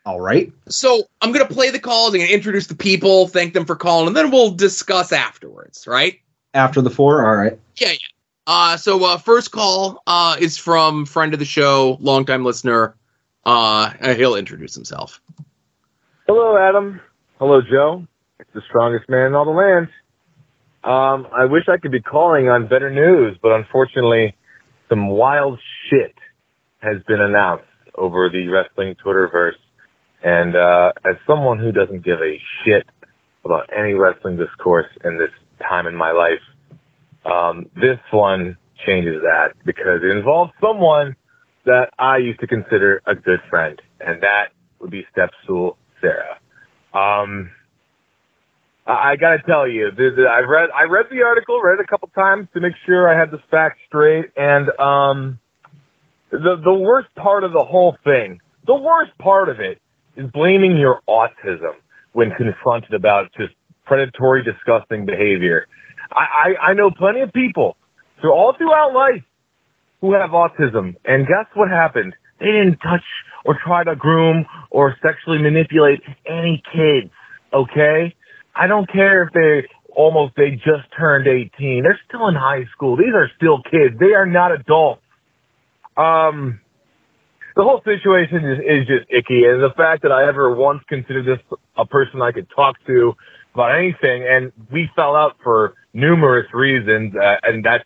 All 0.10 0.20
right. 0.20 0.52
So 0.70 1.04
I'm 1.22 1.32
going 1.32 1.48
to 1.48 1.54
play 1.54 1.70
the 1.70 1.78
calls. 1.78 2.16
I'm 2.16 2.22
going 2.22 2.30
to 2.30 2.34
introduce 2.34 2.66
the 2.66 2.74
people, 2.74 3.28
thank 3.28 3.54
them 3.54 3.66
for 3.66 3.76
calling, 3.76 4.08
and 4.08 4.18
then 4.18 4.32
we'll 4.32 4.50
discuss 4.50 5.12
afterwards, 5.12 5.86
right? 5.86 6.20
After 6.56 6.82
the 6.82 6.90
four, 6.90 7.24
all 7.24 7.36
right. 7.36 7.60
Yeah, 7.76 7.92
yeah. 7.92 7.98
Uh, 8.48 8.78
so 8.78 9.06
uh, 9.06 9.18
first 9.20 9.52
call 9.52 10.02
uh, 10.08 10.36
is 10.40 10.58
from 10.58 11.06
friend 11.06 11.34
of 11.34 11.40
the 11.40 11.46
show, 11.46 12.00
longtime 12.02 12.44
listener. 12.44 12.96
Uh, 13.46 13.92
he'll 14.16 14.34
introduce 14.34 14.74
himself. 14.74 15.22
Hello, 16.26 16.58
Adam. 16.58 17.00
Hello, 17.38 17.62
Joe. 17.62 18.08
It's 18.40 18.50
the 18.56 18.64
strongest 18.68 19.08
man 19.10 19.28
in 19.28 19.36
all 19.36 19.46
the 19.46 19.52
land. 19.52 19.90
Um, 20.84 21.28
I 21.32 21.46
wish 21.46 21.70
I 21.70 21.78
could 21.78 21.92
be 21.92 22.02
calling 22.02 22.50
on 22.50 22.68
better 22.68 22.90
news, 22.90 23.38
but 23.44 23.52
unfortunately, 23.52 24.36
some 24.90 25.08
wild 25.08 25.60
shit 25.88 26.16
has 26.80 26.98
been 27.08 27.22
announced 27.22 27.66
over 27.94 28.28
the 28.32 28.48
wrestling 28.48 28.96
Twitterverse. 29.06 29.54
And 30.24 30.56
uh, 30.56 30.92
as 31.06 31.16
someone 31.26 31.60
who 31.60 31.72
doesn't 31.72 32.04
give 32.04 32.20
a 32.22 32.40
shit 32.64 32.86
about 33.46 33.70
any 33.76 33.94
wrestling 33.94 34.38
discourse 34.38 34.88
in 35.04 35.18
this 35.18 35.32
time 35.68 35.88
in 35.88 35.96
my 35.96 36.12
life, 36.12 36.42
um, 37.26 37.70
this 37.76 38.00
one 38.12 38.58
changes 38.86 39.22
that 39.22 39.54
because 39.66 40.02
it 40.04 40.10
involves 40.10 40.52
someone 40.62 41.16
that 41.66 41.90
I 42.00 42.18
used 42.18 42.40
to 42.40 42.48
consider 42.48 43.02
a 43.06 43.16
good 43.16 43.40
friend, 43.50 43.82
and 44.00 44.22
that 44.22 44.50
would 44.80 44.90
be 44.90 45.06
Stepstool 45.16 45.76
Sarah. 46.02 46.40
Um, 46.94 47.52
I, 48.88 49.12
I 49.12 49.16
got 49.16 49.38
to 49.38 49.44
tell 49.44 49.68
you, 49.68 49.92
the, 49.92 50.26
I 50.30 50.40
read 50.40 50.70
I 50.76 50.84
read 50.84 51.08
the 51.12 51.24
article, 51.24 51.62
read 51.62 51.80
it 51.80 51.84
a 51.84 51.88
couple 51.88 52.10
times 52.10 52.48
to 52.54 52.60
make 52.60 52.74
sure 52.86 53.08
I 53.08 53.18
had 53.20 53.32
the 53.32 53.40
facts 53.52 53.80
straight, 53.88 54.32
and 54.36 54.70
um, 54.80 55.40
the 56.32 56.60
the 56.64 56.74
worst 56.74 57.14
part 57.16 57.44
of 57.44 57.52
the 57.52 57.64
whole 57.64 57.98
thing, 58.04 58.42
the 58.66 58.76
worst 58.76 59.18
part 59.18 59.50
of 59.50 59.60
it, 59.60 59.80
is 60.20 60.30
blaming 60.32 60.78
your 60.78 61.02
autism 61.08 61.74
when 62.14 62.32
confronted 62.32 62.94
about 62.94 63.32
just 63.38 63.54
predatory, 63.86 64.44
disgusting 64.44 65.06
behavior. 65.06 65.68
I, 66.12 66.56
I, 66.62 66.70
I 66.70 66.74
know 66.74 66.92
plenty 66.92 67.22
of 67.22 67.32
people 67.32 67.78
through 68.20 68.34
all 68.34 68.54
throughout 68.58 68.94
life 68.94 69.24
who 70.02 70.14
have 70.14 70.32
autism, 70.32 70.96
and 71.06 71.26
guess 71.26 71.46
what 71.54 71.70
happened? 71.70 72.14
They 72.40 72.48
didn't 72.48 72.78
touch 72.78 73.04
or 73.46 73.58
try 73.64 73.84
to 73.84 73.96
groom 73.96 74.46
or 74.70 74.96
sexually 75.02 75.40
manipulate 75.40 76.02
any 76.26 76.62
kids. 76.74 77.12
Okay, 77.54 78.16
I 78.56 78.68
don't 78.68 78.92
care 78.92 79.24
if 79.24 79.34
they 79.34 79.68
almost 79.96 80.36
they 80.36 80.52
just 80.52 80.88
turned 80.98 81.28
18. 81.28 81.84
They're 81.84 82.00
still 82.08 82.28
in 82.28 82.36
high 82.36 82.66
school. 82.72 82.96
These 82.96 83.14
are 83.14 83.30
still 83.36 83.62
kids. 83.64 84.00
They 84.00 84.14
are 84.14 84.26
not 84.26 84.52
adults. 84.52 85.02
Um, 85.98 86.62
the 87.60 87.66
whole 87.66 87.82
situation 87.84 88.46
is, 88.46 88.60
is 88.60 88.88
just 88.88 89.06
icky, 89.10 89.44
and 89.44 89.62
the 89.62 89.74
fact 89.76 90.04
that 90.04 90.14
I 90.14 90.26
ever 90.26 90.56
once 90.56 90.82
considered 90.88 91.26
this 91.26 91.40
a 91.76 91.86
person 91.86 92.22
I 92.22 92.32
could 92.32 92.48
talk 92.56 92.78
to 92.88 93.14
about 93.54 93.76
anything, 93.78 94.26
and 94.26 94.54
we 94.72 94.90
fell 94.96 95.14
out 95.14 95.36
for 95.44 95.74
numerous 95.94 96.48
reasons, 96.54 97.14
uh, 97.18 97.36
and 97.44 97.66
that's 97.66 97.84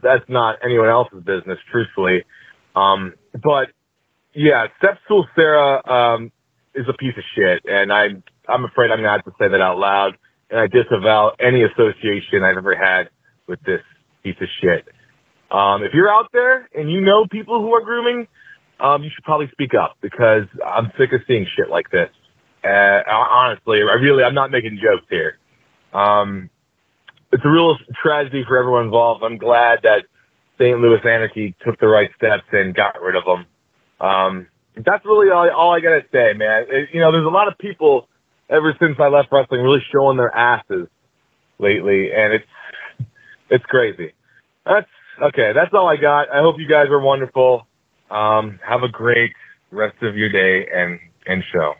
that's 0.00 0.24
not 0.28 0.58
anyone 0.64 0.88
else's 0.88 1.24
business, 1.24 1.58
truthfully. 1.72 2.22
Um, 2.76 3.14
but 3.42 3.70
yeah, 4.32 4.68
Stepstool 4.80 5.24
Sarah 5.34 5.82
um, 5.90 6.30
is 6.76 6.86
a 6.88 6.92
piece 6.92 7.16
of 7.16 7.24
shit, 7.34 7.64
and 7.68 7.92
I'm 7.92 8.22
I'm 8.48 8.64
afraid 8.64 8.92
I'm 8.92 8.98
gonna 8.98 9.10
have 9.10 9.24
to 9.24 9.32
say 9.40 9.48
that 9.48 9.60
out 9.60 9.78
loud, 9.78 10.16
and 10.50 10.60
I 10.60 10.68
disavow 10.68 11.32
any 11.40 11.64
association 11.64 12.44
I've 12.44 12.58
ever 12.58 12.76
had 12.76 13.10
with 13.48 13.60
this 13.64 13.82
piece 14.22 14.36
of 14.40 14.46
shit. 14.60 14.86
Um, 15.50 15.82
if 15.82 15.94
you're 15.94 16.08
out 16.14 16.28
there 16.32 16.68
and 16.76 16.88
you 16.88 17.00
know 17.00 17.26
people 17.26 17.60
who 17.60 17.74
are 17.74 17.82
grooming, 17.82 18.28
um, 18.80 19.02
you 19.02 19.10
should 19.14 19.24
probably 19.24 19.48
speak 19.52 19.74
up 19.74 19.96
because 20.00 20.44
I'm 20.66 20.92
sick 20.98 21.12
of 21.12 21.20
seeing 21.26 21.46
shit 21.56 21.70
like 21.70 21.90
this. 21.90 22.10
Uh, 22.64 23.02
honestly, 23.08 23.80
I 23.82 23.94
really, 23.94 24.22
I'm 24.22 24.34
not 24.34 24.50
making 24.50 24.78
jokes 24.82 25.06
here. 25.08 25.38
Um, 25.92 26.50
it's 27.32 27.44
a 27.44 27.48
real 27.48 27.76
tragedy 28.02 28.44
for 28.46 28.58
everyone 28.58 28.84
involved. 28.84 29.22
I'm 29.24 29.38
glad 29.38 29.80
that 29.84 30.04
St. 30.58 30.78
Louis 30.78 31.00
Anarchy 31.04 31.54
took 31.64 31.78
the 31.80 31.88
right 31.88 32.10
steps 32.16 32.44
and 32.52 32.74
got 32.74 33.00
rid 33.00 33.16
of 33.16 33.24
them. 33.24 33.46
Um, 34.00 34.46
that's 34.76 35.04
really 35.04 35.30
all, 35.30 35.48
all 35.50 35.72
I 35.72 35.80
gotta 35.80 36.04
say, 36.12 36.32
man. 36.34 36.66
It, 36.68 36.90
you 36.92 37.00
know, 37.00 37.12
there's 37.12 37.26
a 37.26 37.30
lot 37.30 37.48
of 37.48 37.56
people 37.58 38.08
ever 38.48 38.74
since 38.80 38.96
I 38.98 39.08
left 39.08 39.28
wrestling 39.30 39.62
really 39.62 39.82
showing 39.92 40.16
their 40.16 40.34
asses 40.34 40.88
lately, 41.58 42.12
and 42.12 42.32
it's 42.34 43.08
it's 43.48 43.64
crazy. 43.64 44.12
That's 44.64 44.88
okay. 45.22 45.52
That's 45.54 45.72
all 45.72 45.88
I 45.88 45.96
got. 45.96 46.30
I 46.30 46.40
hope 46.40 46.56
you 46.58 46.68
guys 46.68 46.88
are 46.88 47.00
wonderful. 47.00 47.66
Um, 48.10 48.58
have 48.66 48.82
a 48.82 48.88
great 48.88 49.32
rest 49.70 50.02
of 50.02 50.16
your 50.16 50.28
day 50.28 50.66
and 50.74 50.98
and 51.26 51.44
show. 51.52 51.74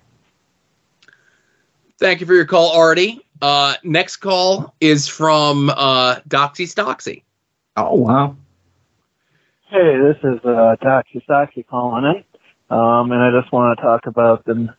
Thank 1.99 2.21
you 2.21 2.27
for 2.27 2.35
your 2.35 2.47
call, 2.47 2.73
Artie. 2.73 3.21
Uh, 3.43 3.75
next 3.83 4.19
call 4.19 4.75
is 4.81 5.09
from 5.09 5.71
uh, 5.71 6.17
Doxy 6.29 6.67
Stoxy. 6.67 7.23
Oh 7.77 7.95
wow. 7.95 8.37
Hey, 9.69 9.97
this 9.99 10.17
is 10.19 10.41
uh, 10.45 10.77
Doxy 10.83 11.25
Stoxy 11.29 11.67
calling 11.67 12.05
in, 12.05 12.77
um, 12.77 13.13
and 13.13 13.23
I 13.23 13.31
just 13.31 13.53
want 13.53 13.79
to 13.79 13.83
talk 13.83 14.07
about 14.07 14.45
them. 14.45 14.71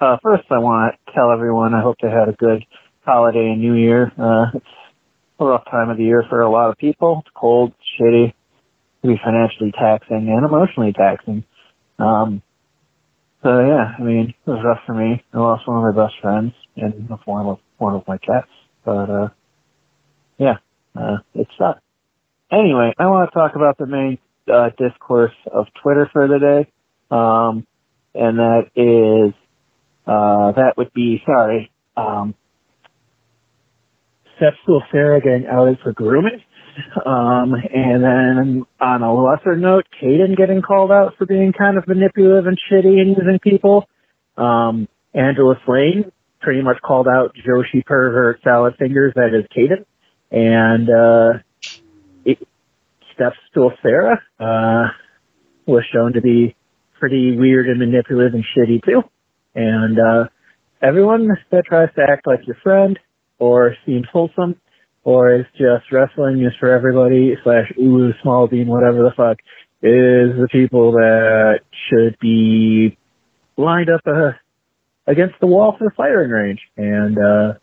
Uh, 0.00 0.16
first, 0.22 0.44
I 0.50 0.58
want 0.58 0.94
to 1.06 1.12
tell 1.12 1.30
everyone 1.30 1.72
I 1.72 1.80
hope 1.80 1.96
they 2.02 2.10
had 2.10 2.28
a 2.28 2.32
good 2.32 2.64
holiday 3.04 3.50
and 3.50 3.60
New 3.60 3.74
Year. 3.74 4.12
Uh, 4.18 4.46
it's 4.54 4.66
a 5.38 5.44
rough 5.44 5.64
time 5.70 5.88
of 5.88 5.96
the 5.96 6.04
year 6.04 6.24
for 6.28 6.42
a 6.42 6.50
lot 6.50 6.70
of 6.70 6.76
people. 6.76 7.22
It's 7.24 7.34
cold, 7.34 7.72
it's 7.78 8.00
shitty, 8.00 8.34
can 9.04 9.14
be 9.14 9.20
financially 9.22 9.72
taxing 9.72 10.28
and 10.28 10.44
emotionally 10.44 10.92
taxing. 10.92 11.44
Um, 11.98 12.42
so 13.42 13.60
yeah, 13.60 13.92
I 13.98 14.02
mean, 14.02 14.34
it 14.46 14.50
was 14.50 14.62
rough 14.64 14.80
for 14.86 14.94
me. 14.94 15.22
I 15.32 15.38
lost 15.38 15.68
one 15.68 15.84
of 15.84 15.94
my 15.94 16.04
best 16.04 16.14
friends 16.22 16.52
in 16.76 17.06
the 17.08 17.18
form 17.24 17.46
of 17.46 17.58
one 17.76 17.94
of 17.94 18.08
my 18.08 18.16
cats. 18.16 18.48
But 18.84 19.10
uh, 19.10 19.28
yeah, 20.38 20.56
uh, 20.96 21.18
it 21.34 21.48
sucked. 21.58 21.82
Anyway, 22.50 22.94
I 22.98 23.06
want 23.06 23.30
to 23.30 23.34
talk 23.38 23.56
about 23.56 23.78
the 23.78 23.86
main 23.86 24.18
uh, 24.52 24.70
discourse 24.78 25.34
of 25.52 25.66
Twitter 25.82 26.08
for 26.12 26.26
the 26.26 26.38
day, 26.38 26.70
um, 27.10 27.66
and 28.14 28.38
that 28.38 28.70
is 28.74 29.34
uh, 30.06 30.52
that 30.52 30.74
would 30.76 30.92
be 30.94 31.22
sorry. 31.26 31.70
Um, 31.96 32.34
Steph 34.36 34.54
Sarah 34.90 35.20
getting 35.20 35.46
outed 35.46 35.78
for 35.82 35.92
grooming. 35.92 36.42
Um, 37.04 37.54
and 37.54 38.02
then 38.02 38.66
on 38.80 39.02
a 39.02 39.14
lesser 39.14 39.56
note, 39.56 39.86
Caden 40.00 40.36
getting 40.36 40.62
called 40.62 40.90
out 40.90 41.14
for 41.16 41.26
being 41.26 41.52
kind 41.52 41.76
of 41.76 41.86
manipulative 41.86 42.46
and 42.46 42.58
shitty 42.70 43.00
and 43.00 43.16
using 43.16 43.38
people. 43.42 43.88
Um, 44.36 44.88
Angela 45.14 45.54
Slane 45.64 46.10
pretty 46.40 46.62
much 46.62 46.80
called 46.82 47.08
out 47.08 47.34
Joshi 47.46 47.84
pervert 47.84 48.42
salad 48.42 48.74
fingers 48.78 49.12
that 49.14 49.34
is 49.34 49.46
Caden. 49.56 49.84
And, 50.30 50.90
uh, 50.90 51.38
it, 52.24 52.38
Steph 53.14 53.34
Sarah, 53.82 54.20
uh, 54.40 54.88
was 55.66 55.84
shown 55.92 56.14
to 56.14 56.20
be 56.20 56.56
pretty 56.98 57.36
weird 57.36 57.68
and 57.68 57.78
manipulative 57.78 58.34
and 58.34 58.44
shitty 58.56 58.84
too. 58.84 59.02
And, 59.54 59.98
uh, 59.98 60.28
everyone 60.82 61.28
that 61.50 61.64
tries 61.66 61.88
to 61.94 62.02
act 62.02 62.26
like 62.26 62.46
your 62.46 62.56
friend 62.62 62.98
or 63.38 63.76
seems 63.86 64.06
wholesome 64.12 64.56
or 65.04 65.34
is 65.34 65.46
just 65.52 65.92
wrestling 65.92 66.42
is 66.44 66.52
for 66.58 66.72
everybody 66.72 67.36
slash 67.44 67.70
ooh 67.78 68.12
small 68.22 68.46
bean 68.48 68.66
whatever 68.66 69.02
the 69.02 69.12
fuck 69.16 69.38
is 69.82 70.34
the 70.40 70.48
people 70.50 70.92
that 70.92 71.60
should 71.88 72.18
be 72.18 72.96
lined 73.58 73.90
up 73.90 74.00
uh, 74.06 74.32
against 75.06 75.34
the 75.40 75.46
wall 75.46 75.76
for 75.78 75.84
the 75.84 75.94
firing 75.94 76.30
range. 76.30 76.60
And 76.76 77.18
uh 77.18 77.54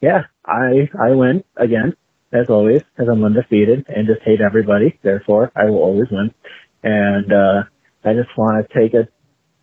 yeah, 0.00 0.24
I 0.44 0.90
I 1.00 1.10
win 1.12 1.42
again 1.56 1.96
as 2.32 2.50
always 2.50 2.82
because 2.82 3.08
I'm 3.10 3.24
undefeated 3.24 3.86
and 3.88 4.06
just 4.06 4.22
hate 4.22 4.40
everybody. 4.40 4.98
Therefore, 5.02 5.50
I 5.56 5.64
will 5.66 5.82
always 5.82 6.08
win. 6.10 6.34
And 6.82 7.32
uh 7.32 7.62
I 8.04 8.12
just 8.12 8.36
want 8.36 8.68
to 8.68 8.78
take 8.78 8.92
a 8.92 9.08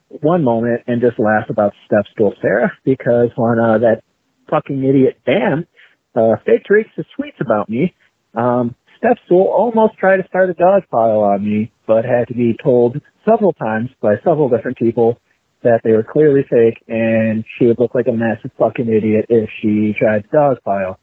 one 0.10 0.44
moment 0.44 0.82
and 0.88 1.02
just 1.02 1.20
laugh 1.20 1.50
about 1.50 1.74
Steph 1.86 2.08
Sarah 2.42 2.72
because 2.84 3.30
when 3.36 3.60
uh, 3.60 3.78
that 3.78 4.02
fucking 4.50 4.84
idiot 4.84 5.20
Dan 5.26 5.68
uh, 6.16 6.36
fake 6.46 6.64
tweets 6.70 6.94
his 6.96 7.06
tweets 7.18 7.40
about 7.40 7.70
me. 7.70 7.94
Um, 8.36 8.76
Steph 8.98 9.18
Stool 9.26 9.48
almost 9.48 9.98
tried 9.98 10.18
to 10.18 10.28
start 10.28 10.50
a 10.50 10.54
dog 10.54 10.84
pile 10.92 11.22
on 11.22 11.44
me, 11.44 11.72
but 11.88 12.06
had 12.06 12.28
to 12.28 12.34
be 12.34 12.56
told 12.64 13.02
several 13.28 13.54
times 13.54 13.90
by 14.02 14.16
several 14.24 14.50
different 14.50 14.78
people 14.78 15.18
that 15.64 15.82
they 15.84 15.92
were 15.92 16.04
clearly 16.04 16.42
fake 16.50 16.84
and 16.88 17.44
she 17.58 17.66
would 17.66 17.80
look 17.80 17.94
like 17.94 18.08
a 18.08 18.12
massive 18.12 18.52
fucking 18.58 18.88
idiot 18.88 19.26
if 19.30 19.50
she 19.62 19.94
tried 20.00 20.24
to 20.24 20.30
dog 20.30 20.58
pile. 20.64 21.00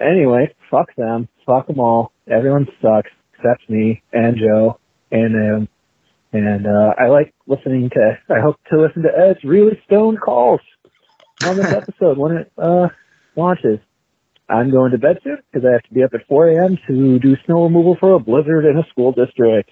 Anyway, 0.00 0.54
fuck 0.70 0.94
them. 0.96 1.28
Fuck 1.46 1.66
them 1.66 1.80
all. 1.80 2.12
Everyone 2.30 2.66
sucks 2.80 3.10
except 3.34 3.68
me 3.68 4.02
and 4.12 4.36
Joe 4.36 4.78
and 5.10 5.34
them. 5.34 5.68
And, 6.32 6.66
uh, 6.66 6.94
I 6.98 7.08
like 7.08 7.34
listening 7.46 7.90
to, 7.90 8.18
I 8.28 8.40
hope 8.40 8.56
to 8.70 8.80
listen 8.80 9.02
to 9.02 9.08
Ed's 9.08 9.42
really 9.44 9.80
stoned 9.86 10.20
calls 10.20 10.60
on 11.44 11.56
this 11.56 11.66
episode 11.72 12.18
when 12.18 12.36
it, 12.36 12.52
uh, 12.58 12.88
launches. 13.34 13.78
I'm 14.48 14.70
going 14.70 14.92
to 14.92 14.98
bed 14.98 15.18
soon 15.22 15.38
because 15.52 15.66
I 15.68 15.72
have 15.72 15.82
to 15.82 15.92
be 15.94 16.02
up 16.02 16.14
at 16.14 16.26
4 16.26 16.48
a.m. 16.48 16.78
to 16.86 17.18
do 17.18 17.36
snow 17.44 17.64
removal 17.64 17.96
for 18.00 18.14
a 18.14 18.18
blizzard 18.18 18.64
in 18.64 18.78
a 18.78 18.86
school 18.90 19.12
district. 19.12 19.70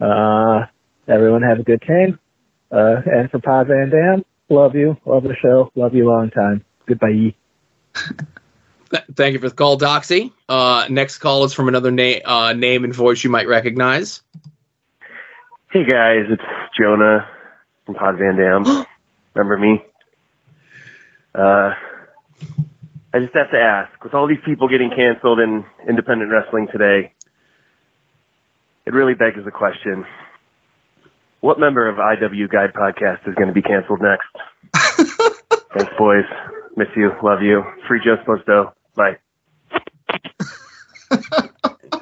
Uh, 0.00 0.66
everyone 1.08 1.42
have 1.42 1.58
a 1.60 1.62
good 1.62 1.82
time. 1.86 2.18
Uh, 2.70 3.00
and 3.06 3.30
for 3.30 3.38
Pod 3.40 3.68
Van 3.68 3.90
Dam, 3.90 4.24
love 4.48 4.74
you. 4.74 4.96
Love 5.06 5.22
the 5.24 5.34
show. 5.40 5.70
Love 5.74 5.94
you 5.94 6.06
long 6.06 6.30
time. 6.30 6.64
Goodbye. 6.86 7.34
Th- 8.90 9.04
Thank 9.14 9.32
you 9.34 9.38
for 9.38 9.48
the 9.48 9.54
call, 9.54 9.78
Doxy. 9.78 10.32
Uh, 10.48 10.86
next 10.90 11.18
call 11.18 11.44
is 11.44 11.52
from 11.54 11.68
another 11.68 11.90
na- 11.90 12.20
uh, 12.24 12.52
name 12.52 12.84
and 12.84 12.94
voice 12.94 13.24
you 13.24 13.30
might 13.30 13.48
recognize. 13.48 14.22
Hey 15.72 15.84
guys, 15.84 16.26
it's 16.28 16.42
Jonah 16.78 17.28
from 17.86 17.94
Pod 17.94 18.18
Van 18.18 18.36
Dam. 18.36 18.64
Remember 19.34 19.56
me? 19.56 19.82
I 23.12 23.18
just 23.18 23.34
have 23.34 23.50
to 23.50 23.58
ask, 23.58 24.04
with 24.04 24.14
all 24.14 24.26
these 24.28 24.38
people 24.44 24.68
getting 24.68 24.90
canceled 24.90 25.40
in 25.40 25.64
independent 25.88 26.30
wrestling 26.30 26.68
today, 26.70 27.12
it 28.86 28.92
really 28.92 29.14
begs 29.14 29.44
the 29.44 29.50
question: 29.50 30.06
What 31.40 31.58
member 31.58 31.88
of 31.88 31.96
IW 31.96 32.48
Guide 32.50 32.72
Podcast 32.72 33.28
is 33.28 33.34
going 33.34 33.48
to 33.48 33.54
be 33.54 33.62
canceled 33.62 34.00
next? 34.00 34.28
Thanks, 35.74 35.92
boys. 35.98 36.24
Miss 36.76 36.88
you. 36.96 37.10
Love 37.22 37.42
you. 37.42 37.64
Free 37.88 38.00
Joe 38.04 38.16
Sposto. 38.24 38.72
Bye. 38.94 39.16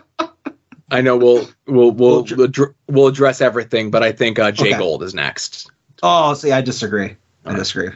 I 0.91 1.01
know 1.03 1.17
we'll 1.17 1.49
we'll 1.67 1.91
we'll 1.91 2.25
we'll, 2.25 2.49
addr- 2.49 2.75
we'll 2.87 3.07
address 3.09 3.41
everything, 3.41 3.91
but 3.91 4.03
I 4.03 4.13
think 4.13 4.39
uh, 4.39 4.53
Jay 4.53 4.71
Okay. 4.71 4.79
Gold 4.79 5.03
is 5.03 5.15
next. 5.15 5.71
Oh, 6.03 6.33
see, 6.35 6.53
I 6.53 6.61
disagree. 6.63 7.17
I 7.45 7.55
disagree. 7.55 7.91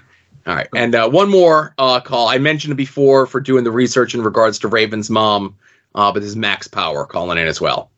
All 0.46 0.54
right, 0.54 0.68
and 0.74 0.94
uh, 0.94 1.08
one 1.08 1.30
more 1.30 1.72
uh, 1.78 2.00
call. 2.00 2.28
I 2.28 2.38
mentioned 2.38 2.72
it 2.72 2.76
before 2.76 3.26
for 3.26 3.40
doing 3.40 3.62
the 3.62 3.70
research 3.70 4.14
in 4.14 4.22
regards 4.22 4.58
to 4.60 4.68
Raven's 4.68 5.08
mom, 5.08 5.56
uh, 5.94 6.10
but 6.12 6.20
this 6.20 6.30
is 6.30 6.36
Max 6.36 6.66
Power 6.66 7.06
calling 7.06 7.38
in 7.38 7.46
as 7.46 7.60
well. 7.60 7.90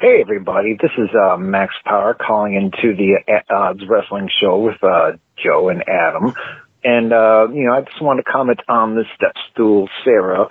Hey 0.00 0.20
everybody, 0.20 0.76
this 0.80 0.90
is 0.98 1.08
uh, 1.14 1.36
Max 1.36 1.72
Power 1.84 2.14
calling 2.14 2.54
into 2.54 2.96
the 2.96 3.18
uh, 3.32 3.54
Odds 3.54 3.86
Wrestling 3.88 4.28
Show 4.40 4.58
with 4.58 4.82
uh, 4.82 5.12
Joe 5.36 5.68
and 5.68 5.88
Adam, 5.88 6.34
and 6.82 7.12
uh, 7.12 7.46
you 7.52 7.64
know 7.64 7.72
I 7.72 7.82
just 7.82 8.02
want 8.02 8.18
to 8.18 8.24
comment 8.24 8.60
on 8.68 8.96
the 8.96 9.04
step 9.14 9.34
stool 9.52 9.88
Sarah 10.02 10.48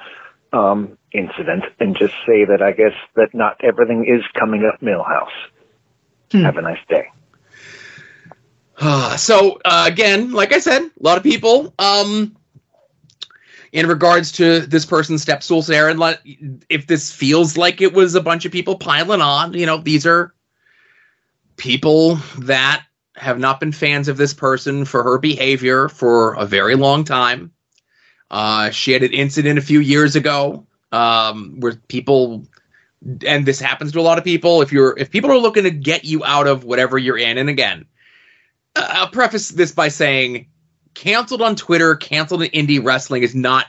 um, 0.53 0.97
incident 1.11 1.65
and 1.79 1.97
just 1.97 2.13
say 2.25 2.45
that 2.45 2.61
I 2.61 2.71
guess 2.71 2.93
that 3.15 3.33
not 3.33 3.59
everything 3.63 4.05
is 4.07 4.23
coming 4.39 4.63
up 4.63 4.79
Milhouse. 4.79 5.27
Have 6.41 6.57
a 6.57 6.61
nice 6.61 6.79
day. 6.89 7.09
So 9.17 9.59
uh, 9.63 9.85
again, 9.87 10.31
like 10.31 10.53
I 10.53 10.59
said, 10.59 10.81
a 10.81 10.91
lot 10.99 11.17
of 11.17 11.23
people. 11.23 11.73
Um, 11.79 12.35
in 13.73 13.87
regards 13.87 14.31
to 14.33 14.59
this 14.61 14.85
person's 14.85 15.23
step 15.23 15.41
stool, 15.41 15.63
Sarah, 15.63 15.89
and 15.89 15.99
let, 15.99 16.21
if 16.69 16.85
this 16.85 17.11
feels 17.11 17.57
like 17.57 17.81
it 17.81 17.91
was 17.91 18.13
a 18.13 18.21
bunch 18.21 18.45
of 18.45 18.51
people 18.51 18.77
piling 18.77 19.19
on, 19.19 19.55
you 19.55 19.65
know, 19.65 19.77
these 19.77 20.05
are 20.05 20.31
people 21.57 22.15
that 22.39 22.85
have 23.15 23.39
not 23.39 23.59
been 23.59 23.71
fans 23.71 24.07
of 24.07 24.17
this 24.17 24.33
person 24.33 24.85
for 24.85 25.01
her 25.03 25.17
behavior 25.17 25.89
for 25.89 26.35
a 26.35 26.45
very 26.45 26.75
long 26.75 27.03
time. 27.03 27.51
Uh, 28.29 28.69
she 28.69 28.91
had 28.91 29.01
an 29.01 29.13
incident 29.13 29.57
a 29.57 29.61
few 29.61 29.79
years 29.79 30.15
ago 30.15 30.67
um, 30.91 31.59
where 31.59 31.73
people, 31.87 32.45
and 33.25 33.43
this 33.43 33.59
happens 33.59 33.91
to 33.91 33.99
a 33.99 34.01
lot 34.01 34.19
of 34.19 34.23
people. 34.23 34.61
If 34.61 34.71
you're, 34.71 34.97
if 34.97 35.09
people 35.09 35.31
are 35.31 35.37
looking 35.37 35.63
to 35.63 35.71
get 35.71 36.05
you 36.05 36.23
out 36.23 36.45
of 36.45 36.63
whatever 36.63 36.97
you're 36.99 37.17
in, 37.17 37.39
and 37.39 37.49
again, 37.49 37.85
I'll 38.75 39.09
preface 39.09 39.49
this 39.49 39.71
by 39.71 39.87
saying 39.89 40.47
canceled 40.93 41.41
on 41.41 41.55
Twitter, 41.55 41.95
canceled 41.95 42.43
in 42.43 42.49
indie 42.51 42.83
wrestling 42.83 43.23
is 43.23 43.35
not 43.35 43.67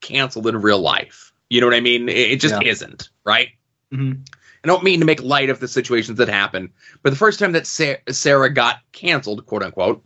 canceled 0.00 0.46
in 0.46 0.60
real 0.60 0.80
life. 0.80 1.32
You 1.50 1.60
know 1.60 1.66
what 1.66 1.76
I 1.76 1.80
mean? 1.80 2.08
It, 2.08 2.16
it 2.32 2.40
just 2.40 2.54
Yeah. 2.60 2.68
isn't, 2.70 3.08
right? 3.24 3.48
Mhm. 3.92 4.26
I 4.62 4.66
don't 4.66 4.82
mean 4.82 5.00
to 5.00 5.06
make 5.06 5.22
light 5.22 5.50
of 5.50 5.60
the 5.60 5.68
situations 5.68 6.18
that 6.18 6.28
happen, 6.28 6.72
but 7.02 7.10
the 7.10 7.16
first 7.16 7.38
time 7.38 7.52
that 7.52 7.66
Sa- 7.66 7.96
Sarah 8.08 8.52
got 8.52 8.80
canceled, 8.92 9.44
quote 9.46 9.62
unquote, 9.62 10.02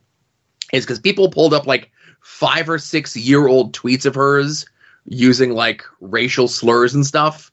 is 0.73 0.85
because 0.85 0.98
people 0.98 1.31
pulled 1.31 1.55
up 1.55 1.66
like 1.66 1.90
five 2.20 2.69
or 2.69 2.78
six 2.78 3.16
year 3.16 3.47
old 3.47 3.73
tweets 3.73 4.05
of 4.05 4.15
hers 4.16 4.66
using 5.06 5.52
like 5.52 5.85
racial 6.01 6.48
slurs 6.48 6.94
and 6.94 7.06
stuff. 7.06 7.51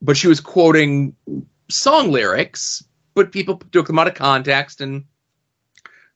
But 0.00 0.16
she 0.16 0.28
was 0.28 0.40
quoting 0.40 1.14
song 1.68 2.10
lyrics, 2.12 2.84
but 3.14 3.32
people 3.32 3.60
took 3.72 3.86
them 3.88 3.98
out 3.98 4.06
of 4.08 4.14
context 4.14 4.80
and 4.80 5.04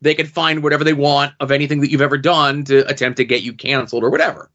they 0.01 0.15
could 0.15 0.29
find 0.29 0.63
whatever 0.63 0.85
they 0.85 0.93
want 0.93 1.35
of 1.41 1.51
anything 1.51 1.81
that 1.81 1.91
you've 1.91 2.01
ever 2.01 2.19
done 2.19 2.65
to 2.65 2.89
attempt 2.89 3.19
to 3.19 3.25
get 3.25 3.43
you 3.43 3.53
canceled 3.53 4.03
or 4.03 4.11
whatever. 4.11 4.51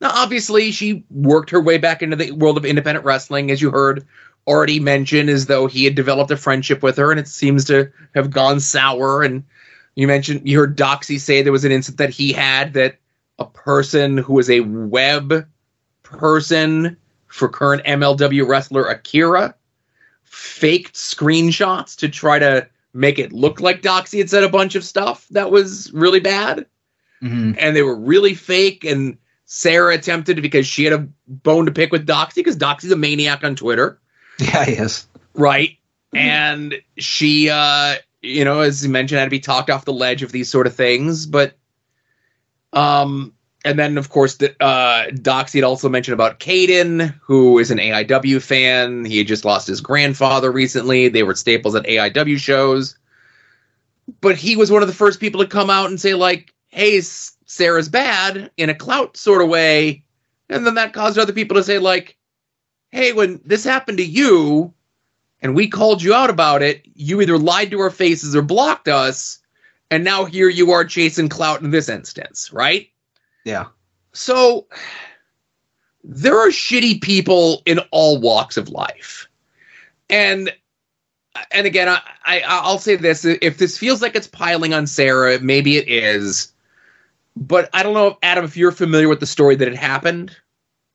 Now, 0.00 0.10
obviously, 0.12 0.72
she 0.72 1.04
worked 1.10 1.50
her 1.50 1.60
way 1.60 1.78
back 1.78 2.02
into 2.02 2.16
the 2.16 2.32
world 2.32 2.56
of 2.56 2.64
independent 2.64 3.04
wrestling, 3.04 3.50
as 3.50 3.60
you 3.60 3.70
heard 3.70 4.06
already 4.46 4.80
mentioned, 4.80 5.28
as 5.28 5.46
though 5.46 5.66
he 5.66 5.84
had 5.84 5.94
developed 5.94 6.30
a 6.30 6.36
friendship 6.36 6.82
with 6.82 6.96
her, 6.96 7.10
and 7.10 7.20
it 7.20 7.28
seems 7.28 7.66
to 7.66 7.90
have 8.14 8.30
gone 8.30 8.58
sour. 8.60 9.22
And 9.22 9.44
You 9.94 10.06
mentioned 10.06 10.48
you 10.48 10.58
heard 10.58 10.76
Doxy 10.78 11.20
say 11.20 11.42
there 11.42 11.52
was 11.52 11.64
an 11.64 11.72
incident 11.72 11.98
that 11.98 12.10
he 12.10 12.32
had 12.32 12.72
that 12.72 12.96
a 13.38 13.44
person 13.44 14.16
who 14.16 14.34
was 14.34 14.48
a 14.48 14.60
web 14.60 15.46
person 16.02 16.96
for 17.26 17.48
current 17.48 17.84
MLW 17.84 18.46
wrestler 18.46 18.86
Akira 18.86 19.54
faked 20.24 20.94
screenshots 20.94 21.96
to 21.98 22.08
try 22.08 22.38
to 22.38 22.68
make 22.92 23.18
it 23.18 23.32
look 23.32 23.60
like 23.60 23.82
Doxy 23.82 24.18
had 24.18 24.30
said 24.30 24.44
a 24.44 24.48
bunch 24.48 24.74
of 24.74 24.84
stuff 24.84 25.26
that 25.30 25.50
was 25.50 25.92
really 25.92 26.20
bad. 26.20 26.66
Mhm. 27.22 27.56
And 27.58 27.76
they 27.76 27.82
were 27.82 27.96
really 27.96 28.34
fake. 28.34 28.84
And 28.84 29.18
Sarah 29.44 29.94
attempted 29.94 30.40
because 30.42 30.66
she 30.66 30.84
had 30.84 30.92
a 30.92 31.08
bone 31.26 31.66
to 31.66 31.72
pick 31.72 31.92
with 31.92 32.06
Doxy 32.06 32.36
because 32.36 32.56
Doxy's 32.56 32.92
a 32.92 32.96
maniac 32.96 33.44
on 33.44 33.56
Twitter. 33.56 34.00
Yeah, 34.38 34.64
he 34.64 34.72
is. 34.72 35.06
Right. 35.34 35.76
And 36.14 36.80
she, 36.96 37.50
uh, 37.50 37.96
you 38.22 38.44
know, 38.44 38.60
as 38.60 38.84
you 38.84 38.90
mentioned, 38.90 39.18
had 39.18 39.26
to 39.26 39.30
be 39.30 39.40
talked 39.40 39.70
off 39.70 39.84
the 39.84 39.92
ledge 39.92 40.22
of 40.22 40.32
these 40.32 40.50
sort 40.50 40.66
of 40.66 40.74
things. 40.74 41.26
But, 41.26 41.56
um, 42.72 43.34
and 43.64 43.78
then 43.78 43.98
of 43.98 44.08
course, 44.08 44.36
the, 44.36 44.50
uh, 44.62 45.08
Doxy 45.10 45.54
had 45.54 45.64
also 45.64 45.88
mentioned 45.88 46.14
about 46.14 46.40
Caden, 46.40 47.14
who 47.22 47.58
is 47.58 47.70
an 47.70 47.78
AIW 47.78 48.42
fan. 48.42 49.04
He 49.04 49.18
had 49.18 49.26
just 49.26 49.44
lost 49.44 49.66
his 49.66 49.80
grandfather 49.80 50.50
recently. 50.50 51.08
They 51.08 51.22
were 51.22 51.34
staples 51.34 51.74
at 51.74 51.84
AIW 51.84 52.38
shows. 52.38 52.96
But 54.20 54.36
he 54.36 54.56
was 54.56 54.70
one 54.70 54.82
of 54.82 54.88
the 54.88 54.94
first 54.94 55.20
people 55.20 55.42
to 55.42 55.46
come 55.46 55.70
out 55.70 55.90
and 55.90 56.00
say, 56.00 56.14
like, 56.14 56.52
hey, 56.68 57.00
Sarah's 57.00 57.88
bad 57.88 58.50
in 58.56 58.70
a 58.70 58.74
clout 58.74 59.16
sort 59.16 59.42
of 59.42 59.48
way. 59.48 60.04
And 60.48 60.66
then 60.66 60.74
that 60.74 60.92
caused 60.92 61.18
other 61.18 61.32
people 61.32 61.56
to 61.56 61.62
say, 61.62 61.78
like, 61.78 62.16
hey, 62.90 63.12
when 63.12 63.40
this 63.44 63.64
happened 63.64 63.98
to 63.98 64.04
you 64.04 64.72
and 65.42 65.54
we 65.54 65.68
called 65.68 66.02
you 66.02 66.14
out 66.14 66.30
about 66.30 66.62
it, 66.62 66.82
you 66.94 67.20
either 67.20 67.38
lied 67.38 67.70
to 67.70 67.80
our 67.80 67.90
faces 67.90 68.34
or 68.34 68.42
blocked 68.42 68.88
us. 68.88 69.38
And 69.90 70.02
now 70.02 70.24
here 70.24 70.48
you 70.48 70.70
are 70.72 70.84
chasing 70.84 71.28
clout 71.28 71.62
in 71.62 71.70
this 71.70 71.88
instance, 71.88 72.52
right? 72.52 72.88
Yeah. 73.44 73.66
So 74.12 74.66
there 76.04 76.38
are 76.38 76.48
shitty 76.48 77.00
people 77.00 77.62
in 77.66 77.78
all 77.90 78.20
walks 78.20 78.56
of 78.56 78.68
life. 78.68 79.28
And 80.08 80.52
and 81.52 81.66
again, 81.66 81.88
I, 81.88 82.00
I 82.24 82.42
I'll 82.46 82.78
say 82.78 82.96
this: 82.96 83.24
if 83.24 83.58
this 83.58 83.78
feels 83.78 84.02
like 84.02 84.16
it's 84.16 84.26
piling 84.26 84.74
on 84.74 84.86
Sarah, 84.86 85.38
maybe 85.40 85.76
it 85.76 85.88
is. 85.88 86.52
But 87.36 87.70
I 87.72 87.82
don't 87.82 87.94
know, 87.94 88.18
Adam, 88.22 88.44
if 88.44 88.56
you're 88.56 88.72
familiar 88.72 89.08
with 89.08 89.20
the 89.20 89.26
story 89.26 89.56
that 89.56 89.68
had 89.68 89.76
happened. 89.76 90.36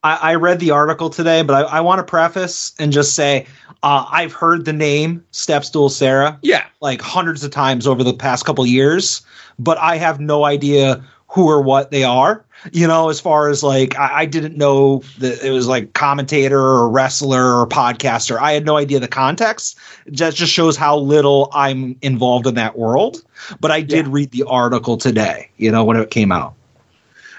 I, 0.04 0.32
I 0.32 0.34
read 0.34 0.60
the 0.60 0.70
article 0.70 1.10
today, 1.10 1.42
but 1.42 1.54
I, 1.54 1.78
I 1.78 1.80
want 1.80 1.98
to 1.98 2.04
preface 2.04 2.74
and 2.78 2.92
just 2.92 3.14
say 3.14 3.46
uh, 3.82 4.06
I've 4.10 4.32
heard 4.32 4.64
the 4.64 4.72
name 4.72 5.24
Stepstool 5.32 5.90
Sarah, 5.90 6.38
yeah, 6.42 6.66
like 6.80 7.00
hundreds 7.00 7.42
of 7.42 7.50
times 7.50 7.86
over 7.86 8.04
the 8.04 8.12
past 8.12 8.44
couple 8.44 8.64
years, 8.66 9.22
but 9.58 9.78
I 9.78 9.96
have 9.96 10.20
no 10.20 10.44
idea 10.44 11.02
who 11.28 11.48
or 11.48 11.60
what 11.60 11.90
they 11.90 12.04
are. 12.04 12.44
You 12.72 12.86
know, 12.86 13.10
as 13.10 13.20
far 13.20 13.48
as 13.48 13.62
like 13.62 13.98
I, 13.98 14.20
I 14.20 14.26
didn't 14.26 14.56
know 14.56 15.02
that 15.18 15.42
it 15.42 15.50
was 15.50 15.68
like 15.68 15.92
commentator 15.92 16.58
or 16.58 16.88
wrestler 16.88 17.60
or 17.60 17.66
podcaster. 17.66 18.38
I 18.38 18.52
had 18.52 18.64
no 18.64 18.76
idea 18.76 18.98
the 18.98 19.08
context. 19.08 19.78
That 20.06 20.34
just 20.34 20.52
shows 20.52 20.76
how 20.76 20.96
little 20.96 21.50
I'm 21.52 21.96
involved 22.02 22.46
in 22.46 22.54
that 22.54 22.78
world. 22.78 23.22
But 23.60 23.70
I 23.70 23.82
did 23.82 24.08
read 24.08 24.30
the 24.30 24.44
article 24.44 24.96
today. 24.96 25.50
You 25.56 25.70
know, 25.70 25.84
when 25.84 25.96
it 25.96 26.10
came 26.10 26.32
out. 26.32 26.54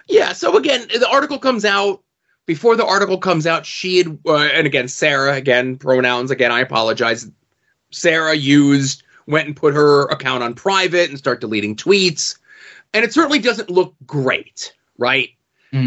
Yeah. 0.08 0.34
So 0.34 0.56
again, 0.56 0.88
the 0.88 1.10
article 1.10 1.40
comes 1.40 1.66
out. 1.66 2.02
Before 2.46 2.78
the 2.78 2.86
article 2.86 3.18
comes 3.18 3.46
out, 3.46 3.66
she 3.66 3.98
had, 3.98 4.20
uh, 4.26 4.38
and 4.38 4.66
again, 4.66 4.88
Sarah, 4.88 5.34
again, 5.34 5.76
pronouns, 5.76 6.32
again, 6.32 6.50
I 6.50 6.62
apologize. 6.62 7.30
Sarah 7.92 8.36
used, 8.36 9.04
went 9.26 9.48
and 9.48 9.56
put 9.56 9.74
her 9.74 10.04
account 10.06 10.44
on 10.44 10.54
private 10.54 11.10
and 11.10 11.18
start 11.18 11.42
deleting 11.42 11.76
tweets. 11.76 12.38
And 12.94 13.04
it 13.04 13.14
certainly 13.14 13.40
doesn't 13.40 13.70
look 13.70 13.96
great, 14.06 14.74
right? 14.98 15.30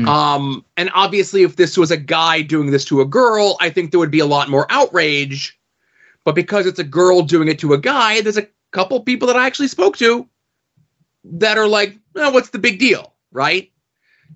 Um, 0.08 0.64
and 0.76 0.90
obviously, 0.94 1.42
if 1.42 1.56
this 1.56 1.76
was 1.76 1.90
a 1.90 1.96
guy 1.96 2.42
doing 2.42 2.70
this 2.70 2.84
to 2.86 3.00
a 3.00 3.06
girl, 3.06 3.56
I 3.60 3.70
think 3.70 3.90
there 3.90 4.00
would 4.00 4.10
be 4.10 4.20
a 4.20 4.26
lot 4.26 4.48
more 4.48 4.66
outrage. 4.70 5.58
But 6.24 6.34
because 6.34 6.66
it's 6.66 6.78
a 6.78 6.84
girl 6.84 7.22
doing 7.22 7.48
it 7.48 7.58
to 7.60 7.72
a 7.72 7.78
guy, 7.78 8.20
there's 8.20 8.36
a 8.36 8.46
couple 8.72 9.00
people 9.00 9.26
that 9.28 9.36
I 9.36 9.46
actually 9.46 9.68
spoke 9.68 9.96
to 9.98 10.28
that 11.24 11.58
are 11.58 11.66
like, 11.66 11.96
oh, 12.16 12.30
what's 12.30 12.50
the 12.50 12.58
big 12.58 12.78
deal, 12.78 13.14
right? 13.32 13.70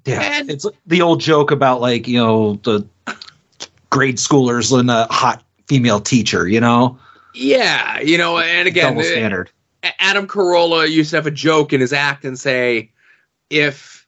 Yeah, 0.04 0.42
it's 0.46 0.66
the 0.86 1.02
old 1.02 1.20
joke 1.20 1.50
about 1.50 1.80
like 1.80 2.06
you 2.06 2.18
know 2.18 2.54
the 2.64 2.86
grade 3.90 4.16
schoolers 4.16 4.78
and 4.78 4.90
a 4.90 5.06
hot 5.10 5.42
female 5.66 6.00
teacher. 6.00 6.46
You 6.46 6.60
know, 6.60 6.98
Yeah, 7.34 8.00
you 8.00 8.18
know, 8.18 8.38
and 8.38 8.68
again, 8.68 8.94
double 8.94 9.02
standard. 9.02 9.50
Adam 9.98 10.26
Carolla 10.26 10.90
used 10.90 11.10
to 11.10 11.16
have 11.16 11.26
a 11.26 11.30
joke 11.30 11.72
in 11.72 11.80
his 11.80 11.92
act 11.92 12.24
and 12.24 12.38
say, 12.38 12.90
if 13.50 14.06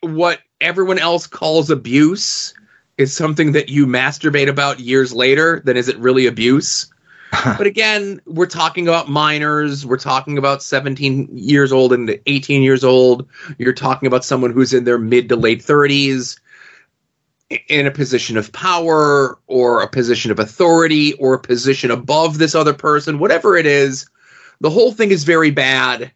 what 0.00 0.40
everyone 0.60 0.98
else 0.98 1.26
calls 1.26 1.70
abuse 1.70 2.54
is 2.96 3.14
something 3.14 3.52
that 3.52 3.68
you 3.68 3.86
masturbate 3.86 4.48
about 4.48 4.80
years 4.80 5.12
later, 5.12 5.62
then 5.64 5.76
is 5.76 5.88
it 5.88 5.98
really 5.98 6.26
abuse? 6.26 6.90
but 7.44 7.66
again, 7.66 8.20
we're 8.24 8.46
talking 8.46 8.88
about 8.88 9.08
minors. 9.08 9.84
We're 9.84 9.98
talking 9.98 10.38
about 10.38 10.62
17 10.62 11.28
years 11.36 11.72
old 11.72 11.92
and 11.92 12.18
18 12.26 12.62
years 12.62 12.84
old. 12.84 13.28
You're 13.58 13.74
talking 13.74 14.06
about 14.06 14.24
someone 14.24 14.52
who's 14.52 14.72
in 14.72 14.84
their 14.84 14.98
mid 14.98 15.28
to 15.28 15.36
late 15.36 15.60
30s 15.60 16.38
in 17.68 17.86
a 17.86 17.90
position 17.90 18.36
of 18.36 18.52
power 18.52 19.38
or 19.46 19.82
a 19.82 19.88
position 19.88 20.30
of 20.30 20.38
authority 20.38 21.12
or 21.14 21.34
a 21.34 21.40
position 21.40 21.90
above 21.90 22.38
this 22.38 22.54
other 22.54 22.74
person, 22.74 23.18
whatever 23.18 23.56
it 23.56 23.66
is. 23.66 24.08
The 24.60 24.70
whole 24.70 24.92
thing 24.92 25.10
is 25.10 25.24
very 25.24 25.50
bad. 25.50 26.12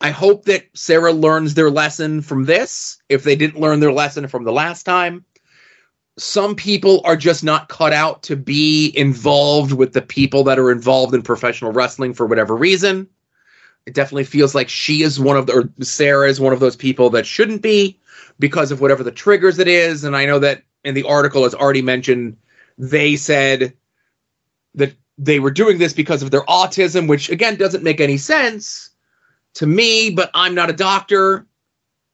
I 0.00 0.10
hope 0.10 0.46
that 0.46 0.68
Sarah 0.74 1.12
learns 1.12 1.54
their 1.54 1.70
lesson 1.70 2.22
from 2.22 2.44
this 2.44 2.98
if 3.08 3.24
they 3.24 3.36
didn't 3.36 3.60
learn 3.60 3.80
their 3.80 3.92
lesson 3.92 4.28
from 4.28 4.44
the 4.44 4.52
last 4.52 4.84
time 4.84 5.24
some 6.20 6.54
people 6.54 7.00
are 7.04 7.16
just 7.16 7.42
not 7.42 7.68
cut 7.68 7.92
out 7.92 8.22
to 8.24 8.36
be 8.36 8.92
involved 8.96 9.72
with 9.72 9.94
the 9.94 10.02
people 10.02 10.44
that 10.44 10.58
are 10.58 10.70
involved 10.70 11.14
in 11.14 11.22
professional 11.22 11.72
wrestling 11.72 12.12
for 12.12 12.26
whatever 12.26 12.54
reason. 12.54 13.08
It 13.86 13.94
definitely 13.94 14.24
feels 14.24 14.54
like 14.54 14.68
she 14.68 15.02
is 15.02 15.18
one 15.18 15.38
of 15.38 15.46
the, 15.46 15.52
or 15.54 15.70
Sarah 15.82 16.28
is 16.28 16.38
one 16.38 16.52
of 16.52 16.60
those 16.60 16.76
people 16.76 17.08
that 17.10 17.26
shouldn't 17.26 17.62
be 17.62 17.98
because 18.38 18.70
of 18.70 18.80
whatever 18.82 19.02
the 19.02 19.10
triggers 19.10 19.58
it 19.58 19.66
is. 19.68 20.04
And 20.04 20.14
I 20.14 20.26
know 20.26 20.38
that 20.40 20.62
in 20.84 20.94
the 20.94 21.04
article, 21.04 21.46
as 21.46 21.54
already 21.54 21.82
mentioned, 21.82 22.36
they 22.76 23.16
said 23.16 23.72
that 24.74 24.94
they 25.20 25.38
were 25.38 25.50
doing 25.50 25.78
this 25.78 25.92
because 25.92 26.22
of 26.22 26.30
their 26.30 26.42
autism, 26.42 27.06
which 27.06 27.28
again 27.28 27.56
doesn't 27.56 27.84
make 27.84 28.00
any 28.00 28.16
sense 28.16 28.90
to 29.54 29.66
me, 29.66 30.10
but 30.10 30.30
I'm 30.34 30.54
not 30.54 30.70
a 30.70 30.72
doctor. 30.72 31.46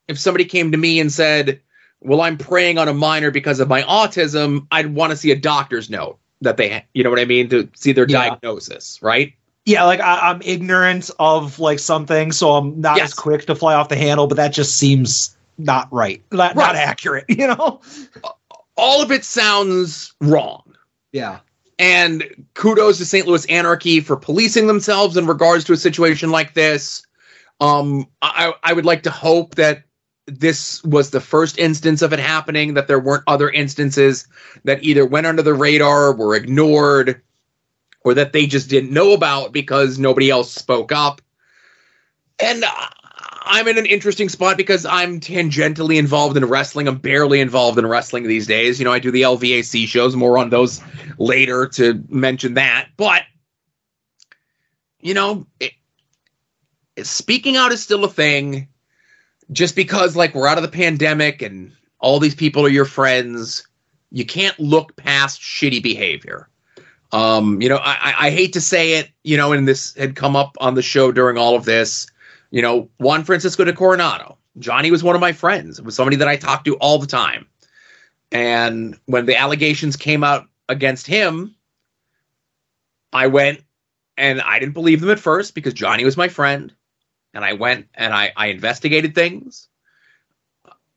If 0.08 0.18
somebody 0.18 0.44
came 0.44 0.72
to 0.72 0.78
me 0.78 0.98
and 0.98 1.12
said, 1.12 1.60
well, 2.00 2.20
I'm 2.20 2.36
preying 2.36 2.78
on 2.78 2.88
a 2.88 2.94
minor 2.94 3.30
because 3.30 3.60
of 3.60 3.68
my 3.68 3.82
autism, 3.82 4.66
I'd 4.70 4.94
want 4.94 5.12
to 5.12 5.16
see 5.16 5.30
a 5.30 5.36
doctor's 5.36 5.88
note 5.88 6.18
that 6.40 6.56
they, 6.56 6.84
you 6.94 7.04
know 7.04 7.10
what 7.10 7.18
I 7.20 7.24
mean, 7.24 7.48
to 7.50 7.68
see 7.74 7.92
their 7.92 8.06
Yeah. 8.08 8.28
diagnosis, 8.30 9.00
right? 9.02 9.32
Yeah, 9.64 9.84
like 9.84 10.00
I, 10.00 10.30
I'm 10.30 10.42
ignorant 10.42 11.10
of 11.18 11.58
like 11.58 11.78
something, 11.78 12.32
so 12.32 12.52
I'm 12.52 12.80
not 12.80 13.00
as 13.00 13.14
quick 13.14 13.46
to 13.46 13.54
fly 13.54 13.74
off 13.74 13.88
the 13.88 13.96
handle. 13.96 14.26
But 14.26 14.36
that 14.36 14.52
just 14.52 14.76
seems 14.76 15.36
not 15.58 15.88
right, 15.92 16.22
not, 16.32 16.54
not 16.56 16.76
accurate. 16.76 17.24
You 17.28 17.48
know? 17.48 17.80
All 18.76 19.02
of 19.02 19.10
it 19.10 19.24
sounds 19.24 20.12
wrong. 20.20 20.76
Yeah. 21.12 21.40
And 21.78 22.46
kudos 22.54 22.98
to 22.98 23.04
St. 23.04 23.26
Louis 23.26 23.44
Anarchy 23.46 24.00
for 24.00 24.16
policing 24.16 24.66
themselves 24.66 25.16
in 25.16 25.26
regards 25.26 25.64
to 25.64 25.72
a 25.74 25.76
situation 25.76 26.30
like 26.30 26.54
this. 26.54 27.06
Um, 27.60 28.06
I, 28.22 28.54
I 28.62 28.72
would 28.72 28.86
like 28.86 29.02
to 29.04 29.10
hope 29.10 29.56
that 29.56 29.82
this 30.26 30.82
was 30.84 31.10
the 31.10 31.20
first 31.20 31.58
instance 31.58 32.02
of 32.02 32.12
it 32.12 32.18
happening, 32.18 32.74
that 32.74 32.88
there 32.88 32.98
weren't 32.98 33.22
other 33.26 33.48
instances 33.50 34.26
that 34.64 34.82
either 34.82 35.06
went 35.06 35.26
under 35.26 35.42
the 35.42 35.54
radar, 35.54 36.14
were 36.14 36.34
ignored, 36.34 37.22
or 38.02 38.14
that 38.14 38.32
they 38.32 38.46
just 38.46 38.68
didn't 38.68 38.92
know 38.92 39.12
about 39.12 39.52
because 39.52 39.98
nobody 39.98 40.30
else 40.30 40.52
spoke 40.52 40.92
up. 40.92 41.20
And 42.38 42.64
I- 42.64 42.92
I'm 43.46 43.68
in 43.68 43.78
an 43.78 43.86
interesting 43.86 44.28
spot 44.28 44.56
because 44.56 44.84
I'm 44.84 45.20
tangentially 45.20 45.98
involved 45.98 46.36
in 46.36 46.44
wrestling. 46.44 46.88
I'm 46.88 46.98
barely 46.98 47.40
involved 47.40 47.78
in 47.78 47.86
wrestling 47.86 48.26
these 48.26 48.46
days. 48.46 48.78
You 48.78 48.84
know, 48.84 48.92
I 48.92 48.98
do 48.98 49.10
the 49.10 49.22
LVAC 49.22 49.86
shows, 49.86 50.16
more 50.16 50.38
on 50.38 50.50
those 50.50 50.80
later 51.18 51.68
to 51.74 52.02
mention 52.08 52.54
that. 52.54 52.88
But, 52.96 53.22
you 55.00 55.14
know, 55.14 55.46
it, 55.60 55.72
speaking 57.02 57.56
out 57.56 57.72
is 57.72 57.82
still 57.82 58.04
a 58.04 58.08
thing. 58.10 58.68
Just 59.52 59.76
because, 59.76 60.16
like, 60.16 60.34
we're 60.34 60.48
out 60.48 60.58
of 60.58 60.62
the 60.62 60.68
pandemic 60.68 61.40
and 61.40 61.70
all 62.00 62.18
these 62.18 62.34
people 62.34 62.66
are 62.66 62.70
your 62.70 62.84
friends, 62.84 63.66
you 64.10 64.26
can't 64.26 64.58
look 64.58 64.96
past 64.96 65.40
shitty 65.40 65.82
behavior. 65.82 66.48
Um, 67.12 67.62
you 67.62 67.68
know, 67.68 67.76
I, 67.76 67.92
I- 67.92 68.26
I 68.26 68.30
hate 68.30 68.54
to 68.54 68.60
say 68.60 68.94
it, 68.94 69.08
you 69.22 69.36
know, 69.36 69.52
and 69.52 69.68
this 69.68 69.94
had 69.94 70.16
come 70.16 70.34
up 70.34 70.56
on 70.58 70.74
the 70.74 70.82
show 70.82 71.12
during 71.12 71.38
all 71.38 71.54
of 71.54 71.64
this. 71.64 72.08
You 72.50 72.62
know, 72.62 72.88
Juan 72.98 73.24
Francisco 73.24 73.64
de 73.64 73.72
Coronado. 73.72 74.38
Johnny 74.58 74.90
was 74.90 75.02
one 75.02 75.14
of 75.14 75.20
my 75.20 75.32
friends. 75.32 75.78
It 75.78 75.84
was 75.84 75.94
somebody 75.94 76.16
that 76.16 76.28
I 76.28 76.36
talked 76.36 76.64
to 76.64 76.76
all 76.76 76.98
the 76.98 77.06
time. 77.06 77.46
And 78.32 78.98
when 79.06 79.26
the 79.26 79.36
allegations 79.36 79.96
came 79.96 80.24
out 80.24 80.46
against 80.68 81.06
him, 81.06 81.54
I 83.12 83.26
went 83.26 83.62
and 84.16 84.40
I 84.40 84.58
didn't 84.58 84.74
believe 84.74 85.00
them 85.00 85.10
at 85.10 85.20
first 85.20 85.54
because 85.54 85.74
Johnny 85.74 86.04
was 86.04 86.16
my 86.16 86.28
friend. 86.28 86.72
and 87.36 87.44
I 87.44 87.52
went 87.52 87.88
and 87.94 88.14
I, 88.14 88.32
I 88.34 88.46
investigated 88.46 89.14
things. 89.14 89.68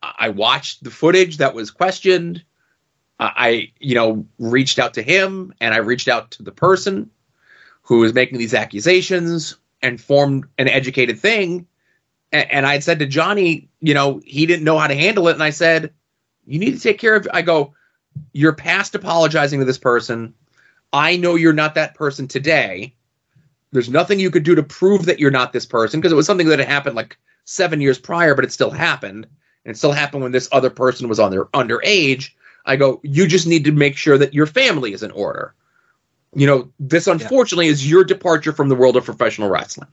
I 0.02 0.30
watched 0.30 0.82
the 0.82 0.90
footage 0.90 1.38
that 1.38 1.54
was 1.54 1.70
questioned. 1.70 2.44
I, 3.20 3.74
you 3.80 3.96
know, 3.96 4.26
reached 4.38 4.80
out 4.80 4.94
to 4.94 5.02
him 5.02 5.54
and 5.60 5.74
I 5.74 5.80
reached 5.80 6.08
out 6.08 6.32
to 6.32 6.44
the 6.44 6.54
person 6.54 7.12
who 7.82 8.00
was 8.00 8.14
making 8.14 8.38
these 8.38 8.54
accusations 8.54 9.58
and 9.82 10.00
formed 10.02 10.46
an 10.58 10.68
educated 10.68 11.20
thing. 11.20 11.68
And, 12.32 12.52
and 12.52 12.66
I 12.66 12.74
had 12.74 12.84
said 12.84 13.00
to 13.00 13.06
Johnny, 13.06 13.70
you 13.80 13.94
know, 13.94 14.22
he 14.26 14.46
didn't 14.46 14.66
know 14.66 14.78
how 14.78 14.88
to 14.88 14.96
handle 14.96 15.28
it. 15.28 15.34
And 15.34 15.44
I 15.44 15.50
said, 15.52 15.94
you 16.46 16.60
need 16.60 16.74
to 16.74 16.80
take 16.80 17.00
care 17.00 17.16
of, 17.16 17.28
I 17.34 17.42
go, 17.42 17.74
you're 18.34 18.54
past 18.54 18.96
apologizing 18.96 19.60
to 19.60 19.66
this 19.66 19.78
person. 19.78 20.34
I 20.92 21.16
know 21.18 21.36
you're 21.36 21.54
not 21.54 21.76
that 21.76 21.96
person 21.96 22.28
today. 22.28 22.96
There's 23.72 23.90
nothing 23.90 24.20
you 24.20 24.32
could 24.32 24.44
do 24.44 24.56
to 24.56 24.64
prove 24.64 25.06
that 25.06 25.20
you're 25.20 25.30
not 25.30 25.54
this 25.54 25.66
person 25.66 26.00
because 26.00 26.12
it 26.12 26.16
was 26.16 26.26
something 26.26 26.48
that 26.48 26.60
had 26.60 26.68
happened 26.68 26.96
like 26.96 27.18
seven 27.46 27.82
years 27.82 28.00
prior, 28.00 28.34
but 28.34 28.44
it 28.44 28.52
still 28.52 28.72
happened. 28.72 29.28
And 29.66 29.76
it 29.76 29.78
still 29.78 29.92
happened 29.92 30.24
when 30.24 30.32
this 30.32 30.50
other 30.52 30.70
person 30.72 31.08
was 31.08 31.20
on 31.20 31.32
their 31.32 31.46
underage. 31.46 32.32
I 32.66 32.76
go, 32.76 33.00
you 33.04 33.28
just 33.28 33.48
need 33.48 33.66
to 33.66 33.72
make 33.72 33.96
sure 33.96 34.18
that 34.18 34.34
your 34.34 34.48
family 34.48 34.94
is 34.94 35.04
in 35.04 35.12
order. 35.12 35.54
You 36.34 36.48
know, 36.48 36.72
this 36.80 37.08
unfortunately 37.08 37.68
yeah. 37.68 37.74
is 37.74 37.90
your 37.90 38.04
departure 38.04 38.54
from 38.54 38.70
the 38.70 38.76
world 38.76 38.96
of 38.96 39.06
professional 39.06 39.50
wrestling. 39.50 39.90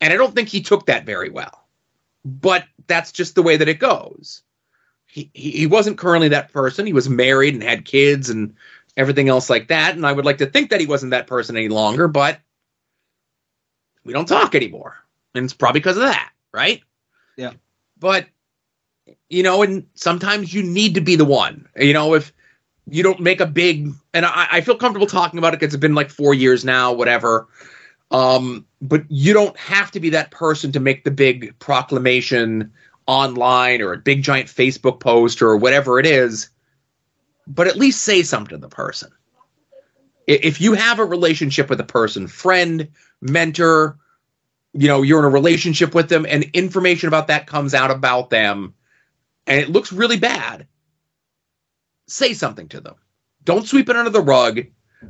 And 0.00 0.12
I 0.12 0.16
don't 0.16 0.34
think 0.34 0.48
he 0.48 0.62
took 0.62 0.86
that 0.86 1.06
very 1.06 1.30
well. 1.30 1.64
But 2.24 2.64
that's 2.86 3.12
just 3.12 3.34
the 3.34 3.42
way 3.42 3.56
that 3.56 3.68
it 3.68 3.78
goes. 3.78 4.42
He, 5.06 5.30
he 5.32 5.66
wasn't 5.66 5.98
currently 5.98 6.28
that 6.28 6.52
person. 6.52 6.84
He 6.84 6.92
was 6.92 7.08
married 7.08 7.54
and 7.54 7.62
had 7.62 7.84
kids 7.84 8.28
and 8.28 8.54
everything 8.96 9.28
else 9.28 9.48
like 9.48 9.68
that. 9.68 9.94
And 9.96 10.06
I 10.06 10.12
would 10.12 10.26
like 10.26 10.38
to 10.38 10.46
think 10.46 10.70
that 10.70 10.80
he 10.80 10.86
wasn't 10.86 11.10
that 11.10 11.26
person 11.26 11.56
any 11.56 11.68
longer, 11.68 12.08
but 12.08 12.38
we 14.04 14.12
don't 14.12 14.28
talk 14.28 14.54
anymore. 14.54 14.96
And 15.34 15.44
it's 15.44 15.54
probably 15.54 15.80
because 15.80 15.96
of 15.96 16.02
that, 16.02 16.30
right? 16.52 16.82
Yeah. 17.36 17.52
But 17.98 18.26
you 19.28 19.42
know, 19.42 19.62
and 19.62 19.86
sometimes 19.94 20.52
you 20.52 20.62
need 20.62 20.94
to 20.94 21.00
be 21.00 21.16
the 21.16 21.24
one. 21.24 21.68
You 21.76 21.92
know, 21.92 22.14
if 22.14 22.32
you 22.90 23.02
don't 23.02 23.20
make 23.20 23.40
a 23.40 23.46
big 23.46 23.92
and 24.14 24.26
I, 24.26 24.48
I 24.52 24.60
feel 24.60 24.76
comfortable 24.76 25.06
talking 25.06 25.38
about 25.38 25.54
it 25.54 25.60
because 25.60 25.74
it's 25.74 25.80
been 25.80 25.94
like 25.94 26.10
four 26.10 26.34
years 26.34 26.64
now, 26.64 26.92
whatever. 26.92 27.48
Um, 28.10 28.66
but 28.80 29.04
you 29.08 29.34
don't 29.34 29.56
have 29.58 29.90
to 29.92 30.00
be 30.00 30.10
that 30.10 30.30
person 30.30 30.72
to 30.72 30.80
make 30.80 31.04
the 31.04 31.10
big 31.10 31.58
proclamation 31.58 32.72
online 33.06 33.82
or 33.82 33.92
a 33.92 33.98
big 33.98 34.22
giant 34.22 34.48
Facebook 34.48 35.00
post 35.00 35.42
or 35.42 35.56
whatever 35.56 35.98
it 35.98 36.06
is. 36.06 36.48
But 37.46 37.66
at 37.66 37.76
least 37.76 38.02
say 38.02 38.22
something 38.22 38.56
to 38.56 38.60
the 38.60 38.68
person. 38.68 39.10
If 40.26 40.60
you 40.60 40.74
have 40.74 40.98
a 40.98 41.04
relationship 41.04 41.70
with 41.70 41.80
a 41.80 41.84
person, 41.84 42.26
friend, 42.26 42.88
mentor, 43.22 43.98
you 44.74 44.86
know, 44.86 45.00
you're 45.00 45.20
in 45.20 45.24
a 45.24 45.30
relationship 45.30 45.94
with 45.94 46.10
them 46.10 46.26
and 46.28 46.44
information 46.52 47.08
about 47.08 47.28
that 47.28 47.46
comes 47.46 47.72
out 47.72 47.90
about 47.90 48.28
them 48.28 48.74
and 49.46 49.58
it 49.58 49.70
looks 49.70 49.90
really 49.90 50.18
bad, 50.18 50.66
say 52.08 52.34
something 52.34 52.68
to 52.68 52.80
them. 52.80 52.96
Don't 53.44 53.66
sweep 53.66 53.88
it 53.88 53.96
under 53.96 54.10
the 54.10 54.20
rug. 54.20 54.60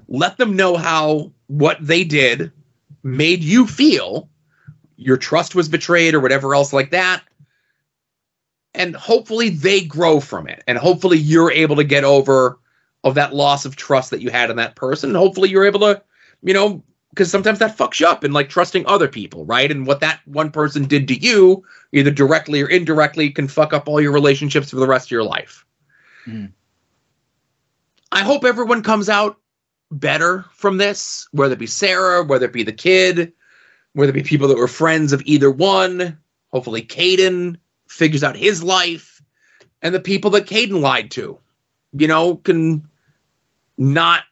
Let 0.08 0.36
them 0.36 0.56
know 0.56 0.76
how 0.76 1.32
what 1.46 1.78
they 1.80 2.04
did 2.04 2.52
made 3.02 3.42
you 3.42 3.66
feel. 3.66 4.28
Your 4.96 5.16
trust 5.16 5.54
was 5.54 5.68
betrayed 5.68 6.14
or 6.14 6.20
whatever 6.20 6.54
else 6.54 6.72
like 6.72 6.90
that. 6.90 7.22
And 8.74 8.94
hopefully 8.94 9.48
they 9.48 9.80
grow 9.80 10.20
from 10.20 10.46
it. 10.46 10.62
And 10.66 10.76
hopefully 10.76 11.18
you're 11.18 11.50
able 11.50 11.76
to 11.76 11.84
get 11.84 12.04
over 12.04 12.58
of 13.04 13.14
that 13.14 13.34
loss 13.34 13.64
of 13.64 13.76
trust 13.76 14.10
that 14.10 14.20
you 14.20 14.30
had 14.30 14.50
in 14.50 14.56
that 14.56 14.76
person. 14.76 15.10
And 15.10 15.16
hopefully 15.16 15.48
you're 15.48 15.66
able 15.66 15.80
to, 15.80 16.02
you 16.42 16.52
know, 16.52 16.82
because 17.10 17.30
sometimes 17.30 17.58
that 17.58 17.76
fucks 17.76 18.00
you 18.00 18.06
up 18.06 18.22
and 18.22 18.34
like 18.34 18.48
trusting 18.48 18.86
other 18.86 19.08
people, 19.08 19.44
right? 19.46 19.70
And 19.70 19.86
what 19.86 20.00
that 20.00 20.20
one 20.26 20.50
person 20.50 20.84
did 20.84 21.08
to 21.08 21.18
you, 21.18 21.64
either 21.92 22.10
directly 22.10 22.62
or 22.62 22.68
indirectly, 22.68 23.30
can 23.30 23.48
fuck 23.48 23.72
up 23.72 23.88
all 23.88 24.00
your 24.00 24.12
relationships 24.12 24.70
for 24.70 24.76
the 24.76 24.86
rest 24.86 25.08
of 25.08 25.12
your 25.12 25.24
life. 25.24 25.64
Mm. 26.26 26.52
I 28.12 28.22
hope 28.22 28.44
everyone 28.44 28.82
comes 28.82 29.08
out 29.08 29.38
better 29.90 30.44
from 30.52 30.78
this, 30.78 31.28
whether 31.32 31.54
it 31.54 31.58
be 31.58 31.66
Sarah, 31.66 32.24
whether 32.24 32.46
it 32.46 32.52
be 32.52 32.62
the 32.62 32.72
kid, 32.72 33.32
whether 33.92 34.10
it 34.10 34.14
be 34.14 34.22
people 34.22 34.48
that 34.48 34.58
were 34.58 34.68
friends 34.68 35.12
of 35.12 35.22
either 35.24 35.50
one. 35.50 36.18
Hopefully, 36.48 36.82
Caden 36.82 37.56
figures 37.88 38.24
out 38.24 38.36
his 38.36 38.62
life, 38.62 39.22
and 39.82 39.94
the 39.94 40.00
people 40.00 40.30
that 40.30 40.46
Caden 40.46 40.80
lied 40.80 41.10
to, 41.12 41.38
you 41.92 42.08
know, 42.08 42.36
can 42.36 42.88
not 43.76 44.24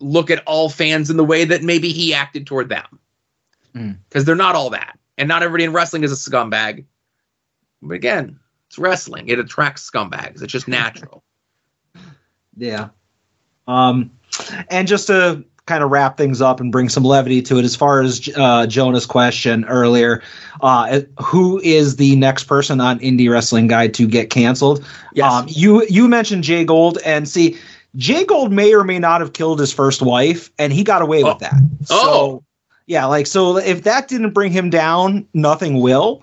look 0.00 0.30
at 0.30 0.42
all 0.46 0.68
fans 0.68 1.10
in 1.10 1.16
the 1.16 1.24
way 1.24 1.44
that 1.44 1.62
maybe 1.62 1.90
he 1.90 2.14
acted 2.14 2.46
toward 2.46 2.68
them. 2.68 2.98
Because 3.72 4.22
mm. 4.22 4.26
they're 4.26 4.34
not 4.34 4.54
all 4.54 4.70
that. 4.70 4.98
And 5.16 5.28
not 5.28 5.42
everybody 5.42 5.64
in 5.64 5.72
wrestling 5.72 6.02
is 6.02 6.12
a 6.12 6.30
scumbag. 6.30 6.84
But 7.82 7.94
again, 7.94 8.40
it's 8.68 8.78
wrestling. 8.78 9.28
It 9.28 9.38
attracts 9.38 9.88
scumbags. 9.88 10.42
It's 10.42 10.52
just 10.52 10.68
natural. 10.68 11.22
Yeah. 12.56 12.88
Um, 13.66 14.10
and 14.70 14.88
just 14.88 15.06
to 15.08 15.44
kind 15.66 15.82
of 15.82 15.90
wrap 15.90 16.18
things 16.18 16.42
up 16.42 16.60
and 16.60 16.70
bring 16.70 16.88
some 16.88 17.04
levity 17.04 17.40
to 17.42 17.58
it, 17.58 17.64
as 17.64 17.74
far 17.74 18.02
as 18.02 18.28
uh, 18.36 18.66
Jonah's 18.66 19.06
question 19.06 19.64
earlier, 19.64 20.22
uh, 20.60 21.00
who 21.22 21.60
is 21.60 21.96
the 21.96 22.16
next 22.16 22.44
person 22.44 22.80
on 22.80 22.98
Indie 23.00 23.30
Wrestling 23.30 23.66
Guide 23.66 23.94
to 23.94 24.06
get 24.06 24.30
canceled? 24.30 24.84
Yes. 25.14 25.32
Um, 25.32 25.46
you 25.48 25.86
you 25.86 26.08
mentioned 26.08 26.44
Jay 26.44 26.64
Gold, 26.64 26.98
and 27.04 27.28
see, 27.28 27.56
Jay 27.96 28.24
Gold 28.24 28.52
may 28.52 28.74
or 28.74 28.84
may 28.84 28.98
not 28.98 29.20
have 29.20 29.32
killed 29.32 29.58
his 29.60 29.72
first 29.72 30.02
wife, 30.02 30.50
and 30.58 30.72
he 30.72 30.84
got 30.84 31.02
away 31.02 31.22
oh. 31.22 31.28
with 31.28 31.38
that. 31.38 31.54
So, 31.84 31.96
oh. 31.96 32.44
yeah, 32.86 33.06
like 33.06 33.26
so 33.26 33.56
if 33.56 33.84
that 33.84 34.08
didn't 34.08 34.32
bring 34.32 34.52
him 34.52 34.68
down, 34.70 35.26
nothing 35.32 35.80
will. 35.80 36.22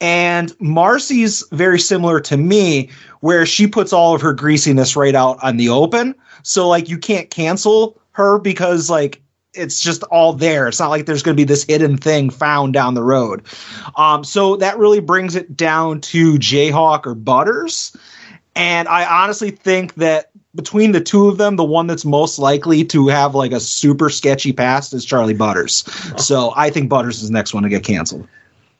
And 0.00 0.54
Marcy's 0.60 1.44
very 1.52 1.78
similar 1.78 2.20
to 2.20 2.36
me, 2.36 2.88
where 3.20 3.44
she 3.44 3.66
puts 3.66 3.92
all 3.92 4.14
of 4.14 4.22
her 4.22 4.32
greasiness 4.32 4.96
right 4.96 5.14
out 5.14 5.42
on 5.42 5.56
the 5.56 5.68
open. 5.68 6.14
So 6.42 6.68
like 6.68 6.88
you 6.88 6.98
can't 6.98 7.28
cancel 7.28 8.00
her 8.12 8.38
because 8.38 8.88
like 8.88 9.20
it's 9.52 9.80
just 9.80 10.02
all 10.04 10.32
there. 10.32 10.68
It's 10.68 10.80
not 10.80 10.90
like 10.90 11.06
there's 11.06 11.22
going 11.22 11.36
to 11.36 11.40
be 11.40 11.46
this 11.46 11.64
hidden 11.64 11.96
thing 11.96 12.30
found 12.30 12.72
down 12.72 12.94
the 12.94 13.02
road. 13.02 13.42
Um, 13.96 14.24
so 14.24 14.56
that 14.56 14.78
really 14.78 15.00
brings 15.00 15.34
it 15.34 15.56
down 15.56 16.00
to 16.02 16.34
Jayhawk 16.34 17.06
or 17.06 17.14
Butters. 17.14 17.96
And 18.54 18.88
I 18.88 19.04
honestly 19.04 19.50
think 19.50 19.94
that 19.94 20.30
between 20.54 20.92
the 20.92 21.00
two 21.00 21.28
of 21.28 21.38
them, 21.38 21.56
the 21.56 21.64
one 21.64 21.86
that's 21.86 22.04
most 22.04 22.38
likely 22.38 22.84
to 22.86 23.08
have 23.08 23.34
like 23.34 23.52
a 23.52 23.60
super 23.60 24.08
sketchy 24.10 24.52
past 24.52 24.92
is 24.94 25.04
Charlie 25.04 25.34
Butters. 25.34 25.84
So 26.22 26.52
I 26.56 26.70
think 26.70 26.88
Butters 26.88 27.22
is 27.22 27.28
the 27.28 27.32
next 27.32 27.54
one 27.54 27.62
to 27.62 27.68
get 27.68 27.84
canceled. 27.84 28.26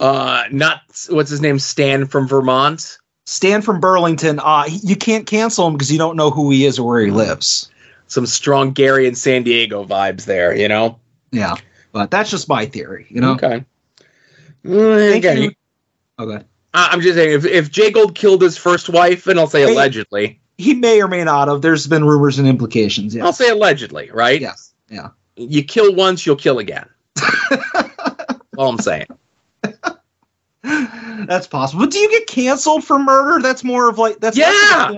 Uh, 0.00 0.44
not 0.50 0.80
what's 1.10 1.30
his 1.30 1.42
name, 1.42 1.58
Stan 1.58 2.06
from 2.06 2.26
Vermont. 2.26 2.98
Stan 3.26 3.60
from 3.62 3.80
Burlington. 3.80 4.40
Uh, 4.40 4.64
you 4.66 4.96
can't 4.96 5.26
cancel 5.26 5.66
him 5.66 5.74
because 5.74 5.92
you 5.92 5.98
don't 5.98 6.16
know 6.16 6.30
who 6.30 6.50
he 6.50 6.64
is 6.64 6.78
or 6.78 6.88
where 6.88 7.02
he 7.02 7.10
lives. 7.10 7.70
Some 8.06 8.26
strong 8.26 8.72
Gary 8.72 9.06
and 9.06 9.16
San 9.16 9.44
Diego 9.44 9.84
vibes 9.84 10.24
there, 10.24 10.56
you 10.56 10.66
know. 10.68 10.98
Yeah, 11.30 11.54
but 11.92 12.10
that's 12.10 12.30
just 12.30 12.48
my 12.48 12.66
theory, 12.66 13.06
you 13.10 13.20
know. 13.20 13.32
Okay. 13.34 13.64
Mm, 14.64 15.22
Thank 15.22 15.38
you. 15.38 15.52
Okay. 16.18 16.44
I'm 16.72 17.00
just 17.00 17.16
saying, 17.16 17.32
if, 17.32 17.44
if 17.44 17.70
Jay 17.70 17.90
Gold 17.90 18.14
killed 18.14 18.42
his 18.42 18.56
first 18.56 18.88
wife, 18.88 19.26
and 19.26 19.38
I'll 19.38 19.46
say 19.48 19.62
hey, 19.62 19.72
allegedly, 19.72 20.40
he 20.56 20.74
may 20.74 21.02
or 21.02 21.08
may 21.08 21.24
not 21.24 21.48
have. 21.48 21.62
There's 21.62 21.86
been 21.86 22.04
rumors 22.04 22.38
and 22.38 22.48
implications. 22.48 23.14
Yes. 23.14 23.24
I'll 23.24 23.32
say 23.32 23.50
allegedly, 23.50 24.10
right? 24.12 24.40
Yes. 24.40 24.72
Yeah. 24.88 25.10
You 25.36 25.62
kill 25.62 25.94
once, 25.94 26.26
you'll 26.26 26.36
kill 26.36 26.58
again. 26.58 26.88
all 28.56 28.70
I'm 28.70 28.78
saying. 28.78 29.06
that's 30.62 31.46
possible. 31.46 31.84
But 31.84 31.92
do 31.92 31.98
you 31.98 32.10
get 32.10 32.26
canceled 32.26 32.84
for 32.84 32.98
murder? 32.98 33.42
That's 33.42 33.64
more 33.64 33.88
of 33.88 33.98
like 33.98 34.20
that's 34.20 34.36
yeah. 34.36 34.96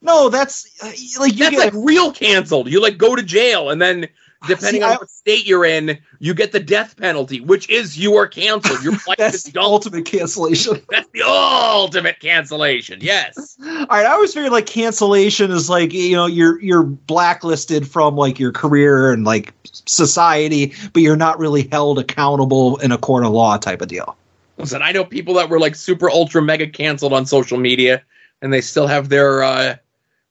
No, 0.00 0.28
that's 0.28 0.82
uh, 0.82 0.90
like 1.20 1.34
that's 1.34 1.50
get, 1.50 1.58
like 1.58 1.72
real 1.74 2.12
canceled. 2.12 2.68
You 2.68 2.80
like 2.80 2.98
go 2.98 3.14
to 3.14 3.22
jail 3.22 3.70
and 3.70 3.80
then 3.80 4.08
depending 4.46 4.82
See, 4.82 4.86
on 4.86 4.92
I, 4.92 4.96
what 4.96 5.10
state 5.10 5.46
you're 5.46 5.64
in, 5.64 5.98
you 6.18 6.34
get 6.34 6.52
the 6.52 6.60
death 6.60 6.96
penalty, 6.96 7.40
which 7.40 7.68
is 7.68 7.98
you 7.98 8.14
are 8.16 8.26
canceled. 8.26 8.82
Your 8.82 8.94
flight 8.96 9.18
that's 9.18 9.36
is 9.36 9.44
the 9.44 9.60
ultimate 9.60 10.04
cancellation. 10.04 10.82
That's 10.90 11.08
the 11.12 11.22
ultimate 11.22 12.20
cancellation. 12.20 12.98
Yes. 13.00 13.56
All 13.60 13.86
right. 13.86 14.06
I 14.06 14.12
always 14.12 14.34
figured 14.34 14.52
like 14.52 14.66
cancellation 14.66 15.50
is 15.50 15.68
like 15.70 15.92
you 15.92 16.16
know 16.16 16.26
you're 16.26 16.60
you're 16.60 16.82
blacklisted 16.82 17.88
from 17.88 18.16
like 18.16 18.38
your 18.38 18.52
career 18.52 19.12
and 19.12 19.24
like 19.24 19.54
society, 19.86 20.74
but 20.92 21.02
you're 21.02 21.16
not 21.16 21.38
really 21.38 21.68
held 21.70 21.98
accountable 21.98 22.76
in 22.78 22.92
a 22.92 22.98
court 22.98 23.24
of 23.24 23.32
law 23.32 23.56
type 23.56 23.80
of 23.80 23.88
deal. 23.88 24.16
Listen, 24.58 24.82
I 24.82 24.92
know 24.92 25.04
people 25.04 25.34
that 25.34 25.48
were 25.48 25.58
like 25.58 25.74
super 25.74 26.10
ultra 26.10 26.42
mega 26.42 26.66
canceled 26.66 27.12
on 27.12 27.26
social 27.26 27.58
media, 27.58 28.02
and 28.42 28.52
they 28.52 28.60
still 28.60 28.86
have 28.86 29.08
their 29.08 29.42
uh, 29.42 29.76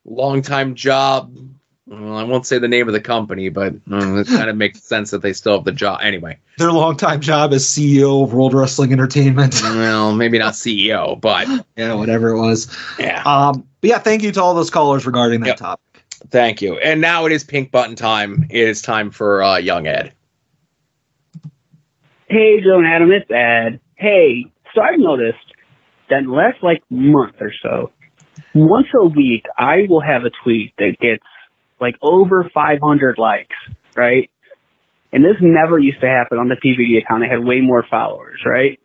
long 0.05 0.41
time 0.41 0.75
job 0.75 1.35
well, 1.91 2.15
I 2.15 2.23
won't 2.23 2.45
say 2.45 2.57
the 2.57 2.69
name 2.69 2.87
of 2.87 2.93
the 2.93 3.01
company, 3.01 3.49
but 3.49 3.73
um, 3.91 4.17
it 4.17 4.27
kind 4.27 4.49
of 4.49 4.55
makes 4.55 4.81
sense 4.81 5.11
that 5.11 5.21
they 5.21 5.33
still 5.33 5.57
have 5.57 5.65
the 5.65 5.73
job. 5.73 5.99
Anyway, 6.01 6.37
their 6.57 6.71
longtime 6.71 7.19
job 7.19 7.51
as 7.51 7.65
CEO 7.65 8.23
of 8.23 8.33
World 8.33 8.53
Wrestling 8.53 8.93
Entertainment. 8.93 9.59
well, 9.63 10.15
maybe 10.15 10.39
not 10.39 10.53
CEO, 10.53 11.19
but 11.19 11.47
yeah, 11.75 11.93
whatever 11.93 12.29
it 12.29 12.39
was. 12.39 12.73
Yeah. 12.97 13.21
Um, 13.23 13.67
but 13.81 13.89
yeah, 13.89 13.99
thank 13.99 14.23
you 14.23 14.31
to 14.31 14.41
all 14.41 14.53
those 14.53 14.69
callers 14.69 15.05
regarding 15.05 15.41
that 15.41 15.47
yep. 15.47 15.57
topic. 15.57 16.03
Thank 16.29 16.61
you. 16.61 16.77
And 16.77 17.01
now 17.01 17.25
it 17.25 17.33
is 17.33 17.43
pink 17.43 17.71
button 17.71 17.95
time. 17.95 18.45
It 18.49 18.69
is 18.69 18.81
time 18.81 19.11
for 19.11 19.43
uh, 19.43 19.57
Young 19.57 19.87
Ed. 19.87 20.13
Hey, 22.27 22.61
Joe 22.61 22.77
and 22.77 22.87
Adam, 22.87 23.11
it's 23.11 23.29
Ed. 23.29 23.81
hey, 23.95 24.45
so 24.73 24.81
I've 24.81 24.97
noticed 24.97 25.37
that 26.09 26.19
in 26.19 26.27
the 26.27 26.31
last 26.31 26.63
like 26.63 26.83
month 26.89 27.35
or 27.41 27.51
so, 27.61 27.91
once 28.53 28.87
a 28.93 29.03
week, 29.03 29.45
I 29.57 29.87
will 29.89 29.99
have 29.99 30.23
a 30.23 30.31
tweet 30.43 30.73
that 30.77 30.97
gets 31.01 31.23
like 31.81 31.95
over 32.01 32.49
500 32.53 33.17
likes, 33.17 33.55
right? 33.95 34.29
And 35.11 35.25
this 35.25 35.35
never 35.41 35.77
used 35.77 35.99
to 36.01 36.07
happen 36.07 36.37
on 36.37 36.47
the 36.47 36.55
PVD 36.55 37.03
account. 37.03 37.23
I 37.23 37.27
had 37.27 37.43
way 37.43 37.59
more 37.59 37.83
followers, 37.89 38.41
right? 38.45 38.79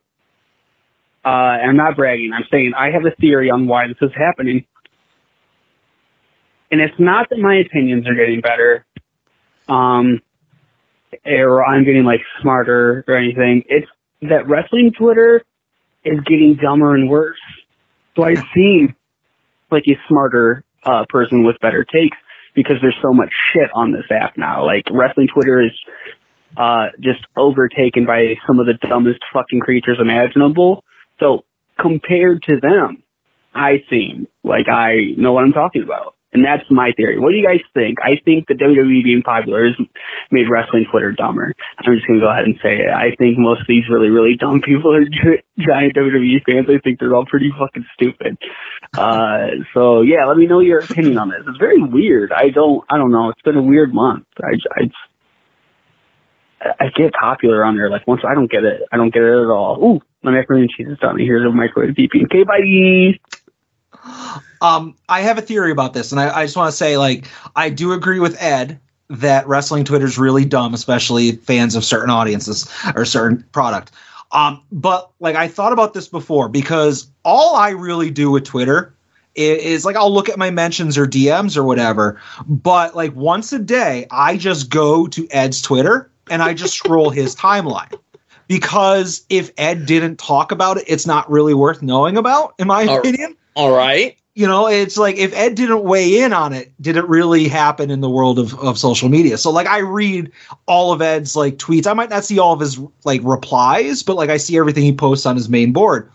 Uh, 1.25 1.59
and 1.61 1.71
I'm 1.71 1.77
not 1.77 1.97
bragging. 1.97 2.33
I'm 2.33 2.45
saying 2.51 2.73
I 2.77 2.91
have 2.91 3.05
a 3.05 3.11
theory 3.21 3.51
on 3.51 3.67
why 3.67 3.87
this 3.87 3.97
is 4.01 4.11
happening. 4.17 4.65
And 6.71 6.81
it's 6.81 6.99
not 6.99 7.29
that 7.31 7.39
my 7.39 7.57
opinions 7.57 8.09
are 8.09 8.15
getting 8.15 8.41
better, 8.41 8.85
um, 9.69 10.21
or 11.25 11.65
I'm 11.65 11.85
getting 11.85 12.05
like 12.05 12.23
smarter 12.41 13.05
or 13.07 13.17
anything. 13.17 13.65
It's 13.69 13.87
that 14.23 14.49
wrestling 14.49 14.93
Twitter 14.93 15.45
is 16.05 16.19
getting 16.21 16.57
dumber 16.57 16.95
and 16.95 17.09
worse. 17.09 17.39
So 18.17 18.25
I 18.25 18.37
seem 18.55 18.97
like 19.71 19.85
a 19.87 19.99
smarter 20.09 20.65
uh, 20.85 21.05
person 21.09 21.45
with 21.45 21.59
better 21.61 21.85
takes 21.85 22.17
because 22.57 22.77
there's 22.81 22.97
so 23.01 23.13
much 23.13 23.31
shit 23.53 23.71
on 23.75 23.93
this 23.93 24.07
app 24.11 24.37
now. 24.37 24.67
Like 24.67 24.85
wrestling 24.91 25.29
Twitter 25.33 25.61
is 25.63 25.73
uh, 26.57 26.87
just 26.99 27.21
overtaken 27.37 28.07
by 28.07 28.35
some 28.47 28.59
of 28.59 28.67
the 28.67 28.75
dumbest 28.75 29.21
fucking 29.33 29.61
creatures 29.61 29.99
imaginable. 30.01 30.83
So 31.21 31.45
compared 31.79 32.43
to 32.45 32.59
them, 32.59 33.05
I 33.55 33.85
seem 33.89 34.27
like 34.43 34.69
I 34.69 35.15
know 35.17 35.33
what 35.33 35.45
I'm 35.45 35.53
talking 35.53 35.83
about. 35.83 36.16
And 36.37 36.45
that's 36.45 36.71
my 36.71 36.93
theory. 36.93 37.19
What 37.19 37.31
do 37.31 37.37
you 37.37 37.47
guys 37.47 37.63
think? 37.73 37.97
I 38.05 38.21
think 38.23 38.47
the 38.47 38.53
WWE 38.53 39.03
being 39.03 39.23
popular 39.23 39.65
has 39.65 39.75
made 40.31 40.51
wrestling 40.51 40.85
Twitter 40.91 41.13
dumber. 41.13 41.55
I'm 41.79 41.95
just 41.95 42.07
going 42.07 42.21
to 42.21 42.27
go 42.27 42.31
ahead 42.31 42.45
and 42.45 42.59
say 42.63 42.77
it. 42.77 42.91
I 42.91 43.17
think 43.17 43.39
most 43.39 43.63
of 43.63 43.67
these 43.67 43.89
really, 43.89 44.11
really 44.11 44.37
dumb 44.37 44.61
people 44.61 44.95
are 44.95 45.03
giant 45.59 45.97
WWE 45.97 46.45
fans. 46.45 46.67
I 46.69 46.79
think 46.85 47.01
they're 47.01 47.15
all 47.15 47.25
pretty 47.25 47.51
fucking 47.59 47.87
stupid. 47.95 48.37
Uh, 48.99 49.47
so 49.73 50.03
yeah, 50.03 50.27
let 50.27 50.37
me 50.37 50.47
know 50.47 50.61
your 50.61 50.81
opinion 50.81 51.17
on 51.17 51.31
this. 51.31 51.41
It's 51.49 51.57
very 51.57 51.83
weird. 51.83 52.33
I 52.33 52.51
don't, 52.51 52.85
I 52.91 52.99
don't 52.99 53.13
know. 53.13 53.31
It's 53.31 53.41
been 53.41 53.57
a 53.57 53.63
weird 53.63 53.95
month. 53.95 54.27
I, 54.45 54.59
I, 54.77 54.91
I 56.81 56.89
get 56.95 57.15
popular 57.15 57.65
on 57.65 57.77
there. 57.77 57.89
Like 57.89 58.07
once 58.07 58.21
I 58.29 58.35
don't 58.35 58.51
get 58.51 58.63
it, 58.63 58.83
I 58.93 58.99
don't 58.99 59.09
get 59.11 59.23
it 59.23 59.43
at 59.43 59.49
all. 59.49 59.83
Ooh, 59.83 60.03
my 60.23 60.33
macaroni 60.33 60.65
and 60.65 60.71
cheese 60.71 60.89
is 60.89 60.99
done. 60.99 61.19
Here's 61.19 61.47
a 61.47 61.51
microwave 61.51 61.95
DP. 61.95 62.25
Okay, 62.27 62.45
bye. 62.45 63.36
Um, 64.63 64.97
I 65.09 65.21
have 65.21 65.39
a 65.39 65.43
theory 65.43 65.71
about 65.71 65.93
this, 65.93 66.13
and 66.13 66.21
I, 66.21 66.41
I 66.41 66.45
just 66.45 66.57
want 66.57 66.71
to 66.71 66.77
say, 66.77 66.97
like, 66.97 67.29
I 67.55 67.71
do 67.71 67.93
agree 67.93 68.21
with 68.21 68.41
Ed 68.41 68.81
that 69.09 69.47
wrestling 69.47 69.85
Twitter 69.85 70.07
is 70.07 70.19
really 70.19 70.45
dumb, 70.45 70.75
especially 70.75 71.33
fans 71.33 71.75
of 71.75 71.85
certain 71.85 72.11
audiences 72.11 72.69
or 72.95 73.05
certain 73.05 73.45
product. 73.53 73.93
Um, 74.33 74.63
but 74.73 75.11
like, 75.21 75.37
I 75.37 75.49
thought 75.49 75.73
about 75.73 75.95
this 75.95 76.09
before 76.09 76.49
because 76.49 77.09
all 77.25 77.55
I 77.55 77.71
really 77.71 78.11
do 78.11 78.31
with 78.31 78.45
Twitter 78.45 78.95
is, 79.35 79.63
is 79.63 79.85
like 79.85 79.95
I'll 79.97 80.13
look 80.13 80.29
at 80.29 80.39
my 80.39 80.51
mentions 80.51 80.99
or 80.99 81.07
DMs 81.07 81.57
or 81.57 81.63
whatever. 81.63 82.21
But 82.47 82.97
like 82.97 83.15
once 83.15 83.53
a 83.53 83.59
day, 83.59 84.07
I 84.11 84.37
just 84.37 84.71
go 84.71 85.07
to 85.07 85.29
Ed's 85.31 85.63
Twitter 85.63 86.11
and 86.29 86.43
I 86.43 86.55
just 86.55 86.75
scroll 86.75 87.11
his 87.11 87.37
timeline. 87.37 87.95
Because 88.49 89.25
if 89.29 89.51
Ed 89.59 89.87
didn't 89.87 90.19
talk 90.19 90.53
about 90.53 90.77
it, 90.77 90.85
it's 90.87 91.07
not 91.07 91.29
really 91.31 91.55
worth 91.55 91.83
knowing 91.83 92.17
about, 92.17 92.55
in 92.59 92.69
my 92.69 92.87
All- 92.87 92.99
opinion 92.99 93.37
All 93.57 93.73
right. 93.73 94.17
you 94.35 94.47
know 94.47 94.69
it's 94.69 94.99
like 94.99 95.17
if 95.17 95.33
ed 95.35 95.55
didn't 95.55 95.83
weigh 95.83 96.21
in 96.21 96.35
on 96.35 96.53
it 96.53 96.71
did 96.81 96.97
it 96.99 97.09
really 97.09 97.49
happen 97.49 97.91
in 97.91 98.03
the 98.03 98.11
world 98.11 98.39
of, 98.39 98.53
of 98.61 98.79
social 98.79 99.09
media 99.09 99.39
so 99.39 99.51
like 99.51 99.67
i 99.67 99.79
read 99.79 100.31
all 100.67 100.93
of 100.93 101.01
ed's 101.01 101.35
like 101.35 101.57
tweets 101.57 101.87
i 101.87 101.95
might 101.95 102.11
not 102.11 102.23
see 102.23 102.39
all 102.39 102.53
of 102.53 102.61
his 102.61 102.79
like 103.05 103.23
replies 103.25 104.03
but 104.03 104.15
like 104.15 104.29
i 104.29 104.37
see 104.37 104.59
everything 104.59 104.85
he 104.85 104.93
posts 104.93 105.25
on 105.25 105.37
his 105.37 105.49
main 105.49 105.73
board 105.73 106.11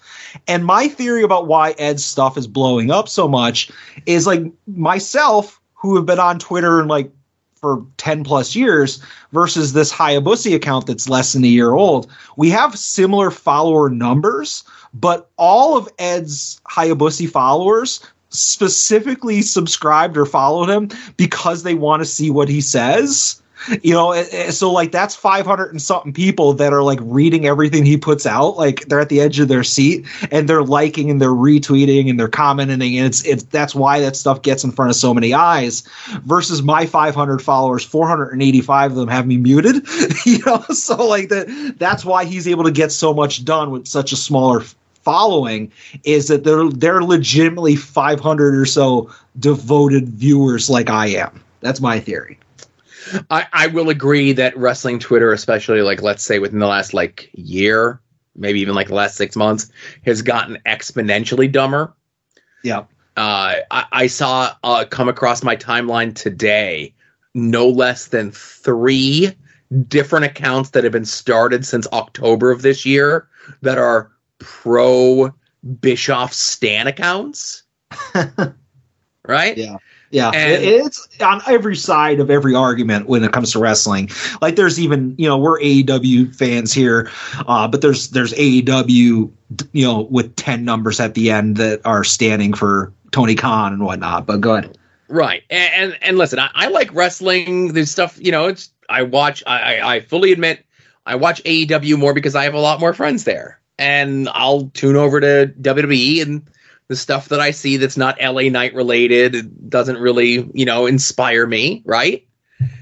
and 0.48 0.66
my 0.66 0.88
theory 0.88 1.24
about 1.24 1.48
why 1.48 1.72
ed's 1.80 2.06
stuff 2.06 2.38
is 2.38 2.46
blowing 2.46 2.92
up 2.92 3.10
so 3.10 3.28
much 3.28 3.72
is 4.06 4.28
like 4.28 4.44
myself 4.68 5.60
who 5.74 5.96
have 5.96 6.06
been 6.06 6.20
on 6.20 6.38
twitter 6.38 6.80
and 6.80 6.90
like 6.90 7.12
for 7.56 7.86
10 7.98 8.24
plus 8.24 8.56
years 8.56 9.02
versus 9.34 9.74
this 9.74 9.94
Hayabusa 9.94 10.56
account 10.56 10.88
that's 10.88 11.08
less 11.08 11.34
than 11.34 11.44
a 11.44 11.48
year 11.48 11.74
old. 11.74 12.12
We 12.36 12.50
have 12.50 12.78
similar 12.78 13.30
follower 13.30 13.88
numbers, 13.88 14.64
but 14.94 15.30
all 15.38 15.78
of 15.78 15.90
Ed's 16.00 16.60
Hayabusa 16.70 17.30
followers 17.30 18.02
specifically 18.32 19.42
subscribed 19.42 20.18
or 20.18 20.26
followed 20.26 20.70
him 20.70 20.90
because 21.18 21.64
they 21.64 21.76
want 21.76 22.02
to 22.02 22.06
see 22.06 22.32
what 22.32 22.50
he 22.50 22.62
says. 22.62 23.38
You 23.84 23.94
know, 23.94 24.12
eh, 24.12 24.26
eh, 24.32 24.50
so 24.50 24.72
like 24.72 24.92
that's 24.92 25.16
500 25.16 25.70
and 25.70 25.80
something 25.80 26.14
people 26.14 26.54
that 26.54 26.74
are 26.74 26.82
like 26.82 26.98
reading 27.04 27.46
everything 27.46 27.86
he 27.86 27.96
puts 27.96 28.26
out. 28.26 28.58
Like 28.58 28.88
they're 28.88 29.00
at 29.00 29.10
the 29.10 29.22
edge 29.22 29.40
of 29.40 29.50
their 29.50 29.64
seat 29.64 30.08
and 30.32 30.50
they're 30.50 30.64
liking 30.64 31.12
and 31.12 31.22
they're 31.22 31.30
retweeting 31.30 32.10
and 32.10 32.20
they're 32.20 32.28
commenting. 32.28 32.98
And 32.98 33.06
it's, 33.06 33.24
it's, 33.24 33.44
that's 33.44 33.76
why 33.76 34.00
that 34.00 34.16
stuff 34.16 34.42
gets 34.42 34.64
in 34.64 34.72
front 34.72 34.90
of 34.90 34.96
so 34.96 35.14
many 35.14 35.36
eyes 35.36 35.84
versus 36.24 36.64
my 36.64 36.88
500 36.88 37.40
followers, 37.40 37.86
485 37.86 38.92
of 38.92 38.98
them 38.98 39.10
have 39.10 39.28
me 39.28 39.38
muted. 39.38 39.76
you 40.26 40.40
know, 40.44 40.64
so 40.72 41.06
like 41.06 41.30
that, 41.30 41.76
that's 41.78 42.04
why 42.04 42.26
he's 42.26 42.48
able 42.48 42.64
to 42.64 42.72
get 42.72 42.92
so 42.92 43.14
much 43.14 43.46
done 43.46 43.70
with 43.70 43.88
such 43.88 44.12
a 44.12 44.16
smaller 44.16 44.64
following 45.04 45.72
is 46.04 46.28
that 46.28 46.44
they're, 46.44 46.70
they're 46.70 47.04
legitimately 47.04 47.76
500 47.76 48.56
or 48.56 48.66
so 48.66 49.12
devoted 49.40 50.10
viewers 50.10 50.70
like 50.70 50.90
I 50.90 51.08
am. 51.08 51.44
That's 51.62 51.82
my 51.82 52.00
theory. 52.00 52.40
I, 53.30 53.48
I 53.52 53.68
will 53.68 53.90
agree 53.90 54.32
that 54.34 54.56
wrestling 54.58 55.00
Twitter, 55.00 55.32
especially 55.32 55.82
like 55.82 56.02
let's 56.02 56.24
say 56.24 56.40
within 56.40 56.60
the 56.60 56.68
last 56.68 56.94
like 56.94 57.30
year, 57.34 58.00
maybe 58.36 58.60
even 58.62 58.76
like 58.76 58.88
the 58.88 58.96
last 58.96 59.16
six 59.16 59.36
months, 59.36 59.72
has 60.06 60.22
gotten 60.22 60.58
exponentially 60.66 61.52
dumber. 61.52 61.94
Yeah. 62.64 62.86
Uh, 63.18 63.56
I, 63.70 63.86
I 63.92 64.08
saw 64.08 64.56
uh, 64.64 64.86
come 64.90 65.10
across 65.10 65.44
my 65.44 65.56
timeline 65.56 66.16
today 66.16 66.94
no 67.34 67.68
less 67.68 68.08
than 68.08 68.32
three 68.32 69.34
different 69.88 70.26
accounts 70.26 70.72
that 70.72 70.84
have 70.84 70.94
been 70.94 71.06
started 71.06 71.66
since 71.66 71.88
October 71.94 72.52
of 72.52 72.62
this 72.62 72.86
year 72.86 73.28
that 73.62 73.78
are 73.78 74.12
pro 74.42 75.34
Bischoff 75.80 76.34
Stan 76.34 76.88
accounts. 76.88 77.64
right? 79.28 79.58
Yeah. 79.58 79.78
Yeah, 80.14 80.30
And- 80.32 80.62
it's 80.62 81.08
on 81.22 81.42
every 81.48 81.78
side 81.78 82.20
of 82.20 82.30
every 82.30 82.54
argument 82.54 83.08
when 83.08 83.24
it 83.24 83.32
comes 83.32 83.54
to 83.54 83.60
wrestling. 83.60 84.10
Like, 84.42 84.58
there's 84.58 84.78
even 84.78 85.16
you 85.18 85.26
know 85.26 85.38
we're 85.38 85.58
AEW 85.62 86.36
fans 86.36 86.74
here, 86.74 87.10
uh, 87.48 87.66
but 87.70 87.80
there's 87.80 88.10
there's 88.10 88.34
AEW 88.34 89.32
you 89.72 89.86
know 89.86 90.02
with 90.02 90.36
ten 90.36 90.66
numbers 90.66 91.00
at 91.00 91.14
the 91.14 91.32
end 91.32 91.56
that 91.58 91.80
are 91.86 92.04
standing 92.04 92.54
for 92.54 92.92
Tony 93.12 93.36
Khan 93.36 93.72
and 93.72 93.86
whatnot. 93.86 94.26
But 94.26 94.42
go 94.42 94.56
ahead. 94.56 94.78
Right. 95.08 95.44
And 95.50 95.74
and, 95.94 96.04
and 96.04 96.18
listen, 96.18 96.40
I, 96.40 96.50
I 96.54 96.68
like 96.68 96.94
wrestling. 96.94 97.72
There's 97.72 97.90
stuff, 97.92 98.18
you 98.20 98.34
know, 98.34 98.48
it's 98.48 98.70
I 98.90 99.04
watch 99.04 99.44
I, 99.48 99.78
I 99.78 99.96
I 99.96 100.00
fully 100.02 100.34
admit 100.34 100.66
I 101.06 101.16
watch 101.16 101.42
AEW 101.44 101.98
more 101.98 102.14
because 102.14 102.36
I 102.36 102.44
have 102.44 102.54
a 102.54 102.60
lot 102.60 102.82
more 102.82 102.94
friends 102.94 103.24
there. 103.24 103.61
And 103.82 104.30
I'll 104.30 104.70
tune 104.76 104.96
over 104.96 105.20
to 105.20 105.52
WWE 105.60 106.22
and 106.22 106.48
the 106.88 106.96
stuff 106.96 107.30
that 107.30 107.40
I 107.40 107.50
see 107.50 107.78
that's 107.78 107.98
not 107.98 108.22
LA 108.22 108.44
Knight 108.44 108.76
related 108.76 109.70
doesn't 109.70 109.98
really, 109.98 110.48
you 110.54 110.66
know, 110.66 110.86
inspire 110.86 111.48
me, 111.48 111.82
right? 111.84 112.28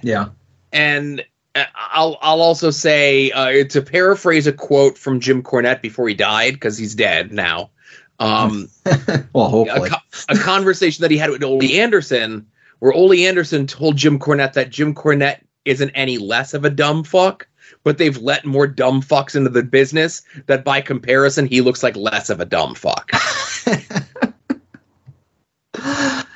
Yeah. 0.03 0.30
And 0.73 1.23
uh, 1.55 1.63
I'll 1.76 2.17
I'll 2.21 2.41
also 2.41 2.69
say 2.69 3.31
uh, 3.31 3.63
to 3.69 3.81
paraphrase 3.81 4.45
a 4.45 4.51
quote 4.51 4.97
from 4.97 5.19
Jim 5.21 5.41
Cornette 5.41 5.81
before 5.81 6.07
he 6.09 6.15
died 6.15 6.55
because 6.55 6.77
he's 6.77 6.95
dead 6.95 7.31
now. 7.31 7.69
Um, 8.19 8.69
Well, 9.34 9.45
a, 9.45 9.49
hopefully. 9.49 9.89
co- 9.89 9.97
a 10.27 10.38
conversation 10.38 11.03
that 11.03 11.11
he 11.11 11.17
had 11.17 11.30
with 11.30 11.43
Ole 11.43 11.63
Anderson, 11.63 12.45
where 12.80 12.91
Ole 12.91 13.26
Anderson 13.26 13.67
told 13.67 13.95
Jim 13.95 14.19
Cornette 14.19 14.53
that 14.53 14.69
Jim 14.69 14.93
Cornette 14.93 15.39
isn't 15.65 15.91
any 15.91 16.17
less 16.17 16.53
of 16.53 16.65
a 16.65 16.69
dumb 16.69 17.03
fuck, 17.03 17.47
but 17.84 17.97
they've 17.97 18.18
let 18.18 18.45
more 18.45 18.68
dumb 18.68 19.01
fucks 19.01 19.35
into 19.35 19.49
the 19.49 19.64
business 19.64 20.22
that 20.47 20.64
by 20.64 20.81
comparison 20.81 21.45
he 21.45 21.61
looks 21.61 21.84
like 21.84 21.95
less 21.95 22.30
of 22.30 22.39
a 22.39 22.45
dumb 22.45 22.76
fuck. 22.76 23.11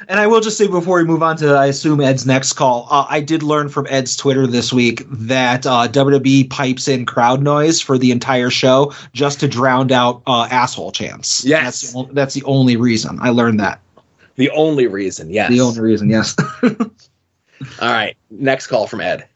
And 0.07 0.20
I 0.20 0.28
will 0.28 0.41
just 0.41 0.57
say 0.57 0.68
before 0.68 0.98
we 0.98 1.06
move 1.06 1.24
on 1.24 1.38
to, 1.38 1.53
I 1.53 1.68
assume 1.68 2.02
Ed's 2.02 2.26
next 2.26 2.53
call, 2.53 2.88
uh, 2.91 3.06
I 3.10 3.22
did 3.22 3.41
learn 3.41 3.70
from 3.70 3.88
Ed's 3.90 4.15
Twitter 4.15 4.48
this 4.48 4.74
week 4.74 5.03
that 5.10 5.65
uh, 5.65 5.88
WWE 5.88 6.49
pipes 6.49 6.88
in 6.88 7.06
crowd 7.06 7.41
noise 7.41 7.82
for 7.82 7.98
the 7.98 8.11
entire 8.11 8.49
show 8.49 8.94
just 9.14 9.40
to 9.40 9.48
drown 9.48 9.91
out 9.91 10.22
uh, 10.28 10.48
asshole 10.52 10.91
chants. 10.91 11.45
Yes. 11.45 11.64
that's 11.64 11.94
the, 11.94 12.14
that's 12.14 12.34
the 12.34 12.44
only 12.44 12.76
reason 12.76 13.18
I 13.22 13.30
learned 13.30 13.60
that. 13.60 13.80
The 14.36 14.49
only 14.52 14.88
reason, 14.88 15.30
yes. 15.30 15.49
The 15.49 15.61
only 15.61 15.80
reason, 15.80 16.10
yes. 16.10 16.36
All 16.64 16.72
right, 17.82 18.18
next 18.30 18.68
call 18.68 18.88
from 18.88 18.99
Ed. 18.99 19.28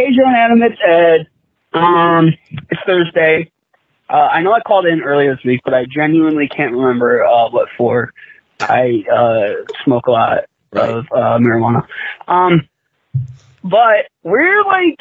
And 0.00 0.36
Adam, 0.36 0.62
it's 0.62 0.80
Ed. 0.86 1.26
Um, 1.72 2.32
it's 2.70 2.80
Thursday. 2.86 3.50
Uh, 4.08 4.28
I 4.30 4.42
know 4.42 4.52
I 4.52 4.60
called 4.60 4.86
in 4.86 5.00
earlier 5.02 5.34
this 5.34 5.44
week, 5.44 5.60
but 5.64 5.74
I 5.74 5.86
genuinely 5.86 6.46
can't 6.46 6.72
remember 6.72 7.24
uh, 7.24 7.50
what 7.50 7.68
for. 7.76 8.12
I 8.60 9.04
uh, 9.12 9.64
smoke 9.84 10.06
a 10.06 10.12
lot 10.12 10.38
of 10.72 11.04
uh, 11.12 11.38
marijuana. 11.38 11.84
Um, 12.28 12.68
but 13.64 14.06
we're 14.22 14.62
like 14.64 15.00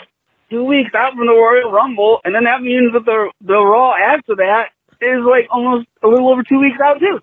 two 0.50 0.64
weeks 0.64 0.96
out 0.96 1.14
from 1.14 1.28
the 1.28 1.34
Royal 1.34 1.72
Rumble, 1.72 2.20
and 2.26 2.34
then 2.34 2.46
that 2.46 2.64
means 2.64 2.92
that 2.94 3.06
the 3.06 3.32
the 3.42 3.54
Raw 3.54 3.94
after 3.94 4.36
that 4.38 4.70
is 5.00 5.24
like 5.24 5.48
almost 5.52 5.88
a 6.02 6.08
little 6.08 6.30
over 6.30 6.42
two 6.42 6.60
weeks 6.60 6.80
out 6.84 7.00
too. 7.00 7.22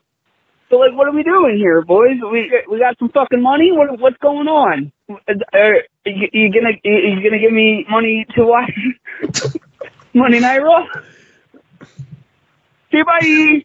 So 0.70 0.76
like, 0.76 0.94
what 0.94 1.06
are 1.06 1.12
we 1.12 1.22
doing 1.22 1.56
here, 1.56 1.82
boys? 1.82 2.18
We 2.20 2.62
we 2.68 2.78
got 2.78 2.98
some 2.98 3.10
fucking 3.10 3.40
money. 3.40 3.70
What 3.72 3.98
what's 4.00 4.16
going 4.18 4.48
on? 4.48 4.92
Are 5.52 5.82
you, 6.06 6.28
you 6.32 6.52
gonna 6.52 6.72
you 6.82 7.22
gonna 7.22 7.38
give 7.38 7.52
me 7.52 7.86
money 7.88 8.26
to 8.34 8.44
watch 8.44 8.72
Monday 10.14 10.40
Night 10.40 10.58
Raw? 10.58 10.86
Okay, 12.88 13.02
bye. 13.02 13.64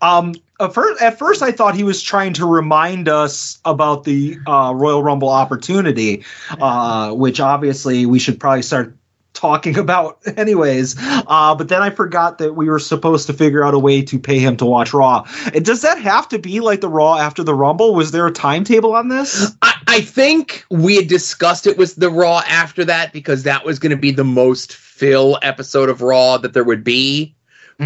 Um, 0.00 0.34
at 0.60 0.72
first, 0.72 1.02
at 1.02 1.18
first, 1.18 1.42
I 1.42 1.52
thought 1.52 1.74
he 1.74 1.84
was 1.84 2.02
trying 2.02 2.32
to 2.34 2.46
remind 2.46 3.08
us 3.08 3.58
about 3.64 4.04
the 4.04 4.38
uh, 4.46 4.72
Royal 4.74 5.02
Rumble 5.02 5.28
opportunity, 5.28 6.24
uh, 6.60 7.12
which 7.12 7.40
obviously 7.40 8.06
we 8.06 8.18
should 8.18 8.38
probably 8.38 8.62
start 8.62 8.96
talking 9.44 9.78
about 9.86 10.18
anyways. 10.38 10.96
Uh, 10.98 11.54
but 11.54 11.68
then 11.68 11.82
I 11.82 11.90
forgot 11.90 12.38
that 12.38 12.54
we 12.54 12.68
were 12.68 12.78
supposed 12.78 13.26
to 13.26 13.34
figure 13.34 13.62
out 13.62 13.74
a 13.74 13.78
way 13.78 14.02
to 14.02 14.18
pay 14.18 14.38
him 14.38 14.56
to 14.56 14.64
watch 14.64 14.94
Raw. 14.94 15.26
And 15.52 15.64
does 15.64 15.82
that 15.82 15.98
have 15.98 16.28
to 16.30 16.38
be 16.38 16.60
like 16.60 16.80
the 16.80 16.88
Raw 16.88 17.16
after 17.18 17.42
the 17.42 17.54
Rumble? 17.54 17.94
Was 17.94 18.10
there 18.10 18.26
a 18.26 18.32
timetable 18.32 18.94
on 18.94 19.08
this? 19.08 19.54
I, 19.60 19.74
I 19.86 20.00
think 20.00 20.64
we 20.70 20.96
had 20.96 21.08
discussed 21.08 21.66
it 21.66 21.76
was 21.76 21.96
the 21.96 22.10
Raw 22.10 22.42
after 22.48 22.84
that 22.86 23.12
because 23.12 23.42
that 23.42 23.66
was 23.66 23.78
going 23.78 23.90
to 23.90 23.96
be 23.96 24.10
the 24.10 24.24
most 24.24 24.74
Phil 24.74 25.38
episode 25.42 25.90
of 25.90 26.00
Raw 26.00 26.38
that 26.38 26.54
there 26.54 26.64
would 26.64 26.84
be, 26.84 27.34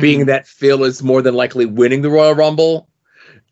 being 0.01 0.27
that 0.27 0.47
Phil 0.47 0.85
is 0.85 1.03
more 1.03 1.23
than 1.23 1.35
likely 1.35 1.67
winning 1.67 2.03
the 2.03 2.11
Royal 2.11 2.35
Rumble. 2.35 2.89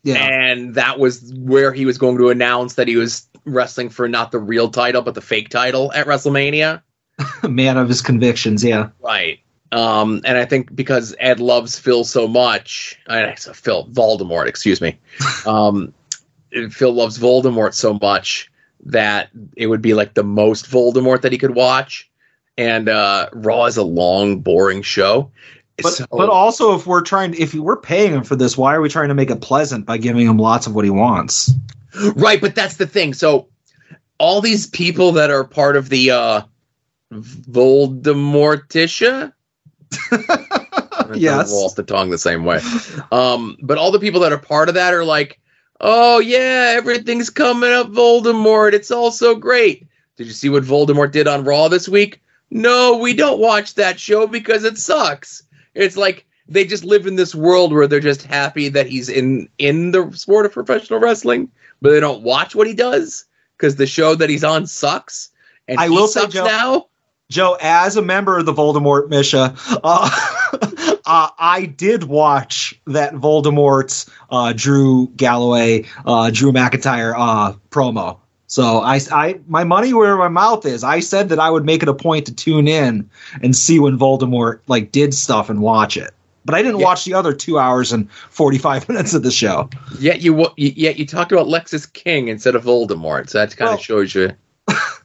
Yeah. 0.03 0.15
And 0.15 0.75
that 0.75 0.99
was 0.99 1.33
where 1.35 1.73
he 1.73 1.85
was 1.85 1.97
going 1.97 2.17
to 2.19 2.29
announce 2.29 2.75
that 2.75 2.87
he 2.87 2.95
was 2.95 3.27
wrestling 3.43 3.89
for 3.89 4.07
not 4.07 4.31
the 4.31 4.39
real 4.39 4.69
title, 4.69 5.01
but 5.01 5.15
the 5.15 5.21
fake 5.21 5.49
title 5.49 5.91
at 5.93 6.05
WrestleMania. 6.05 6.81
Man 7.47 7.77
of 7.77 7.89
his 7.89 8.01
convictions, 8.01 8.63
yeah. 8.63 8.89
Right. 9.01 9.39
Um, 9.71 10.21
and 10.23 10.37
I 10.37 10.45
think 10.45 10.73
because 10.75 11.13
Ed 11.19 11.39
loves 11.39 11.77
Phil 11.77 12.03
so 12.05 12.27
much, 12.27 12.97
I 13.07 13.35
so 13.35 13.53
Phil 13.53 13.87
Voldemort, 13.87 14.47
excuse 14.47 14.81
me. 14.81 14.97
Um, 15.45 15.93
Phil 16.71 16.93
loves 16.93 17.19
Voldemort 17.19 17.73
so 17.73 17.97
much 18.01 18.49
that 18.85 19.29
it 19.55 19.67
would 19.67 19.81
be 19.81 19.93
like 19.93 20.13
the 20.13 20.23
most 20.23 20.69
Voldemort 20.69 21.21
that 21.21 21.31
he 21.31 21.37
could 21.37 21.55
watch. 21.55 22.09
And 22.57 22.89
uh, 22.89 23.29
Raw 23.33 23.65
is 23.65 23.77
a 23.77 23.83
long, 23.83 24.39
boring 24.39 24.81
show. 24.81 25.31
But, 25.81 25.93
So- 25.93 26.05
but 26.11 26.29
also, 26.29 26.73
if 26.75 26.87
we're 26.87 27.01
trying, 27.01 27.33
if 27.35 27.53
we're 27.53 27.77
paying 27.77 28.13
him 28.13 28.23
for 28.23 28.35
this, 28.35 28.57
why 28.57 28.73
are 28.73 28.81
we 28.81 28.89
trying 28.89 29.09
to 29.09 29.13
make 29.13 29.29
it 29.29 29.41
pleasant 29.41 29.85
by 29.85 29.97
giving 29.97 30.25
him 30.25 30.37
lots 30.37 30.65
of 30.67 30.73
what 30.73 30.85
he 30.85 30.91
wants? 30.91 31.51
Right, 32.15 32.39
but 32.41 32.55
that's 32.55 32.77
the 32.77 32.87
thing. 32.87 33.13
So 33.13 33.47
all 34.17 34.41
these 34.41 34.67
people 34.67 35.11
that 35.13 35.29
are 35.29 35.43
part 35.43 35.75
of 35.75 35.89
the 35.89 36.11
uh 36.11 36.41
Voldemortitia. 37.11 39.33
Yes. 41.15 41.51
roll 41.51 41.65
off 41.65 41.75
the 41.75 41.83
tongue 41.83 42.09
the 42.09 42.17
same 42.17 42.43
way. 42.43 42.59
Um, 43.13 43.55
but 43.61 43.77
all 43.77 43.91
the 43.91 43.99
people 43.99 44.19
that 44.21 44.33
are 44.33 44.37
part 44.37 44.67
of 44.67 44.75
that 44.75 44.93
are 44.93 45.05
like, 45.05 45.39
oh 45.79 46.19
yeah, 46.19 46.73
everything's 46.75 47.29
coming 47.29 47.71
up 47.71 47.87
Voldemort. 47.87 48.73
It's 48.73 48.91
all 48.91 49.11
so 49.11 49.35
great. 49.35 49.87
Did 50.17 50.27
you 50.27 50.33
see 50.33 50.49
what 50.49 50.63
Voldemort 50.63 51.11
did 51.11 51.27
on 51.27 51.45
Raw 51.45 51.69
this 51.69 51.87
week? 51.87 52.21
No, 52.49 52.97
we 52.97 53.13
don't 53.13 53.39
watch 53.39 53.75
that 53.75 53.99
show 53.99 54.27
because 54.27 54.63
it 54.63 54.77
sucks. 54.77 55.43
It's 55.75 55.95
like 55.95 56.25
they 56.47 56.65
just 56.65 56.83
live 56.83 57.07
in 57.07 57.15
this 57.15 57.35
world 57.35 57.73
where 57.73 57.87
they're 57.87 57.99
just 57.99 58.23
happy 58.23 58.69
that 58.69 58.87
he's 58.87 59.09
in 59.09 59.47
in 59.59 59.91
the 59.91 60.11
sport 60.11 60.45
of 60.45 60.51
professional 60.51 60.99
wrestling, 60.99 61.51
but 61.81 61.91
they 61.91 61.99
don't 61.99 62.23
watch 62.23 62.55
what 62.55 62.67
he 62.67 62.73
does 62.73 63.25
because 63.55 63.75
the 63.75 63.87
show 63.87 64.15
that 64.15 64.29
he's 64.29 64.43
on 64.43 64.65
sucks. 64.65 65.29
And 65.67 65.79
I 65.79 65.85
he 65.85 65.89
will 65.89 66.07
say, 66.07 66.27
Joe- 66.27 66.45
now. 66.45 66.87
Joe, 67.29 67.57
as 67.59 67.97
a 67.97 68.01
member 68.01 68.37
of 68.37 68.45
the 68.45 68.53
Voldemort 68.53 69.09
Misha, 69.09 69.55
uh, 69.83 70.09
uh, 71.05 71.29
I 71.37 71.65
did 71.65 72.05
watch 72.05 72.79
that 72.85 73.13
Voldemort 73.15 74.09
uh, 74.29 74.53
Drew 74.55 75.07
Galloway, 75.09 75.85
uh, 76.05 76.31
Drew 76.31 76.53
McIntyre 76.53 77.13
uh, 77.17 77.53
promo. 77.69 78.19
So 78.47 78.79
I, 78.79 79.01
I, 79.11 79.41
my 79.45 79.65
money 79.65 79.93
where 79.93 80.15
my 80.15 80.29
mouth 80.29 80.65
is. 80.65 80.85
I 80.85 81.01
said 81.01 81.29
that 81.29 81.39
I 81.39 81.49
would 81.49 81.65
make 81.65 81.83
it 81.83 81.89
a 81.89 81.93
point 81.93 82.27
to 82.27 82.33
tune 82.33 82.69
in 82.69 83.09
and 83.41 83.53
see 83.53 83.77
when 83.77 83.99
Voldemort 83.99 84.61
like 84.67 84.93
did 84.93 85.13
stuff 85.13 85.49
and 85.49 85.61
watch 85.61 85.97
it. 85.97 86.11
But 86.45 86.55
I 86.55 86.61
didn't 86.61 86.79
watch 86.79 87.03
the 87.03 87.13
other 87.13 87.33
two 87.33 87.59
hours 87.59 87.91
and 87.91 88.09
forty 88.09 88.57
five 88.57 88.87
minutes 88.89 89.13
of 89.13 89.21
the 89.21 89.31
show. 89.31 89.69
Yet 89.99 90.21
you 90.21 90.47
yet 90.55 90.97
you 90.97 91.05
talked 91.05 91.33
about 91.33 91.47
Lexis 91.47 91.91
King 91.91 92.29
instead 92.29 92.55
of 92.55 92.63
Voldemort, 92.63 93.29
so 93.29 93.39
that 93.39 93.57
kind 93.57 93.73
of 93.73 93.81
shows 93.81 94.15
you. 94.15 94.31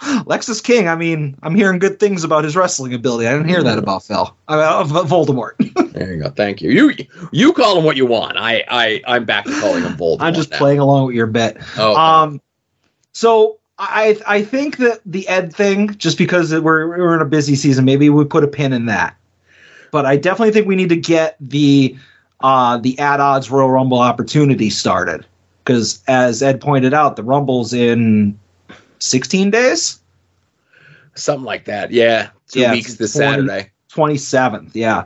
Lexis 0.00 0.62
King. 0.62 0.88
I 0.88 0.96
mean, 0.96 1.36
I'm 1.42 1.54
hearing 1.54 1.78
good 1.78 2.00
things 2.00 2.24
about 2.24 2.44
his 2.44 2.56
wrestling 2.56 2.94
ability. 2.94 3.26
I 3.26 3.32
didn't 3.32 3.48
hear 3.48 3.62
that 3.62 3.78
about 3.78 4.02
Phil. 4.02 4.34
Of 4.48 4.90
Voldemort. 4.90 5.52
There 5.90 6.14
you 6.14 6.22
go. 6.22 6.30
Thank 6.30 6.62
you. 6.62 6.70
You 6.70 6.94
you 7.32 7.52
call 7.52 7.76
him 7.76 7.84
what 7.84 7.96
you 7.96 8.06
want. 8.06 8.38
I 8.38 8.64
I 8.68 9.02
I'm 9.06 9.24
back 9.24 9.44
to 9.44 9.60
calling 9.60 9.82
him 9.82 9.96
Voldemort. 9.96 10.20
I'm 10.20 10.34
just 10.34 10.50
now. 10.52 10.58
playing 10.58 10.78
along 10.78 11.06
with 11.06 11.16
your 11.16 11.26
bet. 11.26 11.56
Oh, 11.76 11.90
okay. 11.90 12.00
Um, 12.00 12.40
so 13.12 13.58
I 13.76 14.18
I 14.26 14.42
think 14.42 14.76
that 14.78 15.00
the 15.04 15.26
Ed 15.26 15.54
thing, 15.54 15.94
just 15.96 16.16
because 16.16 16.52
we're 16.54 16.86
we're 16.86 17.14
in 17.14 17.20
a 17.20 17.26
busy 17.26 17.56
season, 17.56 17.84
maybe 17.84 18.08
we 18.08 18.24
put 18.24 18.44
a 18.44 18.48
pin 18.48 18.72
in 18.72 18.86
that. 18.86 19.16
But 19.90 20.06
I 20.06 20.16
definitely 20.16 20.52
think 20.52 20.68
we 20.68 20.76
need 20.76 20.90
to 20.90 20.96
get 20.96 21.36
the 21.40 21.98
uh, 22.40 22.78
the 22.78 22.98
at 22.98 23.20
odds 23.20 23.50
Royal 23.50 23.70
Rumble 23.70 23.98
opportunity 23.98 24.70
started 24.70 25.26
because, 25.64 26.02
as 26.06 26.42
Ed 26.42 26.60
pointed 26.60 26.94
out, 26.94 27.16
the 27.16 27.22
Rumble's 27.22 27.72
in 27.72 28.38
16 29.00 29.50
days. 29.50 30.00
Something 31.14 31.44
like 31.44 31.64
that. 31.66 31.90
Yeah. 31.90 32.30
Two 32.48 32.60
Yeah, 32.60 32.72
weeks 32.72 32.94
this 32.94 33.14
20 33.14 33.46
Saturday. 33.48 33.70
27th. 33.92 34.70
Yeah. 34.74 35.04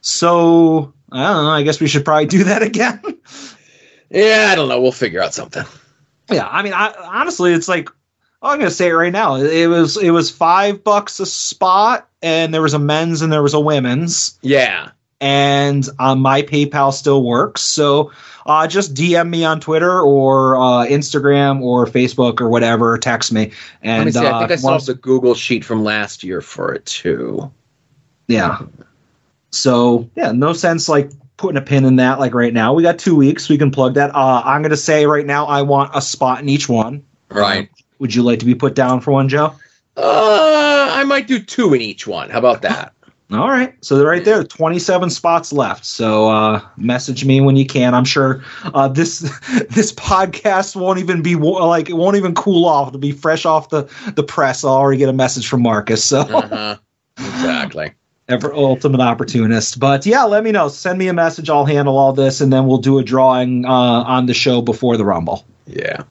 So 0.00 0.92
I 1.10 1.22
don't 1.32 1.44
know. 1.44 1.50
I 1.50 1.62
guess 1.62 1.80
we 1.80 1.86
should 1.88 2.04
probably 2.04 2.26
do 2.38 2.44
that 2.44 2.62
again. 2.62 3.00
Yeah, 4.10 4.48
I 4.50 4.54
don't 4.54 4.68
know. 4.68 4.80
We'll 4.80 4.92
figure 4.92 5.22
out 5.22 5.34
something. 5.34 5.64
Yeah, 6.30 6.46
I 6.48 6.62
mean, 6.62 6.72
I, 6.72 6.92
honestly, 6.98 7.52
it's 7.52 7.68
like 7.68 7.88
I'm 8.42 8.58
gonna 8.58 8.70
say 8.70 8.88
it 8.88 8.92
right 8.94 9.12
now. 9.12 9.36
It 9.36 9.66
was 9.68 9.96
it 9.96 10.10
was 10.10 10.30
five 10.30 10.82
bucks 10.82 11.20
a 11.20 11.26
spot, 11.26 12.08
and 12.22 12.52
there 12.54 12.62
was 12.62 12.74
a 12.74 12.78
men's 12.78 13.22
and 13.22 13.32
there 13.32 13.42
was 13.42 13.54
a 13.54 13.60
women's, 13.60 14.38
Yeah. 14.42 14.90
And 15.22 15.88
uh, 16.00 16.16
my 16.16 16.42
PayPal 16.42 16.92
still 16.92 17.22
works. 17.22 17.62
So 17.62 18.10
uh, 18.44 18.66
just 18.66 18.92
DM 18.92 19.30
me 19.30 19.44
on 19.44 19.60
Twitter 19.60 20.00
or 20.00 20.56
uh, 20.56 20.84
Instagram 20.86 21.62
or 21.62 21.86
Facebook 21.86 22.40
or 22.40 22.48
whatever. 22.48 22.98
Text 22.98 23.32
me. 23.32 23.52
And 23.82 24.06
me 24.06 24.10
see. 24.10 24.18
I 24.18 24.40
think 24.40 24.50
uh, 24.50 24.54
I 24.54 24.56
saw 24.56 24.78
the 24.78 24.94
Google 24.94 25.34
sheet 25.34 25.64
from 25.64 25.84
last 25.84 26.24
year 26.24 26.40
for 26.40 26.74
it 26.74 26.84
too. 26.84 27.50
Yeah. 28.26 28.62
So 29.50 30.10
yeah, 30.16 30.32
no 30.32 30.52
sense 30.54 30.88
like 30.88 31.12
putting 31.36 31.56
a 31.56 31.62
pin 31.62 31.84
in 31.84 31.96
that 31.96 32.18
like 32.18 32.34
right 32.34 32.52
now. 32.52 32.74
We 32.74 32.82
got 32.82 32.98
two 32.98 33.14
weeks. 33.14 33.48
We 33.48 33.56
can 33.56 33.70
plug 33.70 33.94
that. 33.94 34.12
Uh, 34.14 34.42
I'm 34.44 34.62
gonna 34.62 34.76
say 34.76 35.06
right 35.06 35.26
now 35.26 35.46
I 35.46 35.62
want 35.62 35.92
a 35.94 36.02
spot 36.02 36.40
in 36.40 36.48
each 36.48 36.68
one. 36.68 37.04
Right. 37.30 37.70
Would 38.00 38.12
you 38.12 38.24
like 38.24 38.40
to 38.40 38.44
be 38.44 38.56
put 38.56 38.74
down 38.74 39.00
for 39.00 39.12
one, 39.12 39.28
Joe? 39.28 39.54
Uh, 39.96 40.88
I 40.90 41.04
might 41.04 41.28
do 41.28 41.38
two 41.38 41.74
in 41.74 41.80
each 41.80 42.08
one. 42.08 42.28
How 42.28 42.40
about 42.40 42.62
that? 42.62 42.92
All 43.32 43.48
right. 43.48 43.74
So 43.82 44.04
right 44.04 44.24
there, 44.24 44.44
27 44.44 45.08
spots 45.08 45.52
left. 45.52 45.84
So 45.84 46.28
uh, 46.28 46.60
message 46.76 47.24
me 47.24 47.40
when 47.40 47.56
you 47.56 47.64
can. 47.64 47.94
I'm 47.94 48.04
sure 48.04 48.44
uh, 48.62 48.88
this 48.88 49.20
this 49.70 49.92
podcast 49.92 50.76
won't 50.76 50.98
even 50.98 51.22
be 51.22 51.34
like 51.34 51.88
it 51.88 51.94
won't 51.94 52.16
even 52.16 52.34
cool 52.34 52.66
off. 52.66 52.88
It'll 52.88 53.00
be 53.00 53.12
fresh 53.12 53.46
off 53.46 53.70
the 53.70 53.84
the 54.14 54.22
press. 54.22 54.64
I'll 54.64 54.72
already 54.72 54.98
get 54.98 55.08
a 55.08 55.14
message 55.14 55.48
from 55.48 55.62
Marcus. 55.62 56.04
So 56.04 56.20
Uh-huh. 56.20 56.76
Exactly. 57.18 57.92
ever 58.28 58.52
ultimate 58.54 59.00
opportunist. 59.00 59.78
But 59.78 60.06
yeah, 60.06 60.24
let 60.24 60.44
me 60.44 60.52
know. 60.52 60.68
Send 60.68 60.98
me 60.98 61.08
a 61.08 61.12
message. 61.12 61.50
I'll 61.50 61.64
handle 61.64 61.96
all 61.98 62.12
this, 62.12 62.40
and 62.40 62.52
then 62.52 62.66
we'll 62.66 62.78
do 62.78 62.98
a 62.98 63.02
drawing 63.02 63.64
uh, 63.64 63.70
on 63.70 64.26
the 64.26 64.34
show 64.34 64.62
before 64.62 64.96
the 64.96 65.04
Rumble. 65.04 65.44
Yeah. 65.66 66.04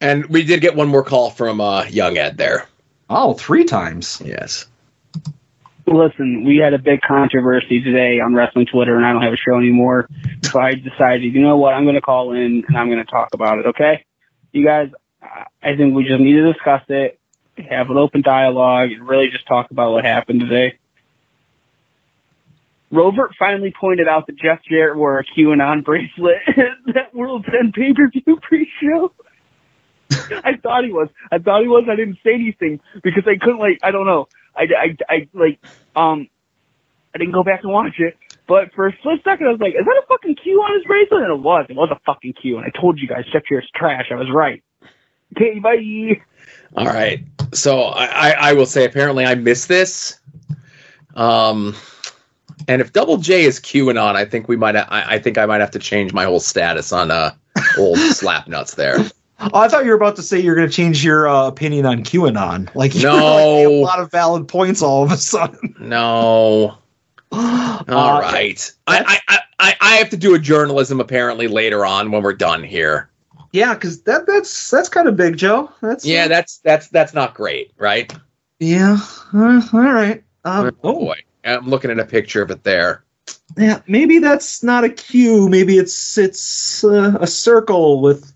And 0.00 0.26
we 0.26 0.42
did 0.42 0.60
get 0.60 0.76
one 0.76 0.88
more 0.88 1.04
call 1.04 1.30
from 1.30 1.60
uh, 1.60 1.84
Young 1.84 2.16
Ed 2.16 2.38
there. 2.38 2.66
Oh, 3.08 3.34
three 3.34 3.64
times. 3.64 4.22
Yes. 4.24 4.66
Listen, 5.90 6.44
we 6.44 6.58
had 6.58 6.72
a 6.72 6.78
big 6.78 7.00
controversy 7.00 7.82
today 7.82 8.20
on 8.20 8.32
wrestling 8.32 8.64
Twitter, 8.66 8.96
and 8.96 9.04
I 9.04 9.12
don't 9.12 9.22
have 9.22 9.32
a 9.32 9.36
show 9.36 9.56
anymore. 9.56 10.08
So 10.44 10.60
I 10.60 10.74
decided, 10.74 11.34
you 11.34 11.42
know 11.42 11.56
what, 11.56 11.74
I'm 11.74 11.82
going 11.82 11.96
to 11.96 12.00
call 12.00 12.32
in 12.32 12.64
and 12.66 12.76
I'm 12.76 12.86
going 12.88 13.04
to 13.04 13.10
talk 13.10 13.34
about 13.34 13.58
it. 13.58 13.66
Okay, 13.66 14.04
you 14.52 14.64
guys, 14.64 14.90
I- 15.20 15.74
think 15.74 15.96
we 15.96 16.04
just 16.04 16.20
need 16.20 16.34
to 16.34 16.52
discuss 16.52 16.82
it, 16.88 17.18
have 17.68 17.90
an 17.90 17.96
open 17.98 18.22
dialogue, 18.22 18.92
and 18.92 19.08
really 19.08 19.30
just 19.30 19.48
talk 19.48 19.72
about 19.72 19.90
what 19.90 20.04
happened 20.04 20.40
today. 20.40 20.78
Robert 22.92 23.32
finally 23.36 23.72
pointed 23.78 24.06
out 24.06 24.28
that 24.28 24.36
Jeff 24.36 24.60
Jarrett 24.68 24.96
wore 24.96 25.18
a 25.18 25.24
QAnon 25.24 25.84
bracelet 25.84 26.36
at 26.46 26.94
that 26.94 27.14
World's 27.14 27.46
End 27.52 27.74
pay 27.74 27.92
per 27.92 28.08
view 28.10 28.38
pre 28.42 28.70
show. 28.80 29.12
I 30.44 30.56
thought 30.62 30.84
he 30.84 30.92
was. 30.92 31.08
I 31.30 31.38
thought 31.38 31.62
he 31.62 31.68
was. 31.68 31.84
I 31.88 31.96
didn't 31.96 32.18
say 32.24 32.34
anything 32.34 32.80
because 33.02 33.24
I 33.26 33.36
couldn't 33.36 33.58
like. 33.58 33.78
I 33.82 33.90
don't 33.90 34.06
know. 34.06 34.28
I, 34.56 34.68
I, 34.76 34.96
I 35.08 35.28
like. 35.32 35.58
Um, 35.96 36.28
I 37.14 37.18
didn't 37.18 37.32
go 37.32 37.42
back 37.42 37.62
and 37.62 37.72
watch 37.72 37.98
it. 37.98 38.16
But 38.46 38.72
for 38.74 38.88
a 38.88 38.96
split 38.98 39.20
second, 39.22 39.46
I 39.46 39.50
was 39.52 39.60
like, 39.60 39.74
"Is 39.74 39.84
that 39.84 40.02
a 40.02 40.06
fucking 40.08 40.36
Q 40.36 40.60
on 40.60 40.74
his 40.74 40.84
bracelet?" 40.84 41.22
And 41.22 41.32
it 41.32 41.42
was. 41.42 41.66
It 41.68 41.76
was 41.76 41.90
a 41.90 42.00
fucking 42.04 42.34
Q. 42.34 42.58
And 42.58 42.66
I 42.66 42.70
told 42.70 42.98
you 42.98 43.06
guys, 43.06 43.24
Jarrett's 43.26 43.70
trash. 43.74 44.08
I 44.10 44.16
was 44.16 44.30
right. 44.30 44.62
Okay, 45.36 45.60
bye. 45.60 46.20
All 46.76 46.86
right. 46.86 47.24
So 47.52 47.82
I, 47.82 48.06
I, 48.06 48.30
I 48.30 48.52
will 48.54 48.66
say 48.66 48.84
apparently 48.84 49.24
I 49.24 49.34
missed 49.36 49.68
this. 49.68 50.18
Um, 51.14 51.76
and 52.68 52.80
if 52.80 52.92
Double 52.92 53.16
J 53.16 53.44
is 53.44 53.60
QAnon, 53.60 54.16
I 54.16 54.24
think 54.24 54.48
we 54.48 54.56
might. 54.56 54.76
I, 54.76 54.86
I 54.90 55.18
think 55.18 55.38
I 55.38 55.46
might 55.46 55.60
have 55.60 55.70
to 55.72 55.78
change 55.78 56.12
my 56.12 56.24
whole 56.24 56.40
status 56.40 56.92
on 56.92 57.10
uh 57.10 57.32
old 57.78 57.98
slap 58.14 58.48
nuts 58.48 58.74
there. 58.74 58.98
Oh, 59.40 59.50
I 59.60 59.68
thought 59.68 59.84
you 59.84 59.90
were 59.90 59.96
about 59.96 60.16
to 60.16 60.22
say 60.22 60.38
you're 60.38 60.54
going 60.54 60.68
to 60.68 60.72
change 60.74 61.02
your 61.04 61.26
uh, 61.28 61.46
opinion 61.46 61.86
on 61.86 62.04
QAnon. 62.04 62.72
Like, 62.74 62.94
you 62.94 63.02
No. 63.02 63.14
like, 63.16 63.66
a 63.66 63.80
lot 63.80 63.98
of 64.00 64.10
valid 64.10 64.46
points 64.48 64.82
all 64.82 65.02
of 65.02 65.10
a 65.12 65.16
sudden. 65.16 65.74
No. 65.80 66.76
Uh, 67.32 67.84
All 67.88 68.20
right. 68.20 68.72
I, 68.88 69.18
I, 69.28 69.38
I, 69.60 69.74
I 69.80 69.94
have 69.96 70.10
to 70.10 70.16
do 70.16 70.34
a 70.34 70.38
journalism 70.38 71.00
apparently 71.00 71.46
later 71.48 71.86
on 71.86 72.10
when 72.10 72.22
we're 72.22 72.32
done 72.32 72.62
here. 72.64 73.08
Yeah, 73.52 73.74
because 73.74 74.02
that 74.02 74.26
that's 74.26 74.70
that's 74.70 74.88
kind 74.88 75.08
of 75.08 75.16
big, 75.16 75.36
Joe. 75.36 75.70
That's 75.80 76.04
Yeah, 76.04 76.28
that's 76.28 76.58
that's 76.58 76.88
that's 76.88 77.14
not 77.14 77.34
great, 77.34 77.72
right? 77.78 78.12
yeah. 78.58 78.98
Uh, 79.32 79.60
all 79.72 79.80
right. 79.80 80.22
Um, 80.44 80.76
oh 80.84 80.92
boy, 80.92 81.20
I'm 81.44 81.68
looking 81.68 81.90
at 81.90 81.98
a 81.98 82.04
picture 82.04 82.42
of 82.42 82.50
it 82.50 82.62
there. 82.64 83.04
Yeah, 83.56 83.80
maybe 83.86 84.18
that's 84.18 84.62
not 84.62 84.84
a 84.84 84.88
Q. 84.88 85.48
Maybe 85.48 85.78
it's 85.78 86.16
it's 86.18 86.84
uh, 86.84 87.16
a 87.20 87.26
circle 87.26 88.00
with 88.00 88.29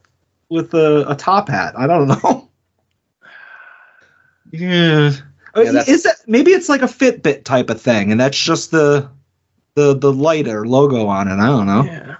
with 0.54 0.72
a, 0.72 1.04
a 1.10 1.16
top 1.16 1.48
hat. 1.48 1.74
I 1.76 1.86
don't 1.86 2.08
know. 2.08 2.48
yeah. 4.52 5.12
Yeah, 5.56 5.84
is 5.86 6.02
that 6.02 6.16
maybe 6.26 6.50
it's 6.50 6.68
like 6.68 6.82
a 6.82 6.86
Fitbit 6.86 7.44
type 7.44 7.70
of 7.70 7.80
thing, 7.80 8.10
and 8.10 8.20
that's 8.20 8.38
just 8.38 8.72
the 8.72 9.08
the 9.74 9.94
the 9.94 10.12
light 10.12 10.48
or 10.48 10.66
logo 10.66 11.06
on 11.06 11.28
it. 11.28 11.34
I 11.34 11.46
don't 11.46 11.66
know. 11.66 11.84
Yeah. 11.84 12.16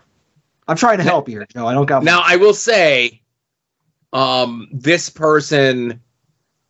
I'm 0.69 0.77
trying 0.77 0.99
to 0.99 1.05
help 1.05 1.29
you 1.29 1.39
here, 1.39 1.47
Joe. 1.53 1.67
I 1.67 1.75
don't 1.75 1.87
got 1.87 2.05
Now 2.05 2.23
I 2.25 2.37
will 2.37 2.55
say, 2.55 3.23
um, 4.13 4.69
this 4.73 5.11
person 5.11 6.01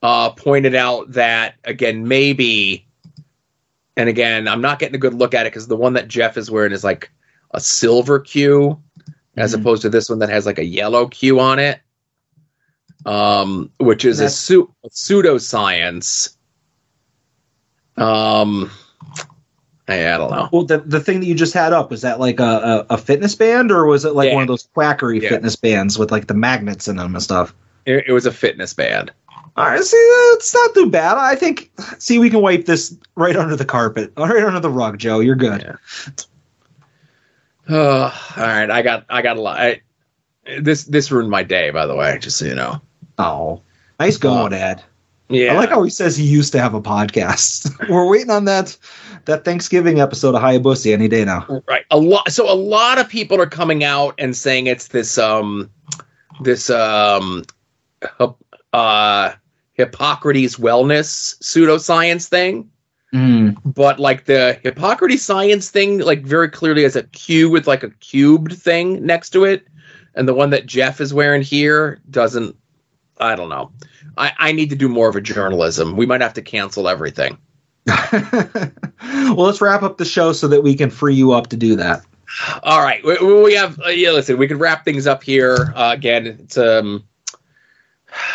uh, 0.02 0.30
pointed 0.30 0.74
out 0.74 1.12
that 1.12 1.56
again 1.64 2.08
maybe, 2.08 2.88
and 3.96 4.08
again 4.08 4.48
I'm 4.48 4.62
not 4.62 4.78
getting 4.78 4.94
a 4.94 4.98
good 4.98 5.14
look 5.14 5.34
at 5.34 5.46
it 5.46 5.52
because 5.52 5.66
the 5.66 5.76
one 5.76 5.92
that 5.94 6.08
Jeff 6.08 6.38
is 6.38 6.50
wearing 6.50 6.72
is 6.72 6.82
like 6.82 7.10
a 7.50 7.60
silver 7.60 8.20
Q, 8.20 8.82
as 9.36 9.52
Mm-hmm. 9.52 9.60
opposed 9.60 9.82
to 9.82 9.88
this 9.88 10.08
one 10.08 10.18
that 10.20 10.28
has 10.28 10.46
like 10.46 10.58
a 10.58 10.64
yellow 10.64 11.06
Q 11.08 11.40
on 11.40 11.58
it, 11.58 11.80
um, 13.06 13.70
which 13.78 14.04
is 14.04 14.20
a, 14.20 14.30
su- 14.30 14.72
a 14.84 14.88
pseudoscience. 14.90 16.36
Um, 17.96 18.70
I, 19.88 20.14
I 20.14 20.18
don't 20.18 20.30
know. 20.30 20.48
Well, 20.52 20.64
the 20.64 20.78
the 20.78 21.00
thing 21.00 21.20
that 21.20 21.26
you 21.26 21.34
just 21.34 21.52
had 21.54 21.72
up 21.72 21.90
was 21.90 22.02
that 22.02 22.18
like 22.20 22.40
a, 22.40 22.86
a, 22.88 22.94
a 22.94 22.98
fitness 22.98 23.34
band, 23.34 23.70
or 23.70 23.86
was 23.86 24.04
it 24.04 24.14
like 24.14 24.28
Yeah. 24.28 24.34
one 24.34 24.42
of 24.42 24.48
those 24.48 24.68
quackery 24.74 25.22
Yeah. 25.22 25.28
fitness 25.28 25.56
bands 25.56 25.98
with 25.98 26.10
like 26.10 26.26
the 26.26 26.34
magnets 26.34 26.88
in 26.88 26.96
them 26.96 27.14
and 27.14 27.22
stuff? 27.22 27.54
It, 27.86 28.04
it 28.08 28.12
was 28.12 28.26
a 28.26 28.32
fitness 28.32 28.72
band. 28.74 29.12
All 29.56 29.66
right, 29.66 29.80
see, 29.84 29.96
it's 29.96 30.52
not 30.52 30.74
too 30.74 30.90
bad. 30.90 31.16
I 31.16 31.36
think. 31.36 31.70
See, 31.98 32.18
we 32.18 32.28
can 32.30 32.40
wipe 32.40 32.64
this 32.64 32.96
right 33.14 33.36
under 33.36 33.54
the 33.54 33.64
carpet, 33.64 34.12
right 34.16 34.42
under 34.42 34.58
the 34.58 34.70
rug, 34.70 34.98
Joe. 34.98 35.20
You're 35.20 35.36
good. 35.36 35.76
Uh, 37.68 38.12
all 38.36 38.42
right, 38.42 38.70
I 38.70 38.82
got 38.82 39.06
I 39.08 39.22
got 39.22 39.36
a 39.36 39.40
lot. 39.40 39.58
I, 39.58 39.80
this 40.60 40.84
this 40.84 41.10
ruined 41.10 41.30
my 41.30 41.42
day, 41.42 41.70
by 41.70 41.86
the 41.86 41.94
way, 41.94 42.18
just 42.20 42.38
so 42.38 42.44
you 42.46 42.54
know. 42.54 42.80
Oh, 43.18 43.62
nice 43.98 44.16
going, 44.16 44.52
Ed. 44.52 44.82
Yeah, 45.28 45.52
I 45.52 45.56
like 45.56 45.70
how 45.70 45.82
he 45.82 45.90
says 45.90 46.16
he 46.16 46.24
used 46.24 46.52
to 46.52 46.60
have 46.60 46.74
a 46.74 46.82
podcast. 46.82 47.88
We're 47.88 48.08
waiting 48.08 48.30
on 48.30 48.44
that 48.44 48.76
that 49.24 49.44
Thanksgiving 49.44 50.00
episode 50.00 50.34
of 50.34 50.42
Hayabusa 50.42 50.92
any 50.92 51.08
day 51.08 51.24
now. 51.24 51.62
right. 51.66 51.86
A 51.90 51.98
lot. 51.98 52.30
So 52.30 52.52
a 52.52 52.54
lot 52.54 52.98
of 52.98 53.08
people 53.08 53.40
are 53.40 53.46
coming 53.46 53.82
out 53.84 54.14
and 54.18 54.36
saying 54.36 54.66
it's 54.66 54.88
this 54.88 55.16
um 55.16 55.70
this 56.42 56.68
um 56.68 57.44
uh 58.72 59.32
Hippocrates 59.72 60.56
wellness 60.56 61.38
pseudoscience 61.42 62.28
thing. 62.28 62.70
Mm. 63.14 63.56
But 63.64 64.00
like 64.00 64.24
the 64.24 64.58
Hippocrates 64.62 65.22
science 65.22 65.70
thing, 65.70 65.98
like 66.00 66.22
very 66.22 66.48
clearly 66.48 66.82
has 66.82 66.96
a 66.96 67.04
Q 67.04 67.48
with 67.48 67.68
like 67.68 67.84
a 67.84 67.90
cubed 67.90 68.52
thing 68.52 69.06
next 69.06 69.30
to 69.30 69.44
it, 69.44 69.66
and 70.16 70.26
the 70.26 70.34
one 70.34 70.50
that 70.50 70.66
Jeff 70.66 71.00
is 71.00 71.14
wearing 71.14 71.42
here 71.42 72.00
doesn't. 72.10 72.56
I 73.18 73.36
don't 73.36 73.48
know. 73.48 73.70
I, 74.18 74.32
I 74.38 74.52
need 74.52 74.70
to 74.70 74.76
do 74.76 74.88
more 74.88 75.08
of 75.08 75.14
a 75.14 75.20
journalism. 75.20 75.96
We 75.96 76.06
might 76.06 76.20
have 76.20 76.34
to 76.34 76.42
cancel 76.42 76.88
everything. 76.88 77.38
Well, 79.24 79.46
let's 79.46 79.60
wrap 79.60 79.82
up 79.82 79.98
the 79.98 80.04
show 80.04 80.32
so 80.32 80.48
that 80.48 80.62
we 80.62 80.74
can 80.74 80.90
free 80.90 81.14
you 81.14 81.32
up 81.32 81.48
to 81.48 81.56
do 81.56 81.76
that. 81.76 82.02
All 82.62 82.82
right, 82.82 83.04
we, 83.04 83.42
we 83.42 83.54
have 83.54 83.80
uh, 83.80 83.88
yeah. 83.88 84.10
Listen, 84.10 84.38
we 84.38 84.46
could 84.46 84.58
wrap 84.58 84.84
things 84.84 85.06
up 85.06 85.22
here 85.22 85.72
uh, 85.74 85.90
again. 85.92 86.26
It's 86.26 86.56
um, 86.56 87.04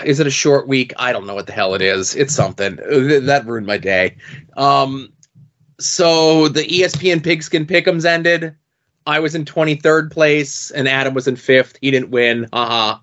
is 0.04 0.20
it 0.20 0.28
a 0.28 0.32
short 0.32 0.68
week? 0.68 0.94
I 0.98 1.12
don't 1.12 1.26
know 1.28 1.36
what 1.36 1.48
the 1.48 1.54
hell 1.54 1.74
it 1.76 1.82
is. 1.82 2.16
It's 2.16 2.34
something 2.34 2.76
that 2.76 3.44
ruined 3.46 3.68
my 3.68 3.78
day. 3.78 4.18
Um, 4.58 5.12
so 5.80 6.48
the 6.48 6.64
ESPN 6.64 7.24
Pigskin 7.24 7.66
Pickums 7.66 8.06
ended. 8.06 8.56
I 9.06 9.20
was 9.20 9.34
in 9.34 9.46
twenty 9.46 9.76
third 9.76 10.12
place, 10.12 10.72
and 10.72 10.88
Adam 10.88 11.14
was 11.14 11.28
in 11.28 11.36
fifth. 11.36 11.78
He 11.82 11.90
didn't 11.92 12.12
win. 12.12 12.48
Uh-huh. 12.52 13.00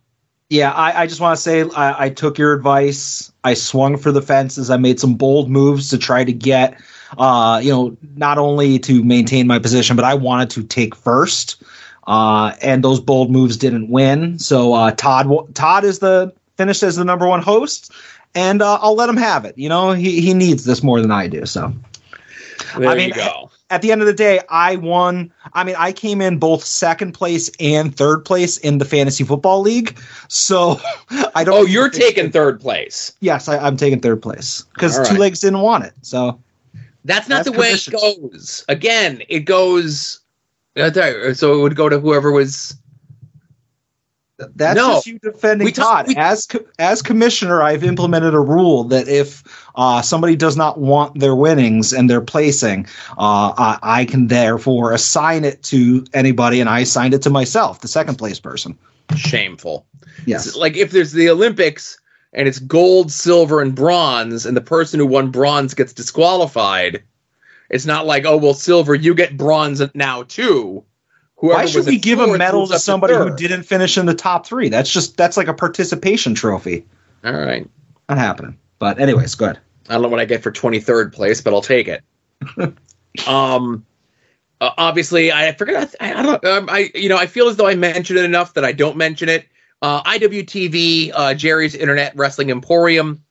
Yeah, 0.49 0.71
I, 0.71 1.03
I 1.03 1.07
just 1.09 1.21
want 1.21 1.37
to 1.37 1.43
say 1.43 1.63
I, 1.75 2.05
I 2.05 2.11
took 2.11 2.39
your 2.39 2.53
advice. 2.53 3.33
I 3.43 3.55
swung 3.55 3.97
for 3.97 4.13
the 4.13 4.23
fences. 4.23 4.71
I 4.71 4.77
made 4.77 5.01
some 5.01 5.15
bold 5.15 5.51
moves 5.51 5.89
to 5.91 5.99
try 5.99 6.23
to 6.23 6.33
get, 6.33 6.81
uh, 7.19 7.61
you 7.61 7.71
know, 7.73 7.97
not 8.15 8.39
only 8.39 8.79
to 8.81 9.03
maintain 9.03 9.49
my 9.49 9.59
position, 9.59 9.97
but 9.97 10.05
I 10.05 10.15
wanted 10.15 10.51
to 10.51 10.63
take 10.63 10.95
first. 10.95 11.61
Uh, 12.07 12.55
and 12.63 12.85
those 12.85 13.01
bold 13.01 13.33
moves 13.33 13.57
didn't 13.57 13.89
win. 13.91 14.39
So 14.39 14.75
uh, 14.75 14.93
Todd 14.93 15.53
Todd 15.57 15.83
is 15.83 15.99
the 15.99 16.33
finished 16.57 16.83
as 16.83 16.97
the 16.97 17.05
number 17.05 17.27
one 17.27 17.43
host, 17.43 17.93
and 18.35 18.63
uh, 18.63 18.79
I'll 18.81 18.95
let 18.95 19.09
him 19.09 19.17
have 19.17 19.45
it. 19.45 19.57
You 19.59 19.69
know, 19.69 19.93
he 19.93 20.21
he 20.21 20.35
needs 20.35 20.65
this 20.65 20.83
more 20.83 21.01
than 21.01 21.11
I 21.11 21.27
do. 21.29 21.47
So 21.47 21.73
There 22.79 22.89
I 22.89 22.95
mean, 22.95 23.09
you 23.09 23.15
go. 23.15 23.51
at 23.71 23.83
the 23.83 23.93
end 23.93 24.01
of 24.01 24.07
the 24.07 24.13
day, 24.15 24.41
I 24.49 24.77
won. 24.77 25.33
I 25.53 25.65
mean, 25.65 25.77
I 25.79 25.93
came 25.93 26.21
in 26.21 26.39
both 26.39 26.65
second 26.65 27.13
place 27.13 27.51
and 27.61 27.95
third 27.95 28.25
place 28.25 28.59
in 28.59 28.79
the 28.79 28.85
fantasy 28.85 29.25
football 29.25 29.61
league. 29.61 29.99
So 30.29 30.81
I 31.35 31.45
don't. 31.45 31.55
Oh, 31.55 31.65
you're 31.65 31.89
taking 31.91 32.31
third 32.31 32.61
place. 32.61 33.13
Yes, 33.21 33.49
I, 33.49 33.59
I'm 33.59 33.77
taking 33.77 34.01
third 34.01 34.21
place 34.23 34.65
because 34.75 34.99
All 34.99 35.05
two 35.05 35.17
legs 35.17 35.41
didn't 35.41 35.61
want 35.61 35.85
it. 35.85 35.93
So 36.03 36.39
That's 37.05 37.29
not 37.29 37.45
That's 37.45 37.51
the 37.51 37.59
way 37.61 37.69
it 37.73 37.89
goes. 37.91 38.65
Again, 38.69 39.23
it 39.29 39.41
goes. 39.41 40.21
uh, 40.77 40.91
So 41.35 41.55
it 41.59 41.63
would 41.63 41.77
go 41.77 41.89
to 41.89 41.99
whoever 42.01 42.33
was. 42.33 42.77
That's 44.39 44.77
No. 44.77 44.95
just 44.95 45.07
you 45.07 45.19
defending 45.19 45.65
We 45.65 45.73
Todd. 45.73 46.13
as 46.17 46.47
co- 46.47 46.65
as 46.79 47.01
commissioner, 47.03 47.63
I've 47.63 47.83
implemented 47.85 48.35
a 48.35 48.41
rule 48.41 48.85
that 48.85 49.09
if 49.09 49.43
uh, 49.75 50.03
somebody 50.03 50.37
does 50.37 50.57
not 50.57 50.79
want 50.79 51.19
their 51.19 51.35
winnings 51.35 51.93
and 51.93 52.09
their 52.11 52.21
placing, 52.21 52.87
uh, 53.19 53.53
I, 53.57 53.79
I 53.83 54.05
can 54.05 54.27
therefore 54.29 54.93
assign 54.93 55.45
it 55.45 55.63
to 55.65 56.05
anybody, 56.13 56.61
and 56.61 56.69
I 56.69 56.81
assigned 56.81 57.15
it 57.15 57.23
to 57.23 57.31
myself, 57.31 57.81
the 57.81 57.89
second 57.89 58.17
place 58.17 58.39
person. 58.39 58.79
Shameful. 59.17 59.87
Yes. 60.27 60.47
It's 60.47 60.57
like 60.57 60.77
if 60.77 60.91
there's 60.91 61.13
the 61.13 61.31
Olympics 61.31 61.99
and 62.33 62.47
it's 62.49 62.59
gold, 62.59 63.11
silver, 63.13 63.63
and 63.63 63.75
bronze, 63.75 64.45
and 64.45 64.57
the 64.57 64.61
person 64.61 65.01
who 65.01 65.07
won 65.07 65.31
bronze 65.31 65.73
gets 65.75 65.93
disqualified, 65.95 67.03
it's 67.71 67.87
not 67.87 68.05
like, 68.07 68.27
oh 68.27 68.37
well, 68.37 68.55
silver, 68.55 68.95
you 68.95 69.15
get 69.15 69.37
bronze 69.37 69.81
now 69.95 70.25
too. 70.25 70.85
Whoever 71.39 71.59
Why 71.59 71.67
should 71.67 71.87
we 71.87 71.99
give 71.99 72.19
a 72.19 72.39
medal 72.39 72.67
to 72.69 72.79
somebody 72.79 73.15
who 73.15 73.35
didn't 73.37 73.65
finish 73.65 73.99
in 73.99 74.07
the 74.07 74.15
top 74.15 74.47
three? 74.47 74.71
That's 74.71 74.91
just 74.91 75.17
that's 75.17 75.37
like 75.37 75.49
a 75.49 75.55
participation 75.55 76.35
trophy. 76.35 76.87
All 77.25 77.33
right. 77.35 77.69
Not 78.09 78.19
happening. 78.19 78.57
But 78.79 78.99
anyways, 78.99 79.35
good. 79.35 79.59
I 79.89 79.95
don't 79.95 80.03
know 80.03 80.09
what 80.09 80.21
I 80.21 80.25
get 80.25 80.43
for 80.43 80.51
23rd 80.51 81.13
place, 81.13 81.41
but 81.41 81.53
I'll 81.53 81.63
take 81.63 81.89
it. 81.89 82.03
um, 83.27 83.85
uh, 84.61 84.71
obviously, 84.79 85.31
I 85.31 85.53
forgot. 85.53 85.95
I, 86.01 86.15
I 86.15 86.23
don't. 86.23 86.45
Um, 86.45 86.69
I 86.71 86.91
you 86.95 87.09
know 87.09 87.19
I 87.19 87.27
feel 87.27 87.49
as 87.49 87.57
though 87.57 87.67
I 87.67 87.75
mentioned 87.75 88.19
it 88.19 88.25
enough 88.25 88.55
that 88.55 88.65
I 88.65 88.73
don't 88.73 88.97
mention 88.97 89.29
it. 89.29 89.47
Uh, 89.83 90.03
IWTV, 90.05 91.13
uh, 91.15 91.35
Jerry's 91.35 91.75
Internet 91.75 92.17
Wrestling 92.17 92.51
Emporium. 92.51 93.23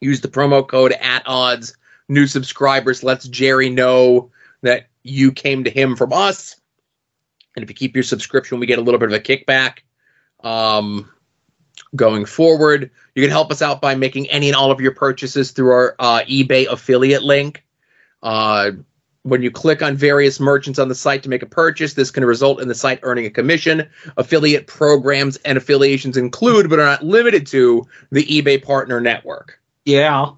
Use 0.00 0.20
the 0.20 0.28
promo 0.28 0.66
code 0.66 0.92
at 0.92 1.22
odds. 1.26 1.76
New 2.08 2.26
subscribers 2.26 3.02
lets 3.02 3.26
Jerry 3.26 3.68
know 3.68 4.30
that 4.62 4.86
you 5.02 5.32
came 5.32 5.64
to 5.64 5.70
him 5.70 5.96
from 5.96 6.12
us. 6.12 6.56
And 7.56 7.62
if 7.62 7.68
you 7.68 7.74
keep 7.74 7.94
your 7.94 8.02
subscription, 8.02 8.60
we 8.60 8.66
get 8.66 8.78
a 8.78 8.82
little 8.82 9.00
bit 9.00 9.12
of 9.12 9.14
a 9.14 9.20
kickback. 9.20 9.78
Um, 10.40 11.10
going 11.94 12.24
forward. 12.24 12.90
You 13.14 13.22
can 13.22 13.30
help 13.30 13.50
us 13.50 13.62
out 13.62 13.80
by 13.80 13.94
making 13.94 14.28
any 14.30 14.48
and 14.48 14.56
all 14.56 14.70
of 14.70 14.80
your 14.80 14.94
purchases 14.94 15.50
through 15.50 15.70
our 15.70 15.96
uh, 15.98 16.20
eBay 16.28 16.66
affiliate 16.70 17.22
link. 17.22 17.64
Uh, 18.22 18.72
when 19.24 19.42
you 19.42 19.50
click 19.50 19.82
on 19.82 19.96
various 19.96 20.40
merchants 20.40 20.78
on 20.78 20.88
the 20.88 20.94
site 20.94 21.22
to 21.22 21.28
make 21.28 21.42
a 21.42 21.46
purchase, 21.46 21.94
this 21.94 22.10
can 22.10 22.24
result 22.24 22.60
in 22.60 22.68
the 22.68 22.74
site 22.74 22.98
earning 23.02 23.26
a 23.26 23.30
commission. 23.30 23.88
Affiliate 24.16 24.66
programs 24.66 25.36
and 25.38 25.56
affiliations 25.56 26.16
include, 26.16 26.68
but 26.68 26.80
are 26.80 26.86
not 26.86 27.04
limited 27.04 27.46
to, 27.48 27.86
the 28.10 28.24
eBay 28.24 28.62
Partner 28.62 29.00
Network. 29.00 29.60
Yeah. 29.84 30.30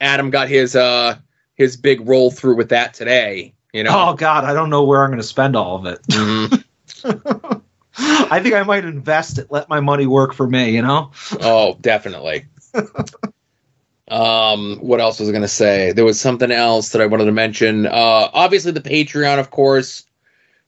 Adam 0.00 0.30
got 0.30 0.48
his 0.48 0.74
uh 0.74 1.16
his 1.54 1.76
big 1.76 2.06
roll 2.08 2.30
through 2.30 2.56
with 2.56 2.68
that 2.70 2.94
today. 2.94 3.54
You 3.72 3.84
know, 3.84 3.90
Oh 3.92 4.14
God, 4.14 4.44
I 4.44 4.54
don't 4.54 4.70
know 4.70 4.84
where 4.84 5.02
I'm 5.02 5.10
going 5.10 5.20
to 5.20 5.26
spend 5.26 5.56
all 5.56 5.76
of 5.76 5.86
it. 5.86 6.02
Mhm. 6.04 6.64
I 8.00 8.40
think 8.40 8.54
I 8.54 8.62
might 8.62 8.84
invest 8.84 9.38
it. 9.38 9.50
Let 9.50 9.68
my 9.68 9.80
money 9.80 10.06
work 10.06 10.32
for 10.32 10.46
me. 10.46 10.70
You 10.70 10.82
know. 10.82 11.10
Oh, 11.40 11.76
definitely. 11.80 12.46
um, 14.08 14.78
what 14.80 15.00
else 15.00 15.18
was 15.18 15.28
I 15.28 15.32
going 15.32 15.42
to 15.42 15.48
say? 15.48 15.92
There 15.92 16.04
was 16.04 16.20
something 16.20 16.50
else 16.50 16.90
that 16.90 17.02
I 17.02 17.06
wanted 17.06 17.24
to 17.26 17.32
mention. 17.32 17.86
Uh, 17.86 18.30
obviously 18.32 18.72
the 18.72 18.80
Patreon, 18.80 19.38
of 19.38 19.50
course. 19.50 20.04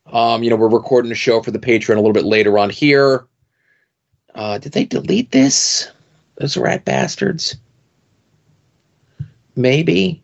Um, 0.07 0.43
you 0.43 0.51
know, 0.51 0.57
we're 0.57 0.69
recording 0.69 1.13
a 1.13 1.17
show 1.17 1.41
for 1.41 1.53
the 1.53 1.59
Patreon 1.59 1.95
a 1.95 2.01
little 2.01 2.13
bit 2.13 2.25
later 2.25 2.59
on 2.59 2.69
here. 2.69 3.27
Uh, 4.35 4.59
did 4.59 4.73
they 4.73 4.85
delete 4.85 5.31
this? 5.31 5.89
Those 6.37 6.57
rat 6.57 6.85
bastards. 6.85 7.57
Maybe. 9.55 10.23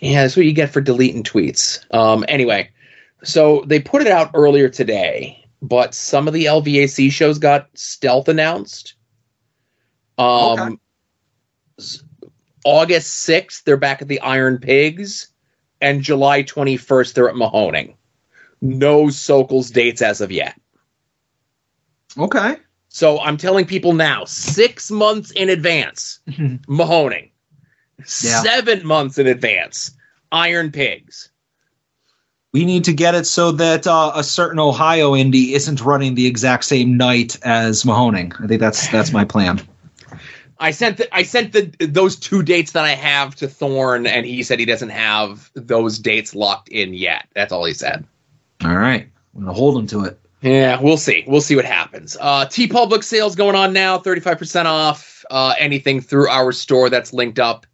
Yeah, 0.00 0.22
that's 0.22 0.36
what 0.36 0.46
you 0.46 0.52
get 0.52 0.70
for 0.72 0.80
deleting 0.80 1.22
tweets. 1.22 1.84
Um, 1.94 2.24
anyway, 2.28 2.70
so 3.22 3.62
they 3.66 3.80
put 3.80 4.02
it 4.02 4.08
out 4.08 4.30
earlier 4.34 4.68
today, 4.68 5.44
but 5.62 5.94
some 5.94 6.26
of 6.28 6.34
the 6.34 6.46
LVAC 6.46 7.10
shows 7.12 7.38
got 7.38 7.68
stealth 7.74 8.28
announced. 8.28 8.94
Um, 10.18 10.80
s- 11.78 12.02
August 12.64 13.28
6th, 13.28 13.64
they're 13.64 13.76
back 13.76 14.02
at 14.02 14.08
the 14.08 14.20
Iron 14.20 14.58
Pigs, 14.58 15.28
and 15.80 16.02
July 16.02 16.42
21st, 16.42 17.14
they're 17.14 17.28
at 17.28 17.34
Mahoning. 17.34 17.94
No 18.60 19.04
Sokol's 19.06 19.70
dates 19.70 20.02
as 20.02 20.20
of 20.20 20.32
yet. 20.32 20.58
Okay. 22.16 22.56
So 22.88 23.20
I'm 23.20 23.36
telling 23.36 23.66
people 23.66 23.92
now, 23.92 24.24
six 24.24 24.90
months 24.90 25.30
in 25.32 25.48
advance, 25.48 26.20
Mahoning. 26.28 27.30
Yeah. 27.98 28.42
Seven 28.42 28.86
months 28.86 29.18
in 29.18 29.26
advance, 29.26 29.90
Iron 30.32 30.70
Pigs. 30.70 31.30
We 32.52 32.64
need 32.64 32.84
to 32.84 32.92
get 32.92 33.16
it 33.16 33.26
so 33.26 33.50
that 33.52 33.86
uh, 33.86 34.12
a 34.14 34.22
certain 34.22 34.60
Ohio 34.60 35.12
indie 35.12 35.52
isn't 35.52 35.80
running 35.80 36.14
the 36.14 36.26
exact 36.26 36.64
same 36.64 36.96
night 36.96 37.36
as 37.42 37.82
Mahoning. 37.82 38.40
I 38.40 38.46
think 38.46 38.60
that's 38.60 38.88
that's 38.88 39.12
my 39.12 39.24
plan. 39.24 39.60
I 40.60 40.70
sent 40.70 40.98
the, 40.98 41.14
I 41.14 41.24
sent 41.24 41.52
the 41.52 41.62
those 41.86 42.16
two 42.16 42.42
dates 42.42 42.72
that 42.72 42.84
I 42.84 42.92
have 42.92 43.34
to 43.36 43.48
Thorn, 43.48 44.06
and 44.06 44.24
he 44.24 44.42
said 44.44 44.60
he 44.60 44.64
doesn't 44.64 44.90
have 44.90 45.50
those 45.54 45.98
dates 45.98 46.34
locked 46.34 46.68
in 46.68 46.94
yet. 46.94 47.26
That's 47.34 47.52
all 47.52 47.64
he 47.64 47.74
said. 47.74 48.04
All 48.64 48.76
right, 48.76 49.08
I'm 49.34 49.40
gonna 49.40 49.52
hold 49.52 49.76
him 49.76 49.86
to 49.88 50.04
it. 50.04 50.18
Yeah, 50.40 50.80
we'll 50.80 50.98
see. 50.98 51.24
We'll 51.26 51.40
see 51.40 51.56
what 51.56 51.64
happens. 51.64 52.16
Uh, 52.20 52.44
TeePublic 52.44 53.02
sales 53.02 53.34
going 53.34 53.56
on 53.56 53.72
now, 53.72 53.98
35% 53.98 54.66
off 54.66 55.24
uh, 55.30 55.54
anything 55.58 56.02
through 56.02 56.28
our 56.28 56.52
store 56.52 56.90
that's 56.90 57.14
linked 57.14 57.38
up 57.38 57.66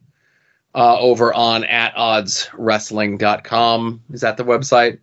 uh, 0.74 0.98
over 0.98 1.32
on 1.34 1.64
at 1.64 1.94
oddswrestling.com. 1.94 4.02
Is 4.12 4.20
that 4.20 4.36
the 4.36 4.44
website? 4.44 4.98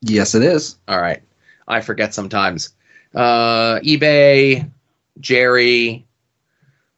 Yes, 0.00 0.34
it 0.34 0.42
is. 0.42 0.76
All 0.88 1.00
right. 1.00 1.22
I 1.68 1.80
forget 1.80 2.14
sometimes. 2.14 2.74
Uh, 3.14 3.78
eBay, 3.80 4.68
Jerry, 5.20 6.04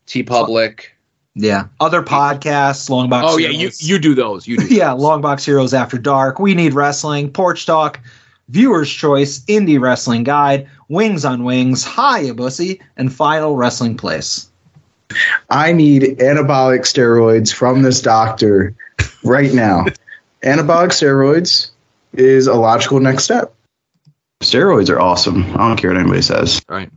TeePublic. 0.07 0.87
Yeah, 1.37 1.67
other 1.81 2.01
podcasts, 2.01 2.89
Longbox. 2.89 3.23
Oh, 3.25 3.39
yeah, 3.39 3.49
you, 3.49 3.69
you 3.79 3.99
do 3.99 4.15
those. 4.15 4.47
You 4.47 4.57
do 4.57 4.67
yeah, 4.71 4.91
Longbox 4.91 5.45
Heroes 5.45 5.75
After 5.75 5.99
Dark, 5.99 6.39
We 6.39 6.55
Need 6.55 6.75
Wrestling, 6.75 7.33
Porch 7.33 7.67
Talk, 7.67 7.99
Viewer's 8.49 8.91
Choice, 8.91 9.41
Indie 9.47 9.81
Wrestling 9.81 10.23
Guide, 10.23 10.69
Wings 10.89 11.25
on 11.25 11.43
Wings, 11.43 11.83
Hi, 11.83 12.23
Hayabusa, 12.23 12.81
and 12.97 13.13
Final 13.13 13.57
Wrestling 13.57 13.97
Place. 13.97 14.49
I 15.51 15.73
need 15.73 16.03
anabolic 16.19 16.81
steroids 16.81 17.53
from 17.53 17.83
this 17.83 18.01
doctor 18.01 18.75
right 19.25 19.53
now. 19.53 19.85
anabolic 20.43 20.89
steroids 20.91 21.71
is 22.15 22.47
a 22.47 22.55
logical 22.55 23.01
next 23.01 23.25
step. 23.25 23.55
Steroids 24.41 24.91
are 24.91 25.01
awesome. 25.01 25.45
I 25.55 25.69
don't 25.69 25.77
care 25.77 25.91
what 25.91 25.99
anybody 26.01 26.23
says. 26.23 26.61
Right. 26.69 26.91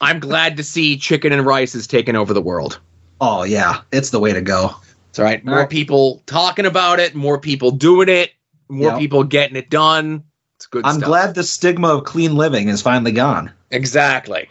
I'm 0.00 0.20
glad 0.20 0.56
to 0.56 0.64
see 0.64 0.96
chicken 0.96 1.32
and 1.32 1.44
rice 1.46 1.74
is 1.74 1.86
taking 1.86 2.16
over 2.16 2.34
the 2.34 2.42
world. 2.42 2.80
Oh 3.20 3.42
yeah, 3.44 3.82
it's 3.92 4.10
the 4.10 4.18
way 4.20 4.32
to 4.32 4.40
go. 4.40 4.74
It's 5.10 5.18
all 5.18 5.24
right. 5.24 5.44
More 5.44 5.54
All 5.56 5.60
right. 5.62 5.70
people 5.70 6.22
talking 6.26 6.66
about 6.66 7.00
it, 7.00 7.14
more 7.14 7.38
people 7.38 7.70
doing 7.70 8.08
it, 8.08 8.30
more 8.68 8.90
Yep. 8.92 8.98
people 8.98 9.24
getting 9.24 9.56
it 9.56 9.68
done. 9.70 10.24
It's 10.56 10.66
good 10.66 10.84
I'm 10.86 10.96
stuff. 10.96 11.06
glad 11.06 11.34
the 11.34 11.42
stigma 11.42 11.88
of 11.88 12.04
clean 12.04 12.34
living 12.36 12.68
is 12.68 12.80
finally 12.82 13.12
gone. 13.12 13.50
Exactly. 13.70 14.48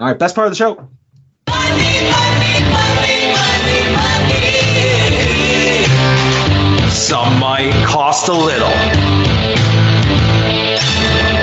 All 0.00 0.08
right, 0.08 0.18
best 0.18 0.34
part 0.34 0.46
of 0.46 0.52
the 0.52 0.56
show. 0.56 0.88
Some 7.08 7.40
might 7.40 7.72
cost 7.86 8.28
a 8.28 8.32
little. 8.32 8.68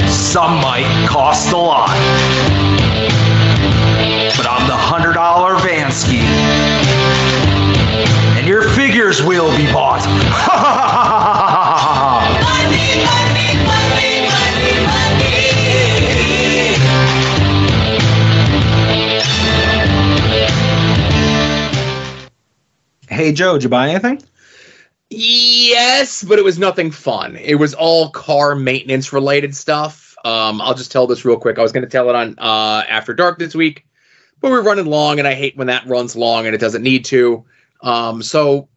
Some 0.07 0.61
might 0.61 1.07
cost 1.07 1.51
a 1.53 1.57
lot. 1.57 1.89
But 4.37 4.47
I'm 4.47 4.67
the 4.67 4.75
hundred 4.75 5.13
dollar 5.13 5.55
Vansky. 5.55 6.21
And 8.37 8.47
your 8.47 8.69
figures 8.69 9.23
will 9.23 9.49
be 9.57 9.65
bought. 9.71 10.05
Hey 23.15 23.31
Joe, 23.31 23.53
did 23.53 23.63
you 23.63 23.69
buy 23.69 23.87
anything? 23.91 24.21
Yes, 25.09 26.21
but 26.21 26.37
it 26.37 26.43
was 26.43 26.59
nothing 26.59 26.91
fun. 26.91 27.37
It 27.37 27.55
was 27.55 27.73
all 27.73 28.09
car 28.09 28.55
maintenance 28.55 29.13
related 29.13 29.55
stuff. 29.55 30.17
Um, 30.25 30.59
I'll 30.59 30.73
just 30.73 30.91
tell 30.91 31.07
this 31.07 31.23
real 31.23 31.37
quick. 31.37 31.57
I 31.57 31.61
was 31.61 31.71
going 31.71 31.85
to 31.85 31.89
tell 31.89 32.09
it 32.09 32.15
on 32.15 32.35
uh, 32.37 32.83
After 32.89 33.13
Dark 33.13 33.39
this 33.39 33.55
week, 33.55 33.87
but 34.41 34.51
we're 34.51 34.63
running 34.63 34.87
long, 34.87 35.19
and 35.19 35.27
I 35.29 35.33
hate 35.33 35.55
when 35.55 35.67
that 35.67 35.87
runs 35.87 36.17
long 36.17 36.45
and 36.45 36.53
it 36.53 36.57
doesn't 36.57 36.83
need 36.83 37.05
to. 37.05 37.45
Um, 37.79 38.21
so, 38.21 38.67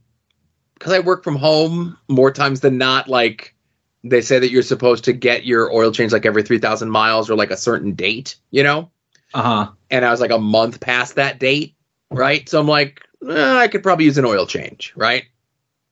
because 0.75 0.93
I 0.93 1.01
work 1.01 1.25
from 1.25 1.35
home 1.35 1.99
more 2.07 2.31
times 2.31 2.61
than 2.61 2.79
not, 2.79 3.09
like 3.09 3.57
they 4.05 4.21
say 4.21 4.39
that 4.39 4.53
you're 4.53 4.63
supposed 4.63 5.03
to 5.05 5.13
get 5.13 5.47
your 5.47 5.73
oil 5.73 5.91
change 5.91 6.13
like 6.13 6.27
every 6.27 6.45
3,000 6.45 6.89
miles 6.89 7.29
or 7.29 7.35
like 7.35 7.51
a 7.51 7.57
certain 7.57 7.95
date, 7.95 8.37
you 8.53 8.63
know? 8.63 8.93
Uh 9.35 9.43
huh. 9.43 9.73
And 9.91 10.05
I 10.05 10.13
was 10.13 10.21
like 10.21 10.31
a 10.31 10.39
month 10.39 10.79
past 10.79 11.17
that 11.17 11.41
date, 11.41 11.75
right? 12.13 12.49
So 12.49 12.61
I'm 12.61 12.69
like, 12.69 13.03
eh, 13.29 13.57
I 13.57 13.69
could 13.69 13.83
probably 13.83 14.05
use 14.05 14.19
an 14.19 14.25
oil 14.25 14.47
change, 14.47 14.93
right? 14.97 15.25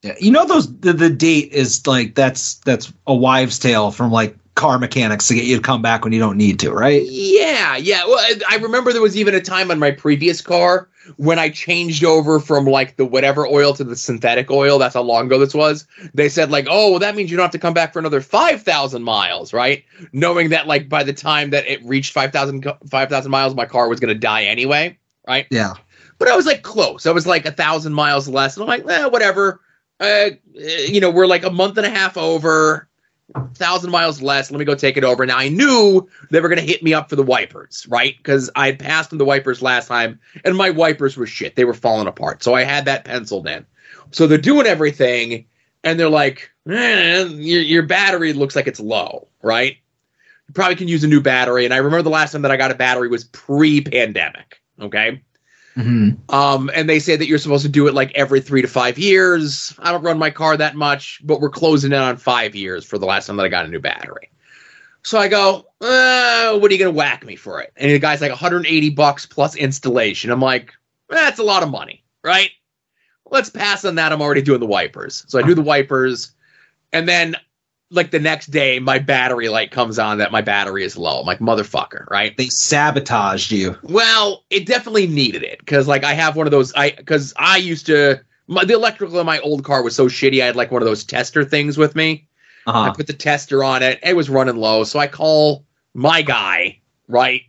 Yeah, 0.02 0.14
you 0.20 0.30
know 0.30 0.44
those 0.44 0.74
the, 0.80 0.92
the 0.92 1.10
date 1.10 1.52
is 1.52 1.86
like 1.86 2.14
that's 2.14 2.54
that's 2.58 2.92
a 3.06 3.14
wives' 3.14 3.58
tale 3.58 3.90
from 3.90 4.12
like 4.12 4.36
car 4.54 4.78
mechanics 4.78 5.28
to 5.28 5.34
get 5.34 5.44
you 5.44 5.56
to 5.56 5.62
come 5.62 5.82
back 5.82 6.02
when 6.04 6.12
you 6.12 6.18
don't 6.18 6.36
need 6.36 6.58
to, 6.60 6.70
right? 6.72 7.02
Yeah, 7.04 7.76
yeah. 7.76 8.04
Well, 8.06 8.18
I- 8.18 8.40
I 8.54 8.56
remember 8.56 8.92
there 8.92 9.02
was 9.02 9.16
even 9.16 9.34
a 9.34 9.40
time 9.40 9.70
on 9.70 9.78
my 9.78 9.90
previous 9.90 10.40
car 10.40 10.88
when 11.18 11.38
I 11.38 11.50
changed 11.50 12.04
over 12.04 12.40
from 12.40 12.64
like 12.66 12.96
the 12.96 13.04
whatever 13.04 13.46
oil 13.46 13.72
to 13.74 13.84
the 13.84 13.96
synthetic 13.96 14.50
oil. 14.50 14.78
That's 14.78 14.94
how 14.94 15.02
long 15.02 15.26
ago 15.26 15.38
this 15.38 15.54
was. 15.54 15.86
They 16.14 16.28
said 16.28 16.50
like, 16.50 16.66
oh, 16.70 16.90
well, 16.90 16.98
that 17.00 17.14
means 17.16 17.30
you 17.30 17.36
don't 17.36 17.44
have 17.44 17.50
to 17.52 17.58
come 17.58 17.74
back 17.74 17.92
for 17.92 17.98
another 17.98 18.20
five 18.20 18.62
thousand 18.62 19.02
miles, 19.02 19.52
right? 19.52 19.84
Knowing 20.12 20.50
that 20.50 20.66
like 20.66 20.88
by 20.88 21.02
the 21.02 21.12
time 21.12 21.50
that 21.50 21.66
it 21.66 21.82
reached 21.84 22.12
5,000 22.12 22.62
co- 22.62 22.78
5,000 22.88 23.30
miles, 23.30 23.54
my 23.54 23.66
car 23.66 23.88
was 23.88 24.00
going 24.00 24.12
to 24.14 24.18
die 24.18 24.44
anyway, 24.44 24.98
right? 25.28 25.46
Yeah. 25.50 25.74
But 26.18 26.28
I 26.28 26.36
was 26.36 26.46
like 26.46 26.62
close. 26.62 27.06
I 27.06 27.12
was 27.12 27.26
like 27.26 27.46
a 27.46 27.52
thousand 27.52 27.92
miles 27.92 28.28
less, 28.28 28.56
and 28.56 28.62
I'm 28.62 28.68
like, 28.68 28.88
eh, 28.88 29.06
whatever. 29.06 29.60
Uh, 30.00 30.30
eh, 30.58 30.86
you 30.88 31.00
know, 31.00 31.10
we're 31.10 31.26
like 31.26 31.44
a 31.44 31.50
month 31.50 31.76
and 31.76 31.86
a 31.86 31.90
half 31.90 32.16
over, 32.16 32.88
thousand 33.54 33.90
miles 33.90 34.22
less. 34.22 34.50
Let 34.50 34.58
me 34.58 34.64
go 34.64 34.74
take 34.74 34.96
it 34.96 35.04
over. 35.04 35.26
Now 35.26 35.38
I 35.38 35.48
knew 35.48 36.08
they 36.30 36.40
were 36.40 36.48
going 36.48 36.60
to 36.60 36.66
hit 36.66 36.82
me 36.82 36.94
up 36.94 37.10
for 37.10 37.16
the 37.16 37.22
wipers, 37.22 37.86
right? 37.88 38.16
Because 38.16 38.50
I 38.56 38.66
had 38.66 38.78
passed 38.78 39.10
them 39.10 39.18
the 39.18 39.24
wipers 39.24 39.62
last 39.62 39.88
time, 39.88 40.20
and 40.44 40.56
my 40.56 40.70
wipers 40.70 41.16
were 41.16 41.26
shit. 41.26 41.56
They 41.56 41.64
were 41.64 41.74
falling 41.74 42.06
apart. 42.06 42.42
So 42.42 42.54
I 42.54 42.62
had 42.62 42.84
that 42.86 43.04
penciled 43.04 43.46
in. 43.46 43.66
So 44.12 44.26
they're 44.26 44.38
doing 44.38 44.66
everything, 44.66 45.46
and 45.84 45.98
they're 45.98 46.08
like, 46.08 46.50
eh, 46.68 47.24
your, 47.24 47.62
your 47.62 47.82
battery 47.82 48.32
looks 48.32 48.56
like 48.56 48.66
it's 48.66 48.80
low, 48.80 49.28
right? 49.42 49.76
You 50.48 50.54
probably 50.54 50.76
can 50.76 50.88
use 50.88 51.02
a 51.04 51.08
new 51.08 51.20
battery. 51.20 51.64
And 51.64 51.74
I 51.74 51.78
remember 51.78 52.02
the 52.02 52.10
last 52.10 52.32
time 52.32 52.42
that 52.42 52.50
I 52.50 52.56
got 52.56 52.70
a 52.70 52.74
battery 52.74 53.08
was 53.08 53.24
pre-pandemic. 53.24 54.60
Okay. 54.80 55.22
Mm-hmm. 55.76 56.34
Um, 56.34 56.70
and 56.74 56.88
they 56.88 56.98
say 56.98 57.16
that 57.16 57.26
you're 57.26 57.38
supposed 57.38 57.64
to 57.64 57.68
do 57.68 57.86
it 57.86 57.94
like 57.94 58.12
every 58.14 58.40
three 58.40 58.62
to 58.62 58.68
five 58.68 58.98
years. 58.98 59.74
I 59.78 59.92
don't 59.92 60.02
run 60.02 60.18
my 60.18 60.30
car 60.30 60.56
that 60.56 60.74
much, 60.74 61.20
but 61.24 61.40
we're 61.40 61.50
closing 61.50 61.92
in 61.92 61.98
on 61.98 62.16
five 62.16 62.54
years 62.54 62.84
for 62.84 62.98
the 62.98 63.06
last 63.06 63.26
time 63.26 63.36
that 63.36 63.44
I 63.44 63.48
got 63.48 63.66
a 63.66 63.68
new 63.68 63.80
battery. 63.80 64.30
So 65.02 65.18
I 65.18 65.28
go, 65.28 65.66
uh, 65.80 66.58
what 66.58 66.70
are 66.70 66.74
you 66.74 66.78
gonna 66.78 66.90
whack 66.90 67.24
me 67.24 67.36
for 67.36 67.60
it? 67.60 67.72
And 67.76 67.90
the 67.90 67.98
guy's 67.98 68.20
like 68.20 68.30
180 68.30 68.90
bucks 68.90 69.26
plus 69.26 69.54
installation. 69.54 70.30
I'm 70.30 70.40
like, 70.40 70.72
that's 71.08 71.38
a 71.38 71.44
lot 71.44 71.62
of 71.62 71.70
money, 71.70 72.02
right? 72.24 72.50
Let's 73.30 73.50
pass 73.50 73.84
on 73.84 73.96
that. 73.96 74.12
I'm 74.12 74.22
already 74.22 74.42
doing 74.42 74.60
the 74.60 74.66
wipers. 74.66 75.24
So 75.28 75.38
I 75.38 75.42
do 75.42 75.54
the 75.54 75.62
wipers, 75.62 76.32
and 76.92 77.08
then 77.08 77.36
like 77.90 78.10
the 78.10 78.18
next 78.18 78.46
day, 78.48 78.78
my 78.80 78.98
battery 78.98 79.48
light 79.48 79.70
comes 79.70 79.98
on 79.98 80.18
that 80.18 80.32
my 80.32 80.42
battery 80.42 80.84
is 80.84 80.96
low. 80.96 81.20
I'm 81.20 81.26
like, 81.26 81.38
motherfucker, 81.38 82.06
right? 82.10 82.36
They 82.36 82.48
sabotaged 82.48 83.52
you. 83.52 83.76
Well, 83.82 84.44
it 84.50 84.66
definitely 84.66 85.06
needed 85.06 85.42
it 85.42 85.58
because 85.60 85.86
like 85.86 86.02
I 86.04 86.12
have 86.14 86.36
one 86.36 86.46
of 86.46 86.50
those. 86.50 86.72
I 86.74 86.90
because 86.90 87.32
I 87.36 87.58
used 87.58 87.86
to 87.86 88.20
my, 88.48 88.64
the 88.64 88.74
electrical 88.74 89.20
in 89.20 89.26
my 89.26 89.38
old 89.40 89.64
car 89.64 89.82
was 89.82 89.94
so 89.94 90.06
shitty. 90.06 90.42
I 90.42 90.46
had 90.46 90.56
like 90.56 90.70
one 90.70 90.82
of 90.82 90.86
those 90.86 91.04
tester 91.04 91.44
things 91.44 91.76
with 91.78 91.94
me. 91.94 92.28
I 92.66 92.70
Uh-huh. 92.70 92.92
put 92.94 93.06
the 93.06 93.12
tester 93.12 93.62
on 93.62 93.82
it. 93.84 94.00
It 94.02 94.16
was 94.16 94.28
running 94.28 94.56
low, 94.56 94.82
so 94.84 94.98
I 94.98 95.06
call 95.06 95.64
my 95.94 96.22
guy, 96.22 96.80
right? 97.06 97.42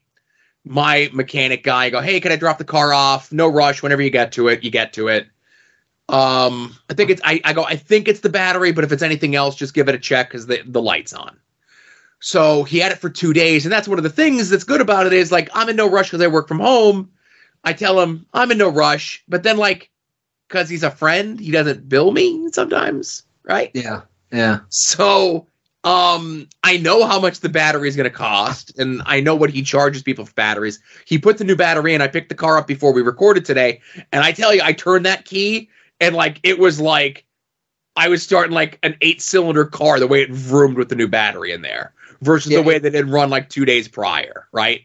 My 0.63 1.09
mechanic 1.13 1.63
guy, 1.63 1.85
I 1.85 1.89
go, 1.89 2.01
hey, 2.01 2.19
can 2.19 2.31
I 2.31 2.35
drop 2.35 2.57
the 2.59 2.63
car 2.65 2.93
off? 2.93 3.31
No 3.31 3.47
rush. 3.47 3.81
Whenever 3.81 4.01
you 4.03 4.09
get 4.11 4.33
to 4.33 4.49
it, 4.49 4.63
you 4.63 4.69
get 4.69 4.93
to 4.93 5.07
it. 5.07 5.27
Um, 6.09 6.75
I 6.89 6.93
think 6.93 7.09
it's 7.09 7.21
I, 7.23 7.41
I 7.43 7.53
go, 7.53 7.63
I 7.63 7.75
think 7.75 8.07
it's 8.07 8.21
the 8.21 8.29
battery, 8.29 8.71
but 8.71 8.83
if 8.83 8.91
it's 8.91 9.03
anything 9.03 9.35
else, 9.35 9.55
just 9.55 9.73
give 9.73 9.89
it 9.89 9.95
a 9.95 9.99
check 9.99 10.29
because 10.29 10.47
the, 10.47 10.61
the 10.65 10.81
light's 10.81 11.13
on. 11.13 11.37
So 12.19 12.63
he 12.63 12.79
had 12.79 12.91
it 12.91 12.97
for 12.97 13.09
two 13.09 13.33
days, 13.33 13.65
and 13.65 13.71
that's 13.71 13.87
one 13.87 13.99
of 13.99 14.03
the 14.03 14.09
things 14.09 14.49
that's 14.49 14.63
good 14.63 14.81
about 14.81 15.05
it 15.05 15.13
is 15.13 15.31
like 15.31 15.49
I'm 15.53 15.69
in 15.69 15.75
no 15.75 15.89
rush 15.89 16.07
because 16.07 16.21
I 16.21 16.27
work 16.27 16.47
from 16.47 16.59
home. 16.59 17.11
I 17.63 17.73
tell 17.73 17.99
him 17.99 18.25
I'm 18.33 18.51
in 18.51 18.57
no 18.57 18.69
rush, 18.69 19.23
but 19.27 19.43
then 19.43 19.57
like 19.57 19.91
because 20.47 20.69
he's 20.69 20.83
a 20.83 20.91
friend, 20.91 21.39
he 21.39 21.51
doesn't 21.51 21.89
bill 21.89 22.11
me 22.11 22.49
sometimes, 22.51 23.23
right? 23.43 23.69
Yeah, 23.73 24.01
yeah. 24.31 24.59
So 24.69 25.47
um 25.83 26.47
I 26.63 26.77
know 26.77 27.05
how 27.05 27.19
much 27.19 27.41
the 27.41 27.49
battery 27.49 27.89
is 27.89 27.95
going 27.95 28.09
to 28.09 28.15
cost, 28.17 28.79
and 28.79 29.01
I 29.05 29.19
know 29.19 29.35
what 29.35 29.49
he 29.49 29.61
charges 29.61 30.01
people 30.01 30.25
for 30.25 30.33
batteries. 30.33 30.79
He 31.05 31.19
put 31.19 31.37
the 31.37 31.43
new 31.43 31.55
battery 31.55 31.93
in. 31.93 32.01
I 32.01 32.07
picked 32.07 32.29
the 32.29 32.35
car 32.35 32.57
up 32.57 32.65
before 32.65 32.93
we 32.93 33.01
recorded 33.01 33.45
today, 33.45 33.81
and 34.11 34.23
I 34.23 34.31
tell 34.31 34.55
you, 34.55 34.61
I 34.63 34.73
turned 34.73 35.05
that 35.05 35.25
key, 35.25 35.69
and 35.99 36.15
like 36.15 36.39
it 36.43 36.59
was 36.59 36.79
like 36.79 37.25
I 37.95 38.09
was 38.09 38.21
starting 38.23 38.53
like 38.53 38.79
an 38.83 38.95
eight 39.01 39.21
cylinder 39.21 39.65
car 39.65 39.99
the 39.99 40.07
way 40.07 40.21
it 40.21 40.31
vroomed 40.31 40.77
with 40.77 40.89
the 40.89 40.95
new 40.95 41.07
battery 41.07 41.51
in 41.51 41.61
there 41.61 41.93
versus 42.21 42.51
the 42.51 42.61
way 42.61 42.77
that 42.79 42.93
it 42.95 43.05
run 43.05 43.29
like 43.29 43.49
two 43.49 43.65
days 43.65 43.87
prior, 43.87 44.47
right? 44.51 44.81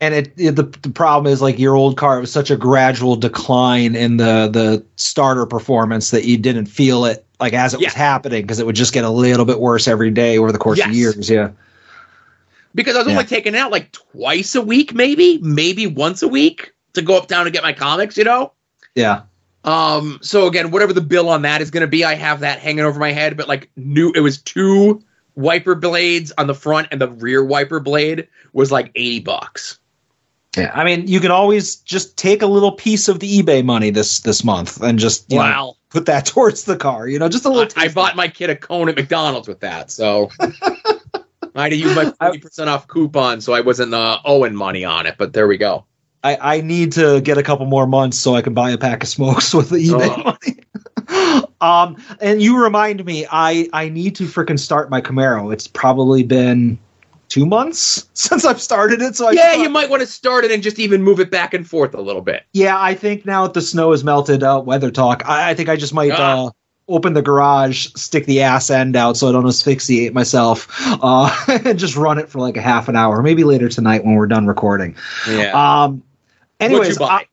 and 0.00 0.12
it, 0.12 0.32
it- 0.36 0.56
the 0.56 0.64
the 0.82 0.90
problem 0.90 1.32
is 1.32 1.40
like 1.40 1.58
your 1.58 1.74
old 1.76 1.96
car 1.96 2.18
it 2.18 2.20
was 2.20 2.32
such 2.32 2.50
a 2.50 2.56
gradual 2.56 3.14
decline 3.16 3.94
in 3.94 4.16
the 4.16 4.48
the 4.52 4.84
starter 4.96 5.46
performance 5.46 6.10
that 6.10 6.24
you 6.24 6.36
didn't 6.36 6.66
feel 6.66 7.04
it 7.04 7.24
like 7.38 7.52
as 7.52 7.74
it 7.74 7.80
was 7.80 7.92
happening 7.94 8.42
because 8.42 8.58
it 8.58 8.66
would 8.66 8.74
just 8.74 8.92
get 8.92 9.04
a 9.04 9.10
little 9.10 9.44
bit 9.44 9.60
worse 9.60 9.86
every 9.86 10.10
day 10.10 10.36
over 10.36 10.50
the 10.52 10.58
course 10.58 10.84
of 10.84 10.92
years. 10.92 11.30
Yeah. 11.30 11.50
because 12.74 12.96
I 12.96 12.98
was 12.98 13.06
Yeah. 13.06 13.12
only 13.14 13.24
taking 13.26 13.54
it 13.54 13.58
out 13.58 13.70
like 13.70 13.92
twice 13.92 14.54
a 14.56 14.62
week, 14.62 14.92
maybe, 14.94 15.38
maybe 15.38 15.86
once 15.86 16.22
a 16.22 16.28
week 16.28 16.72
to 16.94 17.02
go 17.02 17.16
up 17.16 17.28
down 17.28 17.46
and 17.46 17.52
get 17.52 17.62
my 17.62 17.72
comics, 17.72 18.16
you 18.18 18.24
know. 18.24 18.52
Yeah. 18.94 19.22
Um. 19.64 20.18
So 20.22 20.46
again, 20.46 20.70
whatever 20.70 20.92
the 20.92 21.00
bill 21.00 21.28
on 21.28 21.42
that 21.42 21.60
is 21.62 21.70
going 21.70 21.80
to 21.82 21.86
be, 21.86 22.04
I 22.04 22.14
have 22.14 22.40
that 22.40 22.58
hanging 22.58 22.84
over 22.84 23.00
my 23.00 23.12
head. 23.12 23.36
But 23.36 23.48
like 23.48 23.70
new, 23.76 24.12
it 24.14 24.20
was 24.20 24.38
two 24.42 25.02
wiper 25.36 25.74
blades 25.74 26.32
on 26.36 26.46
the 26.46 26.54
front, 26.54 26.88
and 26.90 27.00
the 27.00 27.08
rear 27.08 27.42
wiper 27.44 27.80
blade 27.80 28.28
was 28.52 28.70
like 28.70 28.90
eighty 28.94 29.20
bucks. 29.20 29.78
Yeah, 30.56 30.70
I 30.72 30.84
mean, 30.84 31.08
you 31.08 31.18
can 31.18 31.32
always 31.32 31.76
just 31.76 32.16
take 32.16 32.40
a 32.42 32.46
little 32.46 32.70
piece 32.72 33.08
of 33.08 33.18
the 33.18 33.42
eBay 33.42 33.64
money 33.64 33.90
this 33.90 34.20
this 34.20 34.44
month 34.44 34.80
and 34.82 34.98
just 35.00 35.30
you 35.32 35.38
know, 35.38 35.42
Wow. 35.42 35.76
put 35.90 36.06
that 36.06 36.26
towards 36.26 36.64
the 36.64 36.76
car. 36.76 37.08
You 37.08 37.18
know, 37.18 37.28
just 37.28 37.44
a 37.44 37.48
little. 37.48 37.72
I 37.76 37.88
bought 37.88 38.14
my 38.16 38.28
kid 38.28 38.50
a 38.50 38.56
cone 38.56 38.88
at 38.88 38.94
McDonald's 38.96 39.48
with 39.48 39.60
that, 39.60 39.90
so 39.90 40.30
I 40.40 41.62
had 41.62 41.70
to 41.70 41.76
use 41.76 41.94
my 41.96 42.04
forty 42.20 42.38
percent 42.38 42.68
off 42.70 42.86
coupon, 42.86 43.40
so 43.40 43.52
I 43.52 43.62
wasn't 43.62 43.94
uh, 43.94 44.18
owing 44.24 44.54
money 44.54 44.84
on 44.84 45.06
it. 45.06 45.16
But 45.18 45.32
there 45.32 45.48
we 45.48 45.56
go. 45.56 45.86
I, 46.24 46.56
I 46.56 46.60
need 46.62 46.92
to 46.92 47.20
get 47.20 47.38
a 47.38 47.42
couple 47.42 47.66
more 47.66 47.86
months 47.86 48.18
so 48.18 48.34
I 48.34 48.42
can 48.42 48.54
buy 48.54 48.70
a 48.70 48.78
pack 48.78 49.02
of 49.02 49.08
smokes 49.08 49.52
with 49.58 49.68
the 49.70 49.76
eBay 49.76 50.08
Oh. 50.10 50.24
money. 50.24 51.44
um, 51.60 52.02
and 52.20 52.40
you 52.42 52.60
remind 52.62 53.04
me, 53.04 53.26
I 53.30 53.68
I 53.72 53.88
need 53.90 54.16
to 54.16 54.24
freaking 54.24 54.58
start 54.58 54.90
my 54.90 55.00
Camaro. 55.00 55.52
It's 55.52 55.66
probably 55.68 56.22
been 56.22 56.78
two 57.28 57.46
months 57.46 58.08
since 58.14 58.44
I've 58.44 58.60
started 58.60 59.02
it. 59.02 59.16
So 59.16 59.28
I 59.28 59.32
yeah, 59.32 59.54
you 59.54 59.68
might 59.68 59.90
want 59.90 60.00
to 60.00 60.06
start 60.06 60.44
it 60.44 60.50
and 60.50 60.62
just 60.62 60.78
even 60.78 61.02
move 61.02 61.20
it 61.20 61.30
back 61.30 61.52
and 61.54 61.68
forth 61.68 61.94
a 61.94 62.00
little 62.00 62.22
bit. 62.22 62.44
Yeah, 62.52 62.80
I 62.80 62.94
think 62.94 63.26
now 63.26 63.44
that 63.44 63.54
the 63.54 63.62
snow 63.62 63.90
has 63.92 64.02
melted, 64.02 64.42
uh, 64.42 64.62
weather 64.64 64.90
talk. 64.90 65.22
I, 65.26 65.50
I 65.50 65.54
think 65.54 65.68
I 65.68 65.76
just 65.76 65.92
might 65.94 66.12
Ah. 66.12 66.46
uh, 66.46 66.50
open 66.88 67.14
the 67.14 67.22
garage, 67.22 67.88
stick 67.96 68.26
the 68.26 68.42
ass 68.42 68.68
end 68.70 68.94
out 68.94 69.16
so 69.16 69.28
I 69.28 69.32
don't 69.32 69.46
asphyxiate 69.46 70.12
myself, 70.12 70.68
uh, 71.02 71.34
and 71.64 71.78
just 71.78 71.96
run 71.96 72.18
it 72.18 72.28
for 72.28 72.40
like 72.40 72.56
a 72.58 72.62
half 72.62 72.88
an 72.88 72.96
hour, 72.96 73.22
maybe 73.22 73.42
later 73.44 73.68
tonight 73.68 74.04
when 74.04 74.14
we're 74.16 74.26
done 74.26 74.46
recording. 74.46 74.94
Yeah. 75.28 75.52
Um. 75.84 76.02
Anyways, 76.60 76.98
What'd 76.98 77.00
you 77.00 77.06
buy? 77.06 77.26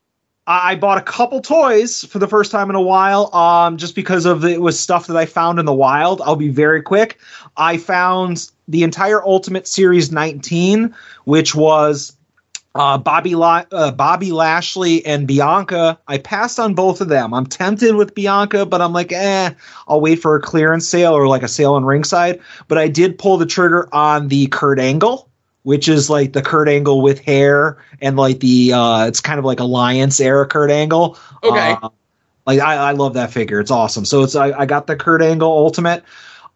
I, 0.47 0.71
I 0.71 0.75
bought 0.75 0.97
a 0.97 1.01
couple 1.01 1.41
toys 1.41 2.03
for 2.05 2.19
the 2.19 2.27
first 2.27 2.51
time 2.51 2.69
in 2.69 2.75
a 2.75 2.81
while, 2.81 3.33
um, 3.35 3.77
just 3.77 3.95
because 3.95 4.25
of 4.25 4.41
the, 4.41 4.49
it 4.49 4.61
was 4.61 4.79
stuff 4.79 5.07
that 5.07 5.17
I 5.17 5.25
found 5.25 5.59
in 5.59 5.65
the 5.65 5.73
wild. 5.73 6.21
I'll 6.21 6.35
be 6.35 6.49
very 6.49 6.81
quick. 6.81 7.19
I 7.57 7.77
found 7.77 8.49
the 8.67 8.83
entire 8.83 9.23
Ultimate 9.23 9.67
Series 9.67 10.11
19, 10.11 10.95
which 11.25 11.53
was 11.53 12.15
uh, 12.75 12.97
Bobby 12.97 13.35
La- 13.35 13.65
uh, 13.71 13.91
Bobby 13.91 14.31
Lashley 14.31 15.05
and 15.05 15.27
Bianca. 15.27 15.99
I 16.07 16.17
passed 16.17 16.59
on 16.59 16.73
both 16.73 17.01
of 17.01 17.09
them. 17.09 17.33
I'm 17.33 17.45
tempted 17.45 17.95
with 17.95 18.15
Bianca, 18.15 18.65
but 18.65 18.81
I'm 18.81 18.93
like, 18.93 19.11
eh, 19.11 19.51
I'll 19.87 20.01
wait 20.01 20.21
for 20.21 20.35
a 20.35 20.41
clearance 20.41 20.87
sale 20.87 21.13
or 21.13 21.27
like 21.27 21.43
a 21.43 21.47
sale 21.47 21.73
on 21.73 21.85
ringside. 21.85 22.39
But 22.67 22.77
I 22.77 22.87
did 22.87 23.17
pull 23.17 23.37
the 23.37 23.45
trigger 23.45 23.93
on 23.93 24.29
the 24.29 24.47
Kurt 24.47 24.79
Angle, 24.79 25.29
which 25.63 25.87
is 25.87 26.09
like 26.09 26.33
the 26.33 26.41
Kurt 26.41 26.67
Angle 26.67 27.01
with 27.01 27.19
hair 27.19 27.77
and 28.01 28.17
like 28.17 28.39
the 28.39 28.73
uh, 28.73 29.07
it's 29.07 29.19
kind 29.19 29.39
of 29.39 29.45
like 29.45 29.59
Alliance 29.59 30.19
era 30.19 30.47
Kurt 30.47 30.71
Angle. 30.71 31.17
Okay. 31.43 31.75
Uh, 31.81 31.89
like 32.45 32.59
I, 32.59 32.75
I 32.75 32.91
love 32.91 33.13
that 33.13 33.31
figure. 33.31 33.59
It's 33.59 33.71
awesome. 33.71 34.05
So 34.05 34.23
it's 34.23 34.35
I, 34.35 34.51
I 34.51 34.65
got 34.65 34.87
the 34.87 34.95
Kurt 34.95 35.21
Angle 35.21 35.51
Ultimate. 35.51 36.03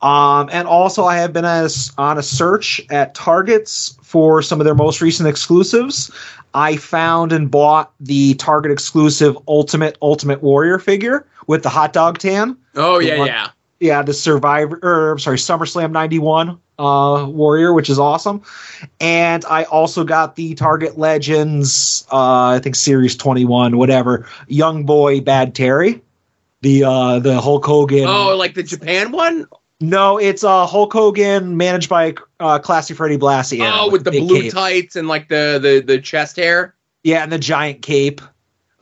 Um, 0.01 0.49
and 0.51 0.67
also 0.67 1.05
I 1.05 1.17
have 1.17 1.33
been 1.33 1.45
as, 1.45 1.91
on 1.97 2.17
a 2.17 2.23
search 2.23 2.81
at 2.89 3.15
Targets 3.15 3.97
for 4.03 4.41
some 4.41 4.59
of 4.59 4.65
their 4.65 4.75
most 4.75 5.01
recent 5.01 5.27
exclusives. 5.29 6.11
I 6.53 6.77
found 6.77 7.31
and 7.31 7.49
bought 7.49 7.91
the 7.99 8.33
Target 8.35 8.71
exclusive 8.71 9.37
Ultimate 9.47 9.97
Ultimate 10.01 10.41
Warrior 10.41 10.79
figure 10.79 11.25
with 11.47 11.63
the 11.63 11.69
hot 11.69 11.93
dog 11.93 12.17
tan. 12.17 12.57
Oh 12.75 12.99
yeah, 12.99 13.19
one- 13.19 13.27
yeah. 13.27 13.49
Yeah, 13.81 14.01
the 14.03 14.13
Survivor 14.13 14.79
or 14.81 15.11
I'm 15.11 15.19
sorry, 15.19 15.37
SummerSlam 15.37 15.91
91 15.91 16.57
uh 16.79 17.25
Warrior, 17.29 17.73
which 17.73 17.89
is 17.89 17.99
awesome. 17.99 18.41
And 18.99 19.43
I 19.45 19.63
also 19.63 20.03
got 20.03 20.35
the 20.35 20.55
Target 20.55 20.97
Legends 20.97 22.05
uh 22.11 22.55
I 22.55 22.59
think 22.59 22.75
series 22.75 23.15
21 23.15 23.77
whatever, 23.77 24.27
Young 24.47 24.85
Boy 24.85 25.21
Bad 25.21 25.55
Terry. 25.55 26.01
The 26.61 26.83
uh 26.83 27.19
the 27.19 27.39
Hulk 27.41 27.65
Hogan 27.65 28.05
Oh, 28.07 28.35
like 28.35 28.53
the 28.55 28.63
Japan 28.63 29.11
one? 29.11 29.47
No, 29.81 30.17
it's 30.17 30.43
uh 30.43 30.65
Hulk 30.65 30.91
Hogan 30.93 31.57
managed 31.57 31.89
by 31.89 32.15
uh 32.39 32.59
Classy 32.59 32.93
Freddie 32.93 33.17
Blassie. 33.17 33.59
Oh, 33.61 33.89
with 33.91 34.03
the 34.03 34.11
blue 34.11 34.43
cape. 34.43 34.53
tights 34.53 34.95
and 34.95 35.07
like 35.07 35.27
the 35.29 35.59
the 35.61 35.81
the 35.85 36.01
chest 36.01 36.37
hair. 36.37 36.73
Yeah, 37.03 37.21
and 37.23 37.31
the 37.31 37.37
giant 37.37 37.81
cape. 37.83 38.19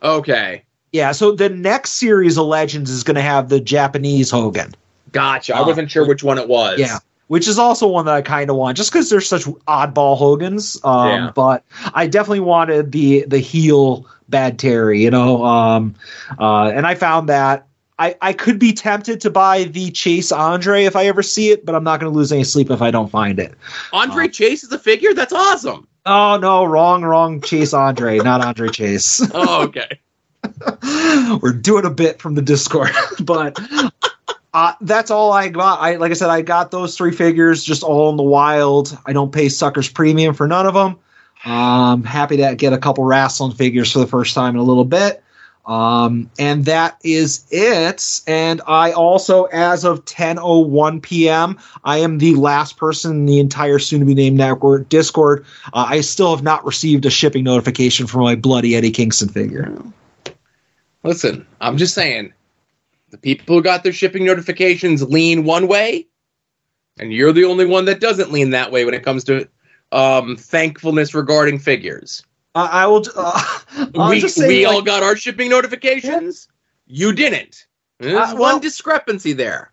Okay, 0.02 0.64
Yeah, 0.92 1.12
so 1.12 1.32
the 1.32 1.48
next 1.48 1.92
series 1.92 2.36
of 2.38 2.46
Legends 2.46 2.90
is 2.90 3.04
going 3.04 3.14
to 3.16 3.22
have 3.22 3.48
the 3.48 3.58
Japanese 3.60 4.30
Hogan. 4.30 4.74
gotcha. 5.12 5.54
I 5.56 5.60
Uh, 5.60 5.66
wasn't 5.66 5.90
sure 5.90 6.06
which 6.06 6.22
one 6.22 6.38
it 6.38 6.46
was. 6.48 6.78
Yeah, 6.78 6.98
which 7.28 7.48
is 7.48 7.58
also 7.58 7.88
one 7.88 8.06
that 8.06 8.14
I 8.14 8.22
kind 8.22 8.50
of 8.50 8.56
want, 8.56 8.76
just 8.76 8.92
because 8.92 9.10
they're 9.10 9.20
such 9.20 9.44
oddball 9.44 10.16
Hogans. 10.16 10.78
Um, 10.84 11.08
Yeah. 11.08 11.30
But 11.34 11.64
I 11.94 12.06
definitely 12.06 12.40
wanted 12.40 12.92
the 12.92 13.24
the 13.26 13.38
heel 13.38 14.06
Bad 14.28 14.58
Terry, 14.58 15.02
you 15.02 15.10
know. 15.10 15.44
Um, 15.44 15.94
uh, 16.38 16.68
and 16.74 16.86
I 16.86 16.94
found 16.94 17.28
that 17.28 17.66
I 17.98 18.16
I 18.20 18.32
could 18.32 18.58
be 18.58 18.72
tempted 18.72 19.20
to 19.22 19.30
buy 19.30 19.64
the 19.64 19.90
Chase 19.90 20.32
Andre 20.32 20.84
if 20.84 20.96
I 20.96 21.06
ever 21.06 21.22
see 21.22 21.50
it, 21.50 21.64
but 21.64 21.74
I'm 21.74 21.84
not 21.84 22.00
going 22.00 22.10
to 22.12 22.16
lose 22.16 22.32
any 22.32 22.44
sleep 22.44 22.70
if 22.70 22.82
I 22.82 22.90
don't 22.90 23.10
find 23.10 23.38
it. 23.38 23.54
Andre 23.92 24.28
Chase 24.28 24.64
is 24.64 24.72
a 24.72 24.78
figure. 24.78 25.14
That's 25.14 25.32
awesome. 25.32 25.86
Oh 26.06 26.36
no, 26.38 26.64
wrong, 26.64 27.02
wrong. 27.02 27.40
Chase 27.40 27.72
Andre, 27.72 28.18
not 28.18 28.44
Andre 28.44 28.68
Chase. 28.68 29.20
Oh, 29.34 29.64
okay. 29.64 29.98
We're 31.42 31.52
doing 31.54 31.86
a 31.86 31.90
bit 31.90 32.20
from 32.20 32.34
the 32.34 32.42
Discord, 32.42 32.90
but 33.20 33.58
uh, 34.54 34.72
that's 34.80 35.10
all 35.10 35.32
I 35.32 35.48
got. 35.48 35.80
I 35.80 35.96
like 35.96 36.12
I 36.12 36.14
said, 36.14 36.30
I 36.30 36.40
got 36.40 36.70
those 36.70 36.96
three 36.96 37.10
figures 37.10 37.64
just 37.64 37.82
all 37.82 38.08
in 38.10 38.16
the 38.16 38.22
wild. 38.22 38.96
I 39.04 39.12
don't 39.12 39.32
pay 39.32 39.48
suckers 39.48 39.88
premium 39.88 40.32
for 40.32 40.46
none 40.46 40.66
of 40.66 40.74
them. 40.74 40.96
Um, 41.44 42.04
happy 42.04 42.36
to 42.38 42.54
get 42.54 42.72
a 42.72 42.78
couple 42.78 43.04
wrestling 43.04 43.52
figures 43.52 43.92
for 43.92 43.98
the 43.98 44.06
first 44.06 44.32
time 44.32 44.54
in 44.54 44.60
a 44.60 44.62
little 44.62 44.84
bit. 44.84 45.22
Um, 45.66 46.30
and 46.38 46.66
that 46.66 46.98
is 47.02 47.44
it. 47.50 48.20
And 48.26 48.60
I 48.66 48.92
also, 48.92 49.44
as 49.44 49.84
of 49.84 50.04
10:01 50.04 51.02
p.m., 51.02 51.58
I 51.82 51.98
am 51.98 52.18
the 52.18 52.36
last 52.36 52.76
person 52.76 53.10
in 53.12 53.26
the 53.26 53.40
entire 53.40 53.80
soon-to-be-named 53.80 54.36
network 54.36 54.88
Discord. 54.88 55.44
Uh, 55.72 55.86
I 55.88 56.00
still 56.02 56.34
have 56.34 56.44
not 56.44 56.64
received 56.64 57.06
a 57.06 57.10
shipping 57.10 57.42
notification 57.42 58.06
for 58.06 58.18
my 58.18 58.36
bloody 58.36 58.76
Eddie 58.76 58.92
Kingston 58.92 59.30
figure. 59.30 59.76
Listen, 61.02 61.44
I'm 61.60 61.76
just 61.76 61.94
saying, 61.94 62.32
the 63.14 63.18
people 63.18 63.54
who 63.54 63.62
got 63.62 63.84
their 63.84 63.92
shipping 63.92 64.24
notifications 64.24 65.02
lean 65.02 65.44
one 65.44 65.68
way, 65.68 66.08
and 66.98 67.12
you're 67.12 67.32
the 67.32 67.44
only 67.44 67.64
one 67.64 67.84
that 67.84 68.00
doesn't 68.00 68.32
lean 68.32 68.50
that 68.50 68.72
way 68.72 68.84
when 68.84 68.92
it 68.94 69.04
comes 69.04 69.22
to 69.24 69.48
um, 69.92 70.36
thankfulness 70.36 71.14
regarding 71.14 71.60
figures. 71.60 72.24
I, 72.56 72.82
I 72.82 72.86
will. 72.86 73.04
Uh, 73.16 73.58
we 74.10 74.20
say, 74.20 74.48
we 74.48 74.66
like- 74.66 74.74
all 74.74 74.82
got 74.82 75.02
our 75.04 75.14
shipping 75.16 75.48
notifications. 75.48 76.48
You 76.86 77.12
didn't. 77.12 77.66
There's 78.00 78.32
Uh, 78.32 78.36
one 78.36 78.60
discrepancy 78.60 79.32
there. 79.32 79.70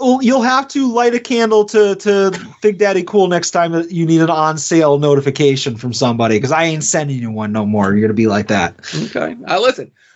Well, 0.00 0.20
you'll 0.20 0.42
have 0.42 0.66
to 0.68 0.92
light 0.92 1.14
a 1.14 1.20
candle 1.20 1.64
to 1.66 1.94
to 1.94 2.32
Big 2.60 2.78
Daddy 2.78 3.04
Cool 3.04 3.28
next 3.28 3.52
time 3.52 3.70
that 3.72 3.92
you 3.92 4.04
need 4.04 4.20
an 4.20 4.30
on 4.30 4.58
sale 4.58 4.98
notification 4.98 5.76
from 5.76 5.92
somebody 5.92 6.36
because 6.36 6.50
I 6.50 6.64
ain't 6.64 6.82
sending 6.82 7.20
you 7.20 7.30
one 7.30 7.52
no 7.52 7.64
more. 7.64 7.92
You're 7.92 8.00
gonna 8.02 8.14
be 8.14 8.26
like 8.26 8.48
that. 8.48 8.74
Okay. 8.92 9.36
Uh, 9.46 9.60
listen, 9.60 9.92
uh, 9.92 10.13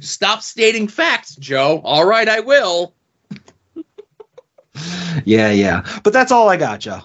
stop 0.00 0.42
stating 0.42 0.88
facts, 0.88 1.36
Joe. 1.36 1.80
All 1.84 2.04
right, 2.04 2.28
I 2.28 2.40
will. 2.40 2.94
Yeah, 5.24 5.50
yeah. 5.50 6.00
But 6.02 6.12
that's 6.12 6.32
all 6.32 6.48
I 6.48 6.56
got, 6.56 6.80
Joe. 6.80 7.00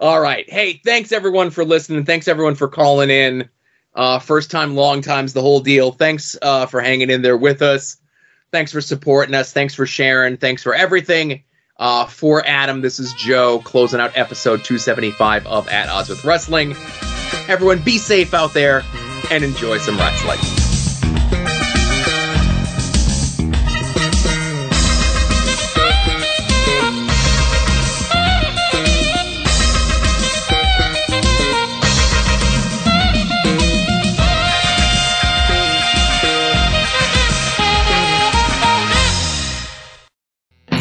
All 0.00 0.20
right. 0.20 0.48
Hey, 0.50 0.80
thanks 0.84 1.12
everyone 1.12 1.50
for 1.50 1.64
listening. 1.64 2.04
Thanks 2.04 2.28
everyone 2.28 2.54
for 2.54 2.68
calling 2.68 3.10
in. 3.10 3.48
Uh, 3.94 4.18
first 4.18 4.50
time, 4.50 4.74
long 4.74 5.02
times, 5.02 5.32
the 5.32 5.40
whole 5.40 5.60
deal. 5.60 5.92
Thanks 5.92 6.36
uh, 6.42 6.66
for 6.66 6.80
hanging 6.80 7.10
in 7.10 7.22
there 7.22 7.36
with 7.36 7.62
us. 7.62 7.96
Thanks 8.50 8.72
for 8.72 8.80
supporting 8.80 9.34
us. 9.34 9.52
Thanks 9.52 9.74
for 9.74 9.86
sharing. 9.86 10.36
Thanks 10.36 10.62
for 10.62 10.74
everything. 10.74 11.44
Uh, 11.76 12.06
for 12.06 12.42
Adam, 12.46 12.80
this 12.80 13.00
is 13.00 13.12
Joe 13.14 13.60
closing 13.60 14.00
out 14.00 14.16
episode 14.16 14.64
275 14.64 15.46
of 15.46 15.68
At 15.68 15.88
Odds 15.88 16.08
with 16.08 16.24
Wrestling. 16.24 16.72
Everyone, 17.48 17.80
be 17.80 17.98
safe 17.98 18.32
out 18.32 18.54
there 18.54 18.82
and 19.30 19.42
enjoy 19.42 19.78
some 19.78 19.96
wrestling. 19.96 20.63